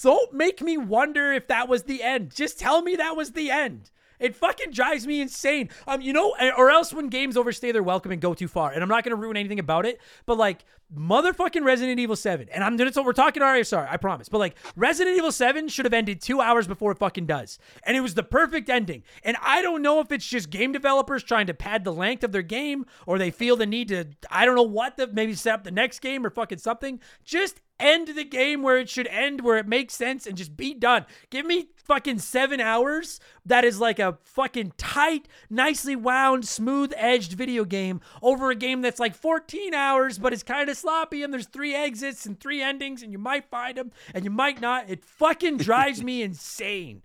don't 0.01 0.34
make 0.34 0.62
me 0.62 0.78
wonder 0.78 1.32
if 1.34 1.47
that 1.47 1.68
was 1.68 1.84
the 1.84 2.01
end. 2.03 2.34
Just 2.36 2.59
tell 2.59 2.82
me 2.82 2.95
that 2.95 3.16
was 3.16 3.32
the 3.32 3.49
end. 3.51 3.89
It 4.22 4.36
fucking 4.36 4.72
drives 4.72 5.05
me 5.05 5.19
insane. 5.19 5.69
Um, 5.88 5.99
you 5.99 6.13
know, 6.13 6.34
or 6.57 6.69
else 6.69 6.93
when 6.93 7.09
games 7.09 7.36
overstay 7.36 7.72
their 7.72 7.84
welcome 7.84 8.11
and 8.11 8.22
go 8.22 8.34
too 8.34 8.47
far, 8.47 8.72
and 8.72 8.82
I'm 8.82 8.89
not 8.89 9.03
gonna 9.03 9.15
ruin 9.15 9.36
anything 9.36 9.59
about 9.59 9.86
it, 9.86 9.99
but 10.26 10.38
like 10.38 10.63
motherfucking 10.95 11.63
Resident 11.63 11.99
Evil 11.99 12.15
7, 12.15 12.49
and 12.49 12.63
I'm 12.63 12.78
gonna 12.78 12.93
so 12.93 13.03
we're 13.03 13.13
talking 13.13 13.41
RSR, 13.41 13.88
I 13.89 13.97
promise. 13.97 14.30
But 14.30 14.39
like 14.39 14.57
Resident 14.76 15.17
Evil 15.17 15.32
7 15.32 15.67
should 15.67 15.86
have 15.86 15.93
ended 15.93 16.22
two 16.22 16.41
hours 16.41 16.67
before 16.67 16.91
it 16.91 16.97
fucking 16.99 17.26
does. 17.26 17.57
And 17.84 17.97
it 17.97 18.01
was 18.01 18.13
the 18.13 18.24
perfect 18.24 18.69
ending. 18.69 19.03
And 19.24 19.38
I 19.41 19.61
don't 19.61 19.82
know 19.82 19.99
if 19.99 20.11
it's 20.11 20.28
just 20.28 20.49
game 20.49 20.72
developers 20.72 21.24
trying 21.24 21.47
to 21.47 21.53
pad 21.53 21.84
the 21.84 21.93
length 21.93 22.24
of 22.24 22.32
their 22.32 22.41
game, 22.41 22.86
or 23.05 23.17
they 23.17 23.32
feel 23.32 23.55
the 23.55 23.65
need 23.65 23.88
to, 23.89 24.05
I 24.30 24.45
don't 24.45 24.55
know 24.55 24.61
what 24.61 24.97
the 24.97 25.07
maybe 25.07 25.34
set 25.34 25.53
up 25.55 25.63
the 25.63 25.72
next 25.72 25.99
game 25.99 26.26
or 26.26 26.30
fucking 26.30 26.59
something. 26.59 26.99
Just 27.24 27.61
end 27.82 28.09
the 28.09 28.23
game 28.23 28.61
where 28.61 28.77
it 28.77 28.89
should 28.89 29.07
end, 29.07 29.41
where 29.41 29.57
it 29.57 29.67
makes 29.67 29.93
sense, 29.93 30.25
and 30.25 30.38
just 30.38 30.55
be 30.55 30.73
done. 30.73 31.05
Give 31.29 31.45
me 31.45 31.69
fucking 31.75 32.19
seven 32.19 32.61
hours 32.61 33.19
that 33.45 33.65
is 33.65 33.79
like 33.79 33.99
a 33.99 34.17
fucking 34.23 34.73
tight, 34.77 35.27
nicely 35.49 35.95
wound, 35.95 36.47
smooth 36.47 36.93
edged 36.95 37.34
video 37.34 37.65
game 37.65 37.99
over 38.21 38.51
a 38.51 38.55
game 38.55 38.82
that's 38.82 38.99
like 38.99 39.15
14 39.15 39.73
hours, 39.73 40.17
but 40.17 40.32
it's 40.34 40.43
kind 40.43 40.69
of 40.69 40.77
sloppy 40.77 41.23
and 41.23 41.34
there's 41.34 41.47
three 41.47 41.75
exits 41.75 42.25
and 42.25 42.39
three 42.39 42.61
endings, 42.61 43.03
and 43.03 43.11
you 43.11 43.19
might 43.19 43.49
find 43.49 43.77
them 43.77 43.91
and 44.13 44.23
you 44.23 44.32
might 44.32 44.61
not. 44.61 44.89
It 44.89 45.03
fucking 45.03 45.57
drives 45.57 46.03
me 46.03 46.21
insane. 46.21 47.01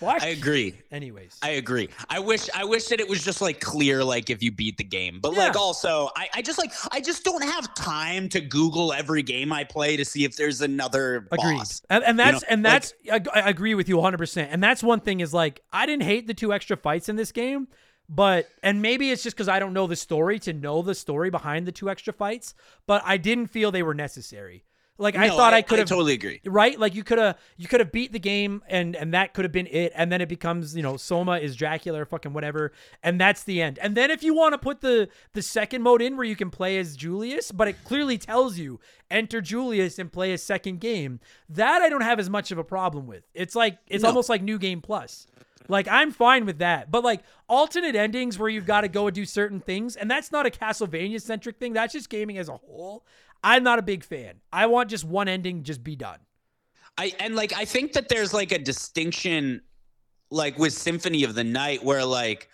Fuck? 0.00 0.22
I 0.22 0.28
agree. 0.28 0.74
Anyways, 0.90 1.38
I 1.42 1.50
agree. 1.50 1.88
I 2.08 2.18
wish 2.18 2.48
I 2.54 2.64
wish 2.64 2.86
that 2.86 2.98
it 3.00 3.08
was 3.08 3.22
just 3.22 3.40
like 3.40 3.60
clear, 3.60 4.02
like 4.02 4.30
if 4.30 4.42
you 4.42 4.50
beat 4.50 4.76
the 4.78 4.84
game. 4.84 5.20
But 5.22 5.34
like 5.34 5.54
also, 5.56 6.10
I, 6.16 6.28
I 6.34 6.42
just 6.42 6.58
like 6.58 6.72
I 6.90 7.00
just 7.00 7.22
don't 7.22 7.42
have 7.44 7.72
time 7.74 8.28
to 8.30 8.40
Google 8.40 8.92
every 8.92 9.22
game 9.22 9.52
I 9.52 9.64
play 9.64 9.96
to 9.96 10.04
see 10.04 10.24
if 10.24 10.36
there's 10.36 10.60
another 10.60 11.28
Agreed. 11.30 11.58
boss. 11.58 11.82
And, 11.90 12.02
and 12.04 12.18
You 12.18 12.24
that's 12.24 12.42
know, 12.42 12.48
and 12.50 12.62
like- 12.62 12.72
that's 12.72 12.94
I, 13.34 13.40
I 13.40 13.48
agree 13.50 13.74
with 13.74 13.88
you 13.88 13.96
100%. 13.98 14.48
And 14.50 14.62
that's 14.62 14.82
one 14.82 15.00
thing 15.00 15.20
is 15.20 15.32
like 15.34 15.60
I 15.72 15.86
didn't 15.86 16.02
hate 16.04 16.26
the 16.26 16.34
two 16.34 16.52
extra 16.52 16.76
fights 16.76 17.08
in 17.08 17.16
this 17.16 17.30
game, 17.32 17.68
but 18.08 18.48
and 18.62 18.82
maybe 18.82 19.10
it's 19.10 19.22
just 19.22 19.36
cuz 19.36 19.48
I 19.48 19.58
don't 19.58 19.72
know 19.72 19.86
the 19.86 19.96
story 19.96 20.38
to 20.40 20.52
know 20.52 20.82
the 20.82 20.94
story 20.94 21.30
behind 21.30 21.66
the 21.66 21.72
two 21.72 21.88
extra 21.90 22.12
fights, 22.12 22.54
but 22.86 23.02
I 23.04 23.16
didn't 23.16 23.48
feel 23.48 23.70
they 23.70 23.82
were 23.82 23.94
necessary. 23.94 24.64
Like 25.00 25.16
I 25.16 25.28
No, 25.28 25.36
thought 25.36 25.54
I, 25.54 25.62
could 25.62 25.78
have 25.78 25.88
totally 25.88 26.12
agree. 26.12 26.40
right? 26.44 26.78
Like 26.78 26.94
you 26.94 27.02
could 27.02 27.16
have 27.18 27.38
you 27.56 27.66
could 27.66 27.80
have 27.80 27.90
beat 27.90 28.12
the 28.12 28.18
game 28.18 28.62
and 28.68 28.94
and 28.94 29.14
that 29.14 29.32
could 29.32 29.44
have 29.46 29.50
been 29.52 29.66
it 29.68 29.92
and 29.96 30.12
then 30.12 30.20
it 30.20 30.28
becomes 30.28 30.76
you 30.76 30.82
know 30.82 30.96
soma 30.98 31.38
is 31.38 31.56
dracula 31.56 32.02
or 32.02 32.04
fucking 32.04 32.34
whatever 32.34 32.72
and 33.02 33.18
that's 33.18 33.42
the 33.44 33.62
end. 33.62 33.78
And 33.78 33.96
then 33.96 34.10
if 34.10 34.22
you 34.22 34.34
want 34.34 34.52
to 34.52 34.58
put 34.58 34.82
the 34.82 35.08
the 35.32 35.40
second 35.42 35.82
mode 35.82 36.02
in 36.02 36.16
where 36.18 36.26
you 36.26 36.36
can 36.36 36.50
play 36.50 36.76
as 36.78 36.96
julius 36.96 37.50
but 37.50 37.66
it 37.66 37.82
clearly 37.84 38.18
tells 38.18 38.58
you 38.58 38.78
enter 39.10 39.40
julius 39.40 39.98
and 39.98 40.12
play 40.12 40.32
a 40.32 40.38
second 40.38 40.80
game 40.80 41.18
that 41.48 41.80
i 41.82 41.88
don't 41.88 42.02
have 42.02 42.20
as 42.20 42.28
much 42.30 42.52
of 42.52 42.58
a 42.58 42.64
problem 42.64 43.06
with. 43.06 43.24
It's 43.34 43.56
like 43.56 43.78
it's 43.88 44.02
No. 44.02 44.10
almost 44.10 44.28
like 44.28 44.42
new 44.42 44.58
game 44.58 44.82
plus. 44.82 45.26
Like 45.68 45.88
i'm 45.88 46.10
fine 46.10 46.44
with 46.44 46.58
that. 46.58 46.90
But 46.90 47.04
like 47.04 47.22
alternate 47.48 47.96
endings 47.96 48.38
where 48.38 48.48
you've 48.50 48.66
got 48.66 48.82
to 48.82 48.88
go 48.88 49.06
and 49.06 49.14
do 49.14 49.24
certain 49.24 49.60
things 49.60 49.96
and 49.96 50.10
that's 50.10 50.30
not 50.30 50.44
a 50.46 50.50
castlevania 50.50 51.20
centric 51.22 51.58
thing 51.58 51.72
that's 51.72 51.92
just 51.94 52.10
gaming 52.10 52.36
as 52.38 52.48
a 52.50 52.56
whole 52.56 53.04
i'm 53.42 53.62
not 53.62 53.78
a 53.78 53.82
big 53.82 54.04
fan 54.04 54.34
i 54.52 54.66
want 54.66 54.90
just 54.90 55.04
one 55.04 55.28
ending 55.28 55.62
just 55.62 55.82
be 55.82 55.96
done 55.96 56.18
I 57.00 57.12
and 57.18 57.34
like 57.34 57.54
I 57.54 57.64
think 57.64 57.94
that 57.94 58.10
there's 58.10 58.34
like 58.34 58.52
a 58.52 58.58
distinction 58.58 59.62
like 60.30 60.58
with 60.58 60.74
Symphony 60.74 61.24
of 61.24 61.34
the 61.34 61.44
Night 61.44 61.82
where 61.82 62.04
like 62.04 62.48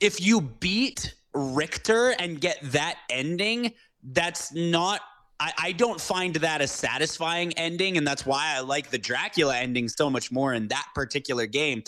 if 0.00 0.24
you 0.24 0.40
beat 0.40 1.14
Richter 1.34 2.10
and 2.18 2.40
get 2.40 2.58
that 2.62 2.98
ending, 3.10 3.72
that's 4.02 4.52
not 4.54 5.00
I, 5.40 5.52
I 5.58 5.72
don't 5.72 6.00
find 6.00 6.36
that 6.36 6.60
a 6.60 6.68
satisfying 6.68 7.52
ending, 7.54 7.98
and 7.98 8.06
that's 8.06 8.24
why 8.24 8.54
I 8.56 8.60
like 8.60 8.90
the 8.90 8.98
Dracula 8.98 9.56
ending 9.56 9.88
so 9.88 10.08
much 10.08 10.30
more 10.30 10.54
in 10.54 10.68
that 10.68 10.86
particular 10.94 11.46
game. 11.46 11.82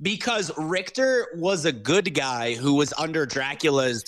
Because 0.00 0.52
Richter 0.56 1.26
was 1.34 1.64
a 1.64 1.72
good 1.72 2.14
guy 2.14 2.54
who 2.54 2.74
was 2.74 2.92
under 2.96 3.26
Dracula's 3.26 4.04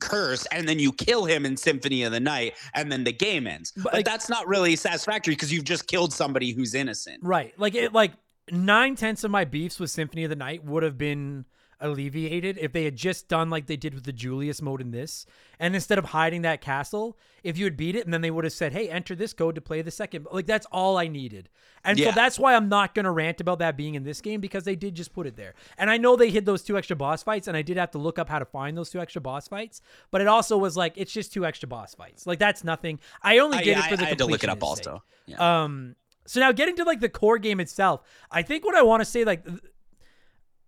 curse, 0.00 0.46
and 0.46 0.68
then 0.68 0.78
you 0.78 0.92
kill 0.92 1.24
him 1.24 1.46
in 1.46 1.56
Symphony 1.56 2.02
of 2.02 2.12
the 2.12 2.20
Night, 2.20 2.54
and 2.74 2.90
then 2.90 3.04
the 3.04 3.12
game 3.12 3.46
ends. 3.46 3.72
But, 3.76 3.92
like- 3.92 4.04
that's 4.04 4.28
not 4.28 4.46
really 4.46 4.76
satisfactory 4.76 5.34
because 5.34 5.52
you've 5.52 5.64
just 5.64 5.86
killed 5.86 6.12
somebody 6.12 6.52
who's 6.52 6.74
innocent. 6.74 7.20
Right. 7.22 7.52
Like 7.58 7.74
it 7.74 7.92
like 7.92 8.12
nine 8.50 8.94
tenths 8.96 9.24
of 9.24 9.30
my 9.30 9.44
beefs 9.44 9.80
with 9.80 9.90
Symphony 9.90 10.24
of 10.24 10.30
the 10.30 10.36
Night 10.36 10.64
would 10.64 10.82
have 10.82 10.96
been 10.98 11.44
alleviated 11.80 12.58
if 12.58 12.72
they 12.72 12.84
had 12.84 12.96
just 12.96 13.28
done 13.28 13.50
like 13.50 13.66
they 13.66 13.76
did 13.76 13.94
with 13.94 14.04
the 14.04 14.12
Julius 14.12 14.62
mode 14.62 14.80
in 14.80 14.90
this. 14.90 15.26
And 15.58 15.74
instead 15.74 15.98
of 15.98 16.06
hiding 16.06 16.42
that 16.42 16.60
castle, 16.60 17.18
if 17.42 17.58
you 17.58 17.64
had 17.64 17.76
beat 17.76 17.96
it 17.96 18.04
and 18.04 18.12
then 18.12 18.20
they 18.20 18.30
would 18.30 18.44
have 18.44 18.52
said, 18.52 18.72
Hey, 18.72 18.88
enter 18.88 19.14
this 19.14 19.32
code 19.32 19.54
to 19.54 19.60
play 19.60 19.82
the 19.82 19.90
second 19.90 20.26
like 20.30 20.46
that's 20.46 20.66
all 20.72 20.96
I 20.96 21.08
needed. 21.08 21.48
And 21.84 21.98
so 21.98 22.10
that's 22.10 22.38
why 22.38 22.56
I'm 22.56 22.68
not 22.68 22.94
gonna 22.94 23.12
rant 23.12 23.40
about 23.40 23.60
that 23.60 23.76
being 23.76 23.94
in 23.94 24.02
this 24.02 24.20
game 24.20 24.40
because 24.40 24.64
they 24.64 24.74
did 24.74 24.94
just 24.94 25.12
put 25.12 25.26
it 25.26 25.36
there. 25.36 25.54
And 25.78 25.88
I 25.88 25.98
know 25.98 26.16
they 26.16 26.30
hid 26.30 26.44
those 26.44 26.62
two 26.62 26.76
extra 26.76 26.96
boss 26.96 27.22
fights, 27.22 27.46
and 27.46 27.56
I 27.56 27.62
did 27.62 27.76
have 27.76 27.92
to 27.92 27.98
look 27.98 28.18
up 28.18 28.28
how 28.28 28.40
to 28.40 28.44
find 28.44 28.76
those 28.76 28.90
two 28.90 29.00
extra 29.00 29.20
boss 29.20 29.46
fights, 29.46 29.80
but 30.10 30.20
it 30.20 30.26
also 30.26 30.58
was 30.58 30.76
like 30.76 30.94
it's 30.96 31.12
just 31.12 31.32
two 31.32 31.46
extra 31.46 31.68
boss 31.68 31.94
fights. 31.94 32.26
Like 32.26 32.38
that's 32.38 32.64
nothing. 32.64 32.98
I 33.22 33.38
only 33.38 33.58
I, 33.58 33.62
did 33.62 33.78
it 33.78 33.84
I- 33.84 33.90
for 33.90 33.96
the 33.96 34.04
I 34.04 34.08
had 34.08 34.18
to 34.18 34.26
look 34.26 34.42
it 34.42 34.50
up 34.50 34.62
also. 34.62 35.02
Yeah. 35.26 35.62
Um, 35.64 35.94
so 36.26 36.40
now 36.40 36.52
getting 36.52 36.74
to 36.76 36.84
like 36.84 37.00
the 37.00 37.08
core 37.08 37.38
game 37.38 37.60
itself, 37.60 38.02
I 38.30 38.42
think 38.42 38.64
what 38.64 38.74
I 38.74 38.82
want 38.82 39.00
to 39.00 39.04
say, 39.04 39.24
like 39.24 39.46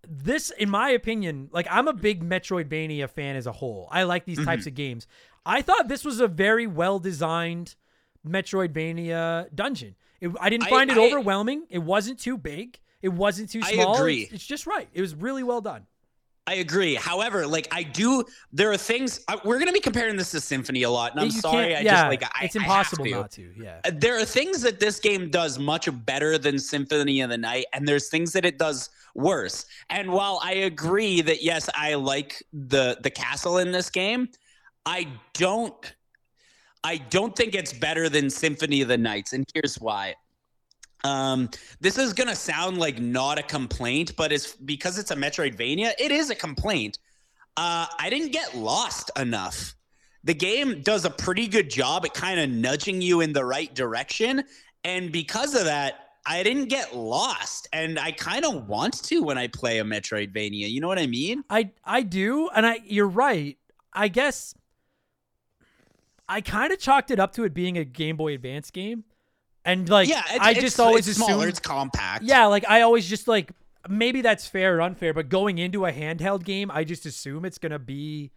this, 0.07 0.49
in 0.51 0.69
my 0.69 0.89
opinion, 0.91 1.49
like 1.51 1.67
I'm 1.69 1.87
a 1.87 1.93
big 1.93 2.23
Metroidvania 2.27 3.09
fan 3.09 3.35
as 3.35 3.47
a 3.47 3.51
whole. 3.51 3.87
I 3.91 4.03
like 4.03 4.25
these 4.25 4.43
types 4.43 4.65
of 4.67 4.73
games. 4.75 5.07
I 5.45 5.61
thought 5.61 5.87
this 5.87 6.03
was 6.05 6.19
a 6.19 6.27
very 6.27 6.67
well 6.67 6.99
designed 6.99 7.75
Metroidvania 8.27 9.53
dungeon. 9.53 9.95
It, 10.21 10.31
I 10.39 10.49
didn't 10.49 10.67
I- 10.67 10.69
find 10.69 10.89
it 10.91 10.97
I- 10.97 11.01
overwhelming. 11.05 11.65
It 11.69 11.79
wasn't 11.79 12.19
too 12.19 12.37
big. 12.37 12.79
It 13.01 13.09
wasn't 13.09 13.49
too 13.49 13.61
I 13.63 13.73
small. 13.73 13.95
agree. 13.97 14.23
It's, 14.23 14.33
it's 14.33 14.45
just 14.45 14.67
right. 14.67 14.89
It 14.93 15.01
was 15.01 15.15
really 15.15 15.43
well 15.43 15.61
done. 15.61 15.85
I 16.47 16.55
agree. 16.55 16.95
However, 16.95 17.45
like 17.45 17.67
I 17.71 17.83
do, 17.83 18.23
there 18.51 18.71
are 18.71 18.77
things 18.77 19.21
I, 19.27 19.35
we're 19.45 19.57
going 19.57 19.67
to 19.67 19.73
be 19.73 19.79
comparing 19.79 20.15
this 20.17 20.31
to 20.31 20.41
Symphony 20.41 20.81
a 20.81 20.89
lot, 20.89 21.11
and 21.11 21.19
I'm 21.21 21.27
You 21.27 21.31
sorry. 21.31 21.75
I 21.75 21.81
yeah, 21.81 21.91
just 21.91 22.05
like 22.07 22.23
I, 22.23 22.45
it's 22.45 22.55
I 22.55 22.59
impossible 22.61 23.05
to. 23.05 23.11
not 23.11 23.31
to. 23.31 23.53
Yeah. 23.55 23.79
Uh, 23.85 23.91
There 23.93 24.19
are 24.19 24.25
things 24.25 24.61
that 24.63 24.79
this 24.79 24.99
game 24.99 25.29
does 25.29 25.59
much 25.59 25.87
better 26.05 26.39
than 26.39 26.57
Symphony 26.57 27.21
of 27.21 27.29
the 27.29 27.37
Night, 27.37 27.65
and 27.71 27.87
there's 27.87 28.09
things 28.09 28.33
that 28.33 28.45
it 28.45 28.57
does 28.57 28.89
worse. 29.19 29.65
And 29.89 30.11
while 30.11 30.39
I 30.43 30.53
agree 30.53 31.21
that 31.21 31.43
yes, 31.43 31.69
I 31.75 31.95
like 31.95 32.43
the 32.53 32.97
the 33.01 33.09
castle 33.09 33.57
in 33.59 33.71
this 33.71 33.89
game, 33.89 34.29
I 34.85 35.07
don't. 35.33 35.93
I 36.81 36.97
don't 36.97 37.35
think 37.35 37.55
it's 37.55 37.73
better 37.73 38.07
than 38.07 38.29
Symphony 38.29 38.81
of 38.81 38.87
the 38.87 38.97
Nights, 38.97 39.33
and 39.33 39.45
here's 39.53 39.75
why. 39.75 40.15
Um, 41.03 41.49
this 41.81 41.97
is 41.97 42.13
gonna 42.13 42.35
sound 42.35 42.77
like 42.77 42.99
not 42.99 43.37
a 43.37 43.43
complaint, 43.43 44.15
but 44.15 44.31
it's 44.31 44.55
because 44.55 44.97
it's 44.97 45.11
a 45.11 45.15
Metroidvania. 45.15 45.91
It 45.99 46.11
is 46.11 46.29
a 46.29 46.35
complaint. 46.35 46.97
Uh, 47.57 47.85
I 47.99 48.09
didn't 48.09 48.31
get 48.31 48.55
lost 48.55 49.11
enough. 49.17 49.75
The 50.23 50.33
game 50.33 50.81
does 50.81 51.05
a 51.05 51.09
pretty 51.09 51.47
good 51.47 51.69
job 51.69 52.05
at 52.05 52.13
kind 52.13 52.39
of 52.39 52.49
nudging 52.49 53.01
you 53.01 53.21
in 53.21 53.33
the 53.33 53.43
right 53.43 53.73
direction, 53.73 54.43
and 54.83 55.11
because 55.11 55.55
of 55.55 55.65
that, 55.65 56.08
I 56.29 56.43
didn't 56.43 56.65
get 56.65 56.95
lost. 56.95 57.67
And 57.73 57.97
I 57.97 58.11
kind 58.11 58.45
of 58.45 58.67
want 58.67 59.03
to 59.05 59.23
when 59.23 59.39
I 59.39 59.47
play 59.47 59.79
a 59.79 59.83
Metroidvania. 59.83 60.69
You 60.69 60.79
know 60.79 60.87
what 60.87 60.99
I 60.99 61.07
mean? 61.07 61.43
I 61.49 61.71
I 61.83 62.03
do, 62.03 62.49
and 62.55 62.65
I 62.65 62.79
you're 62.85 63.07
right. 63.07 63.57
I 63.91 64.07
guess 64.07 64.53
I 66.29 66.41
kind 66.41 66.71
of 66.71 66.77
chalked 66.77 67.09
it 67.09 67.19
up 67.19 67.33
to 67.33 67.43
it 67.43 67.53
being 67.55 67.77
a 67.79 67.83
Game 67.83 68.15
Boy 68.15 68.35
Advance 68.35 68.69
game, 68.69 69.03
and 69.65 69.89
like 69.89 70.07
yeah, 70.07 70.21
I 70.39 70.53
just 70.53 70.79
always 70.79 71.07
it's 71.07 71.17
smaller. 71.17 71.47
It's 71.47 71.59
compact. 71.59 72.23
yeah, 72.23 72.45
like 72.45 72.63
I 72.69 72.81
always 72.81 73.09
just 73.09 73.27
like 73.27 73.51
maybe 73.89 74.21
that's 74.21 74.45
fair 74.45 74.77
or 74.77 74.81
unfair, 74.81 75.15
but 75.15 75.29
going 75.29 75.57
into 75.57 75.87
a 75.87 75.91
handheld 75.91 76.43
game, 76.43 76.69
I 76.69 76.83
just 76.83 77.07
assume 77.07 77.43
it's 77.43 77.57
gonna 77.57 77.79
be 77.79 78.29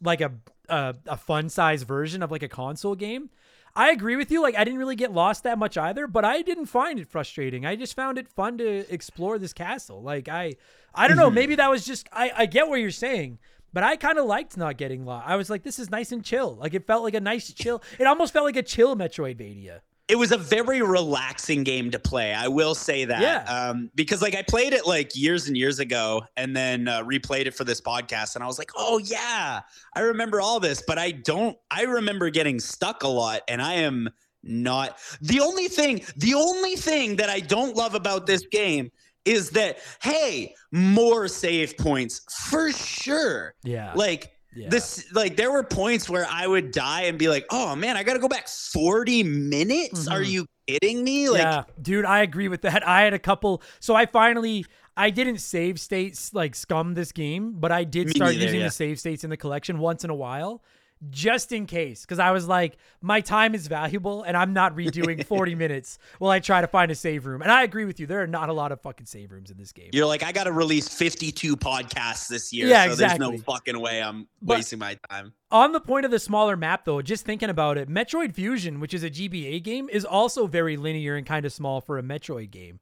like 0.00 0.20
a 0.20 0.30
a, 0.68 0.94
a 1.06 1.16
fun 1.16 1.48
size 1.48 1.82
version 1.82 2.22
of 2.22 2.30
like 2.30 2.44
a 2.44 2.48
console 2.48 2.94
game. 2.94 3.30
I 3.74 3.90
agree 3.90 4.16
with 4.16 4.30
you. 4.30 4.42
Like 4.42 4.56
I 4.56 4.64
didn't 4.64 4.78
really 4.78 4.96
get 4.96 5.12
lost 5.12 5.44
that 5.44 5.58
much 5.58 5.78
either, 5.78 6.06
but 6.06 6.24
I 6.24 6.42
didn't 6.42 6.66
find 6.66 6.98
it 6.98 7.08
frustrating. 7.08 7.64
I 7.64 7.76
just 7.76 7.96
found 7.96 8.18
it 8.18 8.28
fun 8.28 8.58
to 8.58 8.92
explore 8.92 9.38
this 9.38 9.52
castle. 9.52 10.02
Like 10.02 10.28
I, 10.28 10.56
I 10.94 11.08
don't 11.08 11.16
know. 11.16 11.26
Mm-hmm. 11.26 11.34
Maybe 11.34 11.54
that 11.56 11.70
was 11.70 11.84
just 11.84 12.08
I. 12.12 12.32
I 12.36 12.46
get 12.46 12.68
what 12.68 12.80
you're 12.80 12.90
saying, 12.90 13.38
but 13.72 13.82
I 13.82 13.96
kind 13.96 14.18
of 14.18 14.26
liked 14.26 14.56
not 14.56 14.76
getting 14.76 15.06
lost. 15.06 15.26
I 15.26 15.36
was 15.36 15.48
like, 15.48 15.62
this 15.62 15.78
is 15.78 15.90
nice 15.90 16.12
and 16.12 16.22
chill. 16.22 16.56
Like 16.56 16.74
it 16.74 16.86
felt 16.86 17.02
like 17.02 17.14
a 17.14 17.20
nice 17.20 17.52
chill. 17.52 17.82
It 17.98 18.06
almost 18.06 18.32
felt 18.32 18.44
like 18.44 18.56
a 18.56 18.62
chill 18.62 18.94
Metroidvania. 18.94 19.80
It 20.08 20.16
was 20.16 20.32
a 20.32 20.36
very 20.36 20.82
relaxing 20.82 21.62
game 21.62 21.90
to 21.90 21.98
play. 21.98 22.34
I 22.34 22.48
will 22.48 22.74
say 22.74 23.04
that. 23.04 23.20
Yeah. 23.20 23.44
Um, 23.44 23.90
because 23.94 24.20
like 24.20 24.34
I 24.34 24.42
played 24.42 24.72
it 24.72 24.86
like 24.86 25.12
years 25.14 25.48
and 25.48 25.56
years 25.56 25.78
ago 25.78 26.22
and 26.36 26.56
then 26.56 26.88
uh, 26.88 27.02
replayed 27.04 27.46
it 27.46 27.54
for 27.54 27.64
this 27.64 27.80
podcast 27.80 28.34
and 28.34 28.42
I 28.42 28.46
was 28.46 28.58
like, 28.58 28.70
oh 28.76 28.98
yeah, 28.98 29.60
I 29.94 30.00
remember 30.00 30.40
all 30.40 30.60
this, 30.60 30.82
but 30.86 30.98
I 30.98 31.12
don't, 31.12 31.56
I 31.70 31.82
remember 31.82 32.30
getting 32.30 32.58
stuck 32.58 33.04
a 33.04 33.08
lot 33.08 33.42
and 33.48 33.62
I 33.62 33.74
am 33.74 34.08
not 34.42 34.98
the 35.20 35.40
only 35.40 35.68
thing, 35.68 36.04
the 36.16 36.34
only 36.34 36.74
thing 36.74 37.16
that 37.16 37.30
I 37.30 37.40
don't 37.40 37.76
love 37.76 37.94
about 37.94 38.26
this 38.26 38.44
game 38.46 38.90
is 39.24 39.50
that, 39.50 39.78
hey, 40.02 40.52
more 40.72 41.28
save 41.28 41.78
points 41.78 42.22
for 42.48 42.72
sure. 42.72 43.54
Yeah. 43.62 43.92
Like, 43.94 44.32
Yeah. 44.54 44.68
this 44.68 45.10
like 45.14 45.36
there 45.36 45.50
were 45.50 45.62
points 45.62 46.10
where 46.10 46.26
I 46.30 46.46
would 46.46 46.72
die 46.72 47.02
and 47.02 47.18
be 47.18 47.28
like, 47.28 47.46
"Oh 47.50 47.74
man, 47.74 47.96
I 47.96 48.02
got 48.02 48.14
to 48.14 48.18
go 48.18 48.28
back 48.28 48.48
40 48.48 49.22
minutes? 49.22 50.06
Are 50.08 50.20
Mhm. 50.20 50.28
you 50.30 50.46
kidding 50.66 51.02
me?" 51.02 51.28
Like 51.30 51.40
yeah, 51.40 51.64
dude, 51.80 52.04
I 52.04 52.20
agree 52.22 52.48
with 52.48 52.62
that. 52.62 52.86
I 52.86 53.02
had 53.02 53.14
a 53.14 53.18
couple. 53.18 53.62
So 53.80 53.94
I 53.94 54.04
finally, 54.06 54.66
I 54.96 55.08
didn't 55.10 55.38
save 55.38 55.80
states 55.80 56.34
like 56.34 56.54
scum 56.54 56.92
this 56.94 57.12
game, 57.12 57.52
but 57.60 57.72
I 57.72 57.84
did 57.84 58.10
start 58.10 58.32
neither, 58.32 58.44
using 58.44 58.60
yeah. 58.60 58.66
the 58.66 58.72
save 58.72 59.00
states 59.00 59.24
in 59.24 59.30
the 59.30 59.38
collection 59.38 59.78
once 59.78 60.04
in 60.04 60.10
a 60.10 60.14
while, 60.14 60.62
just 61.10 61.52
in 61.52 61.66
case, 61.66 62.02
because 62.02 62.18
I 62.18 62.30
was 62.30 62.46
like, 62.46 62.76
my 63.00 63.20
time 63.20 63.54
is 63.54 63.66
valuable, 63.66 64.22
and 64.22 64.36
I'm 64.36 64.52
not 64.52 64.76
redoing 64.76 65.24
40 65.26 65.54
minutes 65.54 65.98
while 66.18 66.30
I 66.30 66.38
try 66.40 66.60
to 66.60 66.66
find 66.66 66.90
a 66.90 66.94
save 66.94 67.26
room. 67.26 67.42
And 67.42 67.50
I 67.50 67.64
agree 67.64 67.84
with 67.84 67.98
you. 67.98 68.06
There 68.06 68.22
are 68.22 68.26
not 68.26 68.48
a 68.48 68.52
lot 68.52 68.70
of 68.72 68.80
fucking 68.80 69.06
save 69.06 69.32
rooms 69.32 69.50
in 69.50 69.56
this 69.58 69.72
game. 69.72 69.90
you're 69.92 70.06
like, 70.06 70.22
"I 70.22 70.32
got 70.32 70.44
to 70.44 70.52
release 70.52 70.88
52 70.88 71.56
podcasts 71.56 72.28
this 72.28 72.52
year, 72.52 72.68
Yeah, 72.68 72.82
so 72.84 72.88
there's 72.90 73.00
exactly. 73.00 73.30
no 73.32 73.38
fucking 73.38 73.80
way 73.80 74.02
I'm 74.02 74.28
But- 74.40 74.58
wasting 74.58 74.78
my 74.78 74.96
time." 75.10 75.32
On 75.50 75.72
the 75.72 75.80
point 75.80 76.04
of 76.04 76.10
the 76.10 76.18
smaller 76.18 76.56
map, 76.56 76.84
though, 76.84 77.02
just 77.02 77.24
thinking 77.26 77.50
about 77.50 77.76
it, 77.76 77.88
Metroid 77.88 78.34
Fusion, 78.34 78.80
which 78.80 78.94
is 78.94 79.02
a 79.02 79.10
GBA 79.10 79.60
game, 79.62 79.88
is 79.90 80.04
also 80.04 80.46
very 80.46 80.76
linear 80.76 81.16
and 81.16 81.26
kind 81.26 81.44
of 81.44 81.52
small 81.52 81.80
for 81.80 81.98
a 81.98 82.02
Metroid 82.02 82.50
game. 82.50 82.80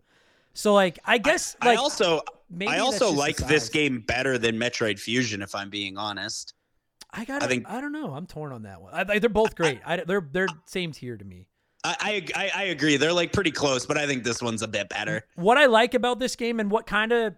So, 0.53 0.75
like, 0.75 0.99
I 1.05 1.19
guess, 1.19 1.57
like, 1.65 1.79
I 1.79 1.81
also 1.81 2.23
I 2.69 2.79
also 2.79 3.11
like 3.13 3.37
this 3.37 3.69
game 3.69 4.01
better 4.01 4.37
than 4.37 4.57
Metroid 4.59 4.99
Fusion 4.99 5.41
if 5.43 5.55
I'm 5.55 5.71
being 5.71 5.97
honest. 5.97 6.55
I 7.13 7.25
got. 7.25 7.43
I 7.43 7.47
think- 7.47 7.69
I 7.69 7.81
don't 7.81 7.93
know. 7.93 8.13
I'm 8.15 8.27
torn 8.27 8.53
on 8.53 8.63
that 8.63 8.81
one. 8.81 8.93
I, 8.95 9.19
they're 9.19 9.29
both 9.29 9.57
great. 9.57 9.81
I, 9.85 9.97
they're 10.05 10.27
they're 10.33 10.49
same 10.67 10.93
tier 10.93 11.17
to 11.17 11.25
me. 11.25 11.47
I, 11.83 12.27
I 12.37 12.51
I 12.55 12.63
agree. 12.65 12.99
They're 12.99 13.13
like 13.13 13.33
pretty 13.33 13.51
close, 13.51 13.87
but 13.87 13.97
I 13.97 14.07
think 14.07 14.23
this 14.23 14.43
one's 14.43 14.61
a 14.63 14.69
bit 14.69 14.89
better. 14.91 15.25
What 15.37 15.57
I 15.57 15.67
like 15.67 15.95
about 15.95 16.19
this 16.19 16.37
game 16.37 16.61
and 16.61 16.71
what 16.71 16.87
kind 16.87 17.11
of 17.11 17.35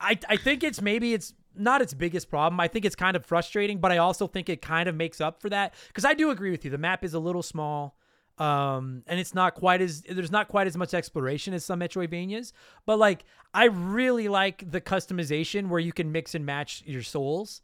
I 0.00 0.18
I 0.28 0.36
think 0.36 0.64
it's 0.64 0.80
maybe 0.80 1.12
it's 1.12 1.34
not 1.54 1.82
its 1.82 1.92
biggest 1.94 2.30
problem. 2.30 2.58
I 2.58 2.68
think 2.68 2.84
it's 2.86 2.96
kind 2.96 3.16
of 3.16 3.24
frustrating, 3.26 3.78
but 3.78 3.92
I 3.92 3.98
also 3.98 4.26
think 4.26 4.48
it 4.48 4.62
kind 4.62 4.88
of 4.88 4.94
makes 4.94 5.20
up 5.20 5.42
for 5.42 5.50
that 5.50 5.74
because 5.88 6.04
I 6.06 6.14
do 6.14 6.30
agree 6.30 6.50
with 6.50 6.64
you. 6.64 6.70
The 6.70 6.78
map 6.78 7.04
is 7.04 7.12
a 7.14 7.18
little 7.18 7.42
small. 7.42 7.96
Um, 8.38 9.02
and 9.06 9.18
it's 9.18 9.34
not 9.34 9.54
quite 9.54 9.80
as 9.80 10.02
there's 10.02 10.30
not 10.30 10.48
quite 10.48 10.66
as 10.66 10.76
much 10.76 10.92
exploration 10.92 11.54
as 11.54 11.64
some 11.64 11.80
Metroidvanias, 11.80 12.52
but 12.84 12.98
like 12.98 13.24
I 13.54 13.64
really 13.66 14.28
like 14.28 14.70
the 14.70 14.80
customization 14.80 15.68
where 15.68 15.80
you 15.80 15.92
can 15.92 16.12
mix 16.12 16.34
and 16.34 16.44
match 16.44 16.82
your 16.86 17.02
souls 17.02 17.62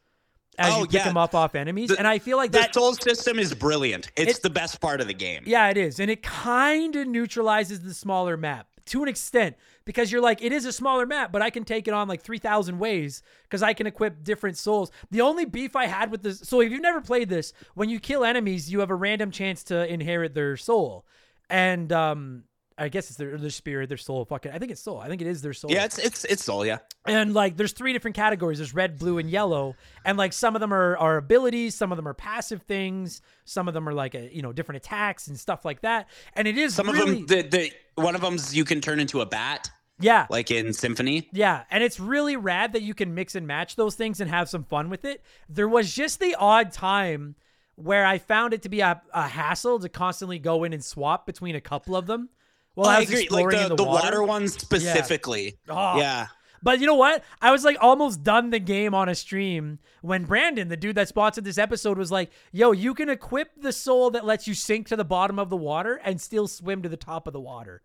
as 0.58 0.72
Oh, 0.74 0.78
you 0.80 0.84
pick 0.86 0.94
yeah. 0.94 1.04
them 1.04 1.16
up 1.16 1.34
off 1.34 1.54
enemies, 1.54 1.88
The- 1.90 1.98
and 1.98 2.06
I 2.06 2.18
feel 2.18 2.36
like 2.36 2.52
The 2.52 2.58
that 2.58 2.74
soul 2.74 2.94
system 2.94 3.38
is 3.38 3.54
brilliant. 3.54 4.10
It's 4.16 4.38
It- 4.38 4.42
the 4.42 4.50
best 4.50 4.80
part 4.80 5.00
of 5.00 5.06
the 5.06 5.14
game. 5.14 5.42
Yeah, 5.46 5.68
it 5.70 5.76
is. 5.76 5.98
And 6.00 6.10
it 6.10 6.22
kind 6.22 6.94
of 6.96 7.06
neutralizes 7.08 7.80
the 7.80 7.94
smaller 7.94 8.36
map 8.36 8.66
to 8.86 9.02
an 9.02 9.08
extent 9.08 9.56
because 9.84 10.10
you're 10.12 10.20
like, 10.20 10.42
it 10.42 10.52
is 10.52 10.64
a 10.64 10.72
smaller 10.72 11.06
map, 11.06 11.32
but 11.32 11.40
I 11.40 11.50
can 11.50 11.64
take 11.64 11.86
it 11.88 11.94
on 11.94 12.08
like 12.08 12.20
3,000 12.22 12.78
ways 12.78 13.22
because 13.44 13.62
I 13.62 13.72
can 13.74 13.86
equip 13.86 14.22
different 14.24 14.56
souls. 14.58 14.90
The 15.10 15.20
only 15.20 15.44
beef 15.44 15.74
I 15.76 15.86
had 15.86 16.10
with 16.10 16.22
this, 16.22 16.40
so 16.40 16.60
if 16.60 16.70
you've 16.70 16.82
never 16.82 17.00
played 17.00 17.28
this, 17.28 17.52
when 17.74 17.88
you 17.88 17.98
kill 18.00 18.24
enemies, 18.24 18.70
you 18.70 18.80
have 18.80 18.90
a 18.90 18.94
random 18.94 19.30
chance 19.30 19.62
to 19.64 19.86
inherit 19.90 20.34
their 20.34 20.56
soul. 20.56 21.06
And, 21.48 21.92
um, 21.92 22.44
I 22.82 22.88
guess 22.88 23.08
it's 23.08 23.16
their, 23.16 23.38
their 23.38 23.50
spirit, 23.50 23.88
their 23.88 23.96
soul. 23.96 24.24
Fucking, 24.24 24.50
I 24.50 24.58
think 24.58 24.72
it's 24.72 24.82
soul. 24.82 24.98
I 24.98 25.08
think 25.08 25.22
it 25.22 25.28
is 25.28 25.40
their 25.40 25.52
soul. 25.52 25.70
Yeah, 25.70 25.84
it's 25.84 25.98
it's 25.98 26.24
it's 26.24 26.44
soul. 26.44 26.66
Yeah. 26.66 26.78
And 27.06 27.32
like 27.32 27.56
there's 27.56 27.72
three 27.72 27.92
different 27.92 28.16
categories. 28.16 28.58
There's 28.58 28.74
red, 28.74 28.98
blue, 28.98 29.18
and 29.18 29.30
yellow. 29.30 29.76
And 30.04 30.18
like 30.18 30.32
some 30.32 30.56
of 30.56 30.60
them 30.60 30.74
are, 30.74 30.96
are 30.96 31.16
abilities, 31.16 31.76
some 31.76 31.92
of 31.92 31.96
them 31.96 32.08
are 32.08 32.14
passive 32.14 32.62
things, 32.62 33.22
some 33.44 33.68
of 33.68 33.74
them 33.74 33.88
are 33.88 33.94
like 33.94 34.16
a, 34.16 34.34
you 34.34 34.42
know, 34.42 34.52
different 34.52 34.78
attacks 34.78 35.28
and 35.28 35.38
stuff 35.38 35.64
like 35.64 35.82
that. 35.82 36.08
And 36.34 36.48
it 36.48 36.58
is 36.58 36.74
Some 36.74 36.88
really, 36.88 37.22
of 37.22 37.28
them, 37.28 37.48
the, 37.50 37.72
the 37.94 38.02
one 38.02 38.16
of 38.16 38.20
them's 38.20 38.54
you 38.54 38.64
can 38.64 38.80
turn 38.80 38.98
into 38.98 39.20
a 39.20 39.26
bat, 39.26 39.70
yeah. 40.00 40.26
like 40.28 40.50
in 40.50 40.72
Symphony. 40.72 41.28
Yeah, 41.32 41.62
and 41.70 41.84
it's 41.84 42.00
really 42.00 42.36
rad 42.36 42.72
that 42.72 42.82
you 42.82 42.94
can 42.94 43.14
mix 43.14 43.36
and 43.36 43.46
match 43.46 43.76
those 43.76 43.94
things 43.94 44.20
and 44.20 44.28
have 44.28 44.48
some 44.48 44.64
fun 44.64 44.90
with 44.90 45.04
it. 45.04 45.22
There 45.48 45.68
was 45.68 45.92
just 45.92 46.18
the 46.18 46.34
odd 46.34 46.72
time 46.72 47.36
where 47.76 48.04
I 48.04 48.18
found 48.18 48.52
it 48.54 48.62
to 48.62 48.68
be 48.68 48.80
a, 48.80 49.00
a 49.14 49.28
hassle 49.28 49.78
to 49.78 49.88
constantly 49.88 50.38
go 50.38 50.64
in 50.64 50.72
and 50.72 50.84
swap 50.84 51.26
between 51.26 51.54
a 51.54 51.60
couple 51.60 51.96
of 51.96 52.06
them. 52.06 52.28
Well, 52.74 52.88
I, 52.88 52.96
I 52.96 53.00
was 53.00 53.10
agree. 53.10 53.28
Like 53.28 53.50
the, 53.50 53.68
the, 53.68 53.76
the 53.76 53.84
water. 53.84 54.04
water 54.04 54.22
ones 54.22 54.54
specifically. 54.54 55.58
Oh. 55.68 55.98
Yeah. 55.98 56.28
But 56.62 56.78
you 56.78 56.86
know 56.86 56.94
what? 56.94 57.24
I 57.40 57.50
was 57.50 57.64
like 57.64 57.76
almost 57.80 58.22
done 58.22 58.50
the 58.50 58.60
game 58.60 58.94
on 58.94 59.08
a 59.08 59.14
stream 59.14 59.80
when 60.00 60.24
Brandon, 60.24 60.68
the 60.68 60.76
dude 60.76 60.96
that 60.96 61.08
sponsored 61.08 61.44
this 61.44 61.58
episode, 61.58 61.98
was 61.98 62.12
like, 62.12 62.30
"Yo, 62.52 62.70
you 62.70 62.94
can 62.94 63.08
equip 63.08 63.60
the 63.60 63.72
soul 63.72 64.10
that 64.10 64.24
lets 64.24 64.46
you 64.46 64.54
sink 64.54 64.86
to 64.88 64.96
the 64.96 65.04
bottom 65.04 65.38
of 65.40 65.50
the 65.50 65.56
water 65.56 66.00
and 66.04 66.20
still 66.20 66.46
swim 66.46 66.82
to 66.82 66.88
the 66.88 66.96
top 66.96 67.26
of 67.26 67.32
the 67.32 67.40
water." 67.40 67.82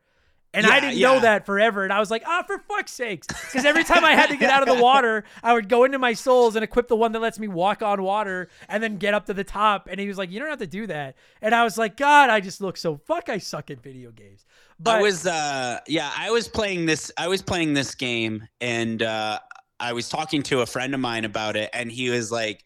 And 0.58 0.68
I 0.68 0.80
didn't 0.80 1.00
know 1.00 1.20
that 1.20 1.46
forever, 1.46 1.84
and 1.84 1.94
I 1.94 2.00
was 2.00 2.12
like, 2.12 2.24
"Ah, 2.26 2.44
for 2.46 2.58
fuck's 2.60 2.92
sakes!" 2.92 3.28
Because 3.28 3.66
every 3.66 3.84
time 3.84 4.04
I 4.04 4.14
had 4.14 4.30
to 4.30 4.38
get 4.38 4.50
out 4.50 4.68
of 4.68 4.76
the 4.76 4.82
water, 4.82 5.24
I 5.44 5.54
would 5.54 5.70
go 5.70 5.84
into 5.84 6.00
my 6.00 6.14
souls 6.14 6.56
and 6.56 6.64
equip 6.64 6.88
the 6.88 6.96
one 6.96 7.12
that 7.14 7.20
lets 7.20 7.40
me 7.40 7.48
walk 7.48 7.82
on 7.82 8.02
water, 8.02 8.50
and 8.68 8.82
then 8.82 8.98
get 8.98 9.14
up 9.14 9.26
to 9.28 9.34
the 9.34 9.44
top. 9.44 9.88
And 9.90 10.00
he 10.00 10.08
was 10.08 10.18
like, 10.18 10.32
"You 10.32 10.40
don't 10.40 10.50
have 10.50 10.60
to 10.60 10.68
do 10.68 10.88
that." 10.88 11.16
And 11.42 11.54
I 11.54 11.64
was 11.64 11.78
like, 11.78 11.98
"God, 11.98 12.30
I 12.30 12.40
just 12.40 12.62
look 12.62 12.78
so 12.78 12.98
fuck. 13.06 13.30
I 13.30 13.38
suck 13.38 13.72
at 13.72 13.82
video 13.82 14.12
games." 14.12 14.46
But 14.80 14.96
I 14.96 15.02
was 15.02 15.26
uh 15.26 15.80
yeah, 15.88 16.12
I 16.16 16.32
was 16.32 16.48
playing 16.48 16.86
this 16.86 17.12
I 17.18 17.28
was 17.28 17.42
playing 17.42 17.74
this 17.74 17.96
game 17.96 18.48
and 18.62 19.02
uh 19.02 19.40
I 19.80 19.94
was 19.94 20.10
talking 20.10 20.44
to 20.44 20.62
a 20.62 20.66
friend 20.66 20.94
of 20.94 21.00
mine 21.00 21.26
about 21.26 21.56
it 21.56 21.70
and 21.74 21.92
he 21.92 22.10
was 22.10 22.32
like 22.32 22.64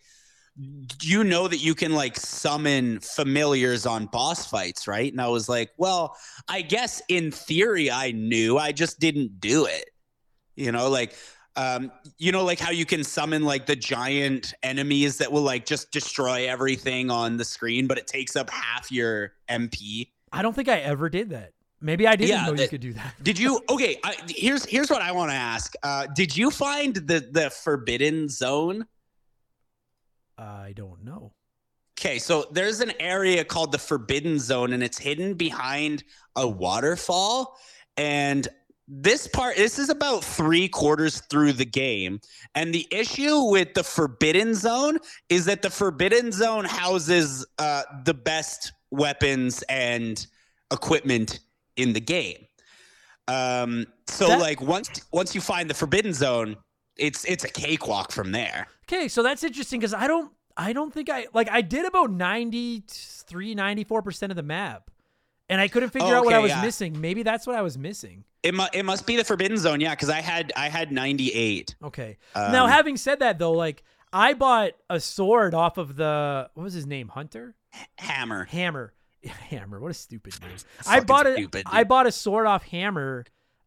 you 1.01 1.23
know 1.23 1.47
that 1.47 1.57
you 1.57 1.73
can 1.75 1.93
like 1.93 2.17
summon 2.17 2.99
familiars 2.99 3.85
on 3.85 4.05
boss 4.07 4.45
fights, 4.45 4.87
right? 4.87 5.11
And 5.11 5.21
I 5.21 5.27
was 5.27 5.47
like, 5.49 5.71
"Well, 5.77 6.15
I 6.47 6.61
guess 6.61 7.01
in 7.07 7.31
theory 7.31 7.89
I 7.89 8.11
knew, 8.11 8.57
I 8.57 8.71
just 8.71 8.99
didn't 8.99 9.39
do 9.39 9.65
it." 9.65 9.85
You 10.55 10.71
know, 10.71 10.89
like 10.89 11.15
um 11.57 11.91
you 12.17 12.31
know 12.31 12.45
like 12.45 12.59
how 12.59 12.71
you 12.71 12.85
can 12.85 13.03
summon 13.03 13.43
like 13.43 13.65
the 13.65 13.75
giant 13.75 14.53
enemies 14.63 15.17
that 15.17 15.31
will 15.31 15.41
like 15.41 15.65
just 15.65 15.91
destroy 15.91 16.47
everything 16.49 17.11
on 17.11 17.35
the 17.35 17.43
screen 17.43 17.87
but 17.87 17.97
it 17.97 18.07
takes 18.07 18.37
up 18.37 18.49
half 18.49 18.89
your 18.89 19.33
MP. 19.49 20.07
I 20.31 20.41
don't 20.41 20.55
think 20.55 20.69
I 20.69 20.79
ever 20.79 21.09
did 21.09 21.31
that. 21.31 21.51
Maybe 21.81 22.07
I 22.07 22.15
didn't 22.15 22.29
Yeah, 22.29 22.45
know 22.45 22.53
you 22.53 22.69
could 22.69 22.79
do 22.81 22.93
that. 22.93 23.15
Did 23.23 23.39
you? 23.39 23.59
Okay, 23.69 23.99
I, 24.03 24.15
here's 24.29 24.65
here's 24.65 24.89
what 24.89 25.01
I 25.01 25.11
want 25.11 25.31
to 25.31 25.35
ask. 25.35 25.73
Uh, 25.83 26.07
did 26.15 26.37
you 26.37 26.51
find 26.51 26.95
the 26.95 27.27
the 27.31 27.49
forbidden 27.49 28.29
zone? 28.29 28.85
I 30.41 30.73
don't 30.75 31.03
know. 31.03 31.33
Okay, 31.99 32.17
so 32.17 32.47
there's 32.51 32.79
an 32.79 32.93
area 32.99 33.43
called 33.43 33.71
the 33.71 33.77
forbidden 33.77 34.39
zone, 34.39 34.73
and 34.73 34.81
it's 34.81 34.97
hidden 34.97 35.35
behind 35.35 36.03
a 36.35 36.47
waterfall. 36.47 37.57
And 37.95 38.47
this 38.87 39.27
part, 39.27 39.55
this 39.55 39.77
is 39.77 39.89
about 39.89 40.23
three 40.23 40.67
quarters 40.67 41.21
through 41.29 41.53
the 41.53 41.65
game. 41.65 42.19
And 42.55 42.73
the 42.73 42.87
issue 42.91 43.43
with 43.51 43.75
the 43.75 43.83
forbidden 43.83 44.55
zone 44.55 44.97
is 45.29 45.45
that 45.45 45.61
the 45.61 45.69
forbidden 45.69 46.31
zone 46.31 46.65
houses 46.65 47.45
uh, 47.59 47.83
the 48.03 48.15
best 48.15 48.71
weapons 48.89 49.61
and 49.69 50.25
equipment 50.73 51.39
in 51.77 51.93
the 51.93 52.01
game. 52.01 52.47
Um, 53.27 53.85
so 54.07 54.27
That- 54.27 54.39
like 54.39 54.59
once 54.59 54.89
once 55.13 55.35
you 55.35 55.41
find 55.41 55.69
the 55.69 55.73
forbidden 55.75 56.13
zone, 56.13 56.57
it's 56.97 57.23
it's 57.25 57.43
a 57.43 57.49
cakewalk 57.49 58.11
from 58.11 58.31
there. 58.31 58.67
Okay, 58.91 59.07
so 59.07 59.23
that's 59.23 59.43
interesting 59.43 59.79
because 59.79 59.93
I 59.93 60.07
don't 60.07 60.31
I 60.57 60.73
don't 60.73 60.93
think 60.93 61.09
I 61.09 61.27
like 61.33 61.49
I 61.49 61.61
did 61.61 61.85
about 61.85 62.11
93 62.11 63.55
94% 63.55 64.29
of 64.29 64.35
the 64.35 64.43
map. 64.43 64.89
And 65.49 65.59
I 65.59 65.67
couldn't 65.67 65.89
figure 65.89 66.07
Oh, 66.07 66.19
out 66.19 66.25
what 66.25 66.33
I 66.33 66.39
was 66.39 66.51
yeah. 66.51 66.61
missing. 66.61 67.01
Maybe 67.01 67.23
that's 67.23 67.45
what 67.45 67.57
I 67.57 67.61
was 67.61 67.77
missing. 67.77 68.23
It, 68.41 68.53
mu- 68.55 68.67
it 68.73 68.83
must 68.83 69.05
be 69.05 69.17
the 69.17 69.25
forbidden 69.25 69.57
zone, 69.57 69.81
yeah, 69.81 69.89
because 69.93 70.09
I 70.09 70.21
had 70.21 70.53
I 70.55 70.69
had 70.69 70.91
98. 70.93 71.75
Okay. 71.83 72.17
now 72.35 72.63
Um, 72.65 72.69
having 72.71 72.95
said 72.97 73.19
that 73.19 73.37
though, 73.37 73.51
like 73.51 73.83
I 74.13 74.33
bought 74.33 74.71
a 74.89 74.99
sword 74.99 75.53
off 75.53 75.77
of 75.77 75.95
the 75.97 76.49
what 76.53 76.63
was 76.63 76.73
his 76.73 76.85
name? 76.87 77.09
Hunter? 77.09 77.55
Hammer. 77.97 78.45
Hammer. 78.45 78.93
Hammer. 79.25 79.79
What 79.79 79.91
a 79.91 79.93
stupid 79.93 80.39
name. 80.41 80.51
I 80.87 81.01
bought 81.01 81.27
a 81.27 81.33
stupid, 81.33 81.63
I 81.65 81.83
bought 81.83 82.07
a 82.07 82.11
sword 82.11 82.47
off 82.47 82.63
Hammer 82.63 83.25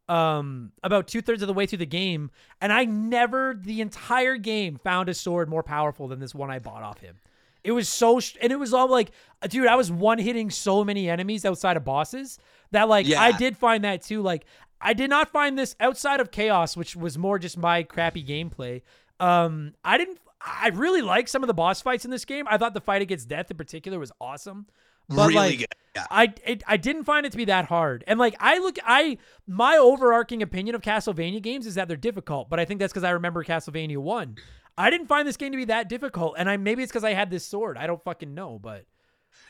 um 0.09 0.73
about 0.83 1.09
two 1.09 1.23
thirds 1.23 1.43
of 1.43 1.49
the 1.49 1.55
way 1.55 1.67
through 1.67 1.79
the 1.79 1.87
game, 1.87 2.31
and 2.61 2.73
I 2.73 2.85
never 2.85 3.59
the 3.61 3.81
entire 3.81 4.37
game 4.37 4.77
found 4.77 5.09
a 5.09 5.15
sword 5.15 5.49
more 5.49 5.63
powerful 5.63 6.09
than 6.09 6.21
this 6.21 6.35
one 6.35 6.51
I 6.51 6.59
bought 6.59 6.83
off 6.83 6.99
him. 7.01 7.17
It 7.63 7.73
was 7.73 7.89
so 7.89 8.21
sh- 8.21 8.37
and 8.43 8.53
it 8.53 8.59
was 8.59 8.75
all 8.75 8.91
like, 8.91 9.11
dude, 9.49 9.67
I 9.67 9.77
was 9.77 9.91
one 9.91 10.19
hitting 10.19 10.51
so 10.51 10.85
many 10.85 11.09
enemies 11.09 11.47
outside 11.47 11.79
of 11.79 11.85
bosses 11.85 12.39
that 12.73 12.89
like 12.89 13.07
I 13.23 13.33
did 13.33 13.57
find 13.57 13.85
that 13.85 14.03
too. 14.03 14.21
Like 14.21 14.45
I 14.81 14.93
did 14.93 15.09
not 15.09 15.31
find 15.31 15.59
this 15.59 15.75
outside 15.81 16.21
of 16.21 16.31
chaos, 16.31 16.77
which 16.77 16.95
was 16.95 17.17
more 17.17 17.39
just 17.39 17.57
my 17.57 17.83
crappy 17.83 18.23
gameplay. 18.23 18.83
Um, 19.19 19.73
I 19.83 19.97
didn't. 19.97 20.19
I 20.47 20.69
really 20.75 21.01
like 21.01 21.27
some 21.27 21.43
of 21.43 21.47
the 21.47 21.55
boss 21.55 21.81
fights 21.81 22.05
in 22.05 22.11
this 22.11 22.27
game. 22.27 22.45
I 22.51 22.59
thought 22.59 22.75
the 22.75 22.81
fight 22.83 23.01
against 23.01 23.29
death 23.29 23.51
in 23.51 23.57
particular 23.57 23.99
was 23.99 24.13
awesome. 24.21 24.67
But 25.09 25.29
Really 25.29 25.35
like, 25.35 25.59
good, 25.59 25.75
yeah. 25.95 26.07
I 26.11 26.35
it, 26.45 26.63
I 26.67 26.77
didn't 26.77 27.05
find 27.05 27.25
it 27.27 27.33
to 27.33 27.39
be 27.39 27.45
that 27.47 27.67
hard. 27.67 28.05
And 28.07 28.19
like 28.19 28.35
I 28.41 28.59
look 28.59 28.79
I 28.85 29.19
my 29.47 29.77
overarching 29.77 30.43
opinion 30.43 30.75
of 30.75 30.83
Castlevania 30.83 31.41
games 31.43 31.67
is 31.67 31.75
that 31.77 31.89
they're 31.89 31.97
difficult, 31.97 32.49
but 32.49 32.59
I 32.59 32.65
think 32.65 32.81
that's 32.81 32.93
because 32.93 33.05
I 33.05 33.11
remember 33.11 33.45
Castlevania 33.45 33.99
1. 33.99 34.37
I 34.77 34.91
didn't 34.91 35.07
find 35.07 35.27
this 35.27 35.37
game 35.37 35.53
to 35.53 35.57
be 35.57 35.67
that 35.67 35.89
difficult, 35.89 36.35
and 36.37 36.51
I 36.51 36.57
maybe 36.57 36.83
it's 36.83 36.91
because 36.91 37.05
I 37.05 37.13
had 37.13 37.31
this 37.31 37.45
sword. 37.45 37.79
I 37.79 37.87
don't 37.87 38.03
fucking 38.03 38.35
know, 38.35 38.59
but 38.61 38.87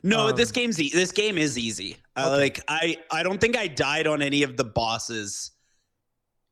No, 0.03 0.29
Um, 0.29 0.37
this 0.37 0.53
game's 0.53 0.81
e- 0.81 0.91
this 0.93 1.13
game 1.13 1.39
is 1.39 1.57
easy. 1.57 1.97
Uh, 2.17 2.37
Like 2.39 2.61
I 2.69 2.99
I 3.11 3.23
don't 3.23 3.41
think 3.41 3.57
I 3.57 3.69
died 3.69 4.07
on 4.07 4.21
any 4.21 4.43
of 4.43 4.57
the 4.57 4.65
bosses 4.65 5.53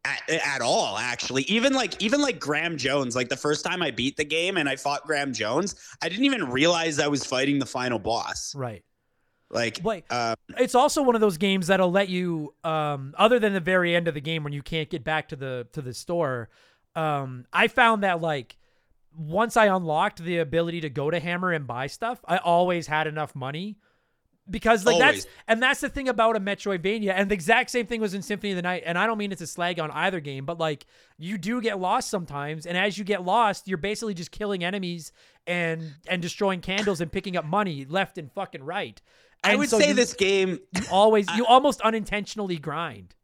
at, 0.05 0.23
at 0.29 0.63
all. 0.63 0.97
Actually, 0.97 1.43
even 1.43 1.75
like 1.75 2.01
even 2.03 2.23
like 2.23 2.41
Graham 2.41 2.79
Jones. 2.79 3.15
Like 3.15 3.29
the 3.29 3.37
first 3.37 3.65
time 3.65 3.83
I 3.83 3.91
beat 3.91 4.17
the 4.17 4.25
game 4.25 4.57
and 4.57 4.69
I 4.69 4.77
fought 4.77 5.07
Graham 5.07 5.35
Jones, 5.35 5.75
I 6.01 6.09
didn't 6.09 6.25
even 6.25 6.51
realize 6.51 6.99
I 6.99 7.09
was 7.09 7.27
fighting 7.27 7.59
the 7.59 7.67
final 7.67 7.99
boss. 7.99 8.55
right. 8.55 8.83
Like 9.53 9.85
Like 9.85 10.07
uh, 10.11 10.35
it's 10.59 10.75
also 10.75 11.03
one 11.03 11.15
of 11.15 11.21
those 11.21 11.39
games 11.39 11.67
that'll 11.67 11.91
let 11.91 12.09
you 12.09 12.55
um 12.65 13.15
other 13.19 13.39
than 13.39 13.53
the 13.53 13.61
very 13.61 13.95
end 13.95 14.09
of 14.09 14.15
the 14.15 14.21
game 14.21 14.45
when 14.45 14.53
you 14.53 14.63
can't 14.63 14.89
get 14.89 15.05
back 15.05 15.29
to 15.29 15.37
the 15.37 15.67
to 15.73 15.83
the 15.83 15.95
store 15.95 16.49
um 16.95 17.47
i 17.53 17.69
found 17.69 18.03
that 18.03 18.21
like 18.21 18.57
once 19.17 19.57
i 19.57 19.67
unlocked 19.67 20.23
the 20.23 20.39
ability 20.39 20.81
to 20.81 20.91
go 20.91 21.11
to 21.11 21.19
hammer 21.21 21.53
and 21.53 21.67
buy 21.67 21.87
stuff 21.87 22.21
i 22.27 22.37
always 22.39 22.87
had 22.87 23.07
enough 23.07 23.35
money 23.35 23.77
because 24.51 24.85
like 24.85 24.95
Always. 24.95 25.25
that's 25.25 25.35
and 25.47 25.63
that's 25.63 25.81
the 25.81 25.89
thing 25.89 26.09
about 26.09 26.37
a 26.37 26.41
metroidvania 26.41 27.13
and 27.15 27.31
the 27.31 27.35
exact 27.35 27.71
same 27.71 27.87
thing 27.87 28.01
was 28.01 28.13
in 28.13 28.23
symphony 28.23 28.53
of 28.53 28.57
the 28.57 28.63
night 28.63 28.83
and 28.85 28.99
i 28.99 29.07
don't 29.07 29.17
mean 29.17 29.31
it's 29.31 29.41
a 29.41 29.47
slag 29.47 29.79
on 29.79 29.91
either 29.93 30.21
game 30.21 30.45
but 30.45 30.59
like 30.59 30.85
you 31.17 31.39
do 31.39 31.61
get 31.61 31.79
lost 31.79 32.11
sometimes 32.11 32.67
and 32.67 32.77
as 32.77 32.99
you 32.99 33.05
get 33.05 33.25
lost 33.25 33.69
you're 33.69 33.79
basically 33.79 34.15
just 34.15 34.33
killing 34.33 34.65
enemies 34.65 35.13
and 35.47 35.95
and 36.09 36.21
destroying 36.21 36.61
candles 36.61 37.01
and 37.01 37.13
picking 37.13 37.37
up 37.37 37.45
money 37.45 37.87
left 37.89 38.19
and 38.19 38.33
fucking 38.33 38.65
right 38.65 39.01
I 39.45 39.51
And 39.51 39.59
would 39.59 39.71
so 39.71 39.79
say 39.79 39.93
this 39.93 40.15
game 40.15 40.59
you 40.75 40.83
always 40.91 41.29
you 41.37 41.45
almost 41.47 41.81
unintentionally 41.81 42.59
grind. 42.59 43.15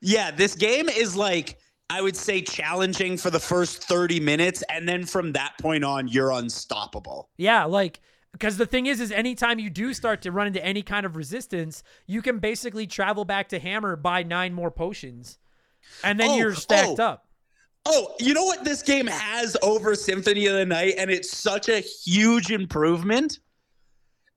Yeah, 0.00 0.30
this 0.30 0.54
game 0.54 0.88
is 0.88 1.16
like 1.16 1.58
I 1.88 2.00
would 2.00 2.16
say 2.16 2.40
challenging 2.42 3.16
for 3.16 3.30
the 3.30 3.40
first 3.40 3.82
30 3.84 4.20
minutes 4.20 4.62
and 4.70 4.88
then 4.88 5.04
from 5.04 5.32
that 5.32 5.54
point 5.60 5.84
on 5.84 6.08
you're 6.08 6.30
unstoppable. 6.30 7.28
Yeah, 7.36 7.64
like 7.64 8.00
because 8.32 8.56
the 8.56 8.66
thing 8.66 8.86
is 8.86 9.00
is 9.00 9.12
anytime 9.12 9.58
you 9.58 9.70
do 9.70 9.92
start 9.92 10.22
to 10.22 10.32
run 10.32 10.46
into 10.46 10.64
any 10.64 10.82
kind 10.82 11.04
of 11.04 11.16
resistance 11.16 11.82
you 12.06 12.22
can 12.22 12.38
basically 12.38 12.86
travel 12.86 13.24
back 13.24 13.48
to 13.48 13.58
hammer 13.58 13.96
buy 13.96 14.22
nine 14.22 14.54
more 14.54 14.70
potions 14.70 15.38
and 16.04 16.20
then 16.20 16.30
Oh, 16.30 16.36
you're 16.36 16.54
stacked 16.54 17.00
oh. 17.00 17.04
up 17.04 17.26
Oh, 17.86 18.14
you 18.20 18.34
know 18.34 18.44
what 18.44 18.62
this 18.62 18.82
game 18.82 19.06
has 19.06 19.56
over 19.62 19.94
Symphony 19.94 20.46
of 20.46 20.54
the 20.54 20.66
Night, 20.66 20.94
and 20.98 21.10
it's 21.10 21.34
such 21.36 21.70
a 21.70 21.80
huge 21.80 22.50
improvement 22.50 23.38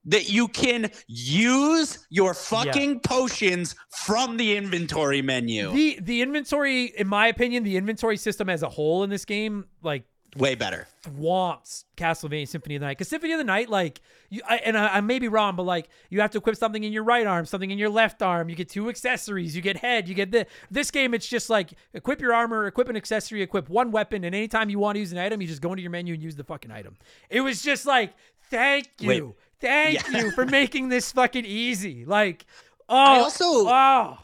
that 0.05 0.29
you 0.29 0.47
can 0.47 0.91
use 1.07 2.05
your 2.09 2.33
fucking 2.33 2.99
potions 3.01 3.75
from 3.89 4.37
the 4.37 4.55
inventory 4.57 5.21
menu. 5.21 5.71
the 5.71 5.99
the 6.01 6.21
inventory 6.21 6.85
in 6.97 7.07
my 7.07 7.27
opinion 7.27 7.63
the 7.63 7.77
inventory 7.77 8.17
system 8.17 8.49
as 8.49 8.63
a 8.63 8.69
whole 8.69 9.03
in 9.03 9.09
this 9.09 9.25
game 9.25 9.65
like 9.81 10.03
Way 10.37 10.55
better. 10.55 10.87
swamps 11.03 11.85
Castlevania 11.95 12.47
Symphony 12.47 12.75
of 12.75 12.79
the 12.79 12.87
Night. 12.87 12.97
Because 12.97 13.07
Symphony 13.07 13.33
of 13.33 13.37
the 13.37 13.43
Night, 13.43 13.69
like, 13.69 14.01
you, 14.29 14.41
I, 14.47 14.57
and 14.57 14.77
I, 14.77 14.95
I 14.95 15.01
may 15.01 15.19
be 15.19 15.27
wrong, 15.27 15.55
but 15.55 15.63
like, 15.63 15.89
you 16.09 16.21
have 16.21 16.31
to 16.31 16.39
equip 16.39 16.55
something 16.55 16.83
in 16.83 16.91
your 16.91 17.03
right 17.03 17.27
arm, 17.27 17.45
something 17.45 17.69
in 17.69 17.77
your 17.77 17.89
left 17.89 18.21
arm. 18.21 18.49
You 18.49 18.55
get 18.55 18.69
two 18.69 18.89
accessories. 18.89 19.55
You 19.55 19.61
get 19.61 19.77
head. 19.77 20.07
You 20.07 20.15
get 20.15 20.31
the. 20.31 20.47
This 20.71 20.89
game, 20.89 21.13
it's 21.13 21.27
just 21.27 21.49
like 21.49 21.73
equip 21.93 22.19
your 22.19 22.33
armor, 22.33 22.65
equip 22.65 22.89
an 22.89 22.97
accessory, 22.97 23.41
equip 23.41 23.69
one 23.69 23.91
weapon, 23.91 24.23
and 24.23 24.33
anytime 24.33 24.69
you 24.69 24.79
want 24.79 24.95
to 24.95 24.99
use 25.01 25.11
an 25.11 25.19
item, 25.19 25.41
you 25.41 25.47
just 25.47 25.61
go 25.61 25.71
into 25.71 25.81
your 25.81 25.91
menu 25.91 26.13
and 26.13 26.23
use 26.23 26.35
the 26.35 26.43
fucking 26.43 26.71
item. 26.71 26.97
It 27.29 27.41
was 27.41 27.61
just 27.61 27.85
like, 27.85 28.13
thank 28.49 28.89
you, 28.99 29.07
Wait. 29.07 29.23
Thank 29.63 30.11
Yeah. 30.11 30.19
you 30.21 30.31
for 30.31 30.45
making 30.45 30.89
this 30.89 31.11
fucking 31.11 31.45
easy. 31.45 32.05
Like, 32.05 32.45
oh, 32.89 32.95
I 32.95 33.19
also- 33.19 33.67
oh. 33.67 34.17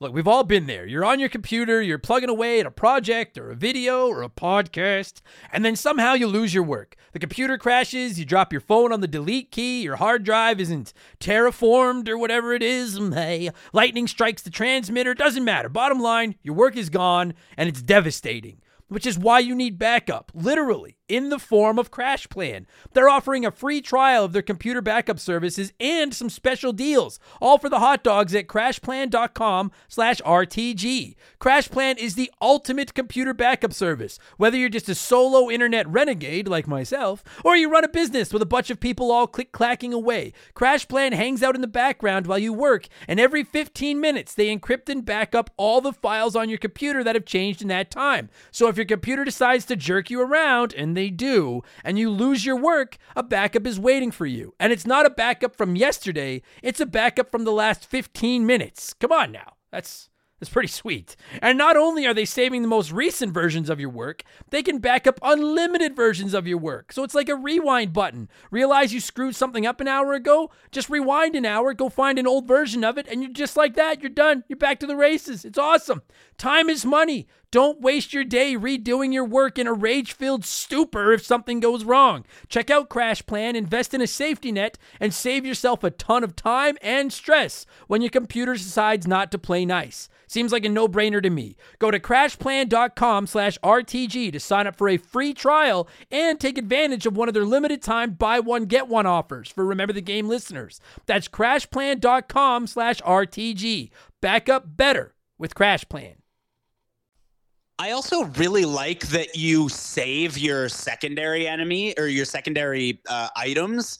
Look, 0.00 0.12
we've 0.12 0.28
all 0.28 0.42
been 0.44 0.66
there. 0.66 0.84
You're 0.86 1.04
on 1.04 1.20
your 1.20 1.28
computer, 1.28 1.80
you're 1.80 1.98
plugging 2.00 2.28
away 2.28 2.60
at 2.60 2.66
a 2.66 2.70
project 2.70 3.38
or 3.38 3.50
a 3.50 3.54
video 3.54 4.08
or 4.08 4.22
a 4.22 4.28
podcast, 4.28 5.22
and 5.52 5.64
then 5.64 5.76
somehow 5.76 6.12
you 6.14 6.26
lose 6.26 6.52
your 6.52 6.64
work. 6.64 6.96
The 7.12 7.20
computer 7.20 7.56
crashes, 7.56 8.18
you 8.18 8.24
drop 8.26 8.52
your 8.52 8.60
phone 8.60 8.92
on 8.92 9.00
the 9.00 9.08
delete 9.08 9.50
key, 9.52 9.82
your 9.82 9.96
hard 9.96 10.24
drive 10.24 10.60
isn't 10.60 10.92
terraformed 11.20 12.08
or 12.08 12.18
whatever 12.18 12.52
it 12.52 12.62
is. 12.62 12.98
Hey, 13.14 13.50
lightning 13.72 14.06
strikes 14.08 14.42
the 14.42 14.50
transmitter, 14.50 15.14
doesn't 15.14 15.44
matter. 15.44 15.68
Bottom 15.68 16.00
line, 16.00 16.34
your 16.42 16.54
work 16.54 16.76
is 16.76 16.90
gone 16.90 17.32
and 17.56 17.68
it's 17.68 17.80
devastating. 17.80 18.60
Which 18.88 19.06
is 19.06 19.18
why 19.18 19.38
you 19.38 19.54
need 19.54 19.78
backup, 19.78 20.30
literally, 20.34 20.96
in 21.08 21.28
the 21.28 21.38
form 21.38 21.78
of 21.78 21.90
CrashPlan. 21.90 22.66
They're 22.92 23.08
offering 23.08 23.44
a 23.44 23.50
free 23.50 23.80
trial 23.80 24.24
of 24.24 24.32
their 24.32 24.42
computer 24.42 24.80
backup 24.80 25.18
services 25.18 25.72
and 25.78 26.14
some 26.14 26.30
special 26.30 26.72
deals, 26.72 27.18
all 27.40 27.58
for 27.58 27.68
the 27.68 27.78
hot 27.78 28.02
dogs 28.02 28.34
at 28.34 28.46
crashplan.com 28.46 29.72
slash 29.88 30.20
RTG. 30.22 31.14
CrashPlan 31.40 31.98
is 31.98 32.14
the 32.14 32.30
ultimate 32.40 32.94
computer 32.94 33.34
backup 33.34 33.72
service. 33.72 34.18
Whether 34.36 34.56
you're 34.56 34.68
just 34.68 34.88
a 34.88 34.94
solo 34.94 35.50
internet 35.50 35.88
renegade 35.88 36.48
like 36.48 36.66
myself, 36.66 37.24
or 37.44 37.56
you 37.56 37.70
run 37.70 37.84
a 37.84 37.88
business 37.88 38.32
with 38.32 38.42
a 38.42 38.46
bunch 38.46 38.70
of 38.70 38.80
people 38.80 39.10
all 39.10 39.26
click-clacking 39.26 39.92
away, 39.92 40.32
CrashPlan 40.54 41.12
hangs 41.12 41.42
out 41.42 41.54
in 41.54 41.60
the 41.60 41.66
background 41.66 42.26
while 42.26 42.38
you 42.38 42.52
work, 42.52 42.86
and 43.08 43.20
every 43.20 43.44
15 43.44 44.00
minutes 44.00 44.34
they 44.34 44.54
encrypt 44.54 44.88
and 44.88 45.04
back 45.04 45.34
up 45.34 45.50
all 45.56 45.80
the 45.80 45.92
files 45.92 46.36
on 46.36 46.48
your 46.48 46.58
computer 46.58 47.04
that 47.04 47.14
have 47.14 47.26
changed 47.26 47.60
in 47.60 47.68
that 47.68 47.90
time. 47.90 48.30
So 48.50 48.68
if 48.68 48.78
your 48.84 48.96
computer 48.98 49.24
decides 49.24 49.64
to 49.66 49.76
jerk 49.76 50.10
you 50.10 50.20
around, 50.20 50.74
and 50.74 50.96
they 50.96 51.08
do, 51.10 51.62
and 51.82 51.98
you 51.98 52.10
lose 52.10 52.44
your 52.44 52.56
work, 52.56 52.98
a 53.16 53.22
backup 53.22 53.66
is 53.66 53.80
waiting 53.80 54.10
for 54.10 54.26
you. 54.26 54.54
And 54.60 54.72
it's 54.72 54.86
not 54.86 55.06
a 55.06 55.10
backup 55.10 55.56
from 55.56 55.76
yesterday, 55.76 56.42
it's 56.62 56.80
a 56.80 56.86
backup 56.86 57.30
from 57.30 57.44
the 57.44 57.52
last 57.52 57.86
15 57.86 58.46
minutes. 58.46 58.92
Come 58.92 59.12
on 59.12 59.32
now. 59.32 59.54
That's 59.72 60.10
that's 60.44 60.52
pretty 60.52 60.68
sweet. 60.68 61.16
And 61.40 61.56
not 61.56 61.76
only 61.76 62.06
are 62.06 62.12
they 62.12 62.26
saving 62.26 62.60
the 62.60 62.68
most 62.68 62.92
recent 62.92 63.32
versions 63.32 63.70
of 63.70 63.80
your 63.80 63.88
work, 63.88 64.24
they 64.50 64.62
can 64.62 64.78
back 64.78 65.06
up 65.06 65.18
unlimited 65.22 65.96
versions 65.96 66.34
of 66.34 66.46
your 66.46 66.58
work. 66.58 66.92
So 66.92 67.02
it's 67.02 67.14
like 67.14 67.30
a 67.30 67.34
rewind 67.34 67.94
button. 67.94 68.28
Realize 68.50 68.92
you 68.92 69.00
screwed 69.00 69.36
something 69.36 69.64
up 69.64 69.80
an 69.80 69.88
hour 69.88 70.12
ago? 70.12 70.50
Just 70.70 70.90
rewind 70.90 71.34
an 71.34 71.46
hour, 71.46 71.72
go 71.72 71.88
find 71.88 72.18
an 72.18 72.26
old 72.26 72.46
version 72.46 72.84
of 72.84 72.98
it, 72.98 73.06
and 73.08 73.22
you're 73.22 73.32
just 73.32 73.56
like 73.56 73.74
that. 73.76 74.02
You're 74.02 74.10
done. 74.10 74.44
You're 74.46 74.58
back 74.58 74.80
to 74.80 74.86
the 74.86 74.96
races. 74.96 75.46
It's 75.46 75.56
awesome. 75.56 76.02
Time 76.36 76.68
is 76.68 76.84
money. 76.84 77.26
Don't 77.54 77.80
waste 77.80 78.12
your 78.12 78.24
day 78.24 78.56
redoing 78.56 79.12
your 79.12 79.24
work 79.24 79.60
in 79.60 79.68
a 79.68 79.72
rage 79.72 80.12
filled 80.12 80.44
stupor 80.44 81.12
if 81.12 81.24
something 81.24 81.60
goes 81.60 81.84
wrong. 81.84 82.24
Check 82.48 82.68
out 82.68 82.90
CrashPlan, 82.90 83.54
invest 83.54 83.94
in 83.94 84.00
a 84.00 84.08
safety 84.08 84.50
net, 84.50 84.76
and 84.98 85.14
save 85.14 85.46
yourself 85.46 85.84
a 85.84 85.92
ton 85.92 86.24
of 86.24 86.34
time 86.34 86.76
and 86.82 87.12
stress 87.12 87.64
when 87.86 88.02
your 88.02 88.10
computer 88.10 88.54
decides 88.54 89.06
not 89.06 89.30
to 89.30 89.38
play 89.38 89.64
nice. 89.64 90.08
Seems 90.26 90.50
like 90.50 90.64
a 90.64 90.68
no-brainer 90.68 91.22
to 91.22 91.30
me. 91.30 91.54
Go 91.78 91.92
to 91.92 92.00
crashplan.com 92.00 93.28
slash 93.28 93.56
RTG 93.62 94.32
to 94.32 94.40
sign 94.40 94.66
up 94.66 94.74
for 94.74 94.88
a 94.88 94.96
free 94.96 95.32
trial 95.32 95.86
and 96.10 96.40
take 96.40 96.58
advantage 96.58 97.06
of 97.06 97.16
one 97.16 97.28
of 97.28 97.34
their 97.34 97.44
limited 97.44 97.82
time 97.82 98.14
buy 98.14 98.40
one, 98.40 98.64
get 98.64 98.88
one 98.88 99.06
offers 99.06 99.48
for 99.48 99.64
Remember 99.64 99.92
the 99.92 100.00
Game 100.00 100.26
listeners. 100.26 100.80
That's 101.06 101.28
crashplan.com 101.28 102.66
slash 102.66 103.00
RTG. 103.02 103.90
Back 104.20 104.48
up 104.48 104.76
better 104.76 105.14
with 105.38 105.54
CrashPlan. 105.54 106.16
I 107.78 107.90
also 107.90 108.24
really 108.24 108.64
like 108.64 109.08
that 109.08 109.36
you 109.36 109.68
save 109.68 110.38
your 110.38 110.68
secondary 110.68 111.46
enemy 111.48 111.94
or 111.98 112.06
your 112.06 112.24
secondary 112.24 113.00
uh, 113.08 113.28
items 113.36 113.98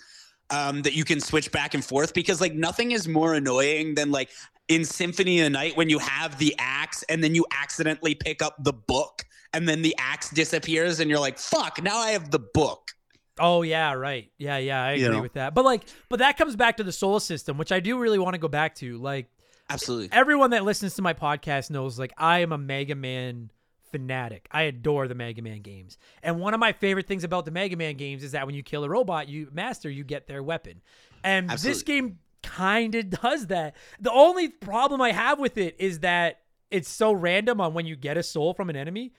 um, 0.50 0.82
that 0.82 0.94
you 0.94 1.04
can 1.04 1.20
switch 1.20 1.50
back 1.50 1.74
and 1.74 1.84
forth 1.84 2.14
because 2.14 2.40
like 2.40 2.54
nothing 2.54 2.92
is 2.92 3.08
more 3.08 3.34
annoying 3.34 3.94
than 3.94 4.10
like 4.12 4.30
in 4.68 4.84
Symphony 4.84 5.40
of 5.40 5.44
the 5.44 5.50
Night 5.50 5.76
when 5.76 5.88
you 5.88 5.98
have 5.98 6.38
the 6.38 6.54
axe 6.58 7.02
and 7.08 7.22
then 7.22 7.34
you 7.34 7.44
accidentally 7.50 8.14
pick 8.14 8.42
up 8.42 8.62
the 8.62 8.72
book 8.72 9.24
and 9.52 9.68
then 9.68 9.82
the 9.82 9.94
axe 9.98 10.30
disappears 10.30 11.00
and 11.00 11.10
you're 11.10 11.18
like 11.18 11.38
fuck 11.38 11.82
now 11.82 11.98
I 11.98 12.10
have 12.10 12.30
the 12.30 12.38
book. 12.38 12.90
Oh 13.38 13.62
yeah, 13.62 13.92
right. 13.94 14.30
Yeah, 14.38 14.58
yeah, 14.58 14.84
I 14.84 14.92
You 14.92 15.06
agree 15.06 15.16
know. 15.16 15.22
with 15.22 15.32
that. 15.32 15.54
But 15.54 15.64
like, 15.64 15.82
but 16.08 16.20
that 16.20 16.36
comes 16.36 16.54
back 16.54 16.76
to 16.76 16.84
the 16.84 16.92
soul 16.92 17.18
system, 17.18 17.58
which 17.58 17.72
I 17.72 17.80
do 17.80 17.98
really 17.98 18.18
want 18.18 18.34
to 18.34 18.38
go 18.38 18.46
back 18.46 18.76
to. 18.76 18.96
Like, 18.98 19.26
Absolutely. 19.68 20.10
everyone 20.12 20.50
that 20.50 20.62
listens 20.64 20.94
to 20.94 21.02
my 21.02 21.14
podcast 21.14 21.68
knows, 21.70 21.98
like, 21.98 22.12
I 22.16 22.40
am 22.40 22.52
a 22.52 22.58
Mega 22.58 22.94
Man 22.94 23.50
fanatic. 23.94 24.48
I 24.50 24.62
adore 24.62 25.06
the 25.06 25.14
Mega 25.14 25.40
Man 25.40 25.62
games, 25.62 25.98
and 26.20 26.40
one 26.40 26.52
of 26.52 26.58
my 26.58 26.72
favorite 26.72 27.06
things 27.06 27.22
about 27.22 27.44
the 27.44 27.52
Mega 27.52 27.76
Man 27.76 27.96
games 27.96 28.24
is 28.24 28.32
that 28.32 28.44
when 28.44 28.56
you 28.56 28.64
kill 28.64 28.82
a 28.82 28.88
robot, 28.88 29.28
you 29.28 29.48
master, 29.52 29.88
you 29.88 30.02
get 30.02 30.26
their 30.26 30.42
weapon, 30.42 30.82
and 31.22 31.48
this 31.48 31.84
game 31.84 32.18
kind 32.42 32.96
of 32.96 33.10
does 33.22 33.46
that. 33.46 33.76
The 34.00 34.10
only 34.10 34.48
problem 34.48 35.00
I 35.00 35.12
have 35.12 35.38
with 35.38 35.56
it 35.56 35.76
is 35.78 36.00
that 36.00 36.40
it's 36.72 36.88
so 36.88 37.12
random 37.12 37.60
on 37.60 37.72
when 37.72 37.86
you 37.86 37.94
get 37.94 38.16
a 38.16 38.22
soul 38.24 38.52
from 38.52 38.68
an 38.68 38.74
enemy 38.74 39.12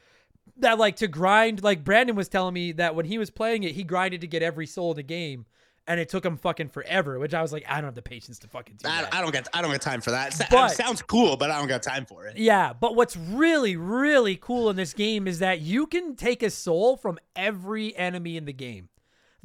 that 0.58 0.78
like 0.78 0.98
to 0.98 1.08
grind 1.08 1.64
like 1.64 1.86
Brandon 1.86 2.16
was 2.16 2.28
telling 2.28 2.54
me 2.54 2.74
that 2.74 2.96
when 2.96 3.06
he 3.06 3.18
was 3.18 3.30
playing 3.30 3.64
it, 3.64 3.76
he 3.76 3.84
grinded 3.84 4.20
to 4.22 4.28
get 4.28 4.44
every 4.44 4.68
soul 4.68 4.92
in 4.92 4.98
the 4.98 5.04
game. 5.04 5.46
And 5.88 6.00
it 6.00 6.10
took 6.10 6.26
him 6.26 6.38
fucking 6.38 6.70
forever, 6.70 7.20
which 7.20 7.36
I 7.36 7.44
was 7.44 7.54
like, 7.54 7.64
I 7.68 7.76
don't 7.76 7.86
have 7.86 7.96
the 7.96 8.02
patience 8.02 8.40
to 8.40 8.48
fucking 8.48 8.78
do 8.78 8.90
I, 8.90 9.04
that. 9.04 9.14
I 9.14 9.22
don't 9.22 9.32
get 9.32 9.48
I 9.54 9.62
don't 9.62 9.72
get 9.72 9.82
time 9.82 10.02
for 10.02 10.12
that. 10.12 10.36
But- 10.50 10.70
sounds 10.70 11.02
cool, 11.02 11.38
but 11.38 11.52
I 11.52 11.60
don't 11.60 11.68
got 11.68 11.84
time 11.84 12.06
for 12.06 12.26
it. 12.26 12.38
Yeah, 12.38 12.74
but 12.74 12.96
what's 12.96 13.16
really, 13.16 13.76
really 13.76 14.36
cool 14.36 14.70
in 14.70 14.76
this 14.76 14.94
game 14.94 15.28
is 15.28 15.40
that 15.40 15.62
you 15.62 15.86
can 15.86 16.16
take 16.16 16.42
a 16.42 16.50
soul 16.50 16.98
from 16.98 17.20
every 17.36 17.96
enemy 17.96 18.36
in 18.36 18.46
the 18.46 18.54
game. 18.54 18.90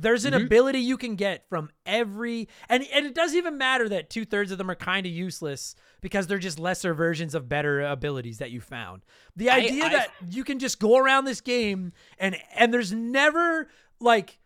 There's 0.01 0.25
an 0.25 0.33
mm-hmm. 0.33 0.47
ability 0.47 0.79
you 0.79 0.97
can 0.97 1.15
get 1.15 1.47
from 1.51 1.71
every, 1.85 2.49
and, 2.71 2.87
and 2.95 3.05
it 3.05 3.15
doesn't 3.15 3.37
even 3.37 3.59
matter 3.59 3.87
that 3.91 4.09
two 4.09 4.25
thirds 4.25 4.51
of 4.51 4.57
them 4.57 4.71
are 4.71 4.75
kind 4.75 5.05
of 5.05 5.13
useless 5.13 5.75
because 6.01 6.27
they're 6.27 6.39
just 6.39 6.59
lesser 6.59 6.95
versions 6.95 7.35
of 7.35 7.51
better 7.51 7.83
abilities 7.83 8.39
that 8.39 8.51
you 8.51 8.63
found. 8.63 9.03
The 9.37 9.51
I- 9.51 9.57
idea 9.57 9.85
I- 9.85 9.89
that 9.91 10.09
you 10.31 10.43
can 10.43 10.59
just 10.59 10.81
go 10.81 10.97
around 10.97 11.27
this 11.27 11.43
game 11.43 11.93
and 12.19 12.37
and 12.57 12.73
there's 12.73 12.93
never 12.93 13.69
like 14.01 14.40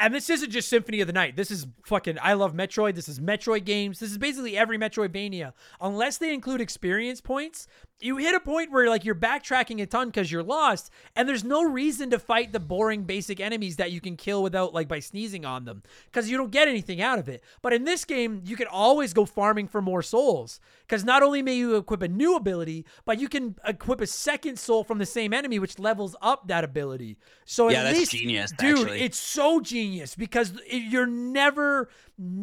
and 0.00 0.14
this 0.14 0.30
isn't 0.30 0.50
just 0.50 0.68
Symphony 0.68 1.00
of 1.00 1.06
the 1.06 1.12
Night. 1.12 1.36
This 1.36 1.50
is 1.50 1.66
fucking. 1.84 2.18
I 2.22 2.32
love 2.32 2.54
Metroid. 2.54 2.94
This 2.94 3.08
is 3.08 3.20
Metroid 3.20 3.64
games. 3.64 4.00
This 4.00 4.10
is 4.10 4.18
basically 4.18 4.56
every 4.56 4.78
Metroidvania, 4.78 5.52
unless 5.80 6.16
they 6.18 6.32
include 6.34 6.60
experience 6.60 7.20
points. 7.20 7.68
You 8.02 8.16
hit 8.16 8.34
a 8.34 8.40
point 8.40 8.72
where 8.72 8.88
like 8.88 9.04
you're 9.04 9.14
backtracking 9.14 9.82
a 9.82 9.86
ton 9.86 10.08
because 10.08 10.32
you're 10.32 10.42
lost, 10.42 10.90
and 11.14 11.28
there's 11.28 11.44
no 11.44 11.62
reason 11.62 12.08
to 12.10 12.18
fight 12.18 12.50
the 12.50 12.58
boring 12.58 13.02
basic 13.02 13.40
enemies 13.40 13.76
that 13.76 13.92
you 13.92 14.00
can 14.00 14.16
kill 14.16 14.42
without 14.42 14.72
like 14.72 14.88
by 14.88 15.00
sneezing 15.00 15.44
on 15.44 15.66
them 15.66 15.82
because 16.06 16.30
you 16.30 16.38
don't 16.38 16.50
get 16.50 16.66
anything 16.66 17.02
out 17.02 17.18
of 17.18 17.28
it. 17.28 17.44
But 17.60 17.74
in 17.74 17.84
this 17.84 18.06
game, 18.06 18.40
you 18.46 18.56
can 18.56 18.68
always 18.68 19.12
go 19.12 19.26
farming 19.26 19.68
for 19.68 19.82
more 19.82 20.00
souls 20.00 20.60
because 20.88 21.04
not 21.04 21.22
only 21.22 21.42
may 21.42 21.54
you 21.56 21.76
equip 21.76 22.00
a 22.00 22.08
new 22.08 22.36
ability, 22.36 22.86
but 23.04 23.20
you 23.20 23.28
can 23.28 23.54
equip 23.66 24.00
a 24.00 24.06
second 24.06 24.58
soul 24.58 24.82
from 24.82 24.96
the 24.96 25.04
same 25.04 25.34
enemy, 25.34 25.58
which 25.58 25.78
levels 25.78 26.16
up 26.22 26.48
that 26.48 26.64
ability. 26.64 27.18
So 27.44 27.68
Yeah, 27.68 27.80
at 27.80 27.82
that's 27.84 27.98
least, 27.98 28.12
genius, 28.12 28.52
dude. 28.52 28.78
actually. 28.78 29.02
It's 29.02 29.18
so 29.18 29.60
genius 29.60 29.89
because 30.16 30.52
you're 30.70 31.06
never 31.06 31.88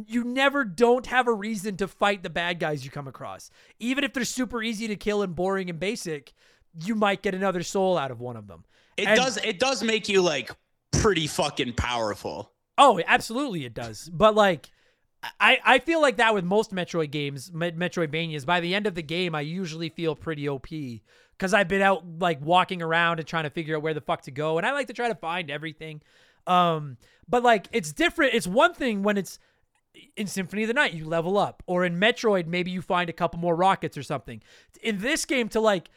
you 0.05 0.23
never 0.23 0.63
don't 0.65 1.05
have 1.07 1.27
a 1.27 1.33
reason 1.33 1.77
to 1.77 1.87
fight 1.87 2.23
the 2.23 2.29
bad 2.29 2.59
guys 2.59 2.83
you 2.85 2.91
come 2.91 3.07
across. 3.07 3.49
Even 3.79 4.03
if 4.03 4.13
they're 4.13 4.25
super 4.25 4.61
easy 4.63 4.87
to 4.87 4.95
kill 4.95 5.21
and 5.21 5.35
boring 5.35 5.69
and 5.69 5.79
basic, 5.79 6.33
you 6.83 6.95
might 6.95 7.21
get 7.21 7.33
another 7.35 7.63
soul 7.63 7.97
out 7.97 8.11
of 8.11 8.19
one 8.19 8.35
of 8.35 8.47
them. 8.47 8.63
It 8.97 9.07
And- 9.07 9.17
does 9.17 9.37
it 9.37 9.59
does 9.59 9.83
make 9.83 10.09
you 10.09 10.21
like 10.21 10.51
pretty 10.91 11.27
fucking 11.27 11.73
powerful. 11.73 12.51
Oh, 12.77 13.01
absolutely 13.07 13.65
it 13.65 13.73
does. 13.73 14.09
But 14.11 14.35
like 14.35 14.69
I, 15.39 15.57
I 15.65 15.79
feel 15.79 15.99
like 16.01 16.17
that 16.17 16.33
with 16.35 16.45
most 16.45 16.73
Metroid 16.73 17.09
games, 17.11 17.51
Me- 17.51 17.71
Metroidvanias. 17.71 18.45
By 18.45 18.59
the 18.59 18.75
end 18.75 18.85
of 18.85 18.93
the 18.95 19.01
game, 19.01 19.33
I 19.33 19.41
usually 19.41 19.89
feel 19.89 20.15
pretty 20.15 20.47
OP 20.47 20.67
because 20.69 21.53
I've 21.53 21.67
been 21.67 21.81
out 21.81 22.03
like 22.19 22.39
walking 22.39 22.81
around 22.83 23.19
and 23.19 23.27
trying 23.27 23.43
to 23.43 23.49
figure 23.49 23.75
out 23.75 23.81
where 23.81 23.95
the 23.95 24.01
fuck 24.01 24.21
to 24.23 24.31
go, 24.31 24.57
and 24.57 24.65
I 24.65 24.73
like 24.73 24.87
to 24.87 24.93
try 24.93 25.07
to 25.07 25.15
find 25.15 25.49
everything. 25.49 26.01
Um, 26.47 26.97
but 27.27 27.43
like 27.43 27.67
it's 27.71 27.93
different. 27.93 28.33
It's 28.33 28.47
one 28.47 28.73
thing 28.73 29.03
when 29.03 29.17
it's 29.17 29.37
in 30.15 30.27
Symphony 30.27 30.63
of 30.63 30.67
the 30.67 30.73
Night, 30.73 30.93
you 30.93 31.05
level 31.05 31.37
up, 31.37 31.63
or 31.67 31.85
in 31.85 31.99
Metroid, 31.99 32.47
maybe 32.47 32.71
you 32.71 32.81
find 32.81 33.09
a 33.09 33.13
couple 33.13 33.39
more 33.39 33.55
rockets 33.55 33.97
or 33.97 34.03
something. 34.03 34.41
In 34.81 34.99
this 34.99 35.25
game, 35.25 35.49
to 35.49 35.59
like 35.59 35.89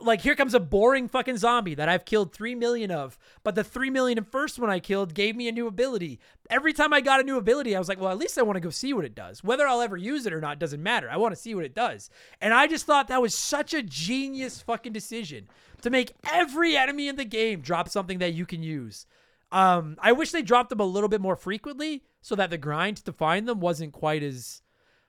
like 0.00 0.20
here 0.20 0.34
comes 0.34 0.54
a 0.54 0.60
boring 0.60 1.08
fucking 1.08 1.36
zombie 1.36 1.74
that 1.74 1.88
I've 1.88 2.04
killed 2.04 2.32
3 2.32 2.54
million 2.54 2.90
of, 2.90 3.18
but 3.42 3.54
the 3.54 3.64
3 3.64 3.90
million 3.90 4.22
first 4.24 4.58
one 4.58 4.70
I 4.70 4.78
killed 4.78 5.14
gave 5.14 5.36
me 5.36 5.48
a 5.48 5.52
new 5.52 5.66
ability. 5.66 6.20
Every 6.48 6.72
time 6.72 6.92
I 6.92 7.00
got 7.00 7.20
a 7.20 7.24
new 7.24 7.36
ability, 7.36 7.74
I 7.74 7.78
was 7.78 7.88
like, 7.88 8.00
well, 8.00 8.10
at 8.10 8.18
least 8.18 8.38
I 8.38 8.42
want 8.42 8.56
to 8.56 8.60
go 8.60 8.70
see 8.70 8.92
what 8.92 9.04
it 9.04 9.14
does. 9.14 9.42
Whether 9.42 9.66
I'll 9.66 9.80
ever 9.80 9.96
use 9.96 10.26
it 10.26 10.32
or 10.32 10.40
not 10.40 10.58
doesn't 10.58 10.82
matter. 10.82 11.10
I 11.10 11.16
want 11.16 11.34
to 11.34 11.40
see 11.40 11.54
what 11.54 11.64
it 11.64 11.74
does. 11.74 12.10
And 12.40 12.54
I 12.54 12.66
just 12.66 12.86
thought 12.86 13.08
that 13.08 13.22
was 13.22 13.34
such 13.34 13.74
a 13.74 13.82
genius 13.82 14.60
fucking 14.60 14.92
decision 14.92 15.48
to 15.82 15.90
make 15.90 16.12
every 16.30 16.76
enemy 16.76 17.08
in 17.08 17.16
the 17.16 17.24
game 17.24 17.60
drop 17.60 17.88
something 17.88 18.18
that 18.18 18.34
you 18.34 18.46
can 18.46 18.62
use. 18.62 19.06
Um, 19.52 19.96
I 20.00 20.12
wish 20.12 20.30
they 20.30 20.42
dropped 20.42 20.70
them 20.70 20.80
a 20.80 20.84
little 20.84 21.08
bit 21.08 21.20
more 21.20 21.36
frequently 21.36 22.04
so 22.20 22.34
that 22.36 22.50
the 22.50 22.58
grind 22.58 22.98
to 22.98 23.12
find 23.12 23.48
them 23.48 23.60
wasn't 23.60 23.92
quite 23.92 24.22
as 24.22 24.62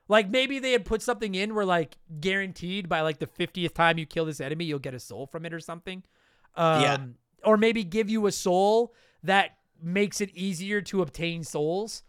like 0.08 0.28
maybe 0.28 0.58
they 0.58 0.72
had 0.72 0.84
put 0.84 1.00
something 1.00 1.34
in 1.34 1.54
where 1.54 1.64
like 1.64 1.96
guaranteed 2.20 2.88
by 2.88 3.02
like 3.02 3.18
the 3.18 3.26
50th 3.26 3.74
time 3.74 3.98
you 3.98 4.06
kill 4.06 4.24
this 4.24 4.40
enemy, 4.40 4.64
you'll 4.64 4.78
get 4.78 4.94
a 4.94 5.00
soul 5.00 5.26
from 5.26 5.46
it 5.46 5.54
or 5.54 5.60
something. 5.60 6.02
Um, 6.56 6.82
Yeah. 6.82 6.98
Or 7.44 7.56
maybe 7.56 7.82
give 7.82 8.10
you 8.10 8.26
a 8.26 8.32
soul 8.32 8.94
that 9.22 9.56
makes 9.82 10.20
it 10.20 10.30
easier 10.34 10.80
to 10.82 11.02
obtain 11.02 11.42
souls. 11.44 12.02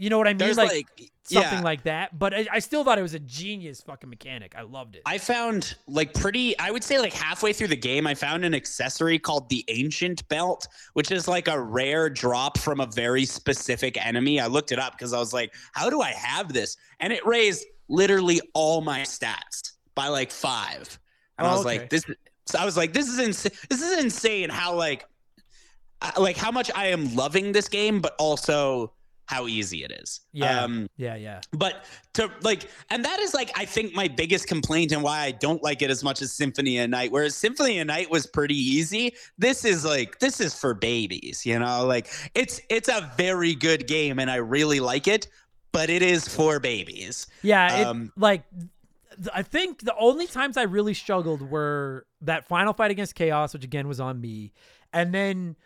You 0.00 0.08
know 0.08 0.16
what 0.16 0.28
I 0.28 0.30
mean? 0.30 0.38
There's 0.38 0.56
like, 0.56 0.70
like, 0.70 1.10
something 1.24 1.58
yeah. 1.58 1.60
like 1.60 1.82
that. 1.82 2.18
But 2.18 2.32
I, 2.32 2.46
I 2.50 2.58
still 2.60 2.84
thought 2.84 2.98
it 2.98 3.02
was 3.02 3.12
a 3.12 3.18
genius 3.18 3.82
fucking 3.82 4.08
mechanic. 4.08 4.54
I 4.56 4.62
loved 4.62 4.96
it. 4.96 5.02
I 5.04 5.18
found 5.18 5.76
like 5.86 6.14
pretty, 6.14 6.58
I 6.58 6.70
would 6.70 6.82
say 6.82 6.98
like 6.98 7.12
halfway 7.12 7.52
through 7.52 7.68
the 7.68 7.76
game, 7.76 8.06
I 8.06 8.14
found 8.14 8.46
an 8.46 8.54
accessory 8.54 9.18
called 9.18 9.50
the 9.50 9.62
Ancient 9.68 10.26
Belt, 10.30 10.66
which 10.94 11.10
is 11.10 11.28
like 11.28 11.48
a 11.48 11.60
rare 11.60 12.08
drop 12.08 12.56
from 12.56 12.80
a 12.80 12.86
very 12.86 13.26
specific 13.26 14.02
enemy. 14.02 14.40
I 14.40 14.46
looked 14.46 14.72
it 14.72 14.78
up 14.78 14.92
because 14.92 15.12
I 15.12 15.18
was 15.18 15.34
like, 15.34 15.52
how 15.72 15.90
do 15.90 16.00
I 16.00 16.12
have 16.12 16.50
this? 16.50 16.78
And 17.00 17.12
it 17.12 17.24
raised 17.26 17.66
literally 17.90 18.40
all 18.54 18.80
my 18.80 19.00
stats 19.02 19.72
by 19.94 20.08
like 20.08 20.30
five. 20.30 20.98
And 21.36 21.46
I 21.46 21.50
Oh, 21.50 21.58
was 21.58 21.66
okay. 21.66 21.78
like, 21.80 21.90
this, 21.90 22.06
so 22.46 22.58
I 22.58 22.64
was 22.64 22.78
like, 22.78 22.94
this 22.94 23.06
is 23.06 23.18
insane. 23.18 23.52
This 23.68 23.82
is 23.82 24.02
insane 24.02 24.48
how 24.48 24.74
like, 24.76 25.04
like 26.18 26.38
how 26.38 26.50
much 26.50 26.70
I 26.74 26.86
am 26.86 27.14
loving 27.14 27.52
this 27.52 27.68
game, 27.68 28.00
but 28.00 28.14
also 28.18 28.94
how 29.30 29.46
easy 29.46 29.84
it 29.84 29.92
is. 29.92 30.20
yeah. 30.32 30.64
Um, 30.64 30.88
yeah. 30.96 31.14
Yeah. 31.14 31.40
but 31.52 31.84
to 32.14 32.28
like 32.42 32.68
and 32.90 33.04
that 33.04 33.20
is 33.20 33.32
like 33.32 33.50
i 33.56 33.64
think 33.64 33.94
my 33.94 34.08
biggest 34.08 34.48
complaint 34.48 34.90
and 34.90 35.02
why 35.04 35.20
i 35.20 35.30
don't 35.30 35.62
like 35.62 35.82
it 35.82 35.90
as 35.90 36.02
much 36.02 36.20
as 36.20 36.32
symphony 36.32 36.78
of 36.78 36.90
night 36.90 37.12
whereas 37.12 37.36
symphony 37.36 37.78
of 37.78 37.86
night 37.86 38.10
was 38.10 38.26
pretty 38.26 38.56
easy 38.56 39.14
this 39.38 39.64
is 39.64 39.84
like 39.84 40.18
this 40.18 40.40
is 40.40 40.52
for 40.52 40.74
babies 40.74 41.46
you 41.46 41.56
know 41.56 41.86
like 41.86 42.08
it's 42.34 42.60
it's 42.68 42.88
a 42.88 43.12
very 43.16 43.54
good 43.54 43.86
game 43.86 44.18
and 44.18 44.28
i 44.30 44.36
really 44.36 44.80
like 44.80 45.06
it 45.06 45.28
but 45.70 45.88
it 45.88 46.02
is 46.02 46.26
for 46.26 46.58
babies 46.58 47.28
Yeah, 47.42 47.80
it, 47.82 47.86
Um, 47.86 48.12
like 48.16 48.42
I 49.32 49.42
think 49.42 49.82
the 49.82 49.94
only 49.96 50.26
times 50.26 50.56
I 50.56 50.62
really 50.62 50.94
struggled 50.94 51.42
were 51.48 52.06
that 52.22 52.48
final 52.48 52.72
fight 52.72 52.90
against 52.90 53.14
Chaos, 53.14 53.52
which 53.52 53.64
again 53.64 53.86
was 53.86 54.00
on 54.00 54.20
me, 54.20 54.52
and 54.92 55.12
then 55.14 55.56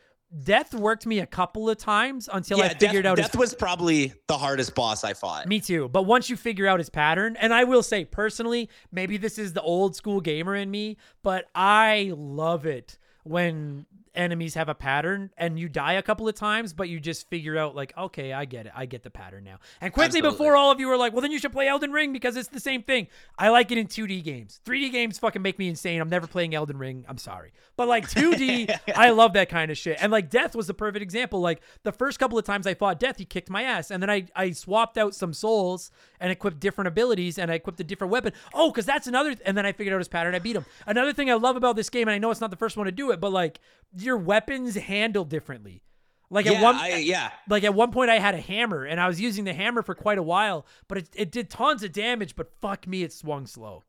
Death 0.42 0.74
worked 0.74 1.06
me 1.06 1.20
a 1.20 1.26
couple 1.26 1.70
of 1.70 1.78
times 1.78 2.28
until 2.32 2.60
I 2.60 2.68
death, 2.68 2.80
figured 2.80 3.06
out 3.06 3.18
his 3.18 3.28
death 3.28 3.36
was 3.36 3.54
probably 3.54 4.12
the 4.26 4.36
hardest 4.36 4.74
boss 4.74 5.04
i 5.04 5.14
fought 5.14 5.46
me 5.46 5.60
too. 5.60 5.88
But 5.88 6.02
once 6.02 6.28
you 6.28 6.36
figure 6.36 6.66
out 6.66 6.80
his 6.80 6.90
pattern, 6.90 7.36
and 7.40 7.54
I 7.54 7.64
will 7.64 7.82
say 7.82 8.04
personally, 8.04 8.68
maybe 8.90 9.16
this 9.16 9.38
is 9.38 9.52
the 9.52 9.62
old 9.62 9.94
school 9.94 10.20
gamer 10.20 10.56
in 10.56 10.70
me, 10.70 10.96
but 11.22 11.46
I 11.54 12.12
love 12.16 12.66
it 12.66 12.98
when 13.22 13.86
enemies 14.14 14.54
have 14.54 14.68
a 14.68 14.74
pattern 14.74 15.30
and 15.36 15.58
you 15.58 15.68
die 15.68 15.94
a 15.94 16.02
couple 16.02 16.28
of 16.28 16.34
times, 16.34 16.72
but 16.72 16.88
you 16.88 17.00
just 17.00 17.28
figure 17.28 17.56
out 17.58 17.74
like, 17.74 17.96
okay, 17.96 18.32
I 18.32 18.44
get 18.44 18.66
it. 18.66 18.72
I 18.74 18.86
get 18.86 19.02
the 19.02 19.10
pattern 19.10 19.44
now. 19.44 19.58
And 19.80 19.92
quickly 19.92 20.18
Absolutely. 20.18 20.30
before 20.30 20.56
all 20.56 20.70
of 20.70 20.80
you 20.80 20.90
are 20.90 20.96
like, 20.96 21.12
well, 21.12 21.22
then 21.22 21.32
you 21.32 21.38
should 21.38 21.52
play 21.52 21.68
Elden 21.68 21.92
Ring 21.92 22.12
because 22.12 22.36
it's 22.36 22.48
the 22.48 22.60
same 22.60 22.82
thing. 22.82 23.08
I 23.38 23.48
like 23.48 23.70
it 23.70 23.78
in 23.78 23.86
2D 23.86 24.22
games. 24.22 24.60
3D 24.64 24.92
games 24.92 25.18
fucking 25.18 25.42
make 25.42 25.58
me 25.58 25.68
insane. 25.68 26.00
I'm 26.00 26.08
never 26.08 26.26
playing 26.26 26.54
Elden 26.54 26.78
Ring. 26.78 27.04
I'm 27.08 27.18
sorry. 27.18 27.52
But 27.76 27.88
like 27.88 28.08
2D, 28.08 28.78
I 28.96 29.10
love 29.10 29.32
that 29.34 29.48
kind 29.48 29.70
of 29.70 29.78
shit. 29.78 29.98
And 30.00 30.12
like 30.12 30.30
Death 30.30 30.54
was 30.54 30.66
the 30.66 30.74
perfect 30.74 31.02
example. 31.02 31.40
Like 31.40 31.60
the 31.82 31.92
first 31.92 32.18
couple 32.18 32.38
of 32.38 32.44
times 32.44 32.66
I 32.66 32.74
fought 32.74 33.00
Death, 33.00 33.18
he 33.18 33.24
kicked 33.24 33.50
my 33.50 33.62
ass. 33.62 33.90
And 33.90 34.02
then 34.02 34.10
I, 34.10 34.26
I 34.34 34.52
swapped 34.52 34.98
out 34.98 35.14
some 35.14 35.32
souls 35.32 35.90
and 36.20 36.30
equipped 36.30 36.60
different 36.60 36.88
abilities 36.88 37.38
and 37.38 37.50
I 37.50 37.54
equipped 37.54 37.80
a 37.80 37.84
different 37.84 38.10
weapon. 38.12 38.32
Oh, 38.52 38.70
because 38.70 38.86
that's 38.86 39.06
another. 39.06 39.34
and 39.44 39.56
then 39.56 39.66
I 39.66 39.72
figured 39.72 39.94
out 39.94 39.98
his 39.98 40.08
pattern. 40.08 40.34
I 40.34 40.38
beat 40.38 40.56
him. 40.56 40.64
Another 40.86 41.12
thing 41.12 41.30
I 41.30 41.34
love 41.34 41.56
about 41.56 41.76
this 41.76 41.90
game, 41.90 42.08
and 42.08 42.14
I 42.14 42.18
know 42.18 42.30
it's 42.30 42.40
not 42.40 42.50
the 42.50 42.56
first 42.56 42.76
one 42.76 42.86
to 42.86 42.92
do 42.92 43.10
it, 43.10 43.20
but 43.20 43.32
like 43.32 43.60
your 44.04 44.16
weapons 44.16 44.74
handle 44.74 45.24
differently. 45.24 45.82
Like 46.30 46.46
at 46.46 46.60
one, 46.62 46.74
I, 46.74 46.96
yeah 46.96 47.30
like 47.48 47.64
at 47.64 47.74
one 47.74 47.92
point 47.92 48.10
I 48.10 48.18
had 48.18 48.34
a 48.34 48.40
hammer 48.40 48.84
and 48.84 49.00
I 49.00 49.06
was 49.06 49.20
using 49.20 49.44
the 49.44 49.54
hammer 49.54 49.82
for 49.82 49.94
quite 49.94 50.18
a 50.18 50.22
while, 50.22 50.66
but 50.88 50.98
it, 50.98 51.08
it 51.14 51.30
did 51.30 51.50
tons 51.50 51.82
of 51.82 51.92
damage, 51.92 52.34
but 52.34 52.50
fuck 52.60 52.86
me, 52.86 53.02
it 53.02 53.12
swung 53.12 53.46
slow. 53.46 53.84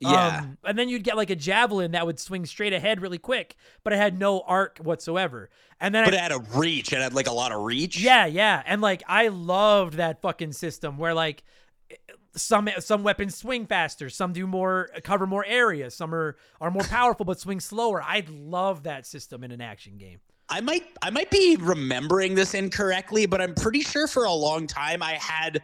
yeah 0.00 0.40
Um, 0.40 0.58
and 0.64 0.78
then 0.78 0.88
you'd 0.88 1.04
get 1.04 1.16
like 1.16 1.30
a 1.30 1.36
javelin 1.36 1.92
that 1.92 2.04
would 2.04 2.18
swing 2.20 2.44
straight 2.44 2.72
ahead 2.72 3.00
really 3.00 3.18
quick, 3.18 3.56
but 3.82 3.92
it 3.92 3.96
had 3.96 4.18
no 4.18 4.40
arc 4.40 4.78
whatsoever. 4.78 5.48
And 5.80 5.94
then 5.94 6.04
but 6.04 6.12
I, 6.12 6.18
it 6.18 6.20
had 6.20 6.32
a 6.32 6.44
reach 6.58 6.92
it 6.92 7.00
had 7.00 7.14
like 7.14 7.28
a 7.28 7.32
lot 7.32 7.52
of 7.52 7.62
reach 7.62 7.98
yeah, 7.98 8.26
yeah, 8.26 8.62
and 8.66 8.82
like 8.82 9.02
I 9.06 9.28
loved 9.28 9.94
that 9.94 10.20
fucking 10.20 10.52
system 10.52 10.98
where 10.98 11.14
like 11.14 11.44
some 12.34 12.68
some 12.80 13.02
weapons 13.02 13.34
swing 13.36 13.66
faster, 13.66 14.10
some 14.10 14.32
do 14.32 14.46
more 14.46 14.90
cover 15.04 15.26
more 15.26 15.44
areas, 15.46 15.94
some 15.94 16.14
are 16.14 16.36
are 16.60 16.70
more 16.70 16.84
powerful 16.84 17.24
but 17.24 17.40
swing 17.40 17.60
slower. 17.60 18.02
I'd 18.02 18.28
love 18.28 18.82
that 18.84 19.06
system 19.06 19.42
in 19.44 19.50
an 19.52 19.60
action 19.60 19.96
game. 19.96 20.20
I 20.48 20.60
might 20.60 20.84
I 21.02 21.10
might 21.10 21.30
be 21.30 21.56
remembering 21.58 22.34
this 22.34 22.54
incorrectly, 22.54 23.26
but 23.26 23.40
I'm 23.40 23.54
pretty 23.54 23.80
sure 23.80 24.06
for 24.06 24.24
a 24.24 24.32
long 24.32 24.66
time 24.66 25.02
I 25.02 25.12
had 25.14 25.62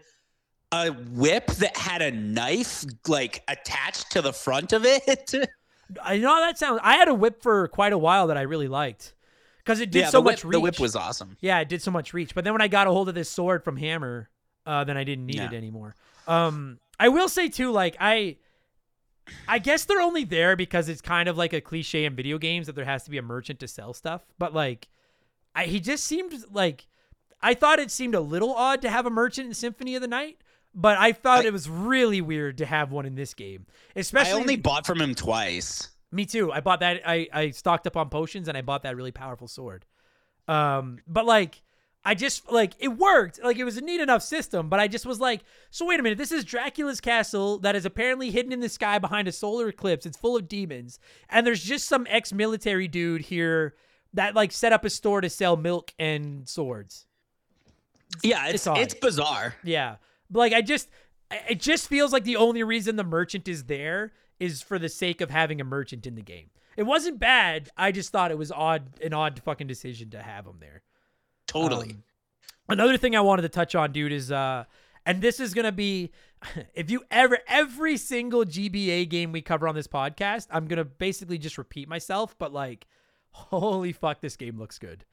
a 0.72 0.90
whip 0.90 1.46
that 1.48 1.76
had 1.76 2.00
a 2.02 2.10
knife 2.10 2.84
like 3.06 3.42
attached 3.48 4.10
to 4.12 4.22
the 4.22 4.32
front 4.32 4.72
of 4.72 4.84
it. 4.86 5.34
I 6.02 6.16
know 6.16 6.40
that 6.40 6.58
sounds. 6.58 6.80
I 6.82 6.94
had 6.94 7.08
a 7.08 7.14
whip 7.14 7.42
for 7.42 7.68
quite 7.68 7.92
a 7.92 7.98
while 7.98 8.28
that 8.28 8.38
I 8.38 8.42
really 8.42 8.68
liked 8.68 9.14
because 9.58 9.80
it 9.80 9.90
did 9.90 10.00
yeah, 10.00 10.08
so 10.08 10.20
whip, 10.20 10.32
much 10.32 10.44
reach. 10.44 10.52
the 10.52 10.60
whip 10.60 10.80
was 10.80 10.96
awesome. 10.96 11.36
Yeah, 11.40 11.60
it 11.60 11.68
did 11.68 11.82
so 11.82 11.90
much 11.90 12.14
reach. 12.14 12.34
But 12.34 12.44
then 12.44 12.54
when 12.54 12.62
I 12.62 12.68
got 12.68 12.86
a 12.86 12.90
hold 12.90 13.10
of 13.10 13.14
this 13.14 13.28
sword 13.28 13.62
from 13.62 13.76
Hammer, 13.76 14.30
uh, 14.64 14.84
then 14.84 14.96
I 14.96 15.04
didn't 15.04 15.26
need 15.26 15.36
Yeah. 15.36 15.46
it 15.48 15.52
anymore. 15.52 15.94
Um, 16.26 16.78
I 16.98 17.08
will 17.08 17.28
say 17.28 17.48
too, 17.48 17.70
like 17.70 17.96
I, 18.00 18.36
I 19.48 19.58
guess 19.58 19.84
they're 19.84 20.00
only 20.00 20.24
there 20.24 20.56
because 20.56 20.88
it's 20.88 21.00
kind 21.00 21.28
of 21.28 21.36
like 21.36 21.52
a 21.52 21.60
cliche 21.60 22.04
in 22.04 22.14
video 22.14 22.38
games 22.38 22.66
that 22.66 22.74
there 22.76 22.84
has 22.84 23.04
to 23.04 23.10
be 23.10 23.18
a 23.18 23.22
merchant 23.22 23.60
to 23.60 23.68
sell 23.68 23.92
stuff. 23.94 24.22
But 24.38 24.52
like, 24.54 24.88
I 25.54 25.64
he 25.64 25.80
just 25.80 26.04
seemed 26.04 26.34
like 26.52 26.86
I 27.40 27.54
thought 27.54 27.78
it 27.78 27.90
seemed 27.90 28.14
a 28.14 28.20
little 28.20 28.52
odd 28.54 28.82
to 28.82 28.90
have 28.90 29.06
a 29.06 29.10
merchant 29.10 29.48
in 29.48 29.54
Symphony 29.54 29.94
of 29.94 30.02
the 30.02 30.08
Night. 30.08 30.38
But 30.74 30.96
I 30.98 31.12
thought 31.12 31.40
I- 31.44 31.48
it 31.48 31.52
was 31.52 31.68
really 31.68 32.20
weird 32.20 32.58
to 32.58 32.66
have 32.66 32.90
one 32.92 33.04
in 33.04 33.14
this 33.14 33.34
game, 33.34 33.66
Especially, 33.94 34.32
I 34.32 34.36
only 34.36 34.56
bought 34.56 34.86
from 34.86 35.00
him 35.00 35.14
twice. 35.14 35.90
Me 36.10 36.24
too. 36.24 36.50
I 36.52 36.60
bought 36.60 36.80
that. 36.80 37.02
I 37.06 37.28
I 37.32 37.50
stocked 37.50 37.86
up 37.86 37.96
on 37.96 38.08
potions 38.10 38.48
and 38.48 38.56
I 38.56 38.62
bought 38.62 38.82
that 38.84 38.96
really 38.96 39.12
powerful 39.12 39.48
sword. 39.48 39.84
Um, 40.48 40.98
but 41.06 41.24
like, 41.26 41.62
I 42.04 42.14
just 42.14 42.50
like 42.50 42.74
it 42.78 42.98
worked. 42.98 43.42
Like 43.42 43.58
it 43.58 43.64
was 43.64 43.76
a 43.76 43.80
neat 43.80 44.00
enough 44.00 44.22
system. 44.22 44.68
But 44.68 44.80
I 44.80 44.88
just 44.88 45.06
was 45.06 45.20
like, 45.20 45.42
so 45.70 45.86
wait 45.86 46.00
a 46.00 46.02
minute. 46.02 46.18
This 46.18 46.32
is 46.32 46.44
Dracula's 46.44 47.00
castle 47.00 47.58
that 47.58 47.76
is 47.76 47.84
apparently 47.84 48.30
hidden 48.30 48.52
in 48.52 48.60
the 48.60 48.68
sky 48.68 48.98
behind 48.98 49.28
a 49.28 49.32
solar 49.32 49.68
eclipse. 49.68 50.04
It's 50.04 50.18
full 50.18 50.36
of 50.36 50.48
demons, 50.48 50.98
and 51.28 51.46
there's 51.46 51.62
just 51.62 51.88
some 51.88 52.06
ex-military 52.10 52.88
dude 52.88 53.22
here 53.22 53.74
that 54.14 54.34
like 54.34 54.52
set 54.52 54.72
up 54.72 54.84
a 54.84 54.90
store 54.90 55.20
to 55.20 55.30
sell 55.30 55.56
milk 55.56 55.94
and 55.98 56.48
swords. 56.48 57.06
Yeah, 58.22 58.48
It's 58.48 58.66
it's 58.66 58.78
it's 58.78 58.94
bizarre. 58.94 59.54
Yeah. 59.62 59.96
But 60.30 60.40
like 60.40 60.52
I 60.52 60.62
just 60.62 60.88
it 61.48 61.60
just 61.60 61.88
feels 61.88 62.12
like 62.12 62.24
the 62.24 62.36
only 62.36 62.62
reason 62.62 62.96
the 62.96 63.04
merchant 63.04 63.48
is 63.48 63.64
there 63.64 64.12
is 64.38 64.60
for 64.60 64.78
the 64.78 64.88
sake 64.88 65.20
of 65.20 65.30
having 65.30 65.60
a 65.60 65.64
merchant 65.64 66.06
in 66.06 66.14
the 66.14 66.22
game. 66.22 66.50
It 66.76 66.82
wasn't 66.84 67.18
bad. 67.18 67.70
I 67.76 67.92
just 67.92 68.10
thought 68.10 68.30
it 68.30 68.38
was 68.38 68.50
odd 68.50 69.00
an 69.00 69.14
odd 69.14 69.40
fucking 69.44 69.66
decision 69.66 70.10
to 70.10 70.22
have 70.22 70.46
him 70.46 70.56
there. 70.60 70.82
Totally. 71.52 71.90
Um, 71.90 72.02
another 72.68 72.96
thing 72.96 73.14
I 73.14 73.20
wanted 73.20 73.42
to 73.42 73.48
touch 73.48 73.74
on, 73.74 73.92
dude, 73.92 74.12
is 74.12 74.32
uh 74.32 74.64
and 75.04 75.20
this 75.20 75.38
is 75.40 75.52
gonna 75.54 75.72
be 75.72 76.10
if 76.74 76.90
you 76.90 77.02
ever 77.10 77.38
every 77.46 77.96
single 77.96 78.44
GBA 78.44 79.08
game 79.08 79.32
we 79.32 79.42
cover 79.42 79.68
on 79.68 79.74
this 79.74 79.86
podcast, 79.86 80.46
I'm 80.50 80.66
gonna 80.66 80.84
basically 80.84 81.38
just 81.38 81.58
repeat 81.58 81.88
myself, 81.88 82.36
but 82.38 82.52
like 82.52 82.86
holy 83.30 83.92
fuck, 83.92 84.20
this 84.20 84.36
game 84.36 84.58
looks 84.58 84.78
good. 84.78 85.04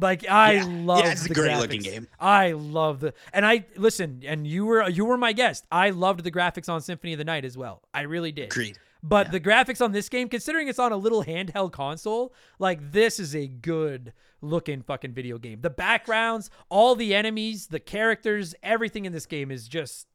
Like 0.00 0.26
I 0.28 0.52
Yeah. 0.54 0.64
love 0.68 1.04
Yeah, 1.04 1.12
it's 1.12 1.26
a 1.26 1.28
the 1.28 1.34
great 1.34 1.56
looking 1.58 1.82
game. 1.82 2.08
I 2.18 2.52
love 2.52 3.00
the 3.00 3.12
and 3.32 3.44
I 3.44 3.66
listen, 3.76 4.22
and 4.26 4.46
you 4.46 4.64
were 4.64 4.88
you 4.88 5.04
were 5.04 5.18
my 5.18 5.32
guest. 5.34 5.66
I 5.70 5.90
loved 5.90 6.24
the 6.24 6.30
graphics 6.32 6.68
on 6.70 6.80
Symphony 6.80 7.12
of 7.12 7.18
the 7.18 7.24
Night 7.24 7.44
as 7.44 7.58
well. 7.58 7.82
I 7.92 8.02
really 8.02 8.32
did. 8.32 8.46
Agreed. 8.46 8.78
But 9.02 9.32
the 9.32 9.40
graphics 9.40 9.80
on 9.84 9.92
this 9.92 10.08
game, 10.08 10.28
considering 10.28 10.68
it's 10.68 10.78
on 10.78 10.92
a 10.92 10.96
little 10.96 11.24
handheld 11.24 11.72
console, 11.72 12.32
like 12.58 12.92
this 12.92 13.18
is 13.18 13.34
a 13.34 13.48
good 13.48 14.12
looking 14.40 14.82
fucking 14.82 15.12
video 15.12 15.38
game. 15.38 15.60
The 15.60 15.70
backgrounds, 15.70 16.50
all 16.68 16.94
the 16.94 17.14
enemies, 17.14 17.66
the 17.66 17.80
characters, 17.80 18.54
everything 18.62 19.04
in 19.04 19.12
this 19.12 19.26
game 19.26 19.50
is 19.50 19.66
just 19.66 20.06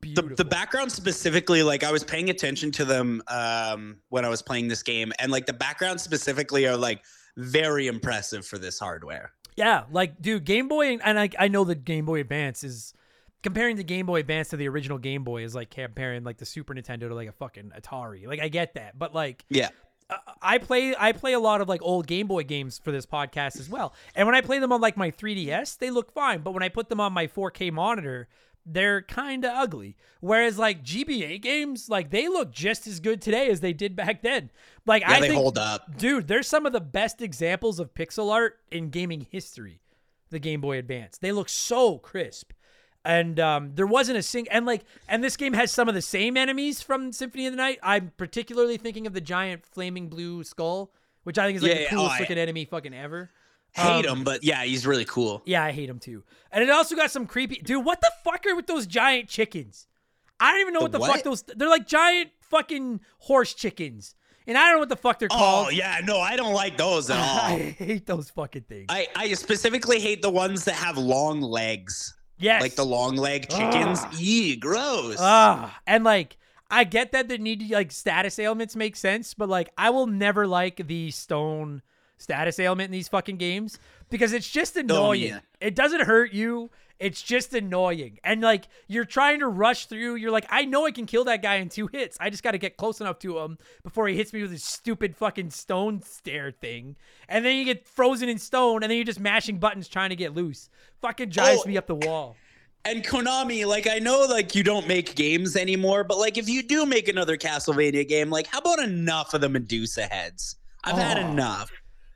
The, 0.00 0.08
beautiful. 0.08 0.36
the 0.36 0.44
background 0.44 0.92
specifically, 0.92 1.62
like 1.62 1.82
I 1.82 1.90
was 1.92 2.04
paying 2.04 2.28
attention 2.28 2.70
to 2.72 2.84
them 2.84 3.22
um, 3.28 3.96
when 4.10 4.24
I 4.24 4.28
was 4.28 4.42
playing 4.42 4.68
this 4.68 4.82
game, 4.82 5.12
and 5.18 5.32
like 5.32 5.46
the 5.46 5.52
backgrounds 5.54 6.02
specifically 6.02 6.66
are 6.66 6.76
like 6.76 7.02
very 7.38 7.86
impressive 7.86 8.46
for 8.46 8.58
this 8.58 8.78
hardware. 8.78 9.32
Yeah, 9.56 9.84
like 9.90 10.20
dude, 10.20 10.44
Game 10.44 10.68
Boy 10.68 10.98
and 10.98 11.18
I 11.18 11.30
I 11.38 11.48
know 11.48 11.64
the 11.64 11.74
Game 11.74 12.04
Boy 12.04 12.20
Advance 12.20 12.62
is 12.62 12.92
comparing 13.42 13.76
the 13.76 13.84
Game 13.84 14.06
Boy 14.06 14.20
Advance 14.20 14.48
to 14.50 14.56
the 14.56 14.68
original 14.68 14.98
Game 14.98 15.24
Boy 15.24 15.42
is 15.44 15.54
like 15.54 15.70
comparing 15.70 16.24
like 16.24 16.38
the 16.38 16.46
Super 16.46 16.74
Nintendo 16.74 17.08
to 17.08 17.14
like 17.14 17.28
a 17.28 17.32
fucking 17.32 17.72
Atari. 17.78 18.26
Like 18.26 18.40
I 18.40 18.48
get 18.48 18.74
that, 18.74 18.98
but 18.98 19.14
like 19.14 19.44
Yeah. 19.48 19.68
uh, 20.10 20.16
I 20.42 20.58
play 20.58 20.94
I 20.98 21.12
play 21.12 21.32
a 21.32 21.40
lot 21.40 21.60
of 21.60 21.68
like 21.68 21.82
old 21.82 22.06
Game 22.06 22.26
Boy 22.26 22.42
games 22.44 22.78
for 22.78 22.90
this 22.90 23.06
podcast 23.06 23.58
as 23.60 23.68
well. 23.68 23.94
And 24.14 24.26
when 24.26 24.34
I 24.34 24.40
play 24.40 24.58
them 24.58 24.72
on 24.72 24.80
like 24.80 24.96
my 24.96 25.10
3DS, 25.10 25.78
they 25.78 25.90
look 25.90 26.12
fine, 26.12 26.40
but 26.40 26.52
when 26.52 26.62
I 26.62 26.68
put 26.68 26.88
them 26.88 27.00
on 27.00 27.12
my 27.12 27.26
4K 27.26 27.72
monitor, 27.72 28.28
they're 28.68 29.02
kind 29.02 29.44
of 29.44 29.52
ugly. 29.52 29.96
Whereas 30.20 30.58
like 30.58 30.82
GBA 30.82 31.40
games, 31.40 31.88
like 31.88 32.10
they 32.10 32.26
look 32.26 32.50
just 32.50 32.88
as 32.88 32.98
good 32.98 33.22
today 33.22 33.48
as 33.48 33.60
they 33.60 33.72
did 33.72 33.94
back 33.94 34.22
then. 34.22 34.50
Like 34.86 35.02
Yeah, 35.02 35.10
I 35.12 35.20
they 35.20 35.28
think, 35.28 35.40
hold 35.40 35.56
up. 35.58 35.96
dude, 35.96 36.26
there's 36.26 36.48
some 36.48 36.66
of 36.66 36.72
the 36.72 36.80
best 36.80 37.22
examples 37.22 37.78
of 37.78 37.94
pixel 37.94 38.32
art 38.32 38.58
in 38.72 38.90
gaming 38.90 39.26
history. 39.30 39.82
The 40.30 40.40
Game 40.40 40.60
Boy 40.60 40.78
Advance, 40.78 41.18
they 41.18 41.30
look 41.30 41.48
so 41.48 41.98
crisp. 41.98 42.50
And 43.06 43.38
um, 43.38 43.70
there 43.76 43.86
wasn't 43.86 44.18
a 44.18 44.22
sing 44.22 44.48
and 44.50 44.66
like 44.66 44.84
and 45.08 45.22
this 45.22 45.36
game 45.36 45.52
has 45.52 45.70
some 45.70 45.88
of 45.88 45.94
the 45.94 46.02
same 46.02 46.36
enemies 46.36 46.82
from 46.82 47.12
Symphony 47.12 47.46
of 47.46 47.52
the 47.52 47.56
Night. 47.56 47.78
I'm 47.82 48.10
particularly 48.16 48.76
thinking 48.78 49.06
of 49.06 49.12
the 49.14 49.20
giant 49.20 49.64
flaming 49.64 50.08
blue 50.08 50.42
skull, 50.42 50.90
which 51.22 51.38
I 51.38 51.46
think 51.46 51.56
is 51.56 51.62
like 51.62 51.70
Yeah, 51.70 51.74
the 51.76 51.82
yeah. 51.82 51.90
coolest 51.90 52.10
Oh, 52.10 52.14
I- 52.16 52.18
looking 52.20 52.38
enemy 52.38 52.64
fucking 52.64 52.92
ever. 52.94 53.30
Hate 53.72 54.06
Um, 54.06 54.18
him, 54.18 54.24
but 54.24 54.42
yeah, 54.42 54.64
he's 54.64 54.86
really 54.86 55.04
cool. 55.04 55.42
Yeah, 55.44 55.62
I 55.62 55.70
hate 55.70 55.88
him 55.88 55.98
too. 56.00 56.24
And 56.50 56.64
it 56.64 56.70
also 56.70 56.96
got 56.96 57.10
some 57.10 57.26
creepy 57.26 57.56
dude. 57.62 57.84
What 57.84 58.00
the 58.00 58.10
fuck 58.24 58.44
are 58.46 58.56
with 58.56 58.66
those 58.66 58.86
giant 58.86 59.28
chickens? 59.28 59.86
I 60.40 60.50
don't 60.52 60.60
even 60.62 60.72
know 60.74 60.80
The 60.80 60.84
what 60.84 60.92
the 60.92 60.98
what? 60.98 61.10
fuck 61.12 61.22
those. 61.24 61.42
They're 61.42 61.68
like 61.68 61.86
giant 61.86 62.30
fucking 62.40 63.00
horse 63.18 63.54
chickens, 63.54 64.14
and 64.46 64.56
I 64.58 64.62
don't 64.66 64.74
know 64.74 64.78
what 64.80 64.88
the 64.88 64.96
fuck 64.96 65.18
they're 65.18 65.28
called. 65.28 65.66
Oh 65.66 65.70
yeah, 65.70 66.00
no, 66.04 66.18
I 66.18 66.36
don't 66.36 66.54
like 66.54 66.76
those 66.76 67.08
at 67.10 67.18
all. 67.20 67.24
I 67.54 67.58
hate 67.78 68.06
those 68.06 68.30
fucking 68.30 68.62
things. 68.62 68.86
I, 68.88 69.06
I 69.14 69.32
specifically 69.34 70.00
hate 70.00 70.22
the 70.22 70.30
ones 70.30 70.64
that 70.64 70.74
have 70.74 70.96
long 70.98 71.40
legs. 71.40 72.14
Yes, 72.38 72.62
Like 72.62 72.74
the 72.76 72.84
long 72.84 73.16
leg 73.16 73.48
chickens. 73.48 74.00
Ugh. 74.04 74.14
Eee, 74.20 74.56
gross. 74.56 75.16
Ah, 75.20 75.78
and 75.86 76.04
like 76.04 76.36
I 76.70 76.84
get 76.84 77.12
that 77.12 77.28
the 77.28 77.38
need 77.38 77.70
like 77.70 77.92
status 77.92 78.38
ailments 78.38 78.74
make 78.76 78.96
sense, 78.96 79.34
but 79.34 79.48
like 79.48 79.70
I 79.78 79.90
will 79.90 80.06
never 80.06 80.46
like 80.46 80.86
the 80.86 81.10
stone 81.10 81.82
status 82.18 82.58
ailment 82.58 82.86
in 82.86 82.92
these 82.92 83.08
fucking 83.08 83.36
games 83.36 83.78
because 84.10 84.32
it's 84.32 84.48
just 84.50 84.76
annoying. 84.76 85.22
yeah. 85.22 85.40
It 85.60 85.74
doesn't 85.74 86.02
hurt 86.02 86.32
you. 86.32 86.70
It's 86.98 87.20
just 87.20 87.52
annoying. 87.52 88.18
And 88.24 88.40
like 88.40 88.68
you're 88.88 89.04
trying 89.04 89.40
to 89.40 89.48
rush 89.48 89.86
through, 89.86 90.14
you're 90.14 90.30
like, 90.30 90.46
I 90.48 90.64
know 90.64 90.86
I 90.86 90.90
can 90.92 91.04
kill 91.06 91.24
that 91.24 91.42
guy 91.42 91.56
in 91.56 91.68
two 91.68 91.88
hits. 91.88 92.16
I 92.20 92.30
just 92.30 92.42
got 92.42 92.52
to 92.52 92.58
get 92.58 92.76
close 92.78 93.00
enough 93.00 93.18
to 93.20 93.38
him 93.38 93.58
before 93.82 94.08
he 94.08 94.16
hits 94.16 94.32
me 94.32 94.40
with 94.42 94.50
his 94.50 94.64
stupid 94.64 95.14
fucking 95.14 95.50
stone 95.50 96.00
stare 96.02 96.50
thing. 96.52 96.96
And 97.28 97.44
then 97.44 97.56
you 97.56 97.64
get 97.66 97.86
frozen 97.86 98.28
in 98.30 98.38
stone, 98.38 98.82
and 98.82 98.90
then 98.90 98.96
you're 98.96 99.04
just 99.04 99.20
mashing 99.20 99.58
buttons 99.58 99.88
trying 99.88 100.10
to 100.10 100.16
get 100.16 100.34
loose. 100.34 100.70
Fucking 101.02 101.28
drives 101.28 101.62
Oh. 101.64 101.68
me 101.68 101.76
up 101.76 101.86
the 101.86 101.94
wall. 101.96 102.36
and 102.86 103.04
Konami, 103.04 103.66
like 103.66 103.88
I 103.88 103.98
know 103.98 104.26
like 104.30 104.54
you 104.54 104.62
don't 104.62 104.86
make 104.86 105.16
games 105.16 105.56
anymore, 105.56 106.04
but 106.04 106.18
like 106.18 106.38
if 106.38 106.48
you 106.48 106.62
do 106.62 106.86
make 106.86 107.08
another 107.08 107.36
Castlevania 107.36 108.08
game, 108.08 108.30
like 108.30 108.46
how 108.46 108.58
about 108.60 108.78
enough 108.78 109.34
of 109.34 109.40
the 109.40 109.48
Medusa 109.48 110.04
heads? 110.04 110.54
I've 110.84 110.96
had 110.96 111.18
Oh. 111.18 111.28
enough. 111.30 111.70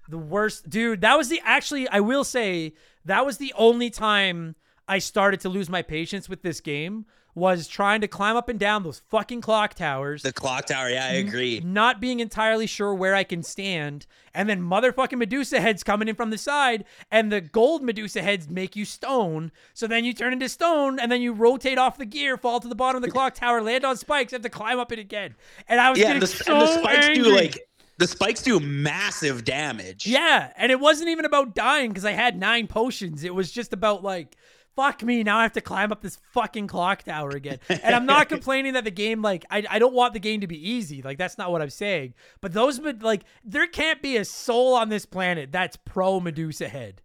The 0.08 0.16
worst, 0.18 0.70
dude. 0.70 1.00
That 1.02 1.18
was 1.18 1.28
the 1.28 1.40
actually. 1.44 1.88
I 1.88 2.00
will 2.00 2.22
say 2.24 2.72
that 3.04 3.26
was 3.26 3.38
the 3.38 3.52
only 3.56 3.90
time 3.90 4.54
I 4.90 4.98
started 4.98 5.40
to 5.40 5.48
lose 5.48 5.68
my 5.70 5.82
patience 5.82 6.28
with 6.28 6.42
this 6.42 6.60
game. 6.60 7.06
Was 7.36 7.68
trying 7.68 8.00
to 8.00 8.08
climb 8.08 8.34
up 8.34 8.48
and 8.48 8.58
down 8.58 8.82
those 8.82 9.02
fucking 9.08 9.40
clock 9.40 9.74
towers, 9.74 10.24
The 10.24 10.32
clock 10.32 10.66
tower, 10.66 10.90
yeah, 10.90 11.04
I 11.06 11.10
agree. 11.12 11.60
not 11.64 12.00
being 12.00 12.18
entirely 12.18 12.66
sure 12.66 12.92
where 12.92 13.14
I 13.14 13.22
can 13.22 13.44
stand, 13.44 14.06
and 14.34 14.48
then 14.48 14.60
motherfucking 14.60 15.16
Medusa 15.16 15.60
heads 15.60 15.84
coming 15.84 16.08
in 16.08 16.16
from 16.16 16.30
the 16.30 16.36
side, 16.38 16.84
and 17.08 17.30
the 17.30 17.40
gold 17.40 17.84
Medusa 17.84 18.20
heads 18.20 18.48
make 18.48 18.74
you 18.74 18.84
stone. 18.84 19.52
So 19.74 19.86
then 19.86 20.04
you 20.04 20.12
turn 20.12 20.32
into 20.32 20.48
stone, 20.48 20.98
and 20.98 21.10
then 21.10 21.22
you 21.22 21.32
rotate 21.32 21.78
off 21.78 21.98
the 21.98 22.04
gear, 22.04 22.36
fall 22.36 22.58
to 22.58 22.66
the 22.66 22.74
bottom 22.74 22.96
of 23.00 23.08
the 23.08 23.12
clock 23.12 23.34
tower, 23.36 23.62
land 23.62 23.84
on 23.84 23.96
spikes, 23.96 24.32
have 24.32 24.42
to 24.42 24.48
climb 24.48 24.80
up 24.80 24.90
it 24.90 24.98
again. 24.98 25.36
And 25.68 25.80
I 25.80 25.90
was 25.90 26.00
Yeah, 26.00 26.08
getting 26.08 26.20
the, 26.20 26.26
so 26.26 26.52
and 26.52 26.62
the 26.62 26.66
spikes 26.80 27.06
angry. 27.06 27.22
do 27.22 27.32
like 27.36 27.58
the 27.98 28.08
spikes 28.08 28.42
do 28.42 28.58
massive 28.58 29.44
damage. 29.44 30.04
Yeah, 30.06 30.52
and 30.56 30.72
it 30.72 30.80
wasn't 30.80 31.10
even 31.10 31.26
about 31.26 31.54
dying 31.54 31.90
because 31.90 32.04
I 32.04 32.12
had 32.12 32.36
nine 32.40 32.66
potions. 32.66 33.22
It 33.22 33.34
was 33.34 33.52
just 33.52 33.72
about 33.72 34.02
like, 34.02 34.36
fuck 34.80 35.02
me, 35.02 35.22
now 35.22 35.38
I 35.38 35.42
have 35.42 35.52
to 35.52 35.60
climb 35.60 35.92
up 35.92 36.00
this 36.00 36.18
fucking 36.32 36.66
clock 36.66 37.02
tower 37.02 37.30
again. 37.30 37.58
And 37.68 37.94
I'm 37.94 38.06
not 38.06 38.28
complaining 38.34 38.72
that 38.74 38.84
the 38.84 38.90
game, 38.90 39.20
like, 39.20 39.44
I, 39.50 39.64
I 39.68 39.78
don't 39.78 39.92
want 39.94 40.14
the 40.14 40.20
game 40.20 40.40
to 40.40 40.46
be 40.46 40.70
easy. 40.70 41.02
Like, 41.02 41.18
that's 41.18 41.36
not 41.36 41.52
what 41.52 41.60
I'm 41.60 41.70
saying. 41.70 42.14
But 42.40 42.52
those, 42.52 42.78
but 42.78 43.02
like, 43.02 43.24
there 43.44 43.66
can't 43.66 44.00
be 44.00 44.16
a 44.16 44.24
soul 44.24 44.74
on 44.74 44.88
this 44.88 45.04
planet 45.06 45.52
that's 45.52 45.76
pro 45.84 46.18
Medusa 46.20 46.68
head 46.68 47.02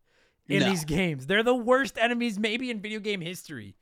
in 0.47 0.59
No. 0.61 0.69
these 0.69 0.85
games. 0.85 1.27
They're 1.27 1.43
the 1.43 1.55
worst 1.55 1.97
enemies 1.99 2.39
maybe 2.39 2.69
in 2.71 2.79
video 2.79 2.99
game 2.99 3.19
history. 3.21 3.75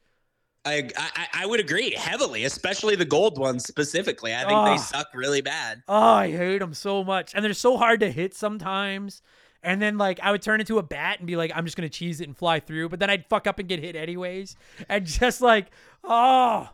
I, 0.66 0.90
I 0.96 1.28
I 1.42 1.46
would 1.46 1.60
agree 1.60 1.94
heavily, 1.94 2.46
especially 2.46 2.96
the 2.96 3.04
gold 3.04 3.38
ones 3.38 3.66
specifically. 3.66 4.34
I 4.34 4.40
think 4.40 4.52
Ah. 4.54 4.72
they 4.72 4.78
suck 4.78 5.08
really 5.14 5.42
bad. 5.42 5.84
Oh, 5.90 5.94
I 5.94 6.32
hate 6.32 6.60
them 6.60 6.74
so 6.74 7.04
much. 7.04 7.36
And 7.36 7.44
they're 7.44 7.54
so 7.54 7.76
hard 7.76 8.00
to 8.00 8.10
hit 8.10 8.34
sometimes. 8.34 9.22
And 9.64 9.82
then 9.82 9.98
like 9.98 10.20
I 10.22 10.32
would 10.32 10.42
turn 10.42 10.60
into 10.60 10.78
a 10.78 10.84
bat 10.84 11.20
and 11.20 11.28
be 11.28 11.36
like, 11.36 11.52
I'm 11.56 11.66
just 11.66 11.78
gonna 11.78 11.90
cheese 11.90 12.22
it 12.22 12.28
and 12.28 12.38
fly 12.38 12.60
through, 12.60 12.90
but 12.90 13.00
then 13.00 13.10
I'd 13.10 13.26
fuck 13.28 13.48
up 13.48 13.60
and 13.60 13.68
get 13.68 13.80
hit 13.80 13.96
anyways. 13.96 14.56
And 14.90 15.06
just 15.06 15.42
like, 15.42 15.68
oh, 16.04 16.70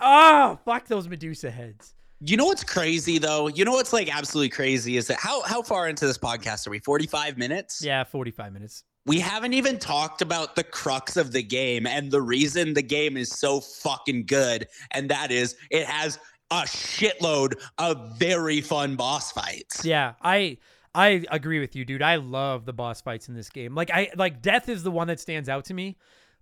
oh, 0.00 0.58
fuck 0.64 0.88
those 0.88 1.08
Medusa 1.08 1.50
heads. 1.50 1.94
You 2.24 2.36
know 2.36 2.44
what's 2.44 2.62
crazy 2.62 3.18
though? 3.18 3.48
You 3.48 3.64
know 3.64 3.72
what's 3.72 3.92
like 3.92 4.14
absolutely 4.14 4.50
crazy 4.50 4.96
is 4.96 5.08
that 5.08 5.18
how 5.18 5.42
how 5.42 5.62
far 5.62 5.88
into 5.88 6.06
this 6.06 6.18
podcast 6.18 6.66
are 6.66 6.70
we? 6.70 6.78
45 6.78 7.36
minutes? 7.36 7.82
Yeah, 7.82 8.04
45 8.04 8.52
minutes. 8.52 8.84
We 9.04 9.18
haven't 9.18 9.54
even 9.54 9.80
talked 9.80 10.22
about 10.22 10.54
the 10.54 10.62
crux 10.62 11.16
of 11.16 11.32
the 11.32 11.42
game 11.42 11.86
and 11.86 12.12
the 12.12 12.22
reason 12.22 12.74
the 12.74 12.82
game 12.82 13.16
is 13.16 13.30
so 13.30 13.60
fucking 13.60 14.26
good, 14.26 14.68
and 14.92 15.08
that 15.10 15.32
is 15.32 15.56
it 15.70 15.86
has 15.86 16.20
a 16.52 16.62
shitload 16.62 17.54
of 17.78 18.18
very 18.18 18.60
fun 18.60 18.94
boss 18.94 19.32
fights. 19.32 19.84
Yeah, 19.84 20.12
I 20.22 20.58
I 20.94 21.24
agree 21.30 21.58
with 21.58 21.74
you, 21.74 21.84
dude. 21.84 22.02
I 22.02 22.16
love 22.16 22.66
the 22.66 22.72
boss 22.72 23.00
fights 23.00 23.28
in 23.28 23.34
this 23.34 23.48
game. 23.48 23.74
Like 23.74 23.90
I 23.90 24.10
like 24.16 24.42
Death 24.42 24.68
is 24.68 24.82
the 24.82 24.90
one 24.90 25.08
that 25.08 25.20
stands 25.20 25.48
out 25.48 25.64
to 25.66 25.74
me 25.74 25.96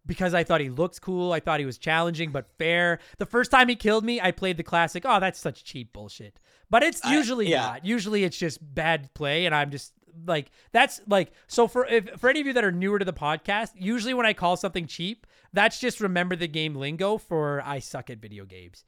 because 0.06 0.34
I 0.34 0.44
thought 0.44 0.60
he 0.60 0.70
looked 0.70 1.00
cool. 1.00 1.32
I 1.32 1.40
thought 1.40 1.60
he 1.60 1.66
was 1.66 1.78
challenging 1.78 2.32
but 2.32 2.46
fair. 2.58 2.98
The 3.18 3.26
first 3.26 3.50
time 3.50 3.68
he 3.68 3.76
killed 3.76 4.04
me, 4.04 4.20
I 4.20 4.32
played 4.32 4.56
the 4.56 4.62
classic, 4.62 5.04
"Oh, 5.06 5.20
that's 5.20 5.38
such 5.38 5.64
cheap 5.64 5.92
bullshit." 5.92 6.38
But 6.68 6.82
it's 6.82 7.04
I- 7.04 7.14
usually 7.14 7.48
yeah. 7.48 7.60
not. 7.62 7.84
Usually 7.84 8.24
it's 8.24 8.38
just 8.38 8.58
bad 8.74 9.12
play 9.14 9.46
and 9.46 9.54
I'm 9.54 9.70
just 9.70 9.92
like 10.26 10.50
that's 10.72 11.00
like 11.06 11.32
so 11.46 11.68
for 11.68 11.86
if 11.86 12.08
for 12.18 12.28
any 12.28 12.40
of 12.40 12.46
you 12.46 12.52
that 12.54 12.64
are 12.64 12.72
newer 12.72 12.98
to 12.98 13.04
the 13.04 13.12
podcast, 13.12 13.70
usually 13.76 14.14
when 14.14 14.26
I 14.26 14.32
call 14.32 14.56
something 14.56 14.86
cheap, 14.86 15.26
that's 15.52 15.78
just 15.78 16.00
remember 16.00 16.34
the 16.34 16.48
game 16.48 16.74
lingo 16.74 17.18
for 17.18 17.62
I 17.64 17.78
suck 17.78 18.10
at 18.10 18.18
video 18.18 18.44
games. 18.44 18.84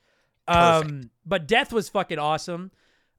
Um 0.48 1.10
but 1.24 1.46
Death 1.46 1.72
was 1.72 1.88
fucking 1.88 2.18
awesome. 2.18 2.72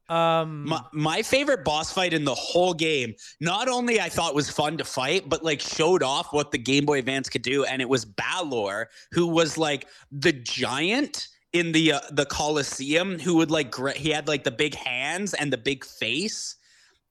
Um 0.09 0.65
My, 0.67 0.81
my 0.91 1.21
favorite 1.21 1.63
boss 1.63 1.91
fight 1.93 2.13
in 2.13 2.25
the 2.25 2.35
whole 2.35 2.73
game, 2.73 3.15
not 3.39 3.67
only 3.69 4.01
I 4.01 4.09
thought 4.09 4.35
was 4.35 4.49
fun 4.49 4.77
to 4.77 4.83
fight, 4.83 5.29
but 5.29 5.43
like 5.43 5.61
showed 5.61 6.03
off 6.03 6.33
what 6.33 6.51
the 6.51 6.57
Game 6.57 6.85
Boy 6.85 6.99
Advance 6.99 7.29
could 7.29 7.41
do. 7.41 7.63
And 7.63 7.81
it 7.81 7.87
was 7.87 8.03
Balore, 8.05 8.89
who 9.11 9.27
was 9.27 9.57
like 9.57 9.87
the 10.11 10.33
giant 10.33 11.27
in 11.53 11.71
the 11.71 11.93
uh, 11.93 11.99
the 12.11 12.25
Coliseum, 12.25 13.17
who 13.19 13.35
would 13.35 13.51
like 13.51 13.71
gra- 13.71 13.97
he 13.97 14.09
had 14.09 14.27
like 14.27 14.43
the 14.43 14.51
big 14.51 14.75
hands 14.75 15.33
and 15.33 15.53
the 15.53 15.57
big 15.57 15.85
face, 15.85 16.55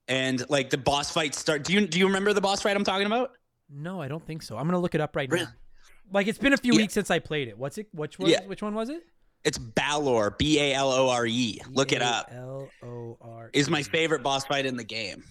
and 0.07 0.47
like 0.49 0.69
the 0.69 0.77
boss 0.77 1.11
fight 1.11 1.33
start. 1.33 1.63
Do 1.63 1.73
you 1.73 1.87
do 1.87 1.97
you 1.97 2.05
remember 2.05 2.31
the 2.33 2.41
boss 2.41 2.61
fight 2.61 2.75
I'm 2.75 2.83
talking 2.83 3.07
about? 3.07 3.31
No, 3.69 4.01
I 4.01 4.07
don't 4.07 4.23
think 4.25 4.43
so. 4.43 4.57
I'm 4.57 4.67
gonna 4.67 4.79
look 4.79 4.95
it 4.95 5.01
up 5.01 5.15
right 5.15 5.29
Really? 5.31 5.45
now. 5.45 5.51
Like 6.11 6.27
it's 6.27 6.37
been 6.37 6.53
a 6.53 6.57
few 6.57 6.73
Yeah. 6.73 6.81
weeks 6.81 6.93
since 6.93 7.09
I 7.09 7.19
played 7.19 7.47
it. 7.47 7.57
What's 7.57 7.77
it? 7.77 7.87
Which 7.93 8.19
was? 8.19 8.29
Yeah. 8.29 8.45
Which 8.45 8.61
one 8.61 8.75
was 8.75 8.89
it? 8.89 9.03
It's 9.43 9.57
Balore, 9.57 10.31
B 10.31 10.59
A 10.59 10.73
L 10.73 10.91
O 10.91 11.09
R 11.09 11.25
E. 11.25 11.59
Look 11.71 11.91
it 11.91 12.01
up. 12.01 12.29
L 12.33 12.69
O 12.81 13.17
R 13.21 13.49
Is 13.53 13.69
my 13.69 13.83
favorite 13.83 14.23
boss 14.23 14.45
fight 14.45 14.65
in 14.65 14.77
the 14.77 14.83
game. 14.83 15.23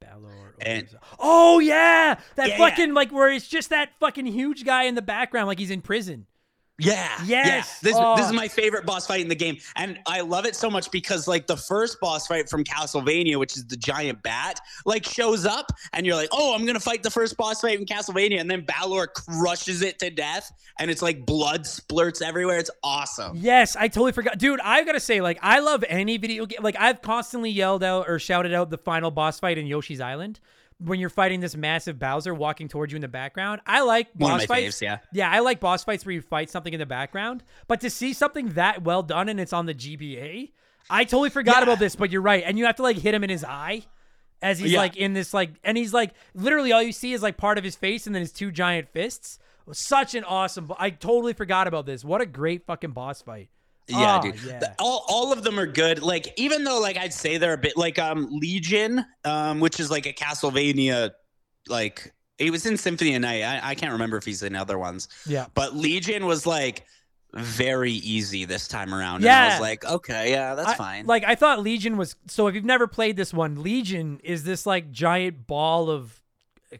Balore. 0.00 0.54
And- 0.60 0.86
oh 1.18 1.58
yeah, 1.60 2.18
that 2.36 2.48
Yeah, 2.48 2.58
yeah. 2.58 2.68
fucking 2.68 2.94
like 2.94 3.10
where 3.10 3.30
it's 3.30 3.48
just 3.48 3.70
that 3.70 3.90
fucking 4.00 4.26
huge 4.26 4.64
guy 4.64 4.84
in 4.84 4.94
the 4.94 5.02
background, 5.02 5.46
like 5.48 5.58
he's 5.58 5.70
in 5.70 5.80
prison. 5.80 6.26
Yeah. 6.78 7.12
Yes! 7.24 7.78
Yeah. 7.82 7.90
This 7.90 7.96
Oh. 7.96 8.16
this 8.16 8.26
is 8.26 8.32
oh. 8.32 8.34
my 8.34 8.48
favorite 8.48 8.84
boss 8.84 9.06
fight 9.06 9.20
in 9.20 9.28
the 9.28 9.34
game. 9.36 9.58
And 9.76 9.98
I 10.06 10.22
love 10.22 10.44
it 10.44 10.56
so 10.56 10.68
much 10.68 10.90
because 10.90 11.28
like 11.28 11.46
the 11.46 11.56
first 11.56 12.00
boss 12.00 12.26
fight 12.26 12.48
from 12.48 12.64
Castlevania, 12.64 13.38
which 13.38 13.56
is 13.56 13.64
the 13.66 13.76
giant 13.76 14.22
bat, 14.22 14.60
like 14.84 15.04
shows 15.06 15.46
up 15.46 15.70
and 15.92 16.04
you're 16.04 16.16
like, 16.16 16.30
"Oh, 16.32 16.54
I'm 16.54 16.62
going 16.62 16.74
to 16.74 16.80
fight 16.80 17.02
the 17.02 17.10
first 17.10 17.36
boss 17.36 17.60
fight 17.60 17.78
in 17.78 17.86
Castlevania." 17.86 18.40
And 18.40 18.50
then 18.50 18.66
Balore 18.66 19.06
crushes 19.06 19.82
it 19.82 19.98
to 20.00 20.10
death 20.10 20.52
and 20.78 20.90
it's 20.90 21.02
like 21.02 21.24
blood 21.24 21.62
splurts 21.62 22.20
everywhere. 22.20 22.58
It's 22.58 22.70
awesome. 22.82 23.36
Yes, 23.36 23.76
I 23.76 23.86
totally 23.88 24.12
forgot, 24.12 24.38
dude. 24.38 24.60
I 24.60 24.82
gotta 24.82 25.00
say, 25.00 25.20
like, 25.20 25.38
I 25.42 25.60
love 25.60 25.84
any 25.88 26.16
video 26.16 26.46
game. 26.46 26.60
Like, 26.62 26.76
I've 26.78 27.02
constantly 27.02 27.50
yelled 27.50 27.84
out 27.84 28.08
or 28.08 28.18
shouted 28.18 28.52
out 28.52 28.70
the 28.70 28.78
final 28.78 29.10
boss 29.12 29.38
fight 29.38 29.58
in 29.58 29.66
Yoshi's 29.66 30.00
Island 30.00 30.40
when 30.84 31.00
you're 31.00 31.10
fighting 31.10 31.40
this 31.40 31.56
massive 31.56 31.98
Bowser 31.98 32.34
walking 32.34 32.68
towards 32.68 32.92
you 32.92 32.96
in 32.96 33.02
the 33.02 33.08
background. 33.08 33.60
I 33.66 33.82
like 33.82 34.08
One 34.14 34.32
boss 34.38 34.44
fights. 34.46 34.78
faves, 34.78 34.80
yeah. 34.82 34.98
Yeah, 35.12 35.30
I 35.30 35.40
like 35.40 35.60
boss 35.60 35.84
fights 35.84 36.04
where 36.06 36.14
you 36.14 36.20
fight 36.22 36.50
something 36.50 36.72
in 36.72 36.78
the 36.80 36.86
background. 36.86 37.42
But 37.68 37.80
to 37.80 37.90
see 37.90 38.12
something 38.12 38.50
that 38.50 38.82
well 38.84 39.02
done 39.02 39.28
and 39.28 39.40
it's 39.40 39.52
on 39.52 39.66
the 39.66 39.74
GBA, 39.74 40.52
I 40.90 41.04
totally 41.04 41.30
forgot 41.30 41.56
Yeah. 41.58 41.62
about 41.64 41.78
this. 41.78 41.96
But 41.96 42.10
you're 42.10 42.22
right, 42.22 42.42
and 42.46 42.58
you 42.58 42.66
have 42.66 42.76
to 42.76 42.82
like 42.82 42.96
hit 42.98 43.14
him 43.14 43.24
in 43.24 43.30
his 43.30 43.44
eye. 43.44 43.84
as 44.42 44.58
he's 44.58 44.72
Yeah. 44.72 44.78
like 44.80 44.94
in 44.96 45.14
this 45.14 45.32
like 45.32 45.52
and 45.64 45.78
he's 45.78 45.94
like 45.94 46.10
literally 46.34 46.70
all 46.70 46.82
you 46.82 46.92
see 46.92 47.14
is 47.14 47.22
like 47.22 47.38
part 47.38 47.56
of 47.56 47.64
his 47.64 47.76
face 47.76 48.06
and 48.06 48.14
then 48.14 48.20
his 48.20 48.32
two 48.32 48.50
giant 48.52 48.90
fists. 48.90 49.38
Such 49.72 50.14
an 50.14 50.22
awesome 50.24 50.70
I 50.78 50.90
totally 50.90 51.32
forgot 51.32 51.66
about 51.66 51.86
this. 51.86 52.04
What 52.04 52.20
a 52.20 52.26
great 52.26 52.66
fucking 52.66 52.90
boss 52.90 53.22
fight. 53.22 53.48
Yeah, 53.88 53.96
Ah, 53.98 54.20
dude. 54.20 54.42
yeah. 54.42 54.58
The- 54.60 54.74
all, 54.78 55.04
all 55.08 55.32
of 55.32 55.42
them 55.42 55.58
are 55.58 55.66
good. 55.66 56.02
Like 56.02 56.32
even 56.36 56.64
though 56.64 56.80
like 56.80 56.96
I'd 56.96 57.12
say 57.12 57.36
they're 57.36 57.52
a 57.52 57.58
bit 57.58 57.76
like 57.76 57.98
um 57.98 58.28
Legion, 58.30 59.04
um, 59.24 59.60
which 59.60 59.78
is 59.80 59.90
like 59.90 60.06
a 60.06 60.12
Castlevania, 60.12 61.10
like 61.68 62.12
it 62.38 62.50
was 62.50 62.66
in 62.66 62.76
Symphony 62.76 63.14
of 63.14 63.22
Night. 63.22 63.42
I, 63.42 63.70
I 63.70 63.74
can't 63.74 63.92
remember 63.92 64.16
if 64.16 64.24
he's 64.24 64.42
in 64.42 64.56
other 64.56 64.78
ones, 64.78 65.08
Yeah. 65.26 65.46
but 65.54 65.76
Legion 65.76 66.26
was 66.26 66.46
like 66.46 66.84
very 67.34 67.92
easy 67.92 68.44
this 68.44 68.68
time 68.68 68.94
around. 68.94 69.16
And 69.16 69.28
I 69.28 69.48
was 69.50 69.60
like, 69.60 69.84
okay, 69.84 70.30
yeah, 70.30 70.54
that's 70.54 70.68
I- 70.70 70.74
fine. 70.76 71.06
Like 71.06 71.24
I 71.24 71.34
thought 71.34 71.60
Legion 71.60 71.96
was 71.96 72.16
so 72.28 72.46
if 72.46 72.54
you've 72.54 72.64
never 72.64 72.86
played 72.86 73.16
this 73.16 73.34
one, 73.34 73.62
Legion 73.62 74.20
is 74.24 74.44
this 74.44 74.66
like 74.66 74.90
giant 74.92 75.46
ball 75.46 75.90
of 75.90 76.20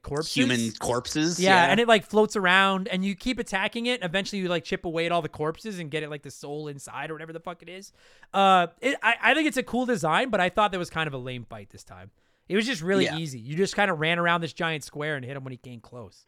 corpses. 0.03 0.35
Human 0.35 0.73
corpses. 0.79 1.39
Yeah, 1.41 1.65
and 1.67 1.79
it 1.81 1.89
like 1.89 2.05
floats 2.05 2.37
around, 2.37 2.89
and 2.89 3.05
you 3.05 3.15
keep 3.15 3.39
attacking 3.39 3.87
it. 3.87 4.03
Eventually, 4.03 4.41
you 4.43 4.49
like 4.49 4.65
chip 4.65 4.85
away 4.85 5.07
at 5.07 5.13
all 5.13 5.23
the 5.23 5.29
corpses 5.29 5.79
and 5.79 5.91
get 5.91 6.03
it 6.03 6.11
like 6.11 6.23
the 6.23 6.31
soul 6.31 6.69
inside 6.69 7.11
or 7.11 7.15
whatever 7.15 7.33
the 7.33 7.41
fuck 7.41 7.63
it 7.63 7.69
is. 7.69 7.93
Uh, 8.33 8.69
it, 8.81 8.97
I 9.03 9.15
I 9.23 9.35
think 9.35 9.47
it's 9.49 9.57
a 9.57 9.63
cool 9.63 9.87
design, 9.87 10.31
but 10.31 10.41
I 10.41 10.49
thought 10.49 10.73
that 10.73 10.79
was 10.79 10.91
kind 10.91 11.07
of 11.07 11.15
a 11.15 11.19
lame 11.19 11.45
fight 11.45 11.71
this 11.71 11.85
time. 11.85 12.11
It 12.49 12.57
was 12.57 12.67
just 12.67 12.83
really 12.83 13.05
Yeah. 13.05 13.17
easy. 13.17 13.39
You 13.39 13.57
just 13.57 13.75
kind 13.75 13.91
of 13.91 13.99
ran 14.01 14.19
around 14.19 14.43
this 14.43 14.53
giant 14.53 14.85
square 14.85 15.17
and 15.17 15.25
hit 15.25 15.37
him 15.37 15.45
when 15.45 15.53
he 15.53 15.57
came 15.57 15.81
close. 15.81 16.27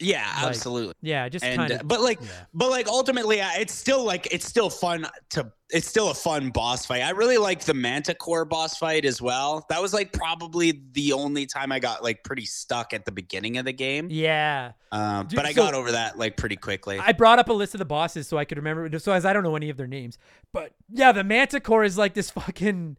Yeah, 0.00 0.26
like, 0.36 0.50
absolutely. 0.50 0.94
Yeah, 1.02 1.28
just 1.28 1.44
kind 1.44 1.70
of. 1.70 1.86
but 1.86 2.00
like 2.00 2.20
yeah. 2.20 2.28
but 2.52 2.70
like 2.70 2.88
ultimately 2.88 3.38
it's 3.40 3.72
still 3.72 4.04
like 4.04 4.26
it's 4.32 4.44
still 4.46 4.70
fun 4.70 5.06
to 5.30 5.52
it's 5.70 5.86
still 5.86 6.10
a 6.10 6.14
fun 6.14 6.50
boss 6.50 6.84
fight 6.84 7.00
i 7.00 7.10
really 7.10 7.38
like 7.38 7.64
the 7.64 7.72
manticore 7.72 8.44
boss 8.44 8.76
fight 8.76 9.06
as 9.06 9.22
well 9.22 9.64
that 9.70 9.80
was 9.80 9.94
like 9.94 10.12
probably 10.12 10.82
the 10.92 11.12
only 11.12 11.46
time 11.46 11.72
i 11.72 11.78
got 11.78 12.02
like 12.02 12.22
pretty 12.22 12.44
stuck 12.44 12.92
at 12.92 13.04
the 13.06 13.10
beginning 13.10 13.56
of 13.56 13.64
the 13.64 13.72
game 13.72 14.06
Yeah, 14.10 14.72
um, 14.92 15.26
Dude, 15.26 15.36
but 15.36 15.46
i 15.46 15.52
so- 15.52 15.62
got 15.62 15.74
over 15.74 15.92
that 15.92 16.18
like 16.18 16.36
pretty 16.36 16.56
quickly 16.56 16.98
I 16.98 17.12
brought 17.12 17.38
up 17.38 17.48
a 17.48 17.52
list 17.52 17.74
of 17.74 17.78
the 17.78 17.86
bosses 17.86 18.28
so 18.28 18.36
I 18.36 18.44
could 18.44 18.58
remember. 18.58 18.98
So 18.98 19.12
as 19.12 19.24
I 19.24 19.32
don't 19.32 19.42
know 19.42 19.56
any 19.56 19.70
of 19.70 19.76
their 19.76 19.86
names, 19.86 20.18
but 20.52 20.72
yeah, 20.90 21.12
the 21.12 21.24
Manticore 21.24 21.82
is 21.84 21.96
like 21.96 22.14
this 22.14 22.30
fucking. 22.30 22.96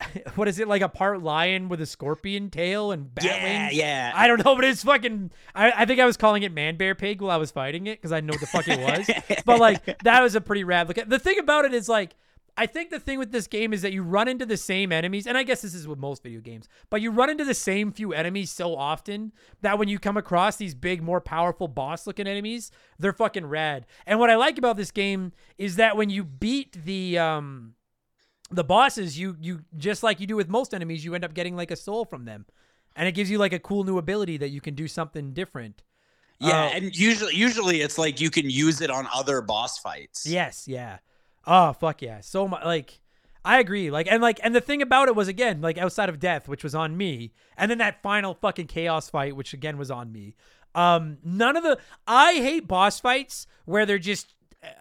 What 0.34 0.48
is 0.48 0.58
it 0.58 0.68
like 0.68 0.82
a 0.82 0.88
part 0.88 1.22
lion 1.22 1.68
with 1.68 1.80
a 1.80 1.86
scorpion 1.86 2.50
tail 2.50 2.92
and 2.92 3.14
bat 3.14 3.24
yeah 3.24 3.64
wings? 3.64 3.74
yeah 3.76 4.12
I 4.14 4.26
don't 4.26 4.44
know, 4.44 4.54
but 4.54 4.64
it's 4.64 4.82
fucking. 4.82 5.30
I, 5.54 5.72
I 5.78 5.84
think 5.84 6.00
I 6.00 6.06
was 6.06 6.16
calling 6.16 6.42
it 6.42 6.52
man 6.52 6.76
bear 6.76 6.94
pig 6.94 7.20
while 7.20 7.30
I 7.30 7.36
was 7.36 7.50
fighting 7.50 7.86
it 7.86 7.98
because 7.98 8.12
I 8.12 8.20
know 8.20 8.32
what 8.32 8.40
the 8.40 8.46
fuck 8.46 8.68
it 8.68 8.80
was. 8.80 9.42
but 9.44 9.58
like 9.58 9.98
that 10.02 10.22
was 10.22 10.34
a 10.34 10.40
pretty 10.40 10.64
rad 10.64 10.88
look. 10.88 10.98
The 11.06 11.18
thing 11.18 11.38
about 11.38 11.64
it 11.64 11.74
is 11.74 11.88
like. 11.88 12.14
I 12.54 12.66
think 12.66 12.90
the 12.90 13.00
thing 13.00 13.18
with 13.18 13.32
this 13.32 13.46
game 13.46 13.72
is 13.72 13.80
that 13.80 13.94
you 13.94 14.02
run 14.02 14.28
into 14.28 14.44
the 14.44 14.58
same 14.58 14.92
enemies, 14.92 15.26
and 15.26 15.38
I 15.38 15.42
guess 15.42 15.62
this 15.62 15.72
is 15.72 15.88
with 15.88 15.98
most 15.98 16.22
video 16.22 16.42
games, 16.42 16.68
but 16.90 17.00
you 17.00 17.10
run 17.10 17.30
into 17.30 17.46
the 17.46 17.54
same 17.54 17.92
few 17.92 18.12
enemies 18.12 18.50
so 18.50 18.76
often 18.76 19.32
that 19.62 19.78
when 19.78 19.88
you 19.88 19.98
come 19.98 20.18
across 20.18 20.56
these 20.56 20.74
big, 20.74 21.02
more 21.02 21.22
powerful 21.22 21.66
boss 21.66 22.06
looking 22.06 22.26
enemies, 22.26 22.70
they're 22.98 23.14
fucking 23.14 23.46
rad. 23.46 23.86
And 24.04 24.20
what 24.20 24.28
I 24.28 24.36
like 24.36 24.58
about 24.58 24.76
this 24.76 24.90
game 24.90 25.32
is 25.56 25.76
that 25.76 25.96
when 25.96 26.10
you 26.10 26.24
beat 26.24 26.76
the 26.84 27.18
um 27.18 27.72
the 28.52 28.64
bosses, 28.64 29.18
you 29.18 29.36
you 29.40 29.60
just 29.76 30.02
like 30.02 30.20
you 30.20 30.26
do 30.26 30.36
with 30.36 30.48
most 30.48 30.74
enemies, 30.74 31.04
you 31.04 31.14
end 31.14 31.24
up 31.24 31.34
getting 31.34 31.56
like 31.56 31.70
a 31.70 31.76
soul 31.76 32.04
from 32.04 32.24
them. 32.24 32.46
And 32.94 33.08
it 33.08 33.12
gives 33.12 33.30
you 33.30 33.38
like 33.38 33.54
a 33.54 33.58
cool 33.58 33.84
new 33.84 33.96
ability 33.98 34.36
that 34.38 34.50
you 34.50 34.60
can 34.60 34.74
do 34.74 34.86
something 34.86 35.32
different. 35.32 35.82
yeah 36.38 36.64
Uh, 36.64 36.76
and 36.76 36.96
usually 36.96 37.34
usually 37.34 37.80
it's 37.80 37.96
like 37.98 38.20
you 38.20 38.30
can 38.30 38.48
use 38.50 38.80
it 38.80 38.90
on 38.90 39.06
other 39.14 39.40
boss 39.40 39.78
fights 39.78 40.26
Yes, 40.26 40.66
yeah. 40.68 40.98
Oh 41.46 41.72
fuck 41.72 42.02
yeah. 42.02 42.20
So 42.20 42.46
much 42.48 42.64
like 42.64 43.00
I 43.44 43.58
agree. 43.58 43.90
Like 43.90 44.06
and 44.10 44.22
like 44.22 44.38
and 44.42 44.54
the 44.54 44.60
thing 44.60 44.82
about 44.82 45.08
it 45.08 45.16
was 45.16 45.28
again, 45.28 45.60
like 45.60 45.78
outside 45.78 46.08
of 46.08 46.18
death, 46.20 46.48
which 46.48 46.62
was 46.62 46.74
on 46.74 46.96
me, 46.96 47.32
and 47.56 47.70
then 47.70 47.78
that 47.78 48.02
final 48.02 48.34
fucking 48.34 48.66
chaos 48.68 49.08
fight, 49.10 49.34
which 49.36 49.52
again 49.54 49.78
was 49.78 49.90
on 49.90 50.12
me. 50.12 50.34
Um 50.74 51.18
none 51.24 51.56
of 51.56 51.62
the 51.64 51.78
I 52.06 52.34
hate 52.34 52.68
boss 52.68 53.00
fights 53.00 53.46
where 53.64 53.84
they're 53.86 53.98
just 53.98 54.34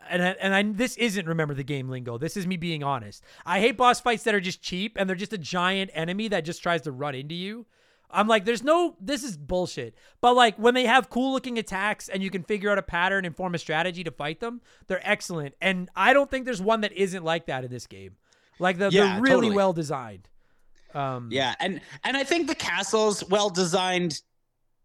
and 0.09 0.21
I- 0.23 0.35
and 0.39 0.53
I, 0.55 0.63
this 0.63 0.95
isn't 0.97 1.27
remember 1.27 1.53
the 1.53 1.63
game 1.63 1.89
lingo. 1.89 2.17
This 2.17 2.37
is 2.37 2.45
me 2.47 2.57
being 2.57 2.83
honest. 2.83 3.23
I 3.45 3.59
hate 3.59 3.77
boss 3.77 3.99
fights 3.99 4.23
that 4.23 4.35
are 4.35 4.39
just 4.41 4.61
cheap 4.61 4.95
and 4.99 5.09
they're 5.09 5.15
just 5.15 5.33
a 5.33 5.37
giant 5.37 5.91
enemy 5.93 6.27
that 6.29 6.45
just 6.45 6.61
tries 6.61 6.81
to 6.83 6.91
run 6.91 7.15
into 7.15 7.35
you. 7.35 7.65
I'm 8.13 8.27
like, 8.27 8.43
there's 8.43 8.61
no, 8.63 8.97
this 8.99 9.23
is 9.23 9.37
bullshit. 9.37 9.95
But 10.19 10.33
like 10.35 10.57
when 10.57 10.73
they 10.73 10.85
have 10.85 11.09
cool 11.09 11.31
looking 11.31 11.57
attacks 11.57 12.09
and 12.09 12.21
you 12.21 12.29
can 12.29 12.43
figure 12.43 12.69
out 12.69 12.77
a 12.77 12.81
pattern 12.81 13.23
and 13.25 13.35
form 13.35 13.55
a 13.55 13.57
strategy 13.57 14.03
to 14.03 14.11
fight 14.11 14.41
them, 14.41 14.59
they're 14.87 15.01
excellent. 15.09 15.55
And 15.61 15.89
I 15.95 16.11
don't 16.13 16.29
think 16.29 16.43
there's 16.45 16.61
one 16.61 16.81
that 16.81 16.91
isn't 16.91 17.23
like 17.23 17.45
that 17.45 17.63
in 17.63 17.71
this 17.71 17.87
game. 17.87 18.17
Like 18.59 18.77
the, 18.79 18.89
Yeah, 18.91 19.13
they're 19.13 19.21
really 19.21 19.35
totally. 19.35 19.55
well 19.55 19.71
designed. 19.73 20.27
Um, 20.93 21.29
Yeah, 21.31 21.55
and 21.61 21.79
and 22.03 22.17
I 22.17 22.25
think 22.25 22.47
the 22.49 22.55
castle's 22.55 23.23
well 23.29 23.49
designed 23.49 24.21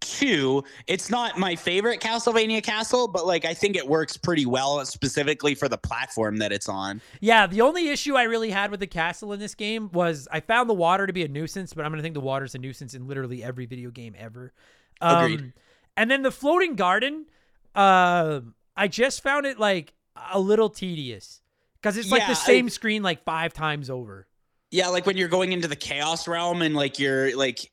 too. 0.01 0.62
It's 0.86 1.10
not 1.10 1.39
my 1.39 1.56
favorite 1.56 2.01
Castlevania 2.01 2.62
castle, 2.62 3.09
but 3.09 3.27
like 3.27 3.44
I 3.44 3.55
think 3.55 3.77
it 3.77 3.86
works 3.86 4.16
pretty 4.16 4.47
well 4.47 4.85
specifically 4.85 5.55
for 5.55 5.68
the 5.68 5.78
platform 5.78 6.36
that 6.39 6.52
it's 6.52 6.68
on. 6.68 7.01
Yeah, 7.20 7.47
the 7.47 7.60
only 7.62 7.89
issue 7.89 8.14
I 8.16 8.24
really 8.24 8.51
had 8.51 8.70
with 8.70 8.81
the 8.81 8.86
castle 8.86 9.32
in 9.32 9.40
this 9.40 9.55
game 9.55 9.90
was 9.93 10.28
I 10.31 10.40
found 10.40 10.68
the 10.70 10.74
water 10.74 11.06
to 11.06 11.12
be 11.12 11.24
a 11.24 11.28
nuisance, 11.28 11.73
but 11.73 11.85
I'm 11.85 11.90
gonna 11.93 12.02
think 12.02 12.14
the 12.14 12.20
water's 12.20 12.55
a 12.55 12.59
nuisance 12.59 12.94
in 12.94 13.06
literally 13.09 13.43
every 13.43 13.66
video 13.66 13.90
game 13.90 14.14
ever. 14.18 14.52
Um, 15.01 15.24
Agreed. 15.32 15.52
And 15.97 16.10
then 16.10 16.23
the 16.23 16.31
floating 16.31 16.74
garden, 16.77 17.27
uh, 17.74 18.40
I 18.77 18.89
just 18.89 19.23
found 19.23 19.47
it 19.47 19.59
like 19.59 19.94
a 20.32 20.39
little 20.39 20.68
tedious 20.70 21.40
because 21.81 21.97
it's 21.97 22.10
like 22.10 22.20
Yeah, 22.20 22.27
the 22.28 22.32
I- 22.32 22.35
same 22.35 22.68
screen 22.68 23.02
like 23.02 23.24
five 23.24 23.52
times 23.52 23.90
over. 23.90 24.27
Yeah, 24.70 24.89
like 24.89 25.06
when 25.06 25.16
you're 25.16 25.28
going 25.28 25.52
into 25.52 25.68
the 25.68 25.77
chaos 25.77 26.27
realm 26.27 26.60
and 26.60 26.74
like 26.74 26.98
you're 26.98 27.35
like 27.36 27.70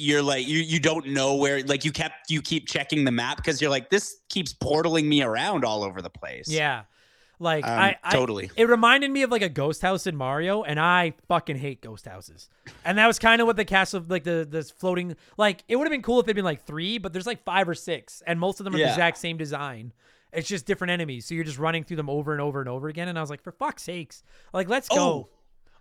you're 0.00 0.22
like 0.22 0.48
you 0.48 0.58
you 0.58 0.80
don't 0.80 1.06
know 1.08 1.36
where 1.36 1.62
like 1.64 1.84
you 1.84 1.92
kept 1.92 2.30
you 2.30 2.42
keep 2.42 2.66
checking 2.66 3.04
the 3.04 3.12
map 3.12 3.36
because 3.36 3.60
you're 3.60 3.70
like 3.70 3.90
this 3.90 4.16
keeps 4.28 4.52
portaling 4.52 5.04
me 5.04 5.22
around 5.22 5.64
all 5.64 5.84
over 5.84 6.00
the 6.02 6.10
place. 6.10 6.48
Yeah. 6.48 6.82
Like 7.42 7.64
Um, 7.64 7.70
I, 7.70 7.96
I 8.04 8.10
totally. 8.12 8.50
it 8.54 8.68
reminded 8.68 9.10
me 9.10 9.22
of 9.22 9.30
like 9.30 9.40
a 9.40 9.48
ghost 9.48 9.80
house 9.80 10.06
in 10.06 10.14
Mario, 10.14 10.62
and 10.62 10.78
I 10.78 11.14
fucking 11.26 11.56
hate 11.56 11.80
ghost 11.80 12.06
houses. 12.06 12.50
And 12.84 12.98
that 12.98 13.06
was 13.06 13.18
kind 13.18 13.40
of 13.40 13.46
what 13.46 13.56
the 13.56 13.64
castle, 13.64 14.04
like 14.06 14.24
the 14.24 14.46
this 14.48 14.70
floating, 14.70 15.16
like 15.38 15.64
it 15.66 15.76
would 15.76 15.84
have 15.86 15.90
been 15.90 16.02
cool 16.02 16.20
if 16.20 16.24
it'd 16.26 16.36
been 16.36 16.44
like 16.44 16.66
three, 16.66 16.98
but 16.98 17.14
there's 17.14 17.26
like 17.26 17.42
five 17.42 17.66
or 17.66 17.74
six, 17.74 18.22
and 18.26 18.38
most 18.38 18.60
of 18.60 18.64
them 18.64 18.74
are 18.74 18.78
the 18.78 18.90
exact 18.90 19.16
same 19.16 19.38
design. 19.38 19.92
It's 20.34 20.48
just 20.48 20.66
different 20.66 20.90
enemies, 20.90 21.24
so 21.26 21.34
you're 21.34 21.44
just 21.44 21.58
running 21.58 21.82
through 21.82 21.96
them 21.96 22.10
over 22.10 22.32
and 22.32 22.42
over 22.42 22.60
and 22.60 22.68
over 22.68 22.88
again. 22.88 23.08
And 23.08 23.16
I 23.18 23.22
was 23.22 23.30
like, 23.30 23.42
for 23.42 23.52
fuck's 23.52 23.84
sakes, 23.84 24.22
like 24.52 24.68
let's 24.68 24.88
go. 24.88 25.28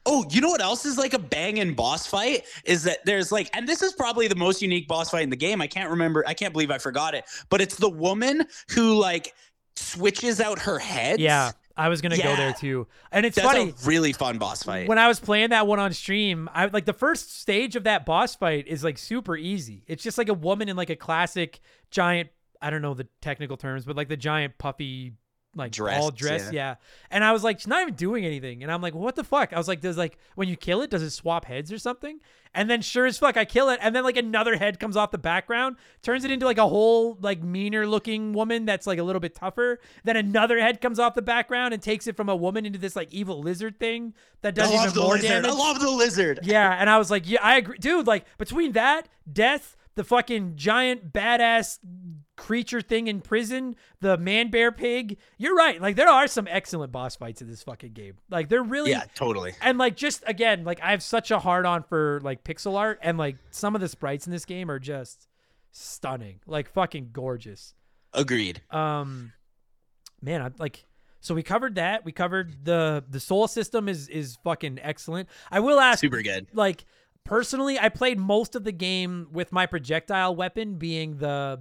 Oh. 0.10 0.26
You 0.30 0.42
know 0.42 0.50
what 0.50 0.62
else 0.62 0.86
is 0.86 0.98
like 0.98 1.14
a 1.14 1.20
banging 1.20 1.74
boss 1.74 2.08
fight? 2.08 2.46
Is 2.66 2.84
that 2.84 3.06
there's 3.06 3.32
like, 3.32 3.50
and 3.56 3.68
this 3.68 3.82
is 3.82 3.94
probably 3.94 4.28
the 4.28 4.36
most 4.36 4.62
unique 4.62 4.88
boss 4.88 5.10
fight 5.10 5.24
in 5.24 5.30
the 5.30 5.36
game. 5.36 5.62
I 5.62 5.68
can't 5.68 5.90
remember. 5.90 6.24
I 6.28 6.34
can't 6.34 6.54
believe 6.54 6.72
I 6.72 6.78
forgot 6.78 7.14
it. 7.14 7.26
But 7.50 7.62
it's 7.62 7.76
the 7.76 7.90
woman 7.90 8.46
who 8.72 8.96
like 8.96 9.34
switches 9.76 10.42
out 10.42 10.60
her 10.60 10.80
head. 10.80 11.20
Yeah, 11.20 11.52
I 11.80 11.90
was 11.90 12.02
gonna 12.02 12.18
go 12.18 12.36
there 12.36 12.54
too. 12.54 12.88
And 13.12 13.26
it's 13.26 13.38
that's 13.38 13.48
funny. 13.48 13.70
a 13.70 13.86
really 13.86 14.14
fun 14.14 14.38
boss 14.38 14.64
fight. 14.64 14.88
when 14.88 14.98
I 14.98 15.08
was 15.08 15.20
playing 15.20 15.52
that 15.52 15.66
one 15.66 15.80
on 15.80 15.94
stream, 15.94 16.50
I 16.54 16.66
like 16.66 16.86
the 16.86 16.94
first 16.94 17.40
stage 17.40 17.76
of 17.76 17.86
that 17.86 18.06
boss 18.06 18.36
fight 18.36 18.68
is 18.68 18.84
like 18.84 18.98
super 18.98 19.38
easy. 19.38 19.84
It's 19.88 20.04
just 20.04 20.18
like 20.18 20.30
a 20.30 20.34
woman 20.34 20.68
in 20.68 20.76
like 20.76 20.90
a 20.90 20.96
classic 20.96 21.62
giant, 21.90 22.30
I 22.62 22.70
don't 22.70 22.82
know 22.82 22.94
the 22.94 23.08
technical 23.22 23.56
terms, 23.56 23.86
but 23.86 23.96
like 23.96 24.10
the 24.10 24.18
giant 24.18 24.58
puffy 24.58 25.14
like 25.56 25.72
Dress, 25.72 26.00
all 26.02 26.12
dress, 26.12 26.46
yeah. 26.46 26.72
yeah. 26.72 26.76
And 27.10 27.24
I 27.24 27.32
was 27.32 27.44
like, 27.44 27.60
she's 27.60 27.68
not 27.68 27.82
even 27.82 27.96
doing 27.96 28.26
anything. 28.26 28.62
And 28.64 28.72
I'm 28.72 28.82
like, 28.82 28.94
what 28.94 29.16
the 29.16 29.24
fuck? 29.24 29.52
I 29.52 29.58
was 29.58 29.68
like, 29.68 29.82
does 29.82 29.98
like 29.98 30.18
when 30.36 30.48
you 30.48 30.56
kill 30.56 30.82
it, 30.82 30.90
does 30.90 31.02
it 31.02 31.10
swap 31.10 31.46
heads 31.46 31.72
or 31.72 31.78
something? 31.80 32.20
And 32.54 32.68
then 32.70 32.82
sure 32.82 33.06
as 33.06 33.18
fuck, 33.20 33.38
I 33.38 33.46
kill 33.46 33.70
it, 33.70 33.80
and 33.82 33.96
then 33.96 34.04
like 34.04 34.18
another 34.18 34.58
head 34.58 34.80
comes 34.80 34.98
off 34.98 35.12
the 35.12 35.20
background, 35.20 35.76
turns 36.02 36.26
it 36.26 36.32
into 36.32 36.46
like 36.48 36.58
a 36.58 36.68
whole 36.68 37.16
like 37.22 37.44
meaner 37.44 37.86
looking 37.86 38.34
woman 38.34 38.66
that's 38.66 38.88
like 38.88 38.98
a 38.98 39.04
little 39.04 39.20
bit 39.20 39.36
tougher. 39.36 39.80
Then 40.04 40.18
another 40.18 40.60
head 40.60 40.82
comes 40.82 40.98
off 40.98 41.14
the 41.14 41.22
background 41.22 41.74
and 41.76 41.82
takes 41.84 42.08
it 42.08 42.16
from 42.16 42.28
a 42.28 42.36
woman 42.36 42.66
into 42.66 42.80
this 42.80 42.96
like 42.96 43.14
evil 43.14 43.40
lizard 43.42 43.80
thing 43.80 44.14
that 44.42 44.56
does 44.56 44.72
I 44.72 44.76
love 44.76 44.84
even 44.86 44.96
the 44.96 45.02
more 45.02 45.14
lizard. 45.16 45.30
damage. 45.30 45.52
I 45.52 45.54
love 45.54 45.80
the 45.80 45.92
lizard. 45.92 46.40
Yeah, 46.44 46.76
and 46.80 46.90
I 46.90 46.98
was 46.98 47.12
like, 47.12 47.30
yeah, 47.30 47.40
I 47.44 47.58
agree, 47.58 47.78
dude. 47.78 48.08
Like 48.08 48.26
between 48.40 48.72
that, 48.72 49.08
death, 49.32 49.76
the 49.94 50.04
fucking 50.04 50.56
giant 50.56 51.14
badass 51.14 51.78
creature 52.40 52.82
thing 52.82 53.08
in 53.08 53.22
prison, 53.22 53.76
the 54.02 54.18
man 54.18 54.50
bear 54.50 54.72
pig. 54.72 55.18
You're 55.38 55.56
right. 55.56 55.80
Like 55.82 55.96
there 55.96 56.10
are 56.10 56.26
some 56.28 56.48
excellent 56.50 56.92
boss 56.92 57.16
fights 57.16 57.42
in 57.42 57.48
this 57.50 57.62
fucking 57.64 57.94
game. 57.94 58.16
Like 58.30 58.50
they're 58.50 58.64
really 58.64 58.92
Yeah, 58.92 59.04
totally. 59.14 59.54
and 59.62 59.78
like 59.78 59.96
just 59.96 60.24
again, 60.26 60.64
like 60.64 60.82
I 60.82 60.92
have 60.92 61.04
such 61.04 61.32
a 61.32 61.40
hard 61.40 61.66
on 61.66 61.84
for 61.84 62.20
like 62.24 62.44
pixel 62.44 62.78
art, 62.78 63.00
and 63.02 63.18
like 63.18 63.36
some 63.52 63.76
of 63.76 63.82
the 63.82 63.88
sprites 63.90 64.26
in 64.26 64.32
this 64.32 64.46
game 64.46 64.72
are 64.72 64.80
just 64.80 65.28
stunning, 65.72 66.40
like 66.48 66.72
fucking 66.74 67.10
gorgeous. 67.14 67.74
Agreed. 68.14 68.62
Um, 68.72 69.34
man, 70.22 70.42
I 70.42 70.50
like. 70.58 70.86
So 71.22 71.36
we 71.36 71.44
covered 71.44 71.76
that. 71.76 72.06
We 72.06 72.12
covered 72.14 72.64
the 72.66 73.04
the 73.10 73.20
soul 73.20 73.48
system 73.48 73.90
is 73.90 74.08
is 74.08 74.38
fucking 74.44 74.80
excellent. 74.82 75.28
I 75.52 75.60
will 75.60 75.80
ask, 75.80 76.00
Super 76.00 76.22
good. 76.22 76.48
like 76.54 76.86
personally, 77.26 77.78
I 77.78 77.90
played 77.90 78.18
most 78.18 78.56
of 78.56 78.64
the 78.64 78.72
game 78.72 79.28
with 79.32 79.52
my 79.52 79.66
projectile 79.66 80.36
weapon 80.36 80.76
being 80.76 81.18
the 81.18 81.60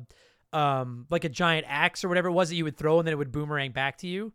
um 0.53 1.07
like 1.11 1.25
a 1.25 1.29
giant 1.29 1.67
axe 1.69 2.05
or 2.05 2.09
whatever 2.09 2.29
it 2.29 2.33
was 2.33 2.49
that 2.49 2.57
you 2.57 2.65
would 2.65 2.77
throw 2.77 2.99
and 2.99 3.07
then 3.07 3.13
it 3.13 3.17
would 3.19 3.31
boomerang 3.33 3.73
back 3.73 3.99
to 3.99 4.07
you. 4.07 4.33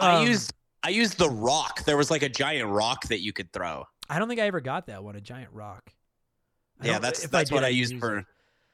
I 0.00 0.16
Um, 0.22 0.26
used 0.26 0.52
I 0.82 0.90
used 0.90 1.18
the 1.18 1.28
rock. 1.30 1.84
There 1.84 1.96
was 1.96 2.10
like 2.10 2.22
a 2.22 2.28
giant 2.28 2.68
rock 2.70 3.04
that 3.08 3.20
you 3.20 3.32
could 3.32 3.52
throw. 3.52 3.84
I 4.08 4.18
don't 4.18 4.28
think 4.28 4.40
I 4.40 4.44
ever 4.46 4.60
got 4.60 4.86
that 4.86 5.02
one, 5.02 5.16
a 5.16 5.20
giant 5.20 5.50
rock. 5.52 5.92
I 6.80 6.86
Yeah, 6.86 6.98
that's 7.00 7.26
that's 7.26 7.50
did, 7.50 7.54
what 7.54 7.64
I 7.64 7.68
didn't 7.68 7.78
used 7.78 7.92
use 7.94 8.00
for 8.00 8.18
it. 8.18 8.26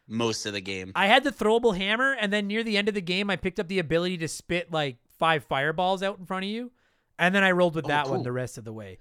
most 0.09 0.45
of 0.47 0.53
the 0.53 0.61
game. 0.61 0.93
I 0.95 1.07
had 1.07 1.25
the 1.25 1.31
throwable 1.33 1.77
hammer, 1.77 2.13
and 2.13 2.33
then 2.33 2.47
near 2.49 2.63
the 2.63 2.77
end 2.77 2.89
of 2.89 2.95
the 2.95 3.01
game, 3.01 3.31
I 3.31 3.37
picked 3.37 3.59
up 3.59 3.69
the 3.69 3.79
ability 3.79 4.19
to 4.19 4.29
spit 4.29 4.71
like 4.71 4.99
five 5.19 5.45
fireballs 5.45 6.03
out 6.03 6.19
in 6.19 6.27
front 6.27 6.45
of 6.45 6.51
you, 6.51 6.71
and 7.19 7.35
then 7.35 7.43
I 7.45 7.53
rolled 7.53 7.75
with 7.77 7.87
Oh, 7.87 7.89
that 7.89 8.09
one 8.11 8.23
the 8.23 8.33
rest 8.33 8.59
of 8.59 8.65
the 8.65 8.73
way. 8.73 8.99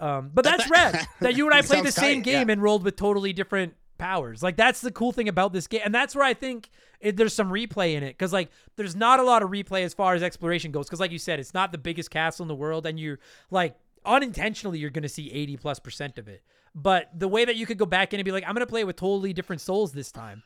Um, 0.00 0.30
but 0.34 0.44
That- 0.44 0.58
that's 0.58 0.70
rad 0.70 1.06
that 1.20 1.36
you 1.36 1.46
and 1.46 1.54
I 1.54 1.62
played 1.62 1.84
the 1.84 1.92
same 1.92 2.22
tight, 2.22 2.30
yeah. 2.30 2.38
game 2.40 2.50
and 2.50 2.62
rolled 2.62 2.82
with 2.84 2.96
totally 2.96 3.32
different 3.32 3.74
powers. 3.98 4.42
Like 4.42 4.56
that's 4.56 4.80
the 4.80 4.90
cool 4.90 5.12
thing 5.12 5.28
about 5.28 5.52
this 5.52 5.66
game, 5.66 5.82
and 5.84 5.94
that's 5.94 6.14
where 6.14 6.24
I 6.24 6.34
think 6.34 6.70
it, 7.00 7.16
there's 7.16 7.34
some 7.34 7.50
replay 7.50 7.94
in 7.94 8.02
it 8.02 8.16
because 8.16 8.32
like 8.32 8.50
there's 8.76 8.96
not 8.96 9.20
a 9.20 9.22
lot 9.22 9.42
of 9.42 9.50
replay 9.50 9.82
as 9.82 9.94
far 9.94 10.14
as 10.14 10.22
exploration 10.22 10.72
goes 10.72 10.86
because 10.86 11.00
like 11.00 11.12
you 11.12 11.18
said, 11.18 11.38
it's 11.38 11.54
not 11.54 11.72
the 11.72 11.78
biggest 11.78 12.10
castle 12.10 12.44
in 12.44 12.48
the 12.48 12.54
world, 12.54 12.86
and 12.86 12.98
you're 12.98 13.18
like 13.50 13.76
unintentionally 14.04 14.78
you're 14.78 14.90
gonna 14.90 15.08
see 15.08 15.30
80 15.30 15.56
plus 15.58 15.78
percent 15.78 16.18
of 16.18 16.28
it. 16.28 16.42
But 16.74 17.10
the 17.14 17.28
way 17.28 17.44
that 17.44 17.56
you 17.56 17.66
could 17.66 17.78
go 17.78 17.86
back 17.86 18.14
in 18.14 18.20
and 18.20 18.24
be 18.24 18.32
like, 18.32 18.44
I'm 18.46 18.54
gonna 18.54 18.66
play 18.66 18.84
with 18.84 18.96
totally 18.96 19.32
different 19.32 19.60
souls 19.60 19.92
this 19.92 20.12
time, 20.12 20.42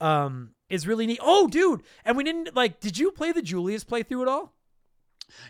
um, 0.00 0.50
is 0.68 0.86
really 0.86 1.06
neat. 1.06 1.20
Oh, 1.22 1.48
dude, 1.48 1.82
and 2.04 2.16
we 2.16 2.24
didn't 2.24 2.54
like. 2.54 2.80
Did 2.80 2.98
you 2.98 3.10
play 3.10 3.32
the 3.32 3.42
Julius 3.42 3.84
playthrough 3.84 4.22
at 4.22 4.28
all? 4.28 4.52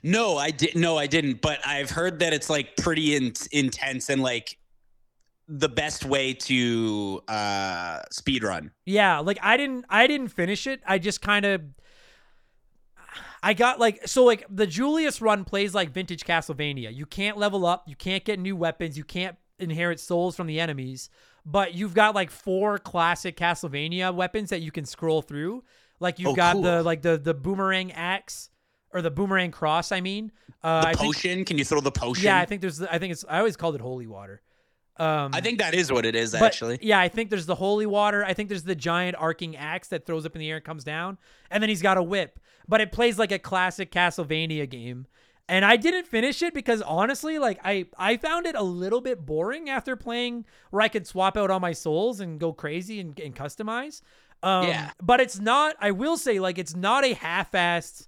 No, 0.03 0.37
I 0.37 0.51
didn't. 0.51 0.81
No, 0.81 0.97
I 0.97 1.07
didn't. 1.07 1.41
But 1.41 1.67
I've 1.67 1.91
heard 1.91 2.21
that 2.21 2.33
it's 2.33 2.49
like 2.51 2.77
pretty 2.77 3.17
in- 3.17 3.33
intense 3.51 4.09
and 4.09 4.23
like 4.23 4.59
the 5.55 5.69
best 5.69 6.07
way 6.07 6.33
to 6.33 7.21
uh 7.29 8.01
speed 8.11 8.43
run. 8.43 8.71
Yeah, 8.87 9.19
like 9.19 9.39
I 9.43 9.59
didn't 9.59 9.85
I 9.91 10.07
didn't 10.07 10.29
finish 10.29 10.67
it. 10.67 10.81
I 10.87 10.99
just 10.99 11.21
kind 11.21 11.45
of 11.45 11.61
I 13.43 13.55
got 13.55 13.81
like 13.81 14.07
so 14.07 14.25
like 14.25 14.47
the 14.49 14.67
Julius 14.67 15.21
run 15.21 15.45
plays 15.45 15.75
like 15.75 15.91
vintage 15.91 16.25
Castlevania. 16.25 16.95
You 16.95 17.07
can't 17.07 17.37
level 17.37 17.67
up, 17.67 17.85
you 17.87 17.97
can't 17.97 18.25
get 18.25 18.39
new 18.39 18.57
weapons, 18.57 18.97
you 18.97 19.05
can't 19.05 19.37
inherit 19.59 20.01
souls 20.01 20.37
from 20.37 20.47
the 20.47 20.59
enemies, 20.61 21.11
but 21.45 21.75
you've 21.75 21.95
got 21.95 22.15
like 22.15 22.31
four 22.31 22.79
classic 22.79 23.37
Castlevania 23.37 24.15
weapons 24.15 24.51
that 24.51 24.61
you 24.63 24.71
can 24.71 24.85
scroll 24.87 25.23
through. 25.23 25.65
Like 26.01 26.19
you've 26.19 26.31
Oh, 26.31 26.35
got 26.35 26.55
cool. 26.55 26.63
the 26.63 26.83
like 26.83 27.03
the 27.03 27.19
the 27.19 27.35
boomerang 27.35 27.93
axe 27.93 28.49
or 28.95 29.03
the 29.03 29.11
boomerang 29.11 29.51
cross, 29.51 29.91
I 29.93 30.01
mean. 30.01 30.33
Uh 30.63 30.83
The 30.83 30.89
I 30.89 30.95
think, 30.95 31.15
potion? 31.17 31.45
Can 31.45 31.59
you 31.59 31.65
throw 31.65 31.81
the 31.81 31.93
potion? 31.93 32.25
yeah, 32.25 32.39
I 32.39 32.47
think 32.47 32.61
there's 32.61 32.81
I 32.81 32.99
think 32.99 33.13
it's 33.13 33.25
I 33.29 33.39
always 33.39 33.57
called 33.57 33.75
it 33.75 33.81
holy 33.81 34.07
water. 34.07 34.41
Um 35.03 35.31
I 35.35 35.41
think 35.41 35.59
that 35.59 35.75
is 35.75 35.91
what 35.91 36.07
it 36.07 36.15
is 36.15 36.33
but, 36.33 36.43
actually. 36.43 36.79
Yeah, 36.81 37.01
I 37.01 37.09
think 37.09 37.31
there's 37.31 37.47
the 37.47 37.57
holy 37.57 37.87
water. 37.87 38.25
I 38.25 38.35
think 38.35 38.49
there's 38.49 38.63
the 38.63 38.77
giant 38.77 39.17
arcing 39.19 39.57
axe 39.57 39.89
that 39.89 40.07
throws 40.07 40.25
up 40.25 40.37
in 40.37 40.41
the 40.41 40.49
air 40.49 40.57
and 40.57 40.65
comes 40.65 40.85
down. 40.85 41.19
And 41.51 41.63
then 41.63 41.69
he's 41.69 41.83
got 41.83 41.97
a 41.99 42.03
whip. 42.03 42.39
But 42.69 42.81
it 42.81 42.93
plays 42.93 43.19
like 43.19 43.33
a 43.33 43.39
classic 43.39 43.91
Castlevania 43.91 44.69
game. 44.69 45.07
And 45.49 45.65
I 45.65 45.77
didn't 45.77 46.07
finish 46.07 46.41
it 46.41 46.55
because 46.55 46.81
honestly, 46.83 47.39
like 47.39 47.59
I 47.65 47.87
I 47.99 48.17
found 48.17 48.47
it 48.47 48.55
a 48.55 48.63
little 48.63 49.01
bit 49.01 49.27
boring 49.27 49.69
after 49.69 49.97
playing 49.97 50.45
where 50.71 50.83
I 50.83 50.89
could 50.89 51.07
swap 51.07 51.37
out 51.37 51.51
all 51.51 51.61
my 51.61 51.73
souls 51.73 52.21
and 52.21 52.39
go 52.39 52.53
crazy 52.53 53.01
and, 53.01 53.19
and 53.19 53.35
customize. 53.35 54.03
Um, 54.43 54.69
Yeah. 54.69 54.91
But 55.03 55.21
it's 55.21 55.41
not. 55.41 55.75
I 55.81 55.91
will 55.91 56.17
say, 56.17 56.39
like, 56.39 56.59
it's 56.59 56.77
not 56.77 57.05
a 57.05 57.15
half-assed. 57.15 58.07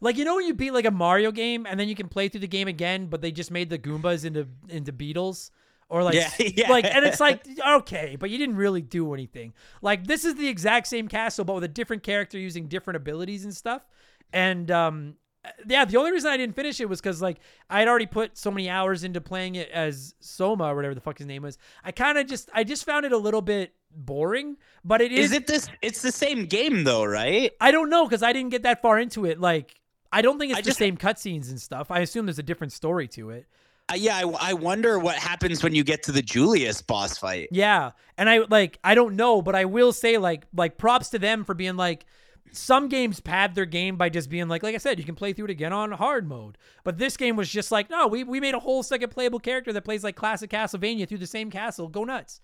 Like 0.00 0.16
you 0.16 0.24
know 0.24 0.36
when 0.36 0.46
you 0.46 0.54
beat 0.54 0.72
like 0.72 0.86
a 0.86 0.90
Mario 0.90 1.30
game 1.30 1.66
and 1.68 1.78
then 1.78 1.86
you 1.88 1.94
can 1.94 2.08
play 2.08 2.28
through 2.28 2.40
the 2.40 2.48
game 2.48 2.68
again, 2.68 3.06
but 3.06 3.20
they 3.20 3.30
just 3.30 3.50
made 3.50 3.68
the 3.68 3.78
Goombas 3.78 4.24
into 4.24 4.48
into 4.70 4.92
Beetles 4.92 5.50
or 5.90 6.02
like 6.02 6.14
Yeah, 6.14 6.30
yeah. 6.38 6.70
like 6.70 6.86
and 6.86 7.04
it's 7.04 7.20
like 7.20 7.42
okay, 7.76 8.16
but 8.18 8.30
you 8.30 8.38
didn't 8.38 8.56
really 8.56 8.80
do 8.80 9.12
anything. 9.12 9.52
Like 9.82 10.06
this 10.06 10.24
is 10.24 10.36
the 10.36 10.48
exact 10.48 10.86
same 10.86 11.08
castle 11.08 11.44
but 11.44 11.54
with 11.54 11.64
a 11.64 11.68
different 11.68 12.02
character 12.02 12.38
using 12.38 12.66
different 12.68 12.96
abilities 12.96 13.44
and 13.44 13.54
stuff. 13.54 13.82
And 14.32 14.70
um 14.70 15.16
yeah, 15.66 15.86
the 15.86 15.96
only 15.96 16.12
reason 16.12 16.30
I 16.30 16.36
didn't 16.36 16.54
finish 16.54 16.80
it 16.80 16.88
was 16.88 17.00
because 17.00 17.20
like 17.22 17.38
I 17.68 17.78
had 17.80 17.88
already 17.88 18.06
put 18.06 18.36
so 18.38 18.50
many 18.50 18.68
hours 18.68 19.04
into 19.04 19.20
playing 19.20 19.54
it 19.56 19.70
as 19.70 20.14
Soma 20.20 20.64
or 20.64 20.76
whatever 20.76 20.94
the 20.94 21.00
fuck 21.00 21.18
his 21.18 21.26
name 21.26 21.42
was. 21.42 21.58
I 21.84 21.92
kind 21.92 22.18
of 22.18 22.26
just 22.26 22.48
I 22.54 22.62
just 22.64 22.84
found 22.84 23.06
it 23.06 23.12
a 23.12 23.18
little 23.18 23.40
bit 23.42 23.72
boring, 23.90 24.56
but 24.84 25.00
it 25.00 25.10
is, 25.12 25.30
Is 25.30 25.32
it 25.32 25.46
this? 25.46 25.66
It's 25.82 26.02
the 26.02 26.12
same 26.12 26.44
game 26.46 26.84
though, 26.84 27.04
right? 27.04 27.52
I 27.60 27.70
don't 27.70 27.88
know 27.90 28.04
because 28.04 28.22
I 28.22 28.32
didn't 28.32 28.50
get 28.50 28.62
that 28.64 28.82
far 28.82 28.98
into 28.98 29.24
it. 29.24 29.40
Like 29.40 29.74
I 30.12 30.20
don't 30.22 30.38
think 30.38 30.50
it's 30.50 30.58
I 30.58 30.62
the 30.62 30.66
just- 30.66 30.78
same 30.78 30.96
cutscenes 30.98 31.48
and 31.48 31.60
stuff. 31.60 31.90
I 31.90 32.00
assume 32.00 32.26
there's 32.26 32.38
a 32.38 32.42
different 32.44 32.72
story 32.74 33.08
to 33.08 33.30
it. 33.30 33.46
Uh, 33.90 33.94
yeah, 33.94 34.16
I, 34.16 34.50
I 34.50 34.52
wonder 34.54 34.98
what 34.98 35.16
happens 35.16 35.62
when 35.62 35.74
you 35.74 35.82
get 35.84 36.04
to 36.04 36.12
the 36.12 36.22
Julius 36.22 36.80
boss 36.82 37.18
fight. 37.18 37.48
Yeah, 37.50 37.90
and 38.16 38.28
I 38.28 38.38
like 38.48 38.78
I 38.84 38.94
don't 38.94 39.16
know, 39.16 39.42
but 39.42 39.54
I 39.54 39.64
will 39.64 39.92
say 39.92 40.18
like 40.18 40.46
like 40.54 40.78
props 40.78 41.10
to 41.10 41.18
them 41.18 41.44
for 41.44 41.54
being 41.54 41.76
like 41.76 42.06
some 42.52 42.88
games 42.88 43.20
pad 43.20 43.54
their 43.54 43.66
game 43.66 43.96
by 43.96 44.08
just 44.08 44.30
being 44.30 44.48
like 44.48 44.62
like 44.62 44.74
I 44.74 44.78
said, 44.78 44.98
you 44.98 45.04
can 45.04 45.14
play 45.14 45.32
through 45.32 45.46
it 45.46 45.50
again 45.50 45.72
on 45.72 45.92
hard 45.92 46.28
mode. 46.28 46.58
But 46.84 46.98
this 46.98 47.16
game 47.16 47.36
was 47.36 47.48
just 47.48 47.72
like, 47.72 47.90
no, 47.90 48.06
we 48.06 48.24
we 48.24 48.40
made 48.40 48.54
a 48.54 48.60
whole 48.60 48.82
second 48.82 49.10
playable 49.10 49.40
character 49.40 49.72
that 49.72 49.84
plays 49.84 50.04
like 50.04 50.16
classic 50.16 50.50
Castlevania 50.50 51.08
through 51.08 51.18
the 51.18 51.26
same 51.26 51.50
castle. 51.50 51.88
Go 51.88 52.04
nuts. 52.04 52.40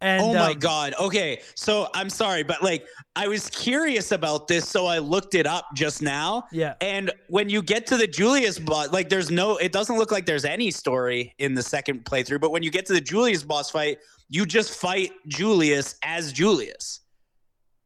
And 0.00 0.22
oh 0.22 0.32
my 0.32 0.52
um, 0.52 0.58
god. 0.58 0.94
Okay. 0.98 1.42
So 1.54 1.88
I'm 1.94 2.08
sorry, 2.08 2.42
but 2.42 2.62
like 2.62 2.86
I 3.16 3.28
was 3.28 3.50
curious 3.50 4.12
about 4.12 4.48
this, 4.48 4.66
so 4.68 4.86
I 4.86 4.98
looked 4.98 5.34
it 5.34 5.46
up 5.46 5.66
just 5.74 6.00
now. 6.00 6.44
Yeah. 6.52 6.74
And 6.80 7.12
when 7.28 7.50
you 7.50 7.62
get 7.62 7.86
to 7.88 7.96
the 7.96 8.06
Julius 8.06 8.58
boss, 8.58 8.92
like 8.92 9.08
there's 9.08 9.30
no 9.30 9.56
it 9.58 9.72
doesn't 9.72 9.98
look 9.98 10.10
like 10.10 10.24
there's 10.24 10.44
any 10.46 10.70
story 10.70 11.34
in 11.38 11.54
the 11.54 11.62
second 11.62 12.04
playthrough, 12.04 12.40
but 12.40 12.50
when 12.50 12.62
you 12.62 12.70
get 12.70 12.86
to 12.86 12.92
the 12.92 13.00
Julius 13.00 13.42
boss 13.42 13.70
fight, 13.70 13.98
you 14.30 14.46
just 14.46 14.78
fight 14.78 15.12
Julius 15.26 15.96
as 16.02 16.32
Julius. 16.32 17.00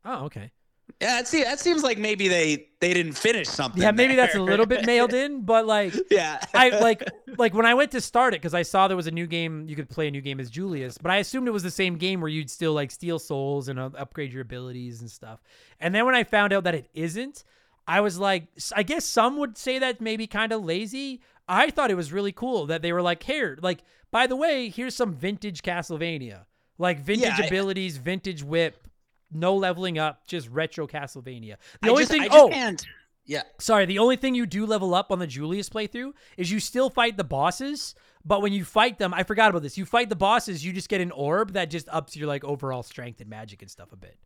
Oh, 0.05 0.27
okay. 0.27 0.53
Yeah, 1.01 1.17
that, 1.17 1.29
see, 1.29 1.43
that 1.43 1.61
seems 1.61 1.83
like 1.83 1.99
maybe 1.99 2.29
they 2.29 2.69
they 2.81 2.95
didn't 2.95 3.13
finish 3.13 3.49
something. 3.49 3.83
Yeah, 3.83 3.91
maybe 3.91 4.15
that's 4.15 4.35
a 4.35 4.41
little 4.41 4.67
bit 4.67 4.87
mailed 4.87 5.13
in, 5.13 5.43
but 5.43 5.67
like 5.67 5.95
yeah. 6.11 6.41
I 6.55 6.71
like 6.71 7.03
like 7.37 7.53
when 7.55 7.67
I 7.67 7.75
went 7.75 7.91
to 7.93 8.01
start 8.01 8.33
it 8.35 8.41
because 8.41 8.55
I 8.55 8.63
saw 8.63 8.89
there 8.89 8.97
was 8.97 9.07
a 9.07 9.11
new 9.11 9.27
game 9.27 9.67
you 9.69 9.77
could 9.77 9.89
play 9.91 10.09
a 10.09 10.11
new 10.11 10.21
game 10.21 10.41
as 10.41 10.51
Julius, 10.51 10.97
but 10.99 11.11
I 11.11 11.17
assumed 11.17 11.49
it 11.49 11.53
was 11.53 11.63
the 11.63 11.71
same 11.71 11.97
game 11.97 12.21
where 12.21 12.29
you'd 12.31 12.51
still 12.51 12.73
like 12.73 12.91
steal 12.91 13.19
souls 13.19 13.69
and 13.69 13.79
uh, 13.79 13.91
upgrade 13.99 14.33
your 14.33 14.43
abilities 14.43 15.01
and 15.01 15.11
stuff. 15.11 15.41
And 15.81 15.95
then 15.95 16.07
when 16.07 16.15
I 16.15 16.25
found 16.25 16.53
out 16.53 16.65
that 16.65 16.75
it 16.75 16.89
isn't, 16.95 17.45
I 17.87 18.01
was 18.01 18.19
like, 18.19 18.47
I 18.75 18.83
guess 18.83 19.05
some 19.05 19.37
would 19.39 19.59
say 19.59 19.79
that 19.81 20.01
maybe 20.01 20.27
kind 20.27 20.53
of 20.53 20.65
lazy. 20.65 21.21
I 21.47 21.71
thought 21.71 21.91
it 21.91 21.97
was 21.97 22.13
really 22.13 22.33
cool 22.33 22.67
that 22.67 22.81
they 22.83 22.93
were 22.93 23.03
like, 23.03 23.23
here, 23.25 23.59
like 23.61 23.81
by 24.11 24.27
the 24.27 24.37
way, 24.37 24.71
here's 24.71 24.95
some 24.95 25.13
vintage 25.13 25.63
Castlevania, 25.63 26.45
like 26.79 27.01
vintage 27.01 27.27
Yeah, 27.27 27.37
I- 27.43 27.47
abilities, 27.47 27.97
vintage 27.99 28.43
whip, 28.43 28.87
no 29.35 29.55
leveling 29.55 29.99
up, 29.99 30.27
just 30.27 30.49
retro 30.49 30.87
Castlevania. 30.87 31.57
The 31.83 31.89
I 31.89 31.91
only 31.91 32.03
just, 32.03 32.13
thing, 32.13 32.23
I 32.23 32.27
just 32.27 32.39
oh, 32.39 32.49
can't. 32.49 32.87
Yeah. 33.27 33.43
Sorry, 33.59 33.87
the 33.87 33.99
only 33.99 34.17
thing 34.17 34.35
you 34.35 34.45
do 34.45 34.67
level 34.67 34.95
up 34.95 35.11
on 35.11 35.19
the 35.19 35.27
Julius 35.27 35.69
playthrough 35.71 36.13
is 36.37 36.51
you 36.51 36.61
still 36.61 36.91
fight 36.91 37.17
the 37.17 37.25
bosses, 37.25 37.95
but 38.25 38.43
when 38.43 38.53
you 38.53 38.65
fight 38.65 38.99
them, 38.99 39.15
I 39.15 39.23
forgot 39.23 39.49
about 39.51 39.63
this. 39.63 39.79
You 39.79 39.87
fight 39.87 40.11
the 40.11 40.17
bosses, 40.17 40.65
you 40.65 40.73
just 40.73 40.89
get 40.89 41.01
an 41.01 41.11
orb 41.11 41.53
that 41.55 41.71
just 41.71 41.89
ups 41.89 42.17
your 42.17 42.29
like 42.29 42.45
overall 42.45 42.83
strength 42.83 43.21
and 43.21 43.31
magic 43.31 43.63
and 43.63 43.71
stuff 43.71 43.93
a 43.93 43.97
bit. 43.97 44.19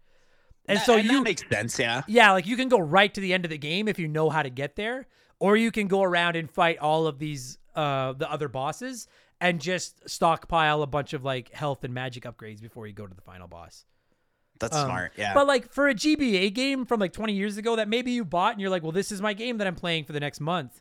And 0.66 0.78
That- 0.78 0.86
so 0.86 0.96
and 0.96 1.04
you 1.04 1.18
that 1.18 1.22
makes 1.22 1.48
sense, 1.48 1.78
yeah. 1.78 2.02
yeah, 2.08 2.32
like 2.32 2.46
you 2.46 2.56
can 2.56 2.68
go 2.68 2.78
right 2.78 3.12
to 3.14 3.20
the 3.20 3.32
end 3.32 3.44
of 3.44 3.50
the 3.50 3.58
game 3.58 3.88
if 3.88 3.98
you 3.98 4.08
know 4.08 4.30
how 4.30 4.42
to 4.42 4.50
get 4.50 4.74
there, 4.76 5.06
or 5.38 5.56
you 5.56 5.70
can 5.70 5.86
go 5.86 6.02
around 6.02 6.34
and 6.36 6.50
fight 6.50 6.78
all 6.78 7.06
of 7.06 7.18
these 7.18 7.58
uh 7.76 8.12
the 8.14 8.30
other 8.30 8.48
bosses 8.48 9.06
and 9.40 9.60
just 9.60 10.08
stockpile 10.08 10.82
a 10.82 10.86
bunch 10.86 11.12
of 11.12 11.24
like 11.24 11.50
health 11.50 11.84
and 11.84 11.94
magic 11.94 12.24
upgrades 12.24 12.60
before 12.60 12.86
you 12.88 12.92
go 12.92 13.06
to 13.06 13.14
the 13.14 13.22
final 13.22 13.46
boss. 13.46 13.84
That's 14.58 14.76
Um, 14.76 14.86
smart. 14.86 15.12
Yeah. 15.16 15.34
But 15.34 15.46
like 15.46 15.72
for 15.72 15.88
a 15.88 15.94
GBA 15.94 16.52
game 16.54 16.84
from 16.86 17.00
like 17.00 17.12
20 17.12 17.32
years 17.32 17.56
ago 17.56 17.76
that 17.76 17.88
maybe 17.88 18.10
you 18.12 18.24
bought 18.24 18.52
and 18.52 18.60
you're 18.60 18.70
like, 18.70 18.82
well, 18.82 18.92
this 18.92 19.12
is 19.12 19.20
my 19.20 19.32
game 19.32 19.58
that 19.58 19.66
I'm 19.66 19.74
playing 19.74 20.04
for 20.04 20.12
the 20.12 20.20
next 20.20 20.40
month. 20.40 20.80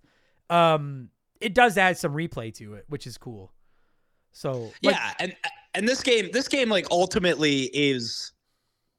Um, 0.49 1.10
it 1.41 1.54
does 1.54 1.78
add 1.78 1.98
some 1.98 2.14
replay 2.14 2.54
to 2.56 2.74
it, 2.76 2.86
which 2.88 3.06
is 3.06 3.18
cool. 3.18 3.52
So 4.32 4.72
like, 4.84 4.95
yeah, 4.95 5.14
and 5.20 5.36
and 5.74 5.88
this 5.88 6.02
game, 6.04 6.30
this 6.32 6.48
game, 6.48 6.70
like 6.70 6.88
ultimately 6.91 7.64
is 7.74 8.32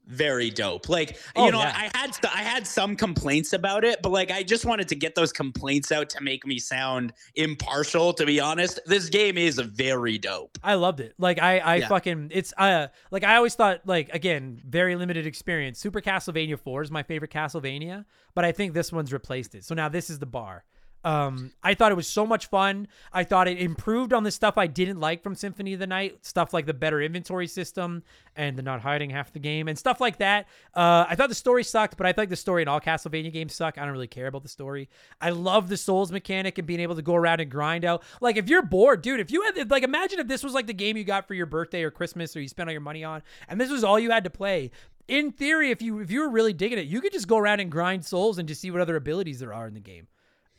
very 0.09 0.49
dope. 0.49 0.89
Like 0.89 1.17
Oh, 1.35 1.45
you 1.45 1.51
know, 1.51 1.59
yeah. 1.59 1.73
I 1.93 1.97
had 1.97 2.17
I 2.23 2.43
had 2.43 2.65
some 2.67 2.95
complaints 2.95 3.53
about 3.53 3.83
it, 3.85 4.01
but 4.01 4.11
like 4.11 4.31
I 4.31 4.43
just 4.43 4.65
wanted 4.65 4.87
to 4.89 4.95
get 4.95 5.15
those 5.15 5.31
complaints 5.31 5.91
out 5.91 6.09
to 6.11 6.21
make 6.21 6.45
me 6.45 6.57
sound 6.59 7.13
impartial. 7.35 8.13
To 8.13 8.25
be 8.25 8.39
honest, 8.39 8.79
this 8.85 9.09
game 9.09 9.37
is 9.37 9.59
very 9.59 10.17
dope. 10.17 10.57
I 10.63 10.73
loved 10.73 10.99
it. 10.99 11.13
Like 11.17 11.39
I, 11.39 11.59
I 11.59 11.75
Yeah. 11.77 11.87
fucking, 11.87 12.29
it's 12.33 12.53
uh, 12.57 12.87
like 13.11 13.23
I 13.23 13.35
always 13.35 13.55
thought, 13.55 13.81
like 13.85 14.13
again, 14.13 14.61
very 14.67 14.95
limited 14.95 15.25
experience. 15.25 15.79
Super 15.79 16.01
Castlevania 16.01 16.59
Four 16.59 16.81
is 16.81 16.91
my 16.91 17.03
favorite 17.03 17.31
Castlevania, 17.31 18.05
but 18.35 18.45
I 18.45 18.51
think 18.51 18.73
this 18.73 18.91
one's 18.91 19.13
replaced 19.13 19.55
it. 19.55 19.63
So 19.63 19.75
now 19.75 19.89
this 19.89 20.09
is 20.09 20.19
the 20.19 20.25
bar. 20.25 20.63
Um, 21.03 21.53
I 21.63 21.75
thought 21.75 21.91
it 21.91 21.95
was 21.95 22.07
so 22.07 22.25
much 22.25 22.47
fun. 22.47 22.87
I 23.13 23.23
thought 23.23 23.47
it 23.47 23.57
improved 23.57 24.11
on 24.11 24.23
the 24.23 24.31
stuff 24.31 24.57
I 24.57 24.67
didn't 24.67 24.99
like 24.99 25.23
from 25.23 25.33
Symphony 25.33 25.73
of 25.73 25.79
the 25.79 25.87
Night, 25.87 26.25
stuff 26.25 26.53
like 26.53 26.65
the 26.65 26.73
better 26.73 27.01
inventory 27.01 27.47
system 27.47 28.03
and 28.35 28.57
the 28.57 28.61
not 28.61 28.81
hiding 28.81 29.09
half 29.09 29.31
the 29.31 29.39
game 29.39 29.67
and 29.67 29.77
stuff 29.77 30.01
like 30.01 30.17
that. 30.17 30.47
Uh, 30.75 31.05
I 31.09 31.15
thought 31.15 31.29
the 31.29 31.35
story 31.35 31.63
sucked, 31.63 31.95
but 31.95 32.05
I 32.05 32.11
think 32.11 32.29
the 32.29 32.35
story 32.35 32.61
in 32.63 32.67
all 32.67 32.81
Castlevania 32.81 33.31
games 33.31 33.55
suck. 33.55 33.77
I 33.77 33.83
don't 33.83 33.93
really 33.93 34.07
care 34.07 34.27
about 34.27 34.43
the 34.43 34.49
story. 34.49 34.89
I 35.21 35.29
love 35.29 35.69
the 35.69 35.77
Souls 35.77 36.11
mechanic 36.11 36.57
and 36.57 36.67
being 36.67 36.81
able 36.81 36.95
to 36.95 37.01
go 37.01 37.15
around 37.15 37.39
and 37.39 37.49
grind 37.49 37.85
out. 37.85 38.03
Like 38.19 38.35
if 38.35 38.49
you're 38.49 38.61
bored, 38.61 39.01
dude, 39.01 39.21
if 39.21 39.31
you 39.31 39.43
had 39.43 39.71
like 39.71 39.83
imagine 39.83 40.19
if 40.19 40.27
this 40.27 40.43
was 40.43 40.53
like 40.53 40.67
the 40.67 40.73
game 40.73 40.97
you 40.97 41.05
got 41.05 41.27
for 41.27 41.33
your 41.33 41.45
birthday 41.45 41.83
or 41.83 41.91
Christmas 41.91 42.35
or 42.35 42.41
you 42.41 42.49
spent 42.49 42.67
all 42.67 42.73
your 42.73 42.81
money 42.81 43.05
on, 43.05 43.21
and 43.47 43.59
this 43.59 43.71
was 43.71 43.83
all 43.83 43.99
you 43.99 44.11
had 44.11 44.25
to 44.25 44.29
play. 44.29 44.71
In 45.07 45.31
theory, 45.31 45.71
if 45.71 45.81
you 45.81 45.99
if 45.99 46.11
you 46.11 46.19
were 46.21 46.29
really 46.29 46.53
digging 46.53 46.77
it, 46.77 46.85
you 46.85 47.01
could 47.01 47.13
just 47.13 47.27
go 47.27 47.37
around 47.37 47.61
and 47.61 47.71
grind 47.71 48.05
souls 48.05 48.37
and 48.37 48.47
just 48.47 48.61
see 48.61 48.69
what 48.69 48.81
other 48.81 48.95
abilities 48.95 49.39
there 49.39 49.53
are 49.53 49.67
in 49.67 49.73
the 49.73 49.79
game. 49.79 50.07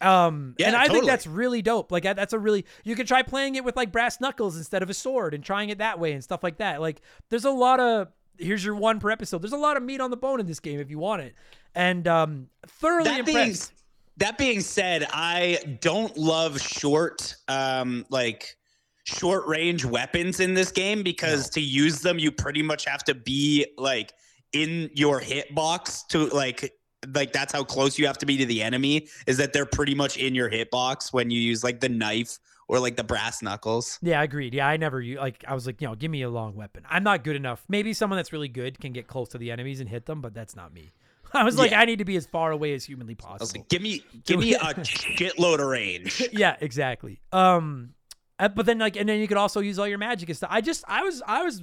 Um, 0.00 0.54
Yeah, 0.58 0.68
and 0.68 0.76
I 0.76 0.88
think 0.88 1.06
that's 1.06 1.26
really 1.26 1.62
dope. 1.62 1.92
Like 1.92 2.04
that's 2.04 2.32
a 2.32 2.38
really 2.38 2.64
you 2.84 2.94
could 2.96 3.06
try 3.06 3.22
playing 3.22 3.56
it 3.56 3.64
with 3.64 3.76
like 3.76 3.92
brass 3.92 4.20
knuckles 4.20 4.56
instead 4.56 4.82
of 4.82 4.90
a 4.90 4.94
sword 4.94 5.34
and 5.34 5.44
trying 5.44 5.68
it 5.70 5.78
that 5.78 5.98
way 5.98 6.12
and 6.12 6.22
stuff 6.24 6.42
like 6.42 6.58
that. 6.58 6.80
Like 6.80 7.00
there's 7.28 7.44
a 7.44 7.50
lot 7.50 7.80
of 7.80 8.08
here's 8.38 8.64
your 8.64 8.74
one 8.74 9.00
per 9.00 9.10
episode. 9.10 9.42
There's 9.42 9.52
a 9.52 9.58
lot 9.58 9.76
of 9.76 9.82
meat 9.82 10.00
on 10.00 10.10
the 10.10 10.16
bone 10.16 10.40
in 10.40 10.46
this 10.46 10.60
game 10.60 10.80
if 10.80 10.90
you 10.90 10.98
want 10.98 11.22
it. 11.22 11.34
And 11.74 12.08
um, 12.08 12.48
thoroughly 12.66 13.10
that 13.10 13.26
being 13.26 13.38
impressed. 13.38 13.72
that 14.16 14.38
being 14.38 14.60
said, 14.60 15.06
I 15.12 15.78
don't 15.80 16.16
love 16.16 16.60
short 16.60 17.36
um 17.48 18.06
like 18.10 18.56
short 19.04 19.46
range 19.46 19.84
weapons 19.84 20.40
in 20.40 20.54
this 20.54 20.70
game 20.70 21.02
because 21.02 21.50
to 21.50 21.60
use 21.60 22.00
them 22.00 22.18
you 22.18 22.30
pretty 22.30 22.62
much 22.62 22.84
have 22.84 23.02
to 23.04 23.14
be 23.14 23.66
like 23.76 24.12
in 24.52 24.90
your 24.94 25.20
hitbox 25.20 26.06
to 26.08 26.26
like 26.26 26.72
like 27.14 27.32
that's 27.32 27.52
how 27.52 27.64
close 27.64 27.98
you 27.98 28.06
have 28.06 28.18
to 28.18 28.26
be 28.26 28.36
to 28.36 28.46
the 28.46 28.62
enemy 28.62 29.08
is 29.26 29.36
that 29.38 29.52
they're 29.52 29.66
pretty 29.66 29.94
much 29.94 30.16
in 30.18 30.34
your 30.34 30.50
hitbox 30.50 31.12
when 31.12 31.30
you 31.30 31.40
use 31.40 31.64
like 31.64 31.80
the 31.80 31.88
knife 31.88 32.38
or 32.68 32.78
like 32.78 32.96
the 32.96 33.04
brass 33.04 33.42
knuckles. 33.42 33.98
Yeah, 34.02 34.20
I 34.20 34.24
agreed. 34.24 34.54
Yeah, 34.54 34.68
I 34.68 34.76
never 34.76 35.02
like 35.02 35.44
I 35.48 35.54
was 35.54 35.66
like, 35.66 35.80
you 35.80 35.88
know, 35.88 35.94
give 35.94 36.10
me 36.10 36.22
a 36.22 36.30
long 36.30 36.54
weapon. 36.54 36.84
I'm 36.88 37.02
not 37.02 37.24
good 37.24 37.36
enough. 37.36 37.64
Maybe 37.68 37.92
someone 37.92 38.16
that's 38.16 38.32
really 38.32 38.48
good 38.48 38.78
can 38.80 38.92
get 38.92 39.06
close 39.06 39.28
to 39.30 39.38
the 39.38 39.50
enemies 39.50 39.80
and 39.80 39.88
hit 39.88 40.06
them, 40.06 40.20
but 40.20 40.34
that's 40.34 40.54
not 40.54 40.72
me. 40.74 40.90
I 41.32 41.42
was 41.44 41.56
like, 41.58 41.70
Yeah. 41.70 41.80
I 41.80 41.84
need 41.84 41.98
to 42.00 42.04
be 42.04 42.16
as 42.16 42.26
far 42.26 42.52
away 42.52 42.74
as 42.74 42.84
humanly 42.84 43.16
I 43.24 43.32
was 43.32 43.38
possible. 43.40 43.60
like, 43.60 43.68
give 43.68 43.82
me 43.82 44.02
give 44.26 44.38
me 44.40 44.54
a 44.54 44.58
shitload 44.74 45.60
of 45.60 45.66
range. 45.66 46.22
yeah, 46.32 46.56
exactly. 46.60 47.20
Um, 47.32 47.94
uh, 48.38 48.48
but 48.48 48.66
then 48.66 48.78
like, 48.78 48.96
and 48.96 49.08
then 49.08 49.20
you 49.20 49.26
could 49.28 49.36
also 49.36 49.60
use 49.60 49.78
all 49.78 49.86
your 49.88 49.98
magic 49.98 50.28
and 50.28 50.36
stuff. 50.36 50.50
I 50.52 50.60
just, 50.60 50.84
I 50.88 51.02
was, 51.02 51.22
I 51.26 51.42
was, 51.42 51.62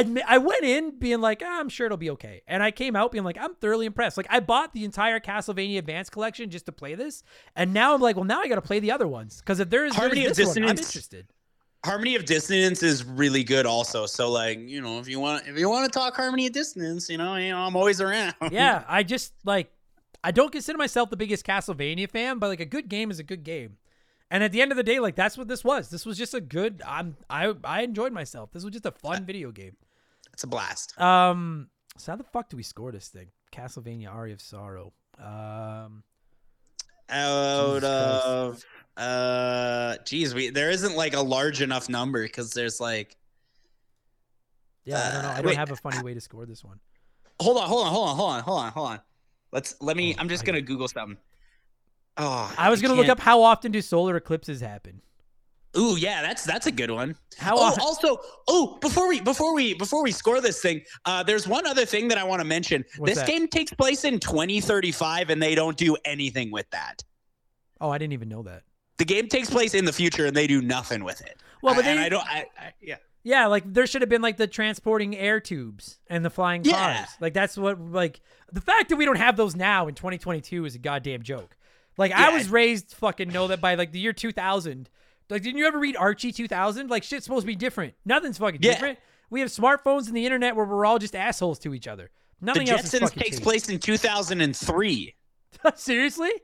admit, 0.00 0.24
I 0.26 0.38
went 0.38 0.64
in 0.64 0.98
being 0.98 1.20
like, 1.20 1.42
ah, 1.44 1.60
I'm 1.60 1.68
sure 1.68 1.86
it'll 1.86 1.98
be 1.98 2.10
okay, 2.10 2.42
and 2.46 2.62
I 2.62 2.70
came 2.70 2.96
out 2.96 3.12
being 3.12 3.24
like, 3.24 3.38
I'm 3.38 3.54
thoroughly 3.54 3.86
impressed. 3.86 4.16
Like, 4.16 4.26
I 4.30 4.40
bought 4.40 4.72
the 4.72 4.84
entire 4.84 5.20
Castlevania 5.20 5.78
Advance 5.78 6.10
collection 6.10 6.50
just 6.50 6.66
to 6.66 6.72
play 6.72 6.94
this, 6.94 7.22
and 7.56 7.72
now 7.72 7.94
I'm 7.94 8.00
like, 8.00 8.16
well, 8.16 8.24
now 8.24 8.40
I 8.40 8.48
got 8.48 8.56
to 8.56 8.62
play 8.62 8.80
the 8.80 8.92
other 8.92 9.08
ones 9.08 9.40
because 9.40 9.60
if 9.60 9.70
there 9.70 9.84
is 9.84 9.94
Harmony 9.94 10.26
of 10.26 10.36
this 10.36 10.48
one, 10.48 10.58
I'm 10.58 10.62
Dissonance- 10.76 10.88
interested. 10.88 11.26
Harmony 11.84 12.14
of 12.14 12.24
Dissonance 12.24 12.82
is 12.82 13.04
really 13.04 13.44
good 13.44 13.66
also. 13.66 14.06
So 14.06 14.30
like, 14.30 14.58
you 14.58 14.80
know, 14.80 15.00
if 15.00 15.06
you 15.06 15.20
want 15.20 15.46
if 15.46 15.58
you 15.58 15.68
want 15.68 15.84
to 15.84 15.98
talk 15.98 16.16
Harmony 16.16 16.46
of 16.46 16.54
Dissonance, 16.54 17.10
you 17.10 17.18
know, 17.18 17.36
you 17.36 17.50
know, 17.50 17.58
I'm 17.58 17.76
always 17.76 18.00
around. 18.00 18.34
yeah, 18.50 18.84
I 18.88 19.02
just 19.02 19.34
like 19.44 19.70
I 20.22 20.30
don't 20.30 20.50
consider 20.50 20.78
myself 20.78 21.10
the 21.10 21.18
biggest 21.18 21.44
Castlevania 21.44 22.10
fan, 22.10 22.38
but 22.38 22.48
like 22.48 22.60
a 22.60 22.64
good 22.64 22.88
game 22.88 23.10
is 23.10 23.18
a 23.18 23.22
good 23.22 23.44
game. 23.44 23.76
And 24.30 24.42
at 24.42 24.50
the 24.50 24.62
end 24.62 24.72
of 24.72 24.78
the 24.78 24.82
day, 24.82 24.98
like 24.98 25.14
that's 25.14 25.36
what 25.36 25.46
this 25.46 25.62
was. 25.62 25.90
This 25.90 26.06
was 26.06 26.16
just 26.16 26.32
a 26.32 26.40
good 26.40 26.80
I'm 26.86 27.18
I 27.28 27.52
I 27.62 27.82
enjoyed 27.82 28.14
myself. 28.14 28.50
This 28.52 28.64
was 28.64 28.72
just 28.72 28.86
a 28.86 28.90
fun 28.90 29.26
video 29.26 29.50
game. 29.50 29.76
It's 30.34 30.42
a 30.44 30.46
blast. 30.48 31.00
Um 31.00 31.68
so 31.96 32.12
how 32.12 32.16
the 32.16 32.24
fuck 32.24 32.48
do 32.50 32.56
we 32.56 32.62
score 32.64 32.90
this 32.92 33.08
thing? 33.08 33.28
Castlevania 33.52 34.12
Aria 34.12 34.34
of 34.34 34.40
Sorrow. 34.42 34.92
Um 35.18 36.02
Out 37.08 37.80
Jesus 37.80 37.84
of 37.84 38.64
uh 38.96 39.96
geez, 40.04 40.34
we 40.34 40.50
there 40.50 40.70
isn't 40.70 40.96
like 40.96 41.14
a 41.14 41.20
large 41.20 41.62
enough 41.62 41.88
number 41.88 42.22
because 42.24 42.52
there's 42.52 42.80
like 42.80 43.16
yeah, 44.84 44.98
I 44.98 45.12
don't 45.12 45.22
know. 45.22 45.28
I 45.28 45.32
Uh, 45.32 45.36
don't 45.36 45.46
wait. 45.46 45.56
have 45.56 45.70
a 45.70 45.76
funny 45.76 46.02
way 46.02 46.12
to 46.14 46.20
score 46.20 46.44
this 46.44 46.62
one. 46.62 46.78
hold 47.40 47.56
on, 47.56 47.66
hold 47.68 47.86
on, 47.86 47.92
hold 47.94 48.08
on, 48.08 48.16
hold 48.16 48.30
on, 48.30 48.42
hold 48.42 48.58
on, 48.60 48.72
hold 48.72 48.88
on. 48.88 49.00
Let's 49.52 49.76
let 49.80 49.96
me 49.96 50.14
Oh, 50.14 50.20
I'm 50.20 50.28
just 50.28 50.42
I- 50.42 50.46
gonna 50.46 50.60
Google 50.60 50.88
something. 50.88 51.16
Oh 52.16 52.52
I 52.58 52.70
was 52.70 52.82
gonna 52.82 52.94
look 52.94 53.06
can't- 53.06 53.18
up 53.18 53.24
how 53.24 53.42
often 53.42 53.70
do 53.72 53.80
solar 53.80 54.16
eclipses 54.16 54.60
happen. 54.60 55.00
Ooh, 55.76 55.96
yeah, 55.96 56.22
that's 56.22 56.44
that's 56.44 56.66
a 56.66 56.72
good 56.72 56.90
one. 56.90 57.16
How 57.36 57.56
oh, 57.56 57.62
often 57.62 57.82
also, 57.82 58.18
oh, 58.48 58.78
before 58.80 59.08
we 59.08 59.20
before 59.20 59.54
we 59.54 59.74
before 59.74 60.02
we 60.02 60.12
score 60.12 60.40
this 60.40 60.60
thing, 60.60 60.82
uh, 61.04 61.22
there's 61.22 61.48
one 61.48 61.66
other 61.66 61.84
thing 61.84 62.08
that 62.08 62.18
I 62.18 62.24
want 62.24 62.40
to 62.40 62.46
mention. 62.46 62.84
What's 62.96 63.12
this 63.12 63.18
that? 63.18 63.28
game 63.28 63.48
takes 63.48 63.72
place 63.72 64.04
in 64.04 64.20
2035, 64.20 65.30
and 65.30 65.42
they 65.42 65.54
don't 65.54 65.76
do 65.76 65.96
anything 66.04 66.50
with 66.50 66.68
that. 66.70 67.02
Oh, 67.80 67.90
I 67.90 67.98
didn't 67.98 68.12
even 68.12 68.28
know 68.28 68.42
that. 68.44 68.62
The 68.98 69.04
game 69.04 69.28
takes 69.28 69.50
place 69.50 69.74
in 69.74 69.84
the 69.84 69.92
future, 69.92 70.26
and 70.26 70.36
they 70.36 70.46
do 70.46 70.62
nothing 70.62 71.02
with 71.02 71.20
it. 71.22 71.38
Well, 71.62 71.74
but 71.74 71.84
I, 71.84 71.94
they- 71.94 72.02
I 72.02 72.08
don't. 72.08 72.26
I, 72.26 72.46
I, 72.58 72.72
yeah, 72.80 72.96
Yeah, 73.24 73.46
like 73.46 73.64
there 73.66 73.86
should 73.86 74.02
have 74.02 74.08
been 74.08 74.22
like 74.22 74.36
the 74.36 74.46
transporting 74.46 75.16
air 75.16 75.40
tubes 75.40 75.98
and 76.06 76.24
the 76.24 76.30
flying 76.30 76.62
cars. 76.62 76.72
Yeah. 76.72 77.06
Like 77.20 77.34
that's 77.34 77.56
what 77.56 77.80
like 77.80 78.20
the 78.52 78.60
fact 78.60 78.90
that 78.90 78.96
we 78.96 79.04
don't 79.04 79.16
have 79.18 79.36
those 79.36 79.56
now 79.56 79.88
in 79.88 79.94
2022 79.94 80.66
is 80.66 80.76
a 80.76 80.78
goddamn 80.78 81.22
joke. 81.22 81.56
Like 81.96 82.12
I 82.12 82.34
was 82.34 82.48
raised 82.48 82.92
fucking 82.94 83.28
know 83.28 83.48
that 83.48 83.60
by 83.60 83.74
like 83.74 83.92
the 83.92 83.98
year 84.00 84.12
2000. 84.12 84.88
Like 85.30 85.42
didn't 85.42 85.58
you 85.58 85.66
ever 85.66 85.78
read 85.78 85.96
Archie 85.96 86.32
2000? 86.32 86.90
Like 86.90 87.02
shit's 87.02 87.24
supposed 87.24 87.42
to 87.42 87.46
be 87.46 87.56
different. 87.56 87.94
Nothing's 88.04 88.38
fucking 88.38 88.60
Yeah. 88.62 88.72
different. 88.72 88.98
We 89.30 89.40
have 89.40 89.48
smartphones 89.48 90.06
and 90.08 90.16
the 90.16 90.24
internet 90.26 90.54
where 90.54 90.66
we're 90.66 90.84
all 90.86 90.98
just 90.98 91.16
assholes 91.16 91.58
to 91.60 91.74
each 91.74 91.88
other. 91.88 92.10
the 92.40 92.46
Nothing 92.46 92.68
else 92.68 92.92
is 92.92 93.00
Jetsons 93.00 93.12
takes 93.14 93.30
changed. 93.36 93.42
place 93.42 93.68
in 93.68 93.78
2003. 93.78 95.14
Seriously? 95.76 96.30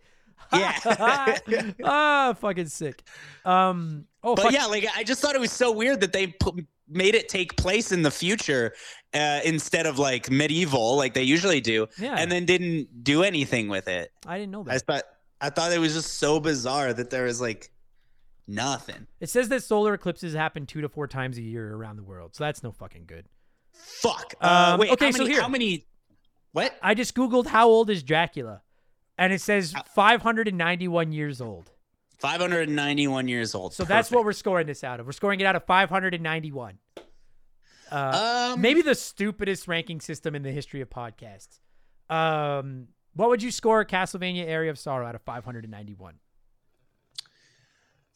Yeah. 0.52 0.74
ah, 1.84 2.32
fucking 2.40 2.66
sick. 2.66 3.02
Um. 3.44 4.06
Oh, 4.24 4.34
But 4.34 4.44
fuck. 4.46 4.52
yeah, 4.52 4.66
like 4.66 4.84
I 4.96 5.04
just 5.04 5.22
thought 5.22 5.36
it 5.36 5.40
was 5.40 5.52
so 5.52 5.70
weird 5.70 6.00
that 6.00 6.12
they 6.12 6.26
put, 6.26 6.56
made 6.88 7.14
it 7.14 7.28
take 7.28 7.56
place 7.56 7.92
in 7.92 8.02
the 8.02 8.10
future 8.10 8.74
uh, 9.14 9.40
instead 9.44 9.86
of 9.86 10.00
like 10.00 10.28
medieval, 10.28 10.96
like 10.96 11.14
they 11.14 11.22
usually 11.22 11.60
do, 11.60 11.86
Yeah. 11.98 12.16
and 12.18 12.32
then 12.32 12.46
didn't 12.46 13.04
do 13.04 13.22
anything 13.22 13.68
with 13.68 13.86
it. 13.86 14.10
I 14.26 14.38
didn't 14.38 14.50
know 14.50 14.64
that. 14.64 14.74
I 14.74 14.78
thought 14.78 15.04
I 15.40 15.50
thought 15.50 15.70
it 15.72 15.78
was 15.78 15.94
just 15.94 16.14
so 16.14 16.40
bizarre 16.40 16.92
that 16.94 17.10
there 17.10 17.24
was 17.24 17.40
like 17.40 17.70
nothing. 18.50 19.06
It 19.20 19.30
says 19.30 19.48
that 19.48 19.62
solar 19.62 19.94
eclipses 19.94 20.34
happen 20.34 20.66
two 20.66 20.80
to 20.80 20.88
four 20.88 21.06
times 21.06 21.38
a 21.38 21.42
year 21.42 21.74
around 21.74 21.96
the 21.96 22.02
world, 22.02 22.34
so 22.34 22.44
that's 22.44 22.62
no 22.62 22.72
fucking 22.72 23.04
good. 23.06 23.26
Fuck. 23.72 24.34
Uh, 24.40 24.72
Um, 24.74 24.80
wait. 24.80 24.90
okay, 24.90 25.06
how 25.06 25.10
so 25.12 25.26
here- 25.26 25.40
how 25.40 25.48
many? 25.48 25.86
What? 26.52 26.76
I 26.82 26.94
just 26.94 27.14
googled 27.14 27.46
how 27.46 27.68
old 27.68 27.88
is 27.90 28.02
Dracula, 28.02 28.62
and 29.16 29.32
it 29.32 29.40
says 29.40 29.72
591 29.94 31.12
years 31.12 31.40
old. 31.40 31.70
591 32.18 33.28
years 33.28 33.54
old. 33.54 33.72
So 33.72 33.84
that's 33.84 34.10
what 34.10 34.24
we're 34.24 34.32
scoring 34.32 34.66
this 34.66 34.84
out 34.84 35.00
of. 35.00 35.06
We're 35.06 35.12
scoring 35.12 35.40
it 35.40 35.44
out 35.46 35.56
of 35.56 35.64
591. 35.64 36.78
Uh, 37.90 38.50
Um, 38.54 38.60
maybe 38.60 38.82
the 38.82 38.94
stupidest 38.94 39.66
ranking 39.66 40.00
system 40.00 40.34
in 40.34 40.42
the 40.42 40.52
history 40.52 40.80
of 40.80 40.90
podcasts. 40.90 41.60
Um, 42.08 42.88
what 43.14 43.28
would 43.30 43.42
you 43.42 43.50
score 43.50 43.84
Castlevania 43.84 44.48
Aria 44.52 44.70
of 44.70 44.78
Sorrow 44.78 45.06
out 45.06 45.14
of 45.14 45.22
591? 45.22 46.14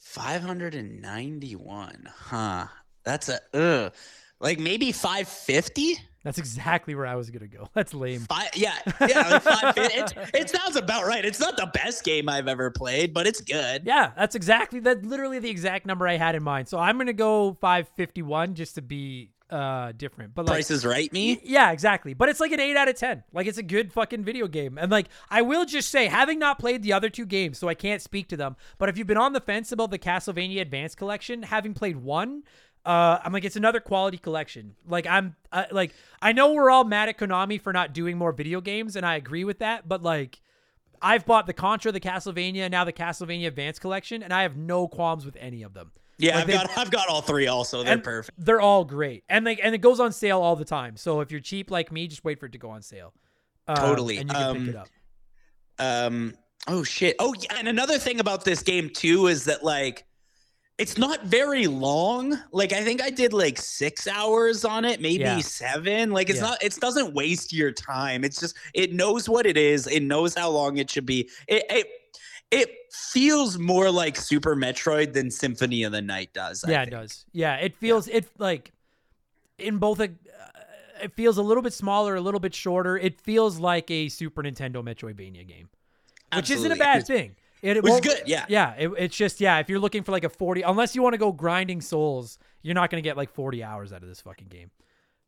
591. 0.04 2.08
Huh. 2.14 2.66
That's 3.04 3.28
a 3.28 3.40
ugh. 3.52 3.92
Like 4.38 4.58
maybe 4.58 4.92
550? 4.92 5.96
That's 6.22 6.38
exactly 6.38 6.94
where 6.94 7.06
I 7.06 7.16
was 7.16 7.30
gonna 7.30 7.48
go. 7.48 7.68
That's 7.74 7.92
lame. 7.92 8.20
Five, 8.20 8.50
yeah, 8.54 8.74
yeah, 9.00 9.28
like 9.28 9.42
550. 9.42 9.98
It, 9.98 10.14
it 10.34 10.50
sounds 10.50 10.76
about 10.76 11.04
right. 11.04 11.24
It's 11.24 11.40
not 11.40 11.56
the 11.56 11.66
best 11.66 12.04
game 12.04 12.28
I've 12.28 12.48
ever 12.48 12.70
played, 12.70 13.12
but 13.12 13.26
it's 13.26 13.40
good. 13.40 13.82
Yeah, 13.84 14.12
that's 14.16 14.34
exactly 14.34 14.80
that. 14.80 15.04
Literally 15.04 15.38
the 15.38 15.50
exact 15.50 15.84
number 15.84 16.08
I 16.08 16.16
had 16.16 16.34
in 16.34 16.42
mind. 16.42 16.68
So 16.68 16.78
I'm 16.78 16.96
gonna 16.96 17.12
go 17.12 17.54
551 17.60 18.54
just 18.54 18.76
to 18.76 18.82
be 18.82 19.30
uh 19.50 19.92
different. 19.92 20.34
But 20.34 20.46
like, 20.46 20.54
Price 20.54 20.70
is 20.70 20.84
right, 20.84 21.12
me. 21.12 21.40
Yeah, 21.44 21.70
exactly. 21.70 22.14
But 22.14 22.28
it's 22.28 22.40
like 22.40 22.52
an 22.52 22.60
8 22.60 22.76
out 22.76 22.88
of 22.88 22.96
10. 22.96 23.24
Like 23.32 23.46
it's 23.46 23.58
a 23.58 23.62
good 23.62 23.92
fucking 23.92 24.24
video 24.24 24.48
game. 24.48 24.78
And 24.78 24.90
like 24.90 25.08
I 25.30 25.42
will 25.42 25.64
just 25.64 25.90
say 25.90 26.06
having 26.06 26.38
not 26.38 26.58
played 26.58 26.82
the 26.82 26.92
other 26.92 27.10
two 27.10 27.26
games, 27.26 27.58
so 27.58 27.68
I 27.68 27.74
can't 27.74 28.02
speak 28.02 28.28
to 28.28 28.36
them, 28.36 28.56
but 28.78 28.88
if 28.88 28.96
you've 28.96 29.06
been 29.06 29.16
on 29.16 29.32
the 29.32 29.40
fence 29.40 29.72
about 29.72 29.90
the 29.90 29.98
Castlevania 29.98 30.60
Advance 30.60 30.94
collection, 30.94 31.42
having 31.42 31.74
played 31.74 31.96
one, 31.96 32.42
uh 32.84 33.18
I'm 33.22 33.32
like 33.32 33.44
it's 33.44 33.56
another 33.56 33.80
quality 33.80 34.18
collection. 34.18 34.76
Like 34.86 35.06
I'm 35.06 35.36
I, 35.52 35.66
like 35.70 35.94
I 36.22 36.32
know 36.32 36.52
we're 36.52 36.70
all 36.70 36.84
mad 36.84 37.08
at 37.08 37.18
Konami 37.18 37.60
for 37.60 37.72
not 37.72 37.92
doing 37.92 38.16
more 38.16 38.32
video 38.32 38.60
games 38.60 38.96
and 38.96 39.04
I 39.04 39.16
agree 39.16 39.44
with 39.44 39.58
that, 39.58 39.88
but 39.88 40.02
like 40.02 40.40
I've 41.02 41.26
bought 41.26 41.46
the 41.46 41.52
Contra, 41.52 41.92
the 41.92 42.00
Castlevania, 42.00 42.62
and 42.62 42.72
now 42.72 42.84
the 42.84 42.92
Castlevania 42.92 43.48
Advance 43.48 43.78
collection 43.78 44.22
and 44.22 44.32
I 44.32 44.42
have 44.42 44.56
no 44.56 44.88
qualms 44.88 45.26
with 45.26 45.36
any 45.38 45.62
of 45.62 45.74
them. 45.74 45.92
Yeah, 46.18 46.34
Like 46.36 46.40
I've 46.42 46.46
they- 46.46 46.52
got 46.52 46.78
I've 46.78 46.90
got 46.90 47.08
all 47.08 47.22
three. 47.22 47.46
Also, 47.48 47.82
they're 47.82 47.98
perfect. 47.98 48.38
They're 48.44 48.60
all 48.60 48.84
great, 48.84 49.24
and 49.28 49.44
like 49.44 49.60
and 49.62 49.74
it 49.74 49.78
goes 49.78 49.98
on 50.00 50.12
sale 50.12 50.40
all 50.40 50.54
the 50.56 50.64
time. 50.64 50.96
So 50.96 51.20
if 51.20 51.30
you're 51.30 51.40
cheap 51.40 51.70
like 51.70 51.90
me, 51.90 52.06
just 52.06 52.24
wait 52.24 52.38
for 52.38 52.46
it 52.46 52.52
to 52.52 52.58
go 52.58 52.70
on 52.70 52.82
sale. 52.82 53.12
Um, 53.66 53.76
Totally. 53.76 54.18
and 54.18 54.28
you 54.30 54.34
can 54.36 54.52
pick 54.54 54.62
Um, 54.62 54.68
it 54.68 54.76
up. 54.76 54.88
Um. 55.78 56.34
Oh 56.68 56.82
shit. 56.84 57.16
Oh 57.18 57.34
yeah. 57.40 57.56
And 57.58 57.68
another 57.68 57.98
thing 57.98 58.20
about 58.20 58.44
this 58.44 58.62
game 58.62 58.90
too 58.90 59.26
is 59.26 59.44
that 59.46 59.64
like, 59.64 60.04
it's 60.78 60.96
not 60.96 61.24
very 61.24 61.66
long. 61.66 62.38
Like 62.52 62.72
I 62.72 62.82
think 62.84 63.02
I 63.02 63.10
did 63.10 63.32
like 63.32 63.58
six 63.58 64.06
hours 64.06 64.64
on 64.64 64.84
it, 64.84 65.00
maybe 65.00 65.24
Yeah. 65.24 65.40
seven. 65.40 66.10
Like 66.10 66.30
it's 66.30 66.38
Yeah. 66.38 66.46
not. 66.50 66.62
It 66.62 66.74
doesn't 66.80 67.12
waste 67.14 67.52
your 67.52 67.72
time. 67.72 68.24
It's 68.24 68.38
just 68.40 68.56
it 68.72 68.92
knows 68.92 69.28
what 69.28 69.46
it 69.46 69.56
is. 69.56 69.86
It 69.88 70.02
knows 70.02 70.34
how 70.34 70.50
long 70.50 70.78
it 70.78 70.90
should 70.90 71.06
be. 71.06 71.28
It. 71.48 71.64
it 71.70 71.86
it 72.50 72.70
feels 72.92 73.58
more 73.58 73.90
like 73.90 74.16
Super 74.16 74.54
Metroid 74.54 75.12
than 75.12 75.30
Symphony 75.30 75.82
of 75.82 75.92
the 75.92 76.02
Night 76.02 76.32
does. 76.32 76.64
I 76.64 76.70
Yeah, 76.70 76.82
it 76.82 76.90
does. 76.90 77.26
Yeah, 77.32 77.56
it 77.56 77.76
feels 77.76 78.08
it 78.08 78.26
like 78.38 78.72
in 79.58 79.78
both 79.78 80.00
a. 80.00 80.04
Uh, 80.04 80.08
it 81.02 81.12
feels 81.14 81.38
a 81.38 81.42
little 81.42 81.62
bit 81.62 81.72
smaller, 81.72 82.14
a 82.14 82.20
little 82.20 82.40
bit 82.40 82.54
shorter. 82.54 82.96
It 82.96 83.20
feels 83.20 83.58
like 83.58 83.90
a 83.90 84.08
Super 84.08 84.42
Nintendo 84.42 84.76
Metroidvania 84.76 85.46
game, 85.46 85.68
which 86.34 86.50
isn't 86.50 86.70
a 86.70 86.76
bad 86.76 86.98
It's- 87.02 87.06
thing. 87.20 87.36
It, 87.62 87.78
it 87.78 87.82
Which 87.82 88.02
good, 88.02 88.24
yeah. 88.26 88.44
Yeah, 88.46 88.74
it, 88.74 88.90
it's 88.98 89.16
just 89.16 89.40
yeah. 89.40 89.58
If 89.58 89.70
you're 89.70 89.78
looking 89.78 90.02
for 90.02 90.12
like 90.12 90.24
a 90.24 90.28
forty, 90.28 90.60
unless 90.60 90.94
you 90.94 91.02
want 91.02 91.14
to 91.14 91.18
go 91.18 91.32
grinding 91.32 91.80
souls, 91.80 92.38
you're 92.60 92.74
not 92.74 92.90
gonna 92.90 93.00
get 93.00 93.16
like 93.16 93.32
forty 93.32 93.64
hours 93.64 93.90
out 93.90 94.02
of 94.02 94.08
this 94.08 94.20
fucking 94.20 94.48
game. 94.48 94.70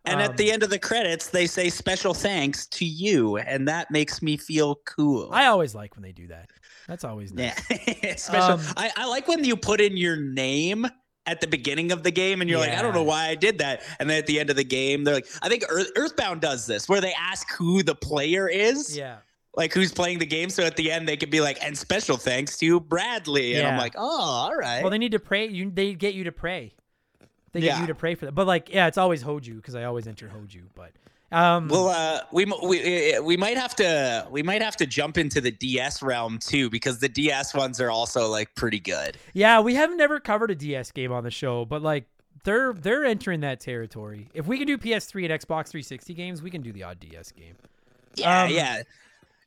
And 0.04 0.16
Um, 0.16 0.30
at 0.30 0.36
the 0.36 0.52
end 0.52 0.62
of 0.62 0.68
the 0.68 0.78
credits, 0.78 1.30
they 1.30 1.46
say 1.46 1.70
special 1.70 2.12
thanks 2.12 2.66
to 2.66 2.84
you, 2.84 3.38
and 3.38 3.66
that 3.68 3.90
makes 3.90 4.20
me 4.20 4.36
feel 4.36 4.76
cool. 4.84 5.30
I 5.32 5.46
always 5.46 5.74
like 5.74 5.96
when 5.96 6.02
they 6.02 6.12
do 6.12 6.26
that. 6.26 6.50
That's 6.88 7.04
always 7.04 7.32
nice. 7.32 7.60
yeah, 8.02 8.16
special. 8.16 8.54
Um, 8.54 8.60
I, 8.76 8.90
I 8.96 9.06
like 9.06 9.26
when 9.28 9.42
you 9.44 9.56
put 9.56 9.80
in 9.80 9.96
your 9.96 10.16
name 10.16 10.86
at 11.26 11.40
the 11.40 11.46
beginning 11.48 11.90
of 11.90 12.04
the 12.04 12.10
game, 12.12 12.40
and 12.40 12.48
you're 12.48 12.60
like, 12.60 12.70
I 12.70 12.82
don't 12.82 12.94
know 12.94 13.02
why 13.02 13.26
I 13.26 13.34
did 13.34 13.58
that. 13.58 13.82
And 13.98 14.08
then 14.08 14.18
at 14.18 14.26
the 14.26 14.38
end 14.38 14.48
of 14.50 14.54
the 14.56 14.62
game, 14.64 15.02
they're 15.02 15.14
like, 15.16 15.26
I 15.42 15.48
think 15.48 15.64
Earth, 15.68 15.90
Earthbound 15.96 16.40
does 16.40 16.66
this, 16.66 16.88
where 16.88 17.00
they 17.00 17.12
ask 17.14 17.50
who 17.52 17.82
the 17.82 17.96
player 17.96 18.48
is, 18.48 18.96
Yeah. 18.96 19.16
like 19.56 19.72
who's 19.74 19.90
playing 19.92 20.20
the 20.20 20.26
game. 20.26 20.48
So 20.50 20.62
at 20.62 20.76
the 20.76 20.92
end, 20.92 21.08
they 21.08 21.16
could 21.16 21.30
be 21.30 21.40
like, 21.40 21.58
and 21.64 21.76
special 21.76 22.16
thanks 22.16 22.56
to 22.58 22.78
Bradley. 22.78 23.54
And 23.54 23.66
I'm 23.66 23.76
like, 23.78 23.94
oh, 23.96 24.20
all 24.20 24.54
right. 24.54 24.82
Well, 24.82 24.90
they 24.90 24.98
need 24.98 25.12
to 25.12 25.18
pray. 25.18 25.48
You, 25.48 25.68
they 25.70 25.94
get 25.94 26.14
you 26.14 26.22
to 26.24 26.32
pray. 26.32 26.72
They 27.50 27.60
get 27.60 27.66
Yeah. 27.74 27.80
you 27.80 27.86
to 27.88 27.94
pray 27.96 28.14
for 28.14 28.26
that. 28.26 28.32
But 28.36 28.46
like, 28.46 28.72
yeah, 28.72 28.86
it's 28.86 28.98
always 28.98 29.24
Hoju 29.24 29.56
because 29.56 29.74
I 29.74 29.82
always 29.84 30.06
enter 30.06 30.28
Hoju. 30.28 30.62
But 30.76 30.92
um, 31.32 31.68
Well, 31.68 31.88
uh, 31.88 32.20
we 32.32 32.44
we 32.62 33.14
uh, 33.14 33.22
we 33.22 33.36
might 33.36 33.56
have 33.56 33.74
to 33.76 34.26
we 34.30 34.42
might 34.42 34.62
have 34.62 34.76
to 34.76 34.86
jump 34.86 35.18
into 35.18 35.40
the 35.40 35.50
DS 35.50 36.02
realm 36.02 36.38
too 36.38 36.70
because 36.70 36.98
the 37.00 37.08
DS 37.08 37.54
ones 37.54 37.80
are 37.80 37.90
also 37.90 38.28
like 38.28 38.54
pretty 38.54 38.80
good. 38.80 39.16
yeah, 39.34 39.60
we 39.60 39.74
have 39.74 39.94
never 39.96 40.20
covered 40.20 40.50
a 40.50 40.54
DS 40.54 40.92
game 40.92 41.12
on 41.12 41.24
the 41.24 41.30
show, 41.30 41.64
but 41.64 41.82
like 41.82 42.04
they're 42.44 42.72
they're 42.72 43.04
entering 43.04 43.40
that 43.40 43.60
territory. 43.60 44.28
If 44.34 44.46
we 44.46 44.56
can 44.58 44.66
do 44.66 44.78
PS3 44.78 45.30
and 45.30 45.40
Xbox 45.40 45.68
360 45.68 46.14
games, 46.14 46.42
we 46.42 46.50
can 46.50 46.62
do 46.62 46.72
the 46.72 46.84
odd 46.84 47.00
DS 47.00 47.32
game. 47.32 47.54
Yeah, 48.14 48.44
Um, 48.44 48.50
yeah. 48.50 48.82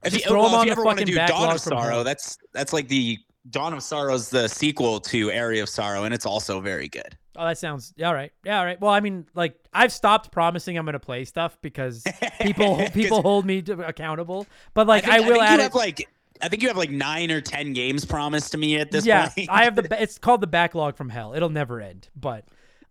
If 0.04 0.14
you, 0.14 0.20
throw 0.20 0.42
well, 0.42 0.48
'em 0.48 0.54
if 0.54 0.60
on 0.60 0.66
you 0.68 0.70
the 0.70 0.72
ever 0.74 0.84
want 0.84 1.00
to 1.00 1.06
do 1.06 1.16
Dawn 1.16 1.54
of. 1.56 1.60
Sorrow, 1.62 2.04
that's 2.04 2.38
that's 2.54 2.72
like 2.74 2.88
the 2.88 3.18
Dawn 3.50 3.74
of 3.74 3.82
Sorrow's 3.84 4.30
the 4.30 4.48
sequel 4.48 5.00
to 5.02 5.32
Aria 5.32 5.64
of 5.64 5.70
Sorrow, 5.70 6.04
and 6.04 6.14
it's 6.14 6.26
also 6.26 6.60
very 6.62 6.88
good. 6.88 7.18
Oh, 7.40 7.46
that 7.46 7.58
sounds 7.58 7.94
yeah, 7.96 8.10
all 8.10 8.14
right. 8.14 8.34
Yeah, 8.44 8.60
all 8.60 8.66
right. 8.66 8.80
Well, 8.82 8.92
I 8.92 9.00
mean, 9.00 9.26
like 9.34 9.58
I've 9.74 9.94
stopped 9.94 10.30
promising 10.30 10.78
I'm 10.78 10.84
going 10.84 10.92
to 10.92 11.00
play 11.00 11.24
stuff 11.24 11.58
because 11.62 12.04
people 12.42 12.84
people 12.94 13.22
hold 13.22 13.46
me 13.46 13.62
to, 13.62 13.88
accountable. 13.88 14.46
But 14.74 14.88
like 14.88 15.08
I, 15.08 15.20
think, 15.20 15.30
will 15.30 15.36
think 15.36 15.46
add 15.46 15.60
have 15.62 15.74
like 15.74 16.10
I 16.42 16.50
think 16.50 16.62
you 16.62 16.68
have 16.68 16.76
like 16.76 16.90
nine 16.90 17.32
or 17.32 17.40
ten 17.40 17.72
games 17.72 18.04
promised 18.04 18.52
to 18.52 18.58
me 18.58 18.76
at 18.78 18.92
this 18.92 19.06
yeah, 19.06 19.30
point. 19.30 19.50
I 19.50 19.64
have 19.64 19.76
the. 19.76 19.88
It's 20.02 20.18
called 20.18 20.42
the 20.42 20.48
backlog 20.48 20.98
from 20.98 21.08
hell. 21.08 21.34
It'll 21.34 21.48
never 21.48 21.80
end. 21.80 22.10
But, 22.14 22.44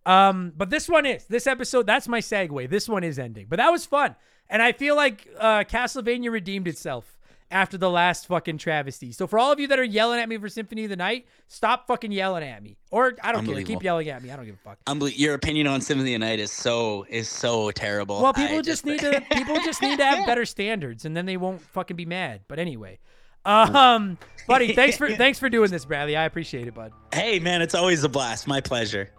um, 0.07 0.51
but 0.57 0.71
this 0.71 0.89
one 0.89 1.05
is 1.05 1.25
this 1.25 1.45
episode. 1.45 1.85
That's 1.85 2.07
my 2.07 2.19
segue. 2.19 2.71
This 2.71 2.89
one 2.89 3.03
is 3.03 3.19
ending. 3.19 3.45
But 3.49 3.57
that 3.57 3.69
was 3.69 3.85
fun, 3.85 4.15
and 4.49 4.63
I 4.63 4.71
feel 4.71 4.95
like 4.95 5.27
uh, 5.37 5.63
Castlevania 5.63 6.31
redeemed 6.31 6.67
itself 6.67 7.18
after 7.51 7.77
the 7.77 7.89
last 7.89 8.27
fucking 8.27 8.57
travesty. 8.57 9.11
So 9.11 9.27
for 9.27 9.39
all 9.39 9.51
of 9.51 9.59
you 9.59 9.67
that 9.67 9.79
are 9.79 9.83
yelling 9.83 10.19
at 10.19 10.29
me 10.29 10.37
for 10.37 10.49
Symphony 10.49 10.83
of 10.83 10.89
the 10.89 10.95
Night, 10.95 11.25
stop 11.47 11.87
fucking 11.87 12.11
yelling 12.11 12.43
at 12.43 12.61
me. 12.61 12.77
Or 12.91 13.13
I 13.23 13.31
don't 13.31 13.45
care. 13.45 13.63
Keep 13.63 13.83
yelling 13.83 14.09
at 14.09 14.21
me. 14.23 14.31
I 14.31 14.35
don't 14.35 14.45
give 14.45 14.55
a 14.55 14.57
fuck. 14.57 14.77
Unbelie- 14.85 15.17
Your 15.17 15.33
opinion 15.33 15.67
on 15.67 15.81
Symphony 15.81 16.13
of 16.15 16.21
the 16.21 16.25
Night 16.27 16.39
is 16.39 16.51
so 16.51 17.05
is 17.09 17.27
so 17.27 17.71
terrible. 17.71 18.21
Well, 18.21 18.33
people 18.33 18.59
I 18.59 18.61
just, 18.61 18.85
need 18.85 18.99
to 18.99 19.21
people 19.31 19.55
just 19.61 19.81
need 19.81 19.97
to 19.97 20.05
have 20.05 20.25
better 20.27 20.45
standards, 20.45 21.05
and 21.05 21.15
then 21.15 21.25
they 21.25 21.37
won't 21.37 21.61
fucking 21.61 21.97
be 21.97 22.05
mad. 22.05 22.41
But 22.47 22.59
anyway, 22.59 22.99
um, 23.45 24.17
buddy, 24.47 24.73
thanks 24.73 24.97
for 24.97 25.09
thanks 25.15 25.39
for 25.39 25.49
doing 25.49 25.71
this, 25.71 25.85
Bradley. 25.85 26.15
I 26.15 26.25
appreciate 26.25 26.67
it, 26.67 26.73
bud. 26.73 26.91
Hey, 27.13 27.39
man, 27.39 27.61
it's 27.61 27.75
always 27.75 28.03
a 28.03 28.09
blast. 28.09 28.47
My 28.47 28.61
pleasure. 28.61 29.11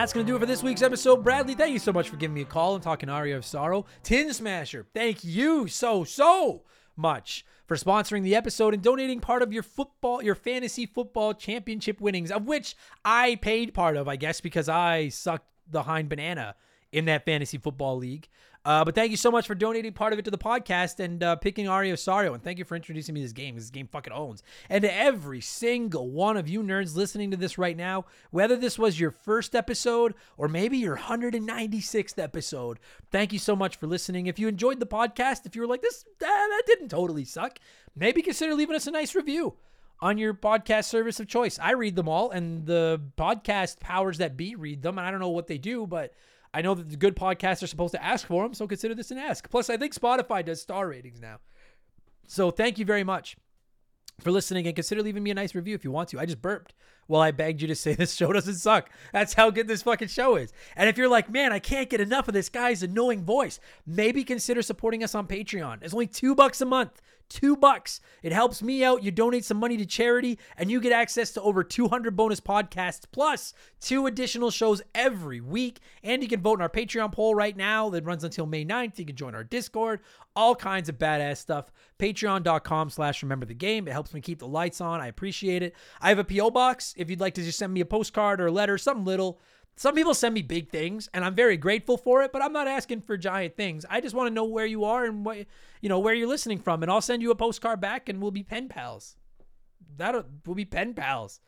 That's 0.00 0.12
going 0.12 0.24
to 0.24 0.30
do 0.30 0.36
it 0.36 0.38
for 0.38 0.46
this 0.46 0.62
week's 0.62 0.82
episode. 0.82 1.24
Bradley, 1.24 1.54
thank 1.54 1.72
you 1.72 1.78
so 1.80 1.92
much 1.92 2.08
for 2.08 2.16
giving 2.16 2.34
me 2.34 2.42
a 2.42 2.44
call 2.44 2.74
and 2.74 2.82
talking 2.84 3.08
Aria 3.08 3.36
of 3.36 3.44
Sorrow. 3.44 3.84
Tin 4.04 4.32
Smasher, 4.32 4.86
thank 4.94 5.24
you 5.24 5.66
so, 5.66 6.04
so 6.04 6.62
much 6.96 7.44
for 7.66 7.76
sponsoring 7.76 8.22
the 8.22 8.36
episode 8.36 8.74
and 8.74 8.82
donating 8.82 9.18
part 9.18 9.42
of 9.42 9.52
your 9.52 9.64
football, 9.64 10.22
your 10.22 10.36
fantasy 10.36 10.86
football 10.86 11.34
championship 11.34 12.00
winnings, 12.00 12.30
of 12.30 12.46
which 12.46 12.76
I 13.04 13.40
paid 13.42 13.74
part 13.74 13.96
of, 13.96 14.06
I 14.06 14.14
guess, 14.14 14.40
because 14.40 14.68
I 14.68 15.08
sucked 15.08 15.48
the 15.68 15.82
hind 15.82 16.08
banana 16.08 16.54
in 16.92 17.06
that 17.06 17.24
fantasy 17.24 17.58
football 17.58 17.96
league. 17.96 18.28
Uh, 18.68 18.84
but 18.84 18.94
thank 18.94 19.10
you 19.10 19.16
so 19.16 19.30
much 19.30 19.46
for 19.46 19.54
donating 19.54 19.94
part 19.94 20.12
of 20.12 20.18
it 20.18 20.26
to 20.26 20.30
the 20.30 20.36
podcast 20.36 21.00
and 21.00 21.22
uh, 21.22 21.34
picking 21.36 21.66
Aria 21.66 21.94
Sario. 21.94 22.34
And 22.34 22.42
thank 22.42 22.58
you 22.58 22.66
for 22.66 22.76
introducing 22.76 23.14
me 23.14 23.22
to 23.22 23.24
this 23.24 23.32
game. 23.32 23.54
This 23.54 23.70
game 23.70 23.88
fucking 23.90 24.12
owns. 24.12 24.42
And 24.68 24.82
to 24.82 24.94
every 24.94 25.40
single 25.40 26.10
one 26.10 26.36
of 26.36 26.50
you 26.50 26.62
nerds 26.62 26.94
listening 26.94 27.30
to 27.30 27.38
this 27.38 27.56
right 27.56 27.78
now, 27.78 28.04
whether 28.30 28.56
this 28.56 28.78
was 28.78 29.00
your 29.00 29.10
first 29.10 29.54
episode 29.54 30.12
or 30.36 30.48
maybe 30.48 30.76
your 30.76 30.98
196th 30.98 32.18
episode, 32.18 32.78
thank 33.10 33.32
you 33.32 33.38
so 33.38 33.56
much 33.56 33.76
for 33.76 33.86
listening. 33.86 34.26
If 34.26 34.38
you 34.38 34.48
enjoyed 34.48 34.80
the 34.80 34.86
podcast, 34.86 35.46
if 35.46 35.56
you 35.56 35.62
were 35.62 35.66
like, 35.66 35.80
this, 35.80 36.04
ah, 36.22 36.26
that 36.26 36.62
didn't 36.66 36.90
totally 36.90 37.24
suck, 37.24 37.58
maybe 37.96 38.20
consider 38.20 38.54
leaving 38.54 38.76
us 38.76 38.86
a 38.86 38.90
nice 38.90 39.14
review 39.14 39.54
on 40.02 40.18
your 40.18 40.34
podcast 40.34 40.84
service 40.84 41.18
of 41.20 41.26
choice. 41.26 41.58
I 41.58 41.70
read 41.70 41.96
them 41.96 42.10
all, 42.10 42.30
and 42.32 42.66
the 42.66 43.00
podcast 43.16 43.80
powers 43.80 44.18
that 44.18 44.36
be 44.36 44.56
read 44.56 44.82
them. 44.82 44.98
And 44.98 45.06
I 45.06 45.10
don't 45.10 45.20
know 45.20 45.30
what 45.30 45.46
they 45.46 45.56
do, 45.56 45.86
but 45.86 46.12
I 46.54 46.62
know 46.62 46.74
that 46.74 46.90
the 46.90 46.96
good 46.96 47.16
podcasts 47.16 47.62
are 47.62 47.66
supposed 47.66 47.94
to 47.94 48.04
ask 48.04 48.26
for 48.26 48.42
them, 48.42 48.54
so 48.54 48.66
consider 48.66 48.94
this 48.94 49.10
an 49.10 49.18
ask. 49.18 49.50
Plus, 49.50 49.68
I 49.68 49.76
think 49.76 49.94
Spotify 49.94 50.44
does 50.44 50.60
star 50.60 50.88
ratings 50.88 51.20
now. 51.20 51.38
So 52.26 52.50
thank 52.50 52.78
you 52.78 52.84
very 52.84 53.04
much 53.04 53.36
for 54.20 54.30
listening 54.30 54.66
and 54.66 54.74
consider 54.74 55.02
leaving 55.02 55.22
me 55.22 55.30
a 55.30 55.34
nice 55.34 55.54
review 55.54 55.74
if 55.74 55.84
you 55.84 55.90
want 55.90 56.08
to. 56.10 56.18
I 56.18 56.26
just 56.26 56.42
burped 56.42 56.74
while 57.06 57.22
I 57.22 57.30
begged 57.30 57.62
you 57.62 57.68
to 57.68 57.74
say 57.74 57.94
this 57.96 58.14
show 58.14 58.32
doesn't 58.32 58.56
suck. 58.56 58.90
That's 59.12 59.34
how 59.34 59.50
good 59.50 59.68
this 59.68 59.82
fucking 59.82 60.08
show 60.08 60.36
is. 60.36 60.52
And 60.76 60.88
if 60.88 60.96
you're 60.96 61.08
like, 61.08 61.30
man, 61.30 61.52
I 61.52 61.58
can't 61.58 61.90
get 61.90 62.00
enough 62.00 62.28
of 62.28 62.34
this 62.34 62.48
guy's 62.48 62.82
annoying 62.82 63.24
voice, 63.24 63.60
maybe 63.86 64.24
consider 64.24 64.62
supporting 64.62 65.04
us 65.04 65.14
on 65.14 65.26
Patreon. 65.26 65.82
It's 65.82 65.94
only 65.94 66.06
two 66.06 66.34
bucks 66.34 66.60
a 66.60 66.66
month. 66.66 67.00
Two 67.28 67.56
bucks. 67.56 68.00
It 68.22 68.32
helps 68.32 68.62
me 68.62 68.82
out. 68.82 69.02
You 69.02 69.10
donate 69.10 69.44
some 69.44 69.58
money 69.58 69.76
to 69.76 69.84
charity, 69.84 70.38
and 70.56 70.70
you 70.70 70.80
get 70.80 70.92
access 70.92 71.32
to 71.32 71.42
over 71.42 71.62
200 71.62 72.16
bonus 72.16 72.40
podcasts 72.40 73.02
plus 73.10 73.52
two 73.80 74.06
additional 74.06 74.50
shows 74.50 74.80
every 74.94 75.40
week. 75.40 75.80
And 76.02 76.22
you 76.22 76.28
can 76.28 76.40
vote 76.40 76.54
in 76.54 76.62
our 76.62 76.70
Patreon 76.70 77.12
poll 77.12 77.34
right 77.34 77.56
now 77.56 77.90
that 77.90 78.04
runs 78.04 78.24
until 78.24 78.46
May 78.46 78.64
9th. 78.64 78.98
You 78.98 79.04
can 79.04 79.16
join 79.16 79.34
our 79.34 79.44
Discord, 79.44 80.00
all 80.34 80.54
kinds 80.54 80.88
of 80.88 80.98
badass 80.98 81.36
stuff. 81.36 81.70
Patreon.com 81.98 82.90
slash 82.90 83.22
remember 83.22 83.44
the 83.44 83.54
game. 83.54 83.86
It 83.88 83.92
helps 83.92 84.14
me 84.14 84.20
keep 84.20 84.38
the 84.38 84.48
lights 84.48 84.80
on. 84.80 85.00
I 85.00 85.08
appreciate 85.08 85.62
it. 85.62 85.74
I 86.00 86.08
have 86.08 86.18
a 86.18 86.24
P.O. 86.24 86.50
box 86.50 86.94
if 86.96 87.10
you'd 87.10 87.20
like 87.20 87.34
to 87.34 87.42
just 87.42 87.58
send 87.58 87.74
me 87.74 87.80
a 87.80 87.86
postcard 87.86 88.40
or 88.40 88.46
a 88.46 88.52
letter, 88.52 88.78
something 88.78 89.04
little. 89.04 89.40
Some 89.78 89.94
people 89.94 90.12
send 90.12 90.34
me 90.34 90.42
big 90.42 90.70
things, 90.70 91.08
and 91.14 91.24
I'm 91.24 91.36
very 91.36 91.56
grateful 91.56 91.96
for 91.96 92.22
it. 92.22 92.32
But 92.32 92.42
I'm 92.42 92.52
not 92.52 92.66
asking 92.66 93.02
for 93.02 93.16
giant 93.16 93.56
things. 93.56 93.86
I 93.88 94.00
just 94.00 94.12
want 94.12 94.26
to 94.28 94.34
know 94.34 94.44
where 94.44 94.66
you 94.66 94.82
are 94.82 95.04
and 95.04 95.24
what 95.24 95.46
you 95.80 95.88
know 95.88 96.00
where 96.00 96.14
you're 96.14 96.26
listening 96.26 96.58
from, 96.58 96.82
and 96.82 96.90
I'll 96.90 97.00
send 97.00 97.22
you 97.22 97.30
a 97.30 97.36
postcard 97.36 97.80
back, 97.80 98.08
and 98.08 98.20
we'll 98.20 98.32
be 98.32 98.42
pen 98.42 98.68
pals. 98.68 99.16
That'll 99.96 100.24
we'll 100.44 100.56
be 100.56 100.64
pen 100.64 100.94
pals. 100.94 101.40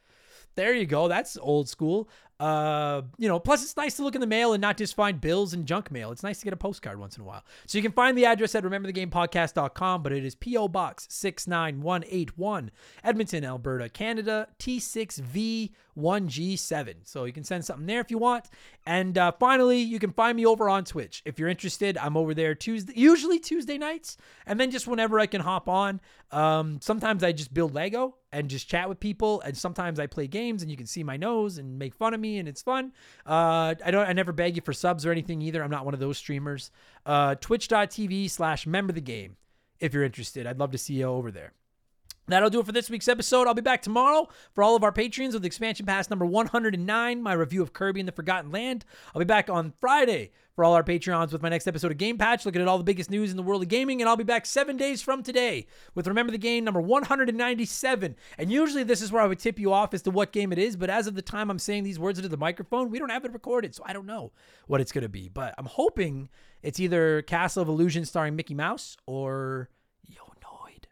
There 0.55 0.75
you 0.75 0.87
go. 0.87 1.09
That's 1.09 1.37
old 1.41 1.69
school. 1.69 2.09
Uh, 2.41 3.03
you 3.19 3.29
know, 3.29 3.39
plus 3.39 3.63
it's 3.63 3.77
nice 3.77 3.95
to 3.97 4.03
look 4.03 4.15
in 4.15 4.23
the 4.23 4.27
mail 4.27 4.55
and 4.55 4.63
not 4.63 4.79
just 4.79 4.97
find 4.97 5.21
bills 5.21 5.53
and 5.53 5.67
junk 5.67 5.91
mail. 5.91 6.11
It's 6.11 6.23
nice 6.23 6.39
to 6.39 6.45
get 6.45 6.55
a 6.55 6.57
postcard 6.57 6.99
once 6.99 7.19
in 7.19 7.23
a 7.23 7.27
while. 7.27 7.45
So 7.67 7.77
you 7.77 7.83
can 7.83 7.93
find 7.93 8.17
the 8.17 8.25
address 8.25 8.55
at 8.55 8.65
rememberthegamepodcast.com, 8.65 10.03
but 10.03 10.13
it 10.13 10.25
is 10.25 10.35
P.O. 10.35 10.69
Box 10.69 11.07
69181, 11.11 12.71
Edmonton, 13.05 13.45
Alberta, 13.45 13.91
Canada, 13.91 14.49
T6V1G7. 14.59 16.95
So 17.03 17.27
you 17.27 17.33
can 17.35 17.45
send 17.45 17.63
something 17.63 17.85
there 17.85 18.01
if 18.01 18.11
you 18.11 18.17
want. 18.17 18.47
And 18.87 19.19
uh, 19.19 19.33
finally, 19.33 19.81
you 19.81 19.99
can 19.99 20.13
find 20.13 20.35
me 20.35 20.47
over 20.47 20.71
on 20.71 20.85
Twitch. 20.85 21.21
If 21.27 21.39
you're 21.39 21.51
interested, 21.51 21.99
I'm 21.99 22.17
over 22.17 22.33
there 22.33 22.55
Tuesday, 22.55 22.95
usually 22.97 23.39
Tuesday 23.39 23.77
nights, 23.77 24.17
and 24.47 24.59
then 24.59 24.71
just 24.71 24.87
whenever 24.87 25.21
I 25.21 25.27
can 25.27 25.43
hop 25.43 25.69
on. 25.69 26.01
Um, 26.33 26.81
sometimes 26.81 27.23
I 27.23 27.33
just 27.33 27.53
build 27.53 27.75
Lego 27.75 28.15
and 28.33 28.49
just 28.49 28.69
chat 28.69 28.89
with 28.89 29.01
people, 29.01 29.41
and 29.41 29.57
sometimes 29.57 29.99
I 29.99 30.07
play 30.07 30.27
games, 30.27 30.63
and 30.63 30.71
you 30.71 30.77
can 30.77 30.87
see 30.87 31.03
my 31.03 31.17
nose 31.17 31.59
and 31.59 31.79
make 31.79 31.95
fun 31.95 32.15
of 32.15 32.21
me, 32.21 32.39
and 32.39 32.49
it's 32.49 32.63
fun. 32.63 32.93
Uh, 33.27 33.75
I 33.85 33.91
don't, 33.91 34.09
I 34.09 34.13
never 34.13 34.33
beg 34.33 34.57
you 34.57 34.63
for 34.63 34.73
subs 34.73 35.05
or 35.05 35.11
anything 35.11 35.43
either. 35.43 35.63
I'm 35.63 35.71
not 35.71 35.85
one 35.85 35.95
of 35.95 36.01
those 36.01 36.19
streamers. 36.19 36.71
Uh, 37.05 37.35
Twitch.tv 37.35 38.31
slash 38.31 38.67
member 38.67 38.93
the 38.93 39.01
game. 39.01 39.37
If 39.81 39.95
you're 39.95 40.05
interested, 40.05 40.47
I'd 40.47 40.59
love 40.59 40.73
to 40.73 40.79
see 40.79 40.95
you 40.95 41.07
over 41.07 41.31
there. 41.31 41.55
That'll 42.33 42.51
do 42.51 42.61
it 42.61 42.67
for 42.67 42.73
this 42.73 42.91
week's 42.91 43.09
episode. 43.09 43.47
I'll 43.47 43.55
be 43.55 43.63
back 43.63 43.83
tomorrow 43.83 44.29
for 44.55 44.63
all 44.63 44.77
of 44.77 44.85
our 44.85 44.93
patrons 44.93 45.35
with 45.35 45.45
expansion 45.45 45.87
pass 45.87 46.11
number 46.11 46.27
109, 46.27 47.23
my 47.23 47.33
review 47.33 47.63
of 47.63 47.73
Kirby 47.73 48.01
and 48.01 48.09
the 48.09 48.13
Forgotten 48.13 48.51
Land. 48.51 48.85
I'll 49.15 49.21
be 49.21 49.25
back 49.25 49.49
on 49.49 49.73
Friday 49.81 50.33
for 50.61 50.65
all 50.65 50.75
our 50.75 50.85
Patreons 50.85 51.33
with 51.33 51.41
my 51.41 51.49
next 51.49 51.67
episode 51.67 51.91
of 51.91 51.97
Game 51.97 52.19
Patch, 52.19 52.45
looking 52.45 52.61
at 52.61 52.69
all 52.69 52.77
the 52.77 52.85
biggest 52.85 53.11
news 53.11 53.31
in 53.31 53.39
the 53.39 53.43
world 53.43 53.63
of 53.63 53.69
gaming. 53.69 54.03
And 54.03 54.09
I'll 54.09 54.17
be 54.17 54.25
back 54.25 54.45
seven 54.45 54.77
days 54.77 55.01
from 55.01 55.23
today 55.23 55.67
with 55.95 56.07
Remember 56.07 56.33
the 56.33 56.39
Game 56.39 56.65
number 56.65 56.81
197. 56.81 58.17
And 58.37 58.53
usually 58.53 58.83
this 58.83 59.01
is 59.01 59.11
where 59.11 59.23
I 59.23 59.27
would 59.27 59.39
tip 59.39 59.59
you 59.59 59.73
off 59.73 59.95
as 59.95 60.03
to 60.03 60.11
what 60.11 60.33
game 60.33 60.53
it 60.53 60.59
is. 60.59 60.77
But 60.77 60.91
as 60.91 61.07
of 61.07 61.15
the 61.15 61.23
time 61.23 61.51
I'm 61.51 61.59
saying 61.59 61.85
these 61.85 61.99
words 61.99 62.19
into 62.19 62.29
the 62.29 62.37
microphone, 62.37 62.91
we 62.91 62.99
don't 62.99 63.09
have 63.09 63.25
it 63.25 63.33
recorded. 63.33 63.75
So 63.75 63.85
I 63.87 63.95
don't 63.95 64.05
know 64.07 64.33
what 64.67 64.83
it's 64.83 64.93
going 64.93 65.03
to 65.03 65.09
be. 65.09 65.31
But 65.31 65.55
I'm 65.57 65.65
hoping 65.65 66.29
it's 66.63 66.79
either 66.79 67.23
Castle 67.23 67.63
of 67.63 67.69
Illusion 67.69 68.05
starring 68.05 68.37
Mickey 68.37 68.55
Mouse 68.55 68.99
or 69.07 69.71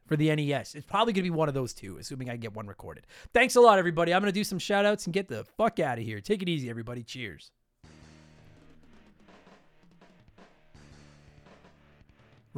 for 0.09 0.16
the 0.16 0.35
NES. 0.35 0.74
It's 0.74 0.86
probably 0.86 1.12
going 1.12 1.24
to 1.24 1.30
be 1.30 1.36
one 1.36 1.48
of 1.48 1.55
those 1.55 1.74
two, 1.74 1.98
assuming 1.98 2.30
I 2.30 2.36
get 2.36 2.55
one 2.55 2.66
recorded. 2.66 3.06
Thanks 3.32 3.55
a 3.55 3.60
lot, 3.60 3.78
everybody. 3.78 4.12
I'm 4.12 4.22
going 4.22 4.32
to 4.32 4.39
do 4.39 4.44
some 4.44 4.59
shout 4.59 4.86
outs 4.86 5.06
and 5.06 5.14
get 5.14 5.28
the 5.28 5.44
fuck 5.44 5.78
out 5.78 5.98
of 5.98 6.05
here. 6.05 6.20
Take 6.20 6.43
it 6.43 6.48
easy, 6.48 6.68
everybody. 6.70 7.02
Cheers. 7.02 7.52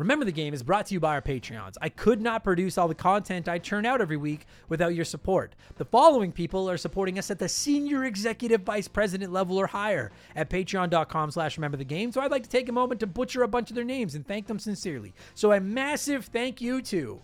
Remember 0.01 0.25
the 0.25 0.33
Game 0.33 0.55
is 0.55 0.63
brought 0.63 0.87
to 0.87 0.95
you 0.95 0.99
by 0.99 1.13
our 1.13 1.21
Patreons. 1.21 1.75
I 1.83 1.91
could 1.91 2.23
not 2.23 2.43
produce 2.43 2.79
all 2.79 2.89
the 2.89 2.95
content 2.95 3.51
I 3.51 3.59
churn 3.59 3.85
out 3.85 4.01
every 4.01 4.17
week 4.17 4.47
without 4.71 4.95
your 4.95 5.05
support. 5.05 5.55
The 5.77 5.85
following 5.85 6.33
people 6.33 6.71
are 6.71 6.79
supporting 6.79 7.19
us 7.19 7.31
at 7.31 7.39
the 7.39 7.51
senior 7.51 8.07
executive 8.07 8.63
vice 8.63 8.89
president 8.89 9.31
level 9.31 9.59
or 9.59 9.67
higher 9.67 10.11
at 10.35 10.49
patreon.com 10.49 11.33
slash 11.33 11.59
remember 11.59 11.77
the 11.77 11.85
game. 11.85 12.13
So 12.13 12.23
I'd 12.23 12.31
like 12.31 12.45
to 12.45 12.49
take 12.49 12.71
a 12.71 12.73
moment 12.73 13.01
to 13.01 13.07
butcher 13.07 13.43
a 13.43 13.49
bunch 13.49 13.69
of 13.69 13.75
their 13.75 13.85
names 13.85 14.15
and 14.15 14.27
thank 14.27 14.47
them 14.47 14.59
sincerely. 14.59 15.13
So 15.35 15.53
a 15.53 15.61
massive 15.61 16.25
thank 16.25 16.63
you 16.63 16.81
to 16.81 17.21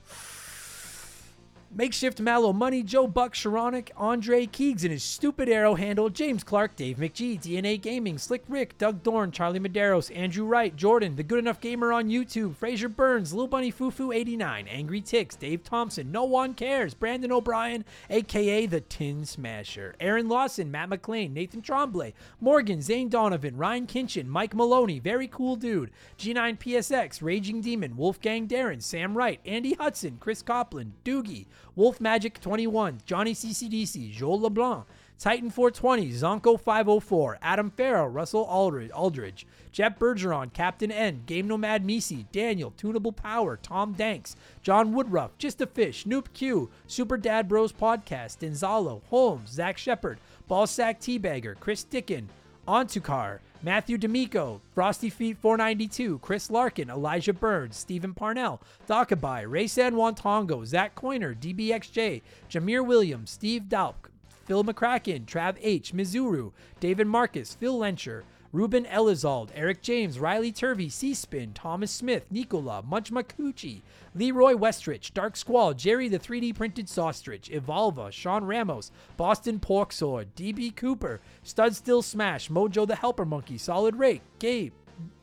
Makeshift 1.76 2.22
Mallow 2.22 2.54
Money, 2.54 2.82
Joe 2.82 3.06
Buck, 3.06 3.34
Sharonic, 3.34 3.90
Andre 3.98 4.46
Keegs 4.46 4.82
and 4.82 4.90
his 4.90 5.02
stupid 5.02 5.46
arrow 5.46 5.74
handle, 5.74 6.08
James 6.08 6.42
Clark, 6.42 6.74
Dave 6.74 6.96
McGee, 6.96 7.38
DNA 7.38 7.78
Gaming, 7.78 8.16
Slick 8.16 8.44
Rick, 8.48 8.78
Doug 8.78 9.02
Dorn, 9.02 9.30
Charlie 9.30 9.60
Medeiros, 9.60 10.10
Andrew 10.16 10.46
Wright, 10.46 10.74
Jordan, 10.74 11.16
The 11.16 11.22
Good 11.22 11.38
Enough 11.38 11.60
Gamer 11.60 11.92
on 11.92 12.08
YouTube, 12.08 12.56
Fraser 12.56 12.88
Burns, 12.88 13.34
Lil 13.34 13.46
Bunny 13.46 13.70
Fufu 13.70 14.14
89, 14.14 14.66
Angry 14.68 15.02
Ticks, 15.02 15.36
Dave 15.36 15.62
Thompson, 15.62 16.10
No 16.10 16.24
One 16.24 16.54
Cares, 16.54 16.94
Brandon 16.94 17.30
O'Brien, 17.30 17.84
aka 18.08 18.64
The 18.64 18.80
Tin 18.80 19.26
Smasher, 19.26 19.94
Aaron 20.00 20.30
Lawson, 20.30 20.70
Matt 20.70 20.88
McLean, 20.88 21.34
Nathan 21.34 21.60
Tremblay, 21.60 22.14
Morgan, 22.40 22.80
Zane 22.80 23.10
Donovan, 23.10 23.58
Ryan 23.58 23.86
Kinchin, 23.86 24.28
Mike 24.28 24.54
Maloney, 24.54 24.98
Very 24.98 25.28
Cool 25.28 25.56
Dude, 25.56 25.90
G9PSX, 26.18 27.20
Raging 27.20 27.60
Demon, 27.60 27.98
Wolfgang 27.98 28.48
Darren, 28.48 28.82
Sam 28.82 29.14
Wright, 29.14 29.40
Andy 29.44 29.74
Hudson, 29.74 30.16
Chris 30.18 30.40
Copland, 30.40 30.94
Doogie, 31.04 31.44
Wolf 31.76 32.00
Magic 32.00 32.40
21, 32.40 33.00
Johnny 33.04 33.34
CCDC, 33.34 34.10
Joel 34.10 34.40
LeBlanc, 34.40 34.86
Titan 35.18 35.50
420, 35.50 36.10
Zonko 36.10 36.58
504, 36.58 37.38
Adam 37.42 37.70
Farrow, 37.70 38.06
Russell 38.06 38.44
Aldridge, 38.44 38.90
Aldridge 38.92 39.46
Jeff 39.72 39.98
Bergeron, 39.98 40.50
Captain 40.54 40.90
N, 40.90 41.22
Game 41.26 41.46
Nomad 41.46 41.84
Misi, 41.84 42.26
Daniel, 42.32 42.72
Tunable 42.78 43.12
Power, 43.12 43.58
Tom 43.58 43.92
Danks, 43.92 44.36
John 44.62 44.94
Woodruff, 44.94 45.36
Just 45.36 45.60
a 45.60 45.66
Fish, 45.66 46.04
Noop 46.04 46.32
Q, 46.32 46.70
Super 46.86 47.18
Dad 47.18 47.46
Bros 47.46 47.74
Podcast, 47.74 48.38
Denzalo, 48.38 49.02
Holmes, 49.10 49.50
Zach 49.50 49.76
Shepard, 49.76 50.18
Ballsack 50.50 50.98
Teabagger, 50.98 51.60
Chris 51.60 51.84
Dickin, 51.84 52.28
Ontukar, 52.66 53.38
Matthew 53.62 53.96
D'Amico, 53.96 54.60
Frosty 54.74 55.08
Feet 55.08 55.38
492, 55.38 56.18
Chris 56.20 56.50
Larkin, 56.50 56.90
Elijah 56.90 57.32
Burns, 57.32 57.76
Stephen 57.76 58.12
Parnell, 58.12 58.60
Dakabai, 58.88 59.44
Ray 59.48 59.66
San 59.66 59.94
Wantongo, 59.94 60.64
Zach 60.64 60.94
Coiner, 60.94 61.34
DBXJ, 61.34 62.22
Jameer 62.50 62.84
Williams, 62.84 63.30
Steve 63.30 63.62
Dalk, 63.68 64.10
Phil 64.44 64.64
McCracken, 64.64 65.24
Trav 65.26 65.56
H, 65.60 65.92
Mizuru, 65.92 66.52
David 66.80 67.06
Marcus, 67.06 67.54
Phil 67.54 67.78
Lencher, 67.78 68.22
Ruben 68.52 68.84
Elizalde, 68.86 69.50
Eric 69.54 69.82
James, 69.82 70.18
Riley 70.18 70.52
Turvey, 70.52 70.88
C-Spin, 70.88 71.52
Thomas 71.52 71.90
Smith, 71.90 72.24
Nicola, 72.30 72.82
Munch 72.82 73.10
Makuchi, 73.10 73.82
Leroy 74.14 74.54
Westrich, 74.54 75.12
Dark 75.12 75.36
Squall, 75.36 75.74
Jerry 75.74 76.08
the 76.08 76.18
3D 76.18 76.54
printed 76.54 76.86
Saustrich, 76.86 77.50
Evolva, 77.50 78.12
Sean 78.12 78.44
Ramos, 78.44 78.90
Boston 79.16 79.58
Pork 79.58 79.92
Sword, 79.92 80.34
DB 80.34 80.74
Cooper, 80.74 81.20
Stud 81.42 81.74
Still 81.74 82.02
Smash, 82.02 82.48
Mojo 82.48 82.86
the 82.86 82.96
Helper 82.96 83.24
Monkey, 83.24 83.58
Solid 83.58 83.96
Rake, 83.96 84.22
Gabe, 84.38 84.72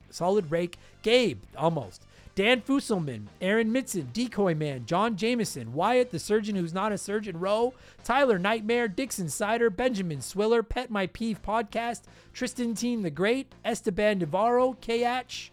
Solid 0.09 0.51
Rake, 0.51 0.77
Gabe, 1.01 1.41
almost. 1.57 2.05
Dan 2.35 2.61
Fusselman, 2.61 3.27
Aaron 3.41 3.71
Mitson, 3.71 4.11
Decoy 4.11 4.55
Man, 4.55 4.85
John 4.87 5.15
Jameson, 5.15 5.73
Wyatt, 5.73 6.09
the 6.09 6.17
surgeon 6.17 6.55
who's 6.55 6.73
not 6.73 6.91
a 6.91 6.97
surgeon, 6.97 7.39
Rowe, 7.39 7.75
Tyler 8.03 8.39
Nightmare, 8.39 8.87
Dixon 8.87 9.29
Sider, 9.29 9.69
Benjamin 9.69 10.19
Swiller, 10.19 10.67
Pet 10.67 10.89
My 10.89 11.05
Peeve 11.05 11.41
Podcast, 11.43 12.01
Tristan 12.33 12.73
Teen 12.73 13.03
the 13.03 13.11
Great, 13.11 13.53
Esteban 13.63 14.17
Navarro, 14.17 14.73
Kach, 14.81 15.51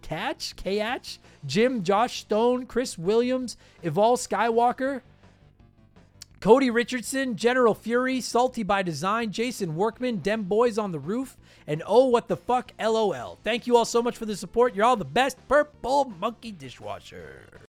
Catch, 0.00 0.56
Kach, 0.56 1.18
Jim, 1.44 1.82
Josh 1.82 2.20
Stone, 2.20 2.64
Chris 2.66 2.96
Williams, 2.96 3.58
Evol 3.84 4.16
Skywalker, 4.16 5.02
Cody 6.40 6.70
Richardson, 6.70 7.36
General 7.36 7.74
Fury, 7.74 8.20
Salty 8.22 8.62
by 8.62 8.82
Design, 8.82 9.32
Jason 9.32 9.74
Workman, 9.76 10.18
Dem 10.18 10.44
Boys 10.44 10.78
on 10.78 10.92
the 10.92 11.00
Roof, 11.00 11.36
and 11.68 11.82
oh, 11.86 12.06
what 12.06 12.26
the 12.26 12.36
fuck, 12.36 12.72
lol. 12.80 13.38
Thank 13.44 13.66
you 13.66 13.76
all 13.76 13.84
so 13.84 14.02
much 14.02 14.16
for 14.16 14.24
the 14.24 14.34
support. 14.34 14.74
You're 14.74 14.86
all 14.86 14.96
the 14.96 15.04
best, 15.04 15.36
Purple 15.46 16.06
Monkey 16.18 16.50
Dishwasher. 16.50 17.68